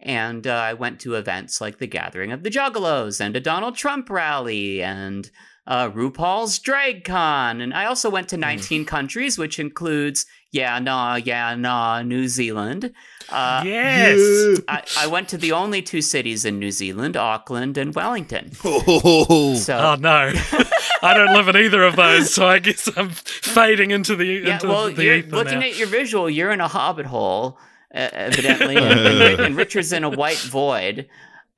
And 0.00 0.48
uh, 0.48 0.54
I 0.54 0.74
went 0.74 0.98
to 1.00 1.14
events 1.14 1.60
like 1.60 1.78
the 1.78 1.86
Gathering 1.86 2.32
of 2.32 2.42
the 2.42 2.50
Juggalos 2.50 3.20
and 3.20 3.36
a 3.36 3.40
Donald 3.40 3.76
Trump 3.76 4.10
rally 4.10 4.82
and 4.82 5.30
uh, 5.66 5.88
RuPaul's 5.90 6.58
Drag 6.58 7.04
Con. 7.04 7.60
And 7.60 7.72
I 7.72 7.84
also 7.84 8.10
went 8.10 8.28
to 8.30 8.36
19 8.36 8.84
countries, 8.84 9.38
which 9.38 9.58
includes 9.58 10.26
Yeah, 10.50 10.78
Nah, 10.78 11.16
Yeah, 11.16 11.54
Nah, 11.54 12.02
New 12.02 12.26
Zealand. 12.28 12.92
Uh, 13.30 13.62
yes. 13.64 14.60
I, 14.68 14.82
I 14.98 15.06
went 15.06 15.28
to 15.30 15.38
the 15.38 15.52
only 15.52 15.80
two 15.80 16.02
cities 16.02 16.44
in 16.44 16.58
New 16.58 16.70
Zealand, 16.72 17.16
Auckland 17.16 17.78
and 17.78 17.94
Wellington. 17.94 18.50
Oh, 18.64 19.54
So 19.54 19.78
Oh, 19.78 19.94
no. 19.96 20.32
I 21.04 21.14
don't 21.14 21.32
live 21.32 21.48
in 21.48 21.56
either 21.56 21.82
of 21.82 21.96
those, 21.96 22.32
so 22.32 22.46
I 22.46 22.58
guess 22.60 22.88
I'm 22.96 23.10
fading 23.10 23.90
into 23.90 24.14
the, 24.14 24.24
Yeah, 24.24 24.54
into 24.54 24.68
well, 24.68 24.92
the 24.92 25.02
you're 25.02 25.16
ether 25.16 25.36
looking 25.36 25.58
now. 25.60 25.66
at 25.66 25.76
your 25.78 25.88
visual. 25.88 26.30
You're 26.30 26.52
in 26.52 26.60
a 26.60 26.68
hobbit 26.68 27.06
hole, 27.06 27.58
uh, 27.92 28.08
evidently, 28.12 28.76
and, 28.78 29.40
and, 29.40 29.56
Richard's 29.56 29.92
in 29.92 30.04
a 30.04 30.10
white 30.10 30.38
void. 30.38 31.08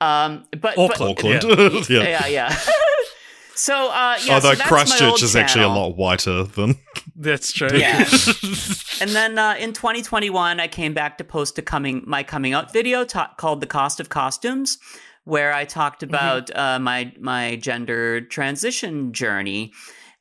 Um, 0.01 0.45
but, 0.53 0.77
but 0.77 0.99
Auckland. 1.01 1.45
Auckland. 1.45 1.91
yeah. 1.91 2.03
yeah, 2.03 2.27
yeah. 2.27 2.59
So, 3.55 3.91
uh, 3.91 4.17
yeah, 4.25 4.35
Although 4.35 4.55
so 4.55 4.57
that's 4.57 4.71
my 4.71 4.77
old 4.77 4.89
Christchurch 4.89 5.23
is 5.23 5.37
actually 5.37 5.65
a 5.65 5.69
lot 5.69 5.97
whiter 5.97 6.45
than. 6.45 6.77
That's 7.17 7.53
true. 7.53 7.69
Yeah. 7.73 8.09
And 9.01 9.11
then 9.11 9.39
uh, 9.39 9.57
in 9.59 9.73
2021, 9.73 10.61
I 10.61 10.69
came 10.69 10.95
back 10.95 11.19
to 11.19 11.25
post 11.25 11.59
a 11.59 11.63
coming 11.63 12.05
my 12.07 12.23
coming 12.23 12.53
out 12.53 12.73
video 12.73 13.05
ta- 13.05 13.35
called 13.37 13.61
"The 13.61 13.67
Cost 13.67 13.99
of 13.99 14.09
Costumes," 14.09 14.79
where 15.25 15.53
I 15.53 15.65
talked 15.65 16.05
about 16.05 16.57
uh, 16.57 16.79
my 16.79 17.13
my 17.19 17.57
gender 17.57 18.21
transition 18.21 19.13
journey, 19.13 19.73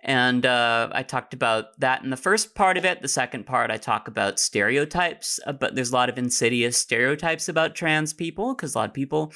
and 0.01 0.45
uh, 0.45 0.89
I 0.91 1.03
talked 1.03 1.35
about 1.35 1.79
that 1.79 2.03
in 2.03 2.09
the 2.09 2.17
first 2.17 2.55
part 2.55 2.77
of 2.77 2.83
it. 2.83 3.03
The 3.03 3.07
second 3.07 3.45
part, 3.45 3.69
I 3.69 3.77
talk 3.77 4.07
about 4.07 4.39
stereotypes, 4.39 5.39
uh, 5.45 5.53
but 5.53 5.75
there's 5.75 5.91
a 5.91 5.93
lot 5.93 6.09
of 6.09 6.17
insidious 6.17 6.75
stereotypes 6.75 7.47
about 7.47 7.75
trans 7.75 8.11
people 8.11 8.55
because 8.55 8.73
a 8.73 8.79
lot 8.79 8.89
of 8.89 8.93
people. 8.93 9.31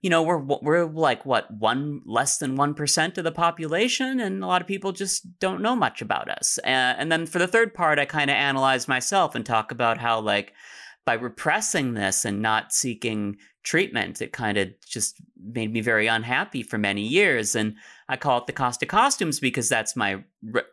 You 0.00 0.10
know, 0.10 0.22
we're 0.22 0.38
we're 0.38 0.84
like 0.84 1.26
what 1.26 1.50
one 1.50 2.02
less 2.06 2.38
than 2.38 2.54
one 2.54 2.74
percent 2.74 3.18
of 3.18 3.24
the 3.24 3.32
population, 3.32 4.20
and 4.20 4.44
a 4.44 4.46
lot 4.46 4.60
of 4.60 4.68
people 4.68 4.92
just 4.92 5.38
don't 5.40 5.60
know 5.60 5.74
much 5.74 6.00
about 6.00 6.30
us. 6.30 6.58
Uh, 6.64 6.94
and 6.96 7.10
then 7.10 7.26
for 7.26 7.38
the 7.38 7.48
third 7.48 7.74
part, 7.74 7.98
I 7.98 8.04
kind 8.04 8.30
of 8.30 8.36
analyze 8.36 8.86
myself 8.86 9.34
and 9.34 9.44
talk 9.44 9.72
about 9.72 9.98
how 9.98 10.20
like 10.20 10.52
by 11.04 11.14
repressing 11.14 11.94
this 11.94 12.24
and 12.24 12.42
not 12.42 12.72
seeking 12.72 13.38
treatment, 13.64 14.20
it 14.22 14.32
kind 14.32 14.56
of 14.58 14.68
just 14.86 15.16
made 15.42 15.72
me 15.72 15.80
very 15.80 16.06
unhappy 16.06 16.62
for 16.62 16.78
many 16.78 17.02
years. 17.02 17.54
And 17.54 17.76
I 18.08 18.16
call 18.16 18.38
it 18.38 18.46
the 18.46 18.52
cost 18.52 18.82
of 18.82 18.88
costumes 18.88 19.40
because 19.40 19.68
that's 19.68 19.96
my 19.96 20.22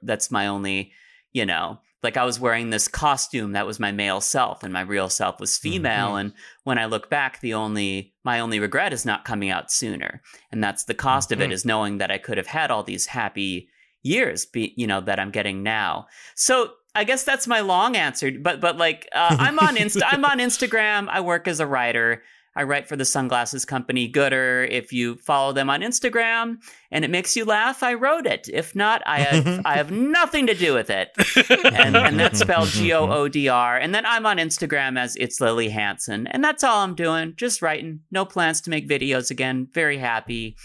that's 0.02 0.30
my 0.30 0.48
only, 0.48 0.92
you 1.34 1.46
know, 1.46 1.80
like 2.06 2.16
I 2.16 2.24
was 2.24 2.40
wearing 2.40 2.70
this 2.70 2.88
costume 2.88 3.52
that 3.52 3.66
was 3.68 3.80
my 3.82 3.92
male 3.92 4.22
self 4.22 4.64
and 4.64 4.72
my 4.72 4.82
real 4.82 5.10
self 5.10 5.40
was 5.42 5.58
female. 5.58 6.12
Mhm. 6.14 6.20
And 6.22 6.34
when 6.64 6.78
I 6.78 6.86
look 6.86 7.10
back, 7.10 7.42
the 7.42 7.54
only 7.54 8.14
my 8.24 8.40
only 8.40 8.60
regret 8.62 8.94
is 8.94 9.04
not 9.06 9.26
coming 9.26 9.50
out 9.50 9.70
sooner. 9.72 10.22
And 10.52 10.64
that's 10.64 10.86
the 10.86 10.94
cost 10.94 11.34
of 11.34 11.42
it 11.42 11.50
Mhm. 11.50 11.54
is 11.54 11.66
knowing 11.66 11.98
that 11.98 12.12
I 12.12 12.18
could 12.18 12.38
have 12.38 12.48
had 12.48 12.72
all 12.72 12.84
these 12.84 13.08
happy 13.08 13.68
years, 14.04 14.46
be, 14.46 14.74
you 14.78 14.88
know, 14.88 15.02
that 15.02 15.20
I'm 15.20 15.32
getting 15.32 15.64
now. 15.64 16.08
So 16.36 16.72
I 16.98 17.04
guess 17.04 17.24
that's 17.26 17.46
my 17.48 17.60
long 17.60 17.98
answer. 17.98 18.32
But 18.32 18.62
but 18.62 18.78
like 18.78 19.10
uh, 19.14 19.36
I'm 19.40 19.60
on 19.60 19.76
Insta, 19.76 20.04
I'm 20.08 20.24
on 20.24 20.40
Instagram. 20.48 21.10
I 21.10 21.20
work 21.20 21.48
as 21.48 21.60
a 21.60 21.68
writer. 21.68 22.24
I 22.56 22.64
write 22.64 22.88
for 22.88 22.96
the 22.96 23.06
sunglasses 23.06 23.66
company 23.66 24.12
Goodr. 24.12 24.68
If 24.70 24.94
you 24.94 25.16
follow 25.16 25.52
them 25.52 25.70
on 25.70 25.82
Instagram 25.82 26.58
and 26.92 27.04
it 27.04 27.12
makes 27.12 27.36
you 27.36 27.46
laugh, 27.46 27.84
I 27.84 27.94
wrote 27.96 28.26
it. 28.26 28.48
If 28.52 28.76
not, 28.76 29.02
I 29.06 29.20
have 29.20 29.62
I 29.66 29.76
have 29.76 29.92
nothing 29.92 30.48
to 30.48 30.54
do 30.54 30.74
with 30.74 30.90
it. 30.90 31.12
And, 31.50 31.96
and 31.98 32.20
that's 32.20 32.40
spelled 32.40 32.68
G 32.70 32.94
O 32.94 33.10
O 33.12 33.28
D 33.28 33.50
R. 33.50 33.78
And 33.78 33.94
then 33.94 34.06
I'm 34.06 34.26
on 34.26 34.38
Instagram 34.38 34.98
as 34.98 35.16
it's 35.18 35.42
Lily 35.42 35.70
Hanson. 35.70 36.28
And 36.28 36.44
that's 36.44 36.64
all 36.64 36.82
I'm 36.82 36.96
doing. 36.96 37.34
Just 37.36 37.62
writing. 37.62 38.02
No 38.12 38.26
plans 38.26 38.62
to 38.62 38.70
make 38.70 38.88
videos 38.88 39.30
again. 39.32 39.68
Very 39.74 39.98
happy. 39.98 40.56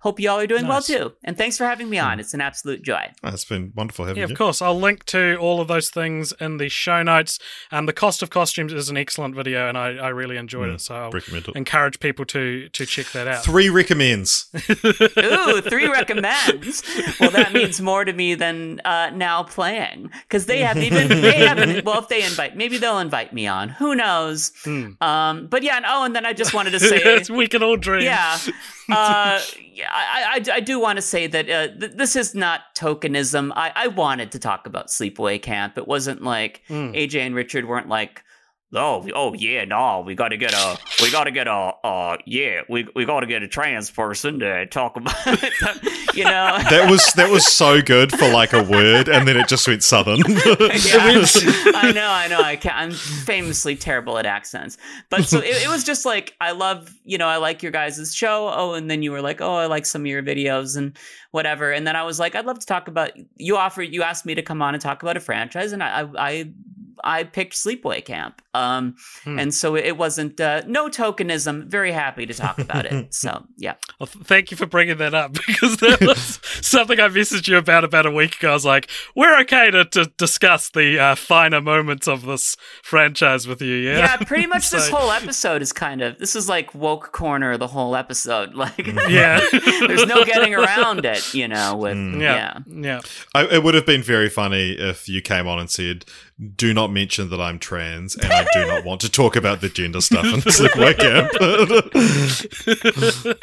Hope 0.00 0.18
you 0.18 0.30
all 0.30 0.40
are 0.40 0.46
doing 0.46 0.62
Nice. 0.66 0.88
well 0.88 0.98
too. 0.98 1.12
And 1.24 1.36
thanks 1.36 1.56
for 1.58 1.64
having 1.64 1.88
me 1.90 1.98
on. 1.98 2.20
It's 2.20 2.32
an 2.34 2.40
absolute 2.40 2.82
joy. 2.82 3.10
It's 3.22 3.44
been 3.44 3.72
wonderful 3.76 4.06
having 4.06 4.20
Yeah, 4.20 4.26
you. 4.28 4.32
of 4.32 4.38
course. 4.38 4.62
I'll 4.62 4.78
link 4.78 5.04
to 5.06 5.36
all 5.36 5.60
of 5.60 5.68
those 5.68 5.90
things 5.90 6.32
in 6.40 6.56
the 6.56 6.68
show 6.70 7.02
notes. 7.02 7.38
Um, 7.70 7.86
the 7.86 7.92
cost 7.92 8.22
of 8.22 8.30
costumes 8.30 8.72
is 8.72 8.88
an 8.88 8.96
excellent 8.96 9.34
video, 9.34 9.68
and 9.68 9.76
I, 9.76 9.96
I 9.96 10.08
really 10.08 10.36
enjoyed 10.38 10.70
it. 10.70 10.80
So 10.80 10.94
I'll 10.94 11.10
Recommend 11.10 11.48
it. 11.48 11.56
encourage 11.56 12.00
people 12.00 12.24
to 12.26 12.68
to 12.70 12.86
check 12.86 13.06
that 13.12 13.28
out. 13.28 13.44
Three 13.44 13.68
recommends. 13.68 14.48
Ooh, 15.18 15.60
three 15.60 15.88
recommends. 15.88 16.82
Well, 17.20 17.30
that 17.32 17.52
means 17.52 17.80
more 17.80 18.04
to 18.04 18.12
me 18.12 18.34
than 18.34 18.80
uh, 18.84 19.10
now 19.10 19.42
playing 19.42 20.10
because 20.22 20.46
they 20.46 20.60
haven't 20.60 20.84
even 20.84 21.08
they 21.20 21.38
haven't. 21.46 21.84
Well, 21.84 21.98
if 22.00 22.08
they 22.08 22.22
invite, 22.24 22.56
maybe 22.56 22.78
they'll 22.78 22.98
invite 22.98 23.32
me 23.32 23.46
on. 23.46 23.68
Who 23.68 23.94
knows? 23.94 24.52
Hmm. 24.64 24.92
Um, 25.00 25.46
but 25.46 25.62
yeah, 25.62 25.76
and, 25.76 25.84
oh, 25.86 26.04
and 26.04 26.14
then 26.16 26.24
I 26.24 26.32
just 26.32 26.54
wanted 26.54 26.70
to 26.70 26.80
say, 26.90 27.22
we 27.32 27.46
can 27.48 27.62
all 27.62 27.76
dream. 27.76 28.02
yeah, 28.04 28.38
uh, 28.90 29.40
yeah, 29.72 29.89
I, 29.90 30.40
I, 30.50 30.56
I 30.56 30.60
do 30.60 30.78
want 30.80 30.96
to 30.96 31.02
say 31.02 31.26
that 31.26 31.50
uh, 31.50 31.68
th- 31.78 31.92
this 31.92 32.14
is 32.16 32.34
not 32.34 32.74
tokenism. 32.74 33.52
I, 33.56 33.72
I 33.74 33.86
wanted 33.88 34.32
to 34.32 34.38
talk 34.38 34.66
about 34.66 34.88
Sleepaway 34.88 35.40
Camp. 35.42 35.76
It 35.78 35.86
wasn't 35.88 36.22
like 36.22 36.62
Mm. 36.68 36.94
AJ 36.96 37.20
and 37.26 37.34
Richard 37.34 37.66
weren't 37.66 37.88
like. 37.88 38.22
Oh, 38.72 39.04
oh 39.16 39.34
yeah, 39.34 39.64
no, 39.64 40.04
we 40.06 40.14
got 40.14 40.28
to 40.28 40.36
get 40.36 40.52
a, 40.54 40.78
we 41.02 41.10
got 41.10 41.24
to 41.24 41.32
get 41.32 41.48
a, 41.48 41.72
uh, 41.82 42.16
yeah, 42.24 42.60
we 42.68 42.86
we 42.94 43.04
got 43.04 43.20
to 43.20 43.26
get 43.26 43.42
a 43.42 43.48
trans 43.48 43.90
person 43.90 44.38
to 44.38 44.64
talk 44.66 44.96
about, 44.96 45.16
it, 45.26 46.14
you 46.14 46.22
know. 46.22 46.58
That 46.70 46.88
was 46.88 47.12
that 47.14 47.30
was 47.30 47.44
so 47.46 47.82
good 47.82 48.12
for 48.12 48.28
like 48.28 48.52
a 48.52 48.62
word, 48.62 49.08
and 49.08 49.26
then 49.26 49.36
it 49.36 49.48
just 49.48 49.66
went 49.66 49.82
southern. 49.82 50.20
Yeah. 50.90 51.24
I 51.74 51.92
know, 51.92 52.08
I 52.08 52.28
know. 52.28 52.40
I 52.40 52.56
can't, 52.56 52.76
I'm 52.76 52.92
famously 52.92 53.74
terrible 53.74 54.18
at 54.18 54.26
accents, 54.26 54.78
but 55.08 55.24
so 55.24 55.38
it, 55.38 55.64
it 55.64 55.68
was 55.68 55.82
just 55.82 56.04
like 56.04 56.34
I 56.40 56.52
love, 56.52 56.94
you 57.04 57.18
know, 57.18 57.26
I 57.26 57.36
like 57.38 57.62
your 57.62 57.72
guys' 57.72 58.14
show. 58.14 58.52
Oh, 58.54 58.74
and 58.74 58.90
then 58.90 59.02
you 59.02 59.10
were 59.10 59.20
like, 59.20 59.40
oh, 59.40 59.54
I 59.54 59.66
like 59.66 59.84
some 59.84 60.02
of 60.02 60.06
your 60.06 60.22
videos 60.22 60.76
and 60.76 60.96
whatever. 61.32 61.72
And 61.72 61.86
then 61.86 61.96
I 61.96 62.02
was 62.04 62.18
like, 62.18 62.34
I'd 62.34 62.46
love 62.46 62.58
to 62.60 62.66
talk 62.66 62.88
about. 62.88 63.12
You 63.36 63.56
offered, 63.56 63.92
you 63.92 64.02
asked 64.02 64.26
me 64.26 64.34
to 64.34 64.42
come 64.42 64.62
on 64.62 64.74
and 64.74 64.80
talk 64.80 65.02
about 65.02 65.16
a 65.16 65.20
franchise, 65.20 65.72
and 65.72 65.82
I, 65.82 66.02
I, 66.02 66.08
I, 66.16 66.52
I 67.04 67.24
picked 67.24 67.54
Sleepaway 67.54 68.04
Camp. 68.04 68.42
Um, 68.52 68.96
Hmm. 69.22 69.38
and 69.38 69.54
so 69.54 69.76
it 69.76 69.96
wasn't 69.96 70.40
uh, 70.40 70.62
no 70.66 70.88
tokenism. 70.88 71.66
Very 71.68 71.92
happy 71.92 72.26
to 72.26 72.34
talk 72.34 72.58
about 72.58 72.84
it. 72.86 73.14
So 73.14 73.44
yeah. 73.56 73.74
Well, 74.00 74.06
th- 74.08 74.24
thank 74.24 74.50
you 74.50 74.56
for 74.56 74.66
bringing 74.66 74.96
that 74.98 75.14
up 75.14 75.32
because 75.46 75.76
that 75.78 76.00
was 76.06 76.40
something 76.66 76.98
I 76.98 77.08
messaged 77.08 77.46
you 77.48 77.58
about 77.58 77.84
about 77.84 78.06
a 78.06 78.10
week 78.10 78.36
ago. 78.38 78.50
I 78.50 78.54
was 78.54 78.64
like, 78.64 78.88
we're 79.14 79.38
okay 79.42 79.70
to, 79.70 79.84
to 79.84 80.06
discuss 80.16 80.68
the 80.70 80.98
uh, 80.98 81.14
finer 81.14 81.60
moments 81.60 82.08
of 82.08 82.22
this 82.22 82.56
franchise 82.82 83.46
with 83.46 83.62
you, 83.62 83.74
yeah? 83.76 83.98
Yeah, 83.98 84.16
pretty 84.18 84.46
much 84.46 84.70
this 84.70 84.88
whole 84.88 85.10
episode 85.12 85.62
is 85.62 85.72
kind 85.72 86.02
of 86.02 86.18
this 86.18 86.34
is 86.34 86.48
like 86.48 86.74
woke 86.74 87.12
corner 87.12 87.56
the 87.56 87.68
whole 87.68 87.94
episode. 87.94 88.54
Like 88.54 88.86
Yeah. 89.08 89.40
there's 89.52 90.06
no 90.06 90.24
getting 90.24 90.54
around 90.54 91.04
it, 91.04 91.32
you 91.34 91.46
know, 91.46 91.76
with 91.76 91.96
Yeah. 92.20 92.58
yeah. 92.66 92.80
Yeah. 92.80 93.00
I, 93.34 93.44
it 93.46 93.62
would 93.62 93.74
have 93.74 93.86
been 93.86 94.02
very 94.02 94.28
funny 94.28 94.72
if 94.72 95.08
you 95.08 95.20
came 95.22 95.46
on 95.46 95.58
and 95.60 95.70
said, 95.70 96.04
"Do 96.56 96.72
not 96.72 96.90
mention 96.90 97.28
that 97.30 97.40
I'm 97.40 97.58
trans, 97.58 98.16
and 98.16 98.32
I 98.32 98.46
do 98.52 98.66
not 98.66 98.84
want 98.84 99.00
to 99.02 99.10
talk 99.10 99.36
about 99.36 99.60
the 99.60 99.68
gender 99.68 100.00
stuff 100.00 100.24
in 100.24 100.40
the 100.40 100.50
Sleepaway 100.50 100.96
Camp." 100.98 101.30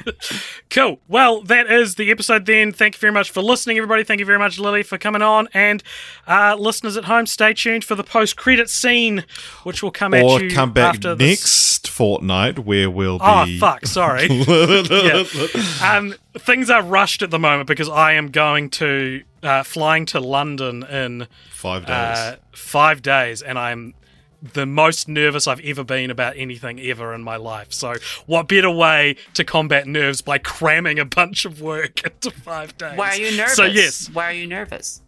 Cool. 0.69 0.99
Well, 1.07 1.41
that 1.44 1.72
is 1.72 1.95
the 1.95 2.11
episode 2.11 2.45
then. 2.45 2.72
Thank 2.72 2.95
you 2.95 2.99
very 2.99 3.14
much 3.14 3.32
for 3.32 3.41
listening, 3.41 3.78
everybody. 3.78 4.03
Thank 4.03 4.19
you 4.19 4.26
very 4.26 4.38
much, 4.40 4.60
Lily, 4.60 4.84
for 4.84 4.98
coming 4.98 5.22
on. 5.22 5.48
And 5.53 5.82
uh, 6.28 6.56
listeners 6.60 6.98
at 6.98 7.06
home, 7.06 7.26
stay 7.26 7.53
tuned 7.53 7.84
for 7.84 7.95
the 7.95 8.03
post 8.03 8.36
credit 8.36 8.69
scene, 8.69 9.26
which 9.64 9.82
will 9.82 9.91
come 9.91 10.14
or 10.14 10.38
at 10.38 10.44
you 10.44 10.49
come 10.52 10.74
back 10.74 10.95
after 10.95 11.15
this. 11.15 11.30
next 11.41 11.88
fortnight, 11.90 12.60
where 12.60 12.90
we'll 12.90 13.18
Oh, 13.22 13.45
fuck. 13.60 13.86
Sorry. 13.86 14.28
yeah. 14.30 15.24
Um, 15.84 16.14
things 16.38 16.69
are 16.69 16.84
rushed 16.84 17.22
at 17.22 17.32
the 17.32 17.40
moment 17.40 17.68
because 17.68 17.90
I 17.90 18.14
am 18.14 18.30
going 18.30 18.69
to 18.72 19.24
uh, 19.43 19.64
flying 19.64 20.05
to 20.07 20.19
London 20.19 20.84
in 20.84 21.27
Five 21.51 21.85
days. 21.85 21.91
uh, 21.93 22.35
five 22.53 23.01
days, 23.01 23.41
and 23.41 23.57
I'm 23.57 23.93
the 24.41 24.65
most 24.65 25.07
nervous 25.07 25.47
I've 25.47 25.59
ever 25.61 25.84
been 25.84 26.11
about 26.11 26.34
anything 26.38 26.80
ever 26.80 27.14
in 27.14 27.23
my 27.23 27.38
life. 27.38 27.73
So, 27.73 27.95
what 28.26 28.47
better 28.47 28.69
way 28.69 29.15
to 29.34 29.43
combat 29.43 29.88
nerves 29.88 30.22
by 30.22 30.38
cramming 30.38 30.99
a 30.99 31.05
bunch 31.05 31.45
of 31.45 31.61
work 31.61 32.03
into 32.05 32.31
five 32.31 32.77
days? 32.77 32.97
Why 32.97 33.09
are 33.09 33.15
you 33.15 33.35
nervous? 33.38 33.55
So, 33.55 33.65
yes, 33.65 34.09
Why 34.11 34.26
are 34.26 34.34
you 34.34 34.47
nervous? 34.47 35.01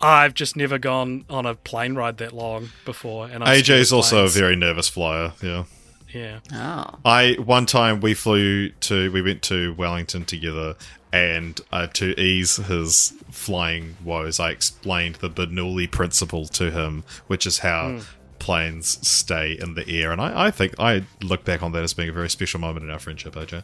I've 0.00 0.34
just 0.34 0.56
never 0.56 0.78
gone 0.78 1.24
on 1.30 1.46
a 1.46 1.54
plane 1.54 1.94
ride 1.94 2.18
that 2.18 2.32
long 2.32 2.70
before, 2.84 3.26
and 3.26 3.44
I'm 3.44 3.56
AJ's 3.60 3.92
also 3.92 4.24
a 4.24 4.28
very 4.28 4.56
nervous 4.56 4.88
flyer. 4.88 5.32
Yeah. 5.40 5.64
yeah. 6.12 6.40
Oh. 6.52 6.98
I 7.04 7.34
one 7.34 7.66
time 7.66 8.00
we 8.00 8.14
flew 8.14 8.70
to 8.70 9.12
we 9.12 9.22
went 9.22 9.42
to 9.42 9.74
Wellington 9.74 10.24
together, 10.24 10.74
and 11.12 11.60
uh, 11.70 11.86
to 11.88 12.18
ease 12.20 12.56
his 12.56 13.12
flying 13.30 13.96
woes, 14.04 14.40
I 14.40 14.50
explained 14.50 15.16
the 15.16 15.28
Bernoulli 15.30 15.90
principle 15.90 16.46
to 16.48 16.70
him, 16.70 17.04
which 17.26 17.46
is 17.46 17.58
how 17.58 18.00
planes 18.38 18.98
stay 19.06 19.52
in 19.60 19.74
the 19.74 19.88
air. 19.88 20.10
And 20.10 20.20
I, 20.20 20.46
I 20.46 20.50
think 20.50 20.74
I 20.80 21.04
look 21.22 21.44
back 21.44 21.62
on 21.62 21.70
that 21.72 21.84
as 21.84 21.94
being 21.94 22.08
a 22.08 22.12
very 22.12 22.28
special 22.30 22.58
moment 22.60 22.84
in 22.84 22.90
our 22.90 22.98
friendship, 22.98 23.34
AJ. 23.34 23.62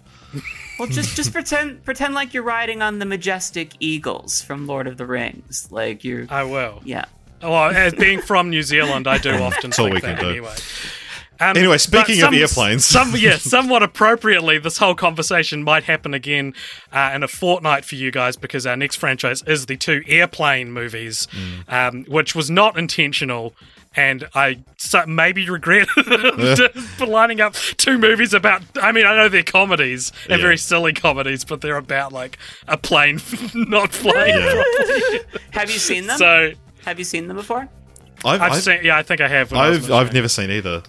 Well, 0.79 0.89
just 0.89 1.17
just 1.17 1.33
pretend 1.33 1.85
pretend 1.85 2.15
like 2.15 2.33
you're 2.35 2.43
riding 2.45 2.81
on 2.83 2.99
the 3.01 3.07
majestic 3.07 3.73
eagles 3.81 4.41
from 4.41 4.67
Lord 4.67 4.87
of 4.87 4.97
the 4.97 5.07
Rings. 5.07 5.67
Like 5.71 6.05
you're 6.05 6.27
I 6.31 6.45
will. 6.45 6.81
yeah. 6.85 7.07
Well, 7.43 7.71
as 7.71 7.95
being 7.95 8.21
from 8.21 8.51
New 8.51 8.63
Zealand, 8.63 9.07
I 9.07 9.19
do 9.19 9.31
often 9.43 9.71
That's 9.71 9.79
all 9.79 9.87
think 9.87 9.95
we 9.95 10.01
that 10.01 10.17
can 10.19 10.25
do. 10.25 10.31
anyway. 10.31 10.55
Um, 11.41 11.57
Anyway, 11.57 11.75
but 11.75 11.81
speaking 11.81 12.23
of 12.23 12.33
airplanes. 12.33 12.85
some 12.85 13.13
yeah, 13.17 13.37
somewhat 13.39 13.83
appropriately, 13.83 14.59
this 14.59 14.79
whole 14.79 14.95
conversation 14.95 15.63
might 15.63 15.85
happen 15.85 16.13
again 16.15 16.55
uh, 16.93 17.13
in 17.15 17.23
a 17.23 17.29
fortnight 17.29 17.85
for 17.85 17.95
you 17.95 18.11
guys 18.11 18.37
because 18.37 18.67
our 18.67 18.77
next 18.77 18.97
franchise 18.97 19.43
is 19.47 19.67
the 19.67 19.77
two 19.77 20.03
airplane 20.07 20.73
movies, 20.73 21.29
Mm. 21.29 21.73
um, 21.73 22.05
which 22.05 22.35
was 22.35 22.51
not 22.51 22.77
intentional. 22.79 23.55
And 23.97 24.29
I 24.35 24.59
so 24.77 25.05
maybe 25.07 25.49
regret 25.49 25.89
for 26.97 27.07
lining 27.07 27.41
up 27.41 27.55
two 27.55 27.99
movies 27.99 28.35
about. 28.35 28.63
I 28.81 28.93
mean, 28.93 29.07
I 29.07 29.17
know 29.17 29.29
they're 29.29 29.43
comedies 29.43 30.13
and 30.29 30.39
Yeah. 30.39 30.45
very 30.45 30.57
silly 30.59 30.93
comedies, 30.93 31.45
but 31.45 31.61
they're 31.63 31.77
about 31.77 32.13
like 32.13 32.39
a 32.69 32.77
plane 32.77 33.21
not 33.55 33.93
flying 33.93 34.37
Yeah. 34.37 34.53
properly. 34.53 35.21
Have 35.53 35.71
you 35.71 35.79
seen 35.79 36.07
them? 36.07 36.19
So 36.19 36.53
Have 36.85 36.99
you 36.99 37.05
seen 37.05 37.29
them 37.29 37.37
before? 37.39 37.69
I've, 38.25 38.41
I've, 38.43 38.53
I've, 38.53 38.63
seen. 38.63 38.81
Yeah, 38.85 38.99
I 38.99 39.03
think 39.03 39.21
I 39.21 39.29
have. 39.29 39.53
I 39.53 39.71
was 39.71 39.91
I've, 39.91 40.09
I've 40.09 40.13
never 40.13 40.29
seen 40.29 40.51
either. 40.51 40.83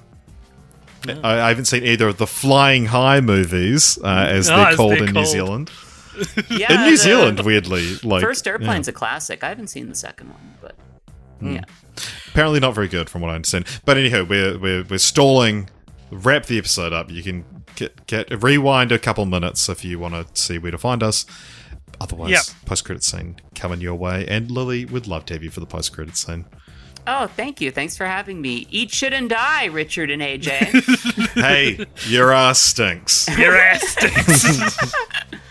I, 1.07 1.41
I 1.41 1.47
haven't 1.49 1.65
seen 1.65 1.83
either 1.83 2.07
of 2.09 2.17
the 2.17 2.27
Flying 2.27 2.85
High 2.87 3.21
movies, 3.21 3.97
uh, 4.03 4.07
as 4.07 4.49
Oh, 4.49 4.55
they're 4.57 4.67
as 4.67 4.75
called 4.75 4.91
they're 4.93 5.03
in 5.05 5.13
New. 5.13 5.25
Zealand. 5.25 5.71
Yeah. 6.49 6.73
in 6.73 6.81
New 6.81 6.91
the 6.91 6.97
Zealand, 6.97 7.39
weirdly, 7.41 7.95
like 8.03 8.21
First 8.21 8.45
yeah. 8.45 8.53
Airplane's 8.53 8.87
a 8.87 8.91
classic. 8.91 9.43
I 9.43 9.49
haven't 9.49 9.67
seen 9.67 9.87
the 9.89 9.95
second 9.95 10.29
one, 10.29 10.55
but 10.61 10.75
Hmm. 11.39 11.55
yeah. 11.55 11.63
apparently 12.27 12.59
not 12.59 12.75
very 12.75 12.89
good 12.89 13.09
from 13.09 13.21
what 13.21 13.31
I 13.31 13.35
understand. 13.35 13.65
But 13.85 13.97
anyhow, 13.97 14.25
we're 14.27 14.57
we're, 14.57 14.83
we're 14.83 14.97
stalling. 14.99 15.69
Wrap 16.11 16.47
the 16.47 16.57
episode 16.57 16.91
up. 16.91 17.09
You 17.11 17.23
can 17.23 17.45
get 17.75 18.05
get 18.07 18.43
rewind 18.43 18.91
a 18.91 18.99
couple 18.99 19.25
minutes 19.25 19.69
if 19.69 19.85
you 19.85 19.99
want 19.99 20.15
to 20.15 20.41
see 20.41 20.57
where 20.57 20.71
to 20.71 20.77
find 20.77 21.01
us. 21.03 21.25
Otherwise, 22.01 22.31
Yep. 22.31 22.41
post 22.65 22.83
credit 22.85 23.03
scene 23.03 23.37
coming 23.55 23.79
your 23.79 23.95
way. 23.95 24.25
And 24.27 24.49
Lily 24.51 24.85
would 24.85 25.05
love 25.07 25.25
to 25.27 25.33
have 25.33 25.43
you 25.43 25.49
for 25.51 25.59
the 25.59 25.65
post 25.65 25.93
credit 25.93 26.17
scene. 26.17 26.45
Oh, 27.07 27.27
thank 27.27 27.59
you. 27.61 27.71
Thanks 27.71 27.97
for 27.97 28.05
having 28.05 28.41
me. 28.41 28.67
Eat 28.69 28.91
shit 28.91 29.13
and 29.13 29.29
die, 29.29 29.65
Richard 29.65 30.09
and 30.11 30.21
AJ. 30.21 31.33
hey, 31.33 31.85
your 32.07 32.31
ass 32.31 32.59
stinks. 32.59 33.27
Your 33.37 33.55
ass 33.55 33.87
stinks. 33.87 34.93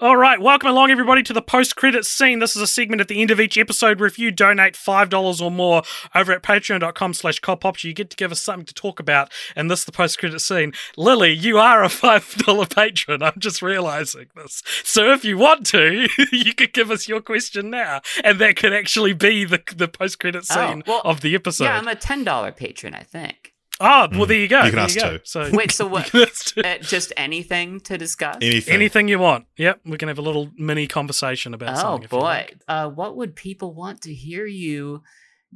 All 0.00 0.16
right, 0.16 0.40
welcome 0.40 0.70
along, 0.70 0.92
everybody, 0.92 1.24
to 1.24 1.32
the 1.32 1.42
post 1.42 1.74
credits 1.74 2.06
scene. 2.08 2.38
This 2.38 2.54
is 2.54 2.62
a 2.62 2.68
segment 2.68 3.00
at 3.00 3.08
the 3.08 3.20
end 3.20 3.32
of 3.32 3.40
each 3.40 3.58
episode 3.58 3.98
where 3.98 4.06
if 4.06 4.16
you 4.16 4.30
donate 4.30 4.74
$5 4.74 5.40
or 5.42 5.50
more 5.50 5.82
over 6.14 6.30
at 6.30 6.40
patreon.com 6.44 7.14
slash 7.14 7.40
cultpopture, 7.40 7.82
you 7.82 7.94
get 7.94 8.08
to 8.10 8.16
give 8.16 8.30
us 8.30 8.40
something 8.40 8.64
to 8.66 8.74
talk 8.74 9.00
about, 9.00 9.32
and 9.56 9.68
this 9.68 9.80
is 9.80 9.84
the 9.86 9.90
post 9.92 10.16
credit 10.20 10.38
scene. 10.38 10.72
Lily, 10.96 11.32
you 11.32 11.58
are 11.58 11.82
a 11.82 11.88
$5 11.88 12.72
patron. 12.76 13.24
I'm 13.24 13.40
just 13.40 13.60
realizing 13.60 14.26
this. 14.36 14.62
So 14.84 15.10
if 15.10 15.24
you 15.24 15.36
want 15.36 15.66
to, 15.66 16.06
you 16.30 16.54
could 16.54 16.72
give 16.72 16.92
us 16.92 17.08
your 17.08 17.20
question 17.20 17.68
now, 17.68 18.00
and 18.22 18.38
that 18.38 18.54
could 18.54 18.72
actually 18.72 19.14
be 19.14 19.44
the, 19.44 19.60
the 19.74 19.88
post 19.88 20.20
credit 20.20 20.44
Oh, 20.48 20.54
scene 20.54 20.84
well, 20.86 21.02
of 21.04 21.22
the 21.22 21.34
episode. 21.34 21.64
yeah, 21.64 21.76
I'm 21.76 21.88
a 21.88 21.96
ten 21.96 22.22
dollar 22.22 22.52
patron, 22.52 22.94
I 22.94 23.02
think. 23.02 23.52
Oh, 23.80 24.08
well, 24.12 24.26
there 24.26 24.38
you 24.38 24.48
go. 24.48 24.58
You 24.64 24.70
can 24.70 24.76
there 24.76 24.84
ask 24.84 24.94
you 24.96 25.00
go. 25.02 25.16
too. 25.18 25.20
So 25.24 25.50
Wait, 25.52 25.70
so 25.72 25.86
what? 25.94 26.06
You 26.06 26.10
can 26.20 26.28
ask 26.28 26.54
too. 26.54 26.60
uh, 26.62 26.78
just 26.78 27.12
anything 27.16 27.80
to 27.80 27.96
discuss? 27.98 28.36
Anything. 28.42 28.74
Anything 28.74 29.08
you 29.08 29.18
want. 29.18 29.46
Yep, 29.56 29.80
we 29.84 29.96
can 29.98 30.08
have 30.08 30.18
a 30.18 30.22
little 30.22 30.50
mini 30.56 30.86
conversation 30.86 31.54
about 31.54 31.76
Oh 31.76 31.80
something. 31.80 32.04
if 32.04 32.10
boy, 32.10 32.18
like. 32.20 32.56
uh, 32.68 32.88
what 32.88 33.16
would 33.16 33.36
people 33.36 33.74
want 33.74 34.02
to 34.02 34.14
hear 34.14 34.46
you 34.46 35.02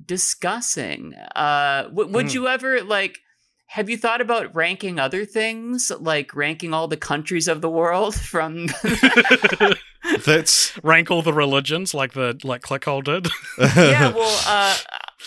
discussing. 0.06 1.14
Uh, 1.36 1.82
w- 1.84 2.10
would 2.10 2.26
Hmm. 2.30 2.34
you 2.34 2.48
ever 2.48 2.82
like? 2.82 3.18
Have 3.66 3.88
you 3.88 3.96
thought 3.96 4.20
about 4.20 4.54
ranking 4.54 4.98
other 4.98 5.24
things, 5.24 5.90
like 5.98 6.34
ranking 6.34 6.74
all 6.74 6.88
the 6.88 6.96
countries 6.96 7.48
of 7.48 7.60
the 7.62 7.70
world 7.70 8.14
from? 8.32 8.68
That's 10.26 10.76
Rank 10.82 11.10
all 11.10 11.22
the 11.22 11.32
religions 11.32 11.94
like 11.94 12.12
the 12.12 12.38
like 12.44 12.62
Clickhole 12.62 13.04
did. 13.04 13.28
yeah, 13.58 14.12
well, 14.12 14.40
uh, 14.46 14.76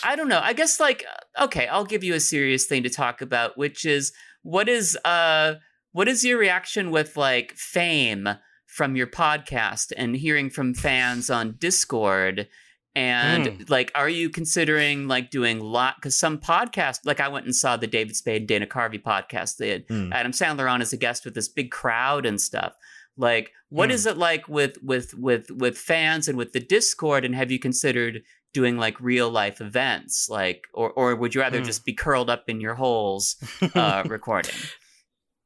I 0.02 0.16
don't 0.16 0.28
know. 0.28 0.40
I 0.42 0.52
guess 0.52 0.80
like 0.80 1.04
okay, 1.40 1.66
I'll 1.66 1.84
give 1.84 2.04
you 2.04 2.14
a 2.14 2.20
serious 2.20 2.66
thing 2.66 2.82
to 2.82 2.90
talk 2.90 3.20
about, 3.20 3.56
which 3.58 3.84
is 3.84 4.12
what 4.42 4.68
is 4.68 4.96
uh 5.04 5.54
what 5.92 6.08
is 6.08 6.24
your 6.24 6.38
reaction 6.38 6.90
with 6.90 7.16
like 7.16 7.52
fame 7.54 8.28
from 8.66 8.96
your 8.96 9.06
podcast 9.06 9.92
and 9.96 10.14
hearing 10.16 10.50
from 10.50 10.74
fans 10.74 11.30
on 11.30 11.56
Discord? 11.58 12.48
And 12.94 13.68
like, 13.68 13.92
are 13.94 14.08
you 14.08 14.30
considering 14.30 15.06
like 15.06 15.30
doing 15.30 15.60
lot? 15.60 15.96
Because 15.96 16.18
some 16.18 16.38
podcast, 16.38 17.00
like 17.04 17.20
I 17.20 17.28
went 17.28 17.44
and 17.44 17.54
saw 17.54 17.76
the 17.76 17.86
David 17.86 18.16
Spade 18.16 18.46
Dana 18.46 18.66
Carvey 18.66 19.02
podcast. 19.02 19.56
They 19.58 19.68
had 19.68 19.84
Hmm. 19.88 20.12
Adam 20.14 20.32
Sandler 20.32 20.70
on 20.70 20.80
as 20.80 20.94
a 20.94 20.96
guest 20.96 21.24
with 21.26 21.34
this 21.34 21.48
big 21.48 21.70
crowd 21.70 22.24
and 22.24 22.40
stuff. 22.40 22.74
Like, 23.18 23.52
what 23.68 23.90
Hmm. 23.90 23.94
is 23.94 24.06
it 24.06 24.16
like 24.16 24.48
with 24.48 24.78
with 24.82 25.12
with 25.14 25.50
with 25.50 25.76
fans 25.76 26.26
and 26.26 26.38
with 26.38 26.52
the 26.52 26.60
Discord? 26.60 27.24
And 27.26 27.34
have 27.34 27.50
you 27.50 27.58
considered 27.58 28.22
doing 28.56 28.76
like 28.78 28.96
real 29.00 29.28
life 29.30 29.60
events, 29.60 30.28
like, 30.30 30.60
or 30.72 30.88
or 30.98 31.14
would 31.14 31.34
you 31.34 31.40
rather 31.42 31.58
Hmm. 31.60 31.64
just 31.70 31.84
be 31.84 31.92
curled 31.92 32.30
up 32.30 32.44
in 32.48 32.60
your 32.60 32.74
holes 32.74 33.36
uh, 33.74 34.02
recording? 34.06 34.54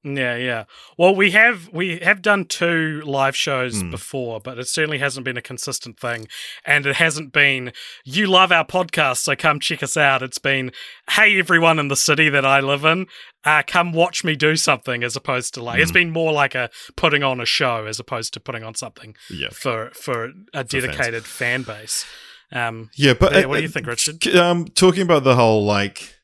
Yeah, 0.03 0.37
yeah. 0.37 0.65
Well, 0.97 1.15
we 1.15 1.33
have 1.33 1.69
we 1.75 1.99
have 1.99 2.23
done 2.23 2.47
two 2.47 3.03
live 3.05 3.37
shows 3.37 3.83
Hmm. 3.83 3.91
before, 3.91 4.41
but 4.41 4.59
it 4.59 4.67
certainly 4.67 4.97
hasn't 4.99 5.25
been 5.25 5.37
a 5.37 5.43
consistent 5.43 6.01
thing, 6.01 6.27
and 6.65 6.87
it 6.87 6.97
hasn't 6.97 7.35
been 7.35 7.73
you 8.07 8.27
love 8.27 8.51
our 8.51 8.65
podcast, 8.65 9.19
so 9.19 9.37
come 9.37 9.61
check 9.61 9.83
us 9.83 9.99
out. 9.99 10.23
It's 10.23 10.39
been 10.39 10.73
hey 11.17 11.39
everyone 11.39 11.79
in 11.79 11.89
the 11.89 11.97
city 11.97 12.31
that 12.31 12.47
I 12.47 12.61
live 12.61 12.83
in, 12.87 13.09
uh, 13.45 13.63
come 13.67 13.93
watch 13.93 14.25
me 14.25 14.37
do 14.37 14.57
something, 14.57 15.05
as 15.05 15.17
opposed 15.17 15.53
to 15.55 15.63
like 15.63 15.81
it's 15.81 15.93
been 15.93 16.13
more 16.13 16.33
like 16.33 16.55
a 16.55 16.71
putting 16.97 17.23
on 17.23 17.39
a 17.39 17.45
show 17.47 17.85
as 17.85 18.01
opposed 18.01 18.33
to 18.35 18.41
putting 18.41 18.65
on 18.65 18.75
something 18.75 19.15
yeah. 19.29 19.51
for 19.53 19.91
for 19.91 20.17
a 20.55 20.65
fans. 20.65 20.71
dedicated 20.71 21.25
fan 21.27 21.61
base. 21.63 22.07
Um, 22.53 22.91
Yeah, 22.95 23.15
but 23.15 23.33
Yeah, 23.33 23.47
what 23.47 23.57
do 23.57 23.63
you 23.63 23.69
think, 23.69 23.87
Richard? 23.87 24.27
Um, 24.35 24.67
talking 24.67 25.03
about 25.03 25.25
the 25.25 25.37
whole 25.37 25.65
like, 25.65 26.17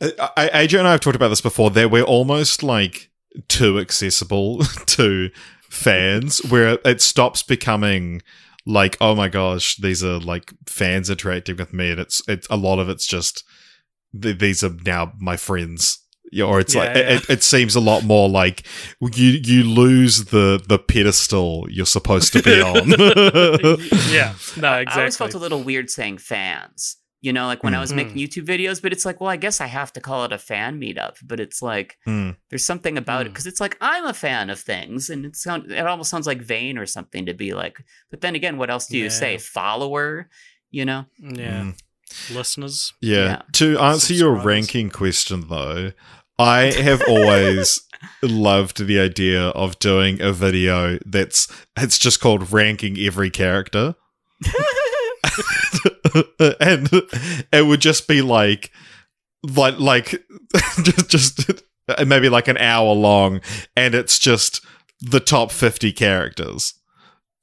uh, 0.00 0.28
I, 0.36 0.66
AJ 0.66 0.78
and 0.78 0.88
I 0.88 0.92
have 0.92 1.00
talked 1.00 1.16
about 1.16 1.28
this 1.28 1.40
before. 1.40 1.70
That 1.70 1.90
we're 1.90 2.02
almost 2.02 2.62
like 2.62 3.10
too 3.48 3.78
accessible 3.78 4.58
to 4.86 5.30
fans, 5.68 6.38
where 6.44 6.78
it 6.84 7.00
stops 7.00 7.42
becoming 7.42 8.22
like, 8.66 8.96
oh 9.00 9.14
my 9.14 9.28
gosh, 9.28 9.76
these 9.76 10.04
are 10.04 10.18
like 10.18 10.52
fans 10.66 11.10
interacting 11.10 11.56
with 11.56 11.72
me, 11.72 11.90
and 11.90 12.00
it's 12.00 12.22
it's 12.28 12.46
a 12.48 12.56
lot 12.56 12.78
of 12.78 12.88
it's 12.88 13.06
just 13.06 13.44
th- 14.20 14.38
these 14.38 14.62
are 14.62 14.74
now 14.84 15.12
my 15.18 15.36
friends. 15.36 15.98
Yeah, 16.32 16.44
or 16.44 16.60
it's 16.60 16.74
like 16.74 16.94
Yeah, 16.96 17.02
yeah. 17.02 17.16
It, 17.16 17.30
it 17.30 17.42
seems 17.42 17.74
a 17.74 17.80
lot 17.80 18.04
more 18.04 18.28
like 18.28 18.62
you 19.00 19.30
you 19.42 19.64
lose 19.64 20.26
the 20.26 20.62
the 20.68 20.78
pedestal 20.78 21.66
you're 21.70 21.86
supposed 21.86 22.32
to 22.34 22.42
be 22.42 22.60
on. 22.62 22.88
yeah, 24.12 24.34
no, 24.56 24.78
exactly. 24.78 24.86
I 24.86 24.94
always 24.98 25.16
felt 25.16 25.34
a 25.34 25.38
little 25.38 25.62
weird 25.62 25.90
saying 25.90 26.18
fans. 26.18 26.96
You 27.22 27.34
know, 27.34 27.46
like 27.46 27.62
when 27.62 27.74
I 27.74 27.80
was 27.80 27.92
Mm. 27.92 27.96
making 27.96 28.16
YouTube 28.16 28.46
videos, 28.46 28.80
but 28.80 28.92
it's 28.94 29.04
like, 29.04 29.20
well, 29.20 29.28
I 29.28 29.36
guess 29.36 29.60
I 29.60 29.66
have 29.66 29.92
to 29.92 30.00
call 30.00 30.24
it 30.24 30.32
a 30.32 30.38
fan 30.38 30.80
meetup. 30.80 31.16
But 31.22 31.38
it's 31.38 31.60
like, 31.60 31.98
Hmm. 32.06 32.30
there's 32.48 32.64
something 32.64 32.96
about 32.96 33.26
it 33.26 33.28
Mm. 33.28 33.32
because 33.32 33.46
it's 33.46 33.60
like 33.60 33.76
I'm 33.80 34.06
a 34.06 34.14
fan 34.14 34.48
of 34.48 34.58
things, 34.58 35.10
and 35.10 35.26
it 35.26 35.36
sound 35.36 35.70
it 35.70 35.86
almost 35.86 36.08
sounds 36.10 36.26
like 36.26 36.40
vain 36.40 36.78
or 36.78 36.86
something 36.86 37.26
to 37.26 37.34
be 37.34 37.52
like. 37.52 37.76
But 38.10 38.22
then 38.22 38.34
again, 38.36 38.56
what 38.56 38.70
else 38.70 38.86
do 38.86 38.96
you 38.96 39.04
Yeah. 39.04 39.10
say? 39.10 39.36
Follower, 39.36 40.30
you 40.70 40.86
know? 40.86 41.04
yeah, 41.20 41.60
Mm. 41.64 41.74
listeners. 42.34 42.94
Yeah. 43.02 43.16
Yeah. 43.24 43.42
To 43.52 43.78
answer 43.78 44.14
your 44.14 44.34
ranking 44.34 44.88
question, 44.88 45.44
though, 45.48 45.92
I 46.40 46.72
have 46.72 47.02
always 47.06 47.82
loved 48.22 48.86
the 48.86 48.98
idea 48.98 49.48
of 49.48 49.78
doing 49.78 50.22
a 50.22 50.32
video 50.32 50.98
that's 51.04 51.46
it's 51.76 51.98
just 51.98 52.18
called 52.20 52.50
ranking 52.50 52.98
every 52.98 53.28
character, 53.28 53.94
and 56.60 56.88
it 57.52 57.66
would 57.66 57.82
just 57.82 58.08
be 58.08 58.22
like, 58.22 58.70
like, 59.42 59.78
like, 59.78 60.24
just, 60.82 61.08
just 61.10 61.62
maybe 62.06 62.30
like 62.30 62.48
an 62.48 62.56
hour 62.56 62.94
long, 62.94 63.42
and 63.76 63.94
it's 63.94 64.18
just 64.18 64.64
the 65.00 65.20
top 65.20 65.50
fifty 65.52 65.92
characters. 65.92 66.72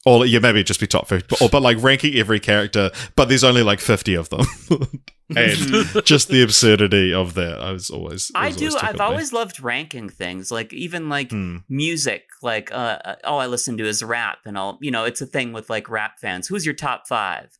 Or 0.07 0.25
yeah, 0.25 0.39
maybe 0.39 0.59
it'd 0.59 0.67
just 0.67 0.79
be 0.79 0.87
top 0.87 1.07
fifty, 1.07 1.35
or 1.39 1.49
but 1.49 1.61
like 1.61 1.83
ranking 1.83 2.15
every 2.15 2.39
character, 2.39 2.89
but 3.15 3.29
there's 3.29 3.43
only 3.43 3.61
like 3.61 3.79
fifty 3.79 4.15
of 4.15 4.29
them, 4.29 4.47
and 5.35 5.55
just 6.05 6.29
the 6.29 6.41
absurdity 6.41 7.13
of 7.13 7.33
that. 7.33 7.59
I 7.61 7.71
was 7.71 7.89
always, 7.89 8.31
I 8.35 8.47
was 8.47 8.55
do. 8.55 8.65
always 8.67 8.75
I've 8.75 8.81
tickled 8.81 8.99
me. 8.99 9.05
always 9.05 9.33
loved 9.33 9.59
ranking 9.59 10.09
things, 10.09 10.51
like 10.51 10.71
even 10.73 11.09
like 11.09 11.31
Hmm. 11.31 11.57
music. 11.69 12.23
Like, 12.41 12.71
uh, 12.71 12.99
uh, 13.03 13.15
all 13.23 13.39
I 13.39 13.47
listen 13.47 13.77
to 13.77 13.85
is 13.85 14.03
rap, 14.03 14.39
and 14.45 14.57
all 14.57 14.77
you 14.81 14.91
know, 14.91 15.03
it's 15.05 15.21
a 15.21 15.25
thing 15.25 15.53
with 15.53 15.69
like 15.69 15.89
rap 15.89 16.19
fans. 16.19 16.47
Who's 16.47 16.65
your 16.65 16.75
top 16.75 17.07
five? 17.07 17.57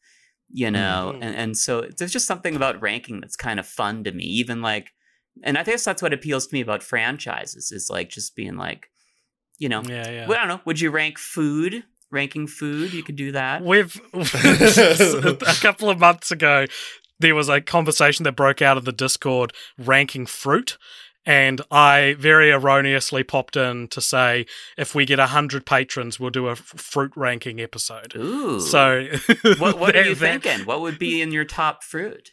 You 0.49 0.72
know, 0.72 1.14
Mhm. 1.15 1.23
and 1.23 1.35
and 1.35 1.57
so 1.57 1.81
there's 1.98 2.14
just 2.14 2.26
something 2.27 2.56
about 2.56 2.81
ranking 2.81 3.19
that's 3.19 3.35
kind 3.35 3.60
of 3.60 3.68
fun 3.68 4.03
to 4.06 4.11
me. 4.14 4.23
Even 4.23 4.61
like, 4.61 4.91
and 5.44 5.57
I 5.57 5.64
guess 5.64 5.84
that's 5.84 6.02
what 6.02 6.14
appeals 6.14 6.48
to 6.48 6.53
me 6.53 6.61
about 6.61 6.84
franchises 6.84 7.72
is 7.73 7.89
like 7.89 8.10
just 8.10 8.34
being 8.35 8.56
like, 8.56 8.88
you 9.60 9.68
know, 9.68 9.81
Yeah, 9.84 10.10
yeah. 10.10 10.27
well, 10.27 10.38
I 10.38 10.41
don't 10.41 10.48
know. 10.48 10.61
Would 10.65 10.80
you 10.80 10.89
rank 10.89 11.18
food? 11.19 11.84
Ranking 12.10 12.48
food, 12.48 12.94
you 12.94 13.03
could 13.03 13.18
do 13.18 13.34
that. 13.34 13.61
We've 13.65 13.94
a 14.14 15.56
couple 15.61 15.89
of 15.89 15.99
months 15.99 16.31
ago, 16.31 16.65
there 17.19 17.35
was 17.35 17.49
a 17.49 17.61
conversation 17.61 18.23
that 18.23 18.34
broke 18.34 18.61
out 18.61 18.77
of 18.77 18.85
the 18.85 18.91
Discord 18.91 19.53
ranking 19.77 20.26
fruit. 20.26 20.77
And 21.26 21.60
I 21.69 22.15
very 22.18 22.52
erroneously 22.52 23.22
popped 23.23 23.57
in 23.57 23.89
to 23.89 23.99
say 23.99 24.45
if 24.77 24.95
we 24.95 25.06
get 25.06 25.19
100 25.19 25.65
patrons, 25.65 26.22
we'll 26.22 26.30
do 26.30 26.48
a 26.48 26.52
f- 26.53 26.60
fruit 26.60 27.11
ranking 27.18 27.60
episode. 27.60 28.15
Ooh. 28.15 28.61
So, 28.61 29.07
what 29.57 29.77
what 29.77 29.94
are 29.98 30.03
you 30.03 30.15
that- 30.15 30.41
that- 30.41 30.41
thinking? 30.44 30.65
What 30.65 30.80
would 30.80 30.98
be 30.98 31.22
in 31.22 31.34
your 31.34 31.44
top 31.44 31.84
fruit? 31.84 32.31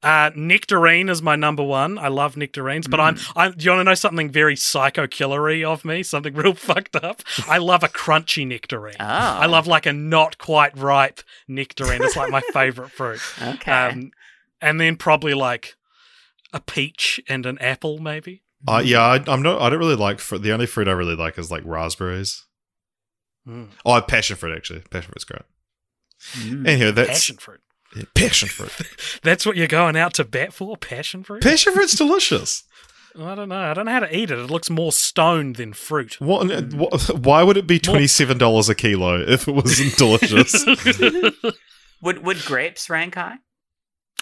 Uh, 0.00 0.30
nectarine 0.36 1.08
is 1.08 1.20
my 1.20 1.34
number 1.34 1.62
one. 1.62 1.98
I 1.98 2.06
love 2.06 2.36
nectarines, 2.36 2.86
but 2.86 3.00
I'm. 3.00 3.18
I, 3.34 3.50
do 3.50 3.64
you 3.64 3.70
want 3.72 3.80
to 3.80 3.84
know 3.84 3.94
something 3.94 4.30
very 4.30 4.54
psycho 4.54 5.08
killery 5.08 5.64
of 5.64 5.84
me? 5.84 6.04
Something 6.04 6.34
real 6.36 6.54
fucked 6.54 6.94
up. 6.96 7.22
I 7.48 7.58
love 7.58 7.82
a 7.82 7.88
crunchy 7.88 8.46
nectarine. 8.46 8.96
Oh, 9.00 9.04
I 9.04 9.46
love 9.46 9.66
like 9.66 9.86
a 9.86 9.92
not 9.92 10.38
quite 10.38 10.76
ripe 10.78 11.20
nectarine. 11.48 12.02
It's 12.02 12.16
like 12.16 12.30
my 12.30 12.42
favorite 12.52 12.90
fruit. 12.90 13.20
Okay. 13.42 13.72
Um, 13.72 14.12
and 14.60 14.80
then 14.80 14.96
probably 14.96 15.34
like 15.34 15.74
a 16.52 16.60
peach 16.60 17.20
and 17.28 17.44
an 17.44 17.58
apple, 17.58 17.98
maybe. 17.98 18.42
Uh, 18.66 18.82
yeah, 18.84 19.02
I, 19.02 19.24
I'm 19.26 19.42
not. 19.42 19.60
I 19.60 19.68
don't 19.68 19.78
really 19.80 19.96
like 19.96 20.20
fruit. 20.20 20.42
The 20.42 20.52
only 20.52 20.66
fruit 20.66 20.86
I 20.86 20.92
really 20.92 21.16
like 21.16 21.38
is 21.38 21.50
like 21.50 21.62
raspberries. 21.64 22.44
Mm. 23.48 23.68
Oh, 23.84 24.00
passion 24.00 24.36
fruit 24.36 24.56
actually. 24.56 24.80
Passion 24.90 25.10
fruit's 25.10 25.24
great. 25.24 25.42
Mm. 26.34 26.68
Anyhow, 26.68 26.90
that's 26.92 27.08
Passion 27.08 27.36
fruit. 27.36 27.60
Yeah, 27.98 28.04
passion 28.14 28.48
fruit. 28.48 28.72
That's 29.22 29.44
what 29.44 29.56
you're 29.56 29.66
going 29.66 29.96
out 29.96 30.14
to 30.14 30.24
bat 30.24 30.52
for? 30.52 30.76
Passion 30.76 31.22
fruit? 31.22 31.42
passion 31.42 31.72
fruit's 31.72 31.94
delicious. 31.94 32.64
I 33.20 33.34
don't 33.34 33.48
know. 33.48 33.58
I 33.58 33.74
don't 33.74 33.86
know 33.86 33.92
how 33.92 34.00
to 34.00 34.16
eat 34.16 34.30
it. 34.30 34.38
It 34.38 34.50
looks 34.50 34.70
more 34.70 34.92
stoned 34.92 35.56
than 35.56 35.72
fruit. 35.72 36.20
What, 36.20 36.72
what? 36.72 37.18
Why 37.18 37.42
would 37.42 37.56
it 37.56 37.66
be 37.66 37.80
twenty 37.80 38.06
seven 38.06 38.38
dollars 38.38 38.68
a 38.68 38.76
kilo 38.76 39.20
if 39.20 39.48
it 39.48 39.52
wasn't 39.52 39.96
delicious? 39.96 40.64
Would 42.00 42.24
would 42.24 42.44
grapes 42.44 42.88
rank 42.88 43.16
high? 43.16 43.38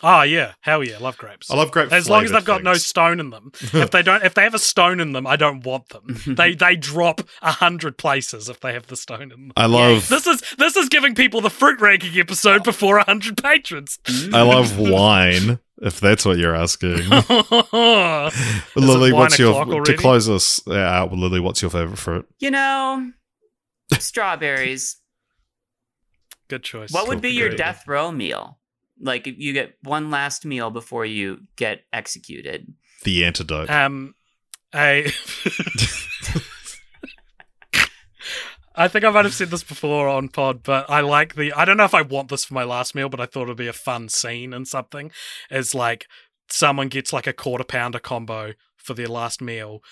Oh 0.03 0.23
yeah, 0.23 0.53
hell 0.61 0.85
yeah, 0.85 0.99
love 0.99 1.17
grapes. 1.17 1.51
I 1.51 1.57
love 1.57 1.71
grapes. 1.71 1.93
as 1.93 2.09
long 2.09 2.25
as 2.25 2.31
they've 2.31 2.45
got 2.45 2.63
no 2.63 2.75
stone 2.75 3.19
in 3.19 3.31
them. 3.31 3.51
if 3.61 3.91
they 3.91 4.03
don't, 4.03 4.23
if 4.25 4.35
they 4.35 4.43
have 4.43 4.55
a 4.55 4.59
stone 4.59 5.01
in 5.01 5.13
them, 5.13 5.27
I 5.27 5.37
don't 5.37 5.65
want 5.65 5.89
them. 5.89 6.21
they 6.37 6.55
they 6.55 6.77
drop 6.77 7.23
a 7.41 7.53
hundred 7.53 7.97
places 7.97 8.51
if 8.51 8.61
they 8.61 8.75
have 8.75 8.89
the 8.89 8.97
stone 8.97 9.23
in 9.23 9.29
them. 9.31 9.53
I 9.57 9.67
love. 9.67 10.09
This 10.09 10.27
is 10.27 10.43
this 10.59 10.77
is 10.77 10.91
giving 10.91 11.15
people 11.15 11.41
the 11.41 11.51
fruit 11.51 11.81
ranking 11.81 12.19
episode 12.19 12.63
before 12.63 12.99
a 12.99 13.05
hundred 13.05 13.43
patrons. 13.43 13.99
I 14.33 14.43
love 14.43 14.79
wine. 14.79 15.61
If 15.83 16.01
that's 16.01 16.25
what 16.25 16.39
you're 16.39 16.55
asking, 16.55 17.09
Lily, 18.77 19.13
what's 19.13 19.39
your 19.39 19.63
o'clock 19.63 19.85
to 19.85 19.97
close 19.97 20.27
us 20.27 20.67
out? 20.69 21.13
Lily, 21.13 21.39
what's 21.39 21.61
your 21.61 21.71
favorite 21.71 21.99
fruit? 21.99 22.27
You 22.39 22.51
know, 22.51 23.13
strawberries. 23.99 24.97
Good 26.49 26.63
choice. 26.63 26.93
What 26.93 27.09
would 27.09 27.21
be 27.21 27.31
your 27.31 27.51
death 27.51 27.87
row 27.87 28.11
meal? 28.11 28.56
Like 29.01 29.27
you 29.27 29.53
get 29.53 29.77
one 29.83 30.11
last 30.11 30.45
meal 30.45 30.71
before 30.71 31.05
you 31.05 31.41
get 31.57 31.83
executed. 31.93 32.73
The 33.05 33.25
antidote. 33.25 33.71
Um, 33.71 34.15
I. 34.73 35.13
I 38.79 38.89
think 38.89 39.07
I 39.07 39.11
might 39.11 39.25
have 39.25 39.33
said 39.33 39.49
this 39.49 39.63
before 39.63 40.07
on 40.07 40.29
pod, 40.29 40.63
but 40.63 40.91
I 40.91 41.01
like 41.01 41.35
the. 41.35 41.53
I 41.53 41.65
don't 41.65 41.79
know 41.79 41.85
if 41.85 41.95
I 41.95 42.03
want 42.03 42.29
this 42.29 42.45
for 42.45 42.53
my 42.53 42.65
last 42.65 42.95
meal, 42.95 43.09
but 43.09 43.21
I 43.21 43.27
thought 43.27 43.45
it'd 43.45 43.57
be 43.57 43.69
a 43.69 43.73
fun 43.73 44.11
scene 44.11 44.53
and 44.53 44.69
something. 44.69 45.11
Is 45.51 45.75
like 45.75 46.07
someone 46.51 46.89
gets 46.89 47.13
like 47.13 47.27
a 47.27 47.33
quarter 47.33 47.65
pounder 47.65 47.99
combo 47.99 48.53
for 48.77 48.93
their 48.93 49.09
last 49.09 49.41
meal, 49.41 49.83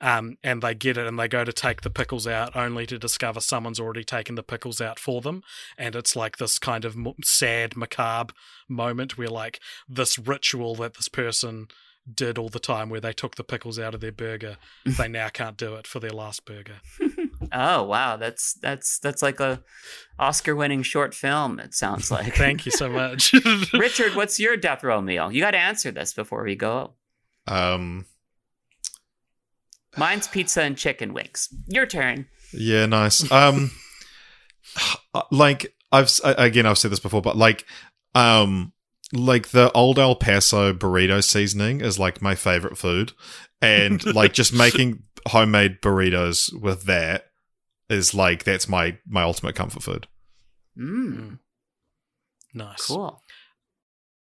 um, 0.00 0.36
and 0.42 0.62
they 0.62 0.74
get 0.74 0.96
it 0.96 1.06
and 1.06 1.18
they 1.18 1.28
go 1.28 1.44
to 1.44 1.52
take 1.52 1.82
the 1.82 1.90
pickles 1.90 2.26
out 2.26 2.56
only 2.56 2.86
to 2.86 2.98
discover 2.98 3.40
someone's 3.40 3.80
already 3.80 4.04
taken 4.04 4.34
the 4.34 4.42
pickles 4.42 4.80
out 4.80 4.98
for 4.98 5.20
them 5.20 5.42
and 5.76 5.94
it's 5.94 6.16
like 6.16 6.38
this 6.38 6.58
kind 6.58 6.84
of 6.84 6.96
sad 7.22 7.76
macabre 7.76 8.34
moment 8.68 9.18
where 9.18 9.28
like 9.28 9.60
this 9.88 10.18
ritual 10.18 10.74
that 10.76 10.94
this 10.94 11.08
person 11.08 11.68
did 12.12 12.38
all 12.38 12.48
the 12.48 12.58
time 12.58 12.88
where 12.88 13.00
they 13.00 13.12
took 13.12 13.36
the 13.36 13.44
pickles 13.44 13.78
out 13.78 13.94
of 13.94 14.00
their 14.00 14.12
burger 14.12 14.56
they 14.84 15.08
now 15.08 15.28
can't 15.28 15.56
do 15.56 15.74
it 15.74 15.86
for 15.86 16.00
their 16.00 16.10
last 16.10 16.44
burger 16.44 16.80
Oh 17.52 17.82
wow, 17.84 18.16
that's 18.16 18.54
that's 18.54 18.98
that's 18.98 19.22
like 19.22 19.40
a 19.40 19.62
Oscar-winning 20.18 20.82
short 20.82 21.14
film. 21.14 21.58
It 21.58 21.74
sounds 21.74 22.10
like. 22.10 22.34
thank 22.34 22.66
you 22.66 22.72
so 22.72 22.88
much 22.88 23.32
Richard, 23.72 24.14
what's 24.14 24.38
your 24.38 24.56
death 24.56 24.84
row 24.84 25.00
meal? 25.00 25.32
You 25.32 25.40
got 25.40 25.52
to 25.52 25.58
answer 25.58 25.90
this 25.90 26.12
before 26.12 26.44
we 26.44 26.54
go. 26.54 26.92
Um, 27.46 28.06
Mine's 29.96 30.28
pizza 30.28 30.62
and 30.62 30.76
chicken 30.76 31.12
wings. 31.12 31.48
Your 31.66 31.86
turn. 31.86 32.26
yeah, 32.52 32.86
nice. 32.86 33.30
Um, 33.30 33.70
like 35.30 35.74
I've 35.92 36.10
again 36.24 36.66
I've 36.66 36.78
said 36.78 36.92
this 36.92 37.00
before, 37.00 37.22
but 37.22 37.36
like, 37.36 37.66
um, 38.14 38.72
like 39.12 39.48
the 39.48 39.72
old 39.72 39.98
El 39.98 40.14
Paso 40.14 40.72
burrito 40.72 41.22
seasoning 41.22 41.80
is 41.80 41.98
like 41.98 42.22
my 42.22 42.34
favorite 42.34 42.78
food, 42.78 43.12
and 43.60 44.04
like 44.14 44.32
just 44.32 44.52
making 44.52 45.02
homemade 45.28 45.80
burritos 45.82 46.50
with 46.58 46.84
that 46.84 47.24
is 47.88 48.14
like 48.14 48.44
that's 48.44 48.68
my 48.68 48.98
my 49.06 49.22
ultimate 49.22 49.56
comfort 49.56 49.82
food. 49.82 50.06
Mm, 50.78 51.38
nice 52.54 52.86
cool. 52.86 53.20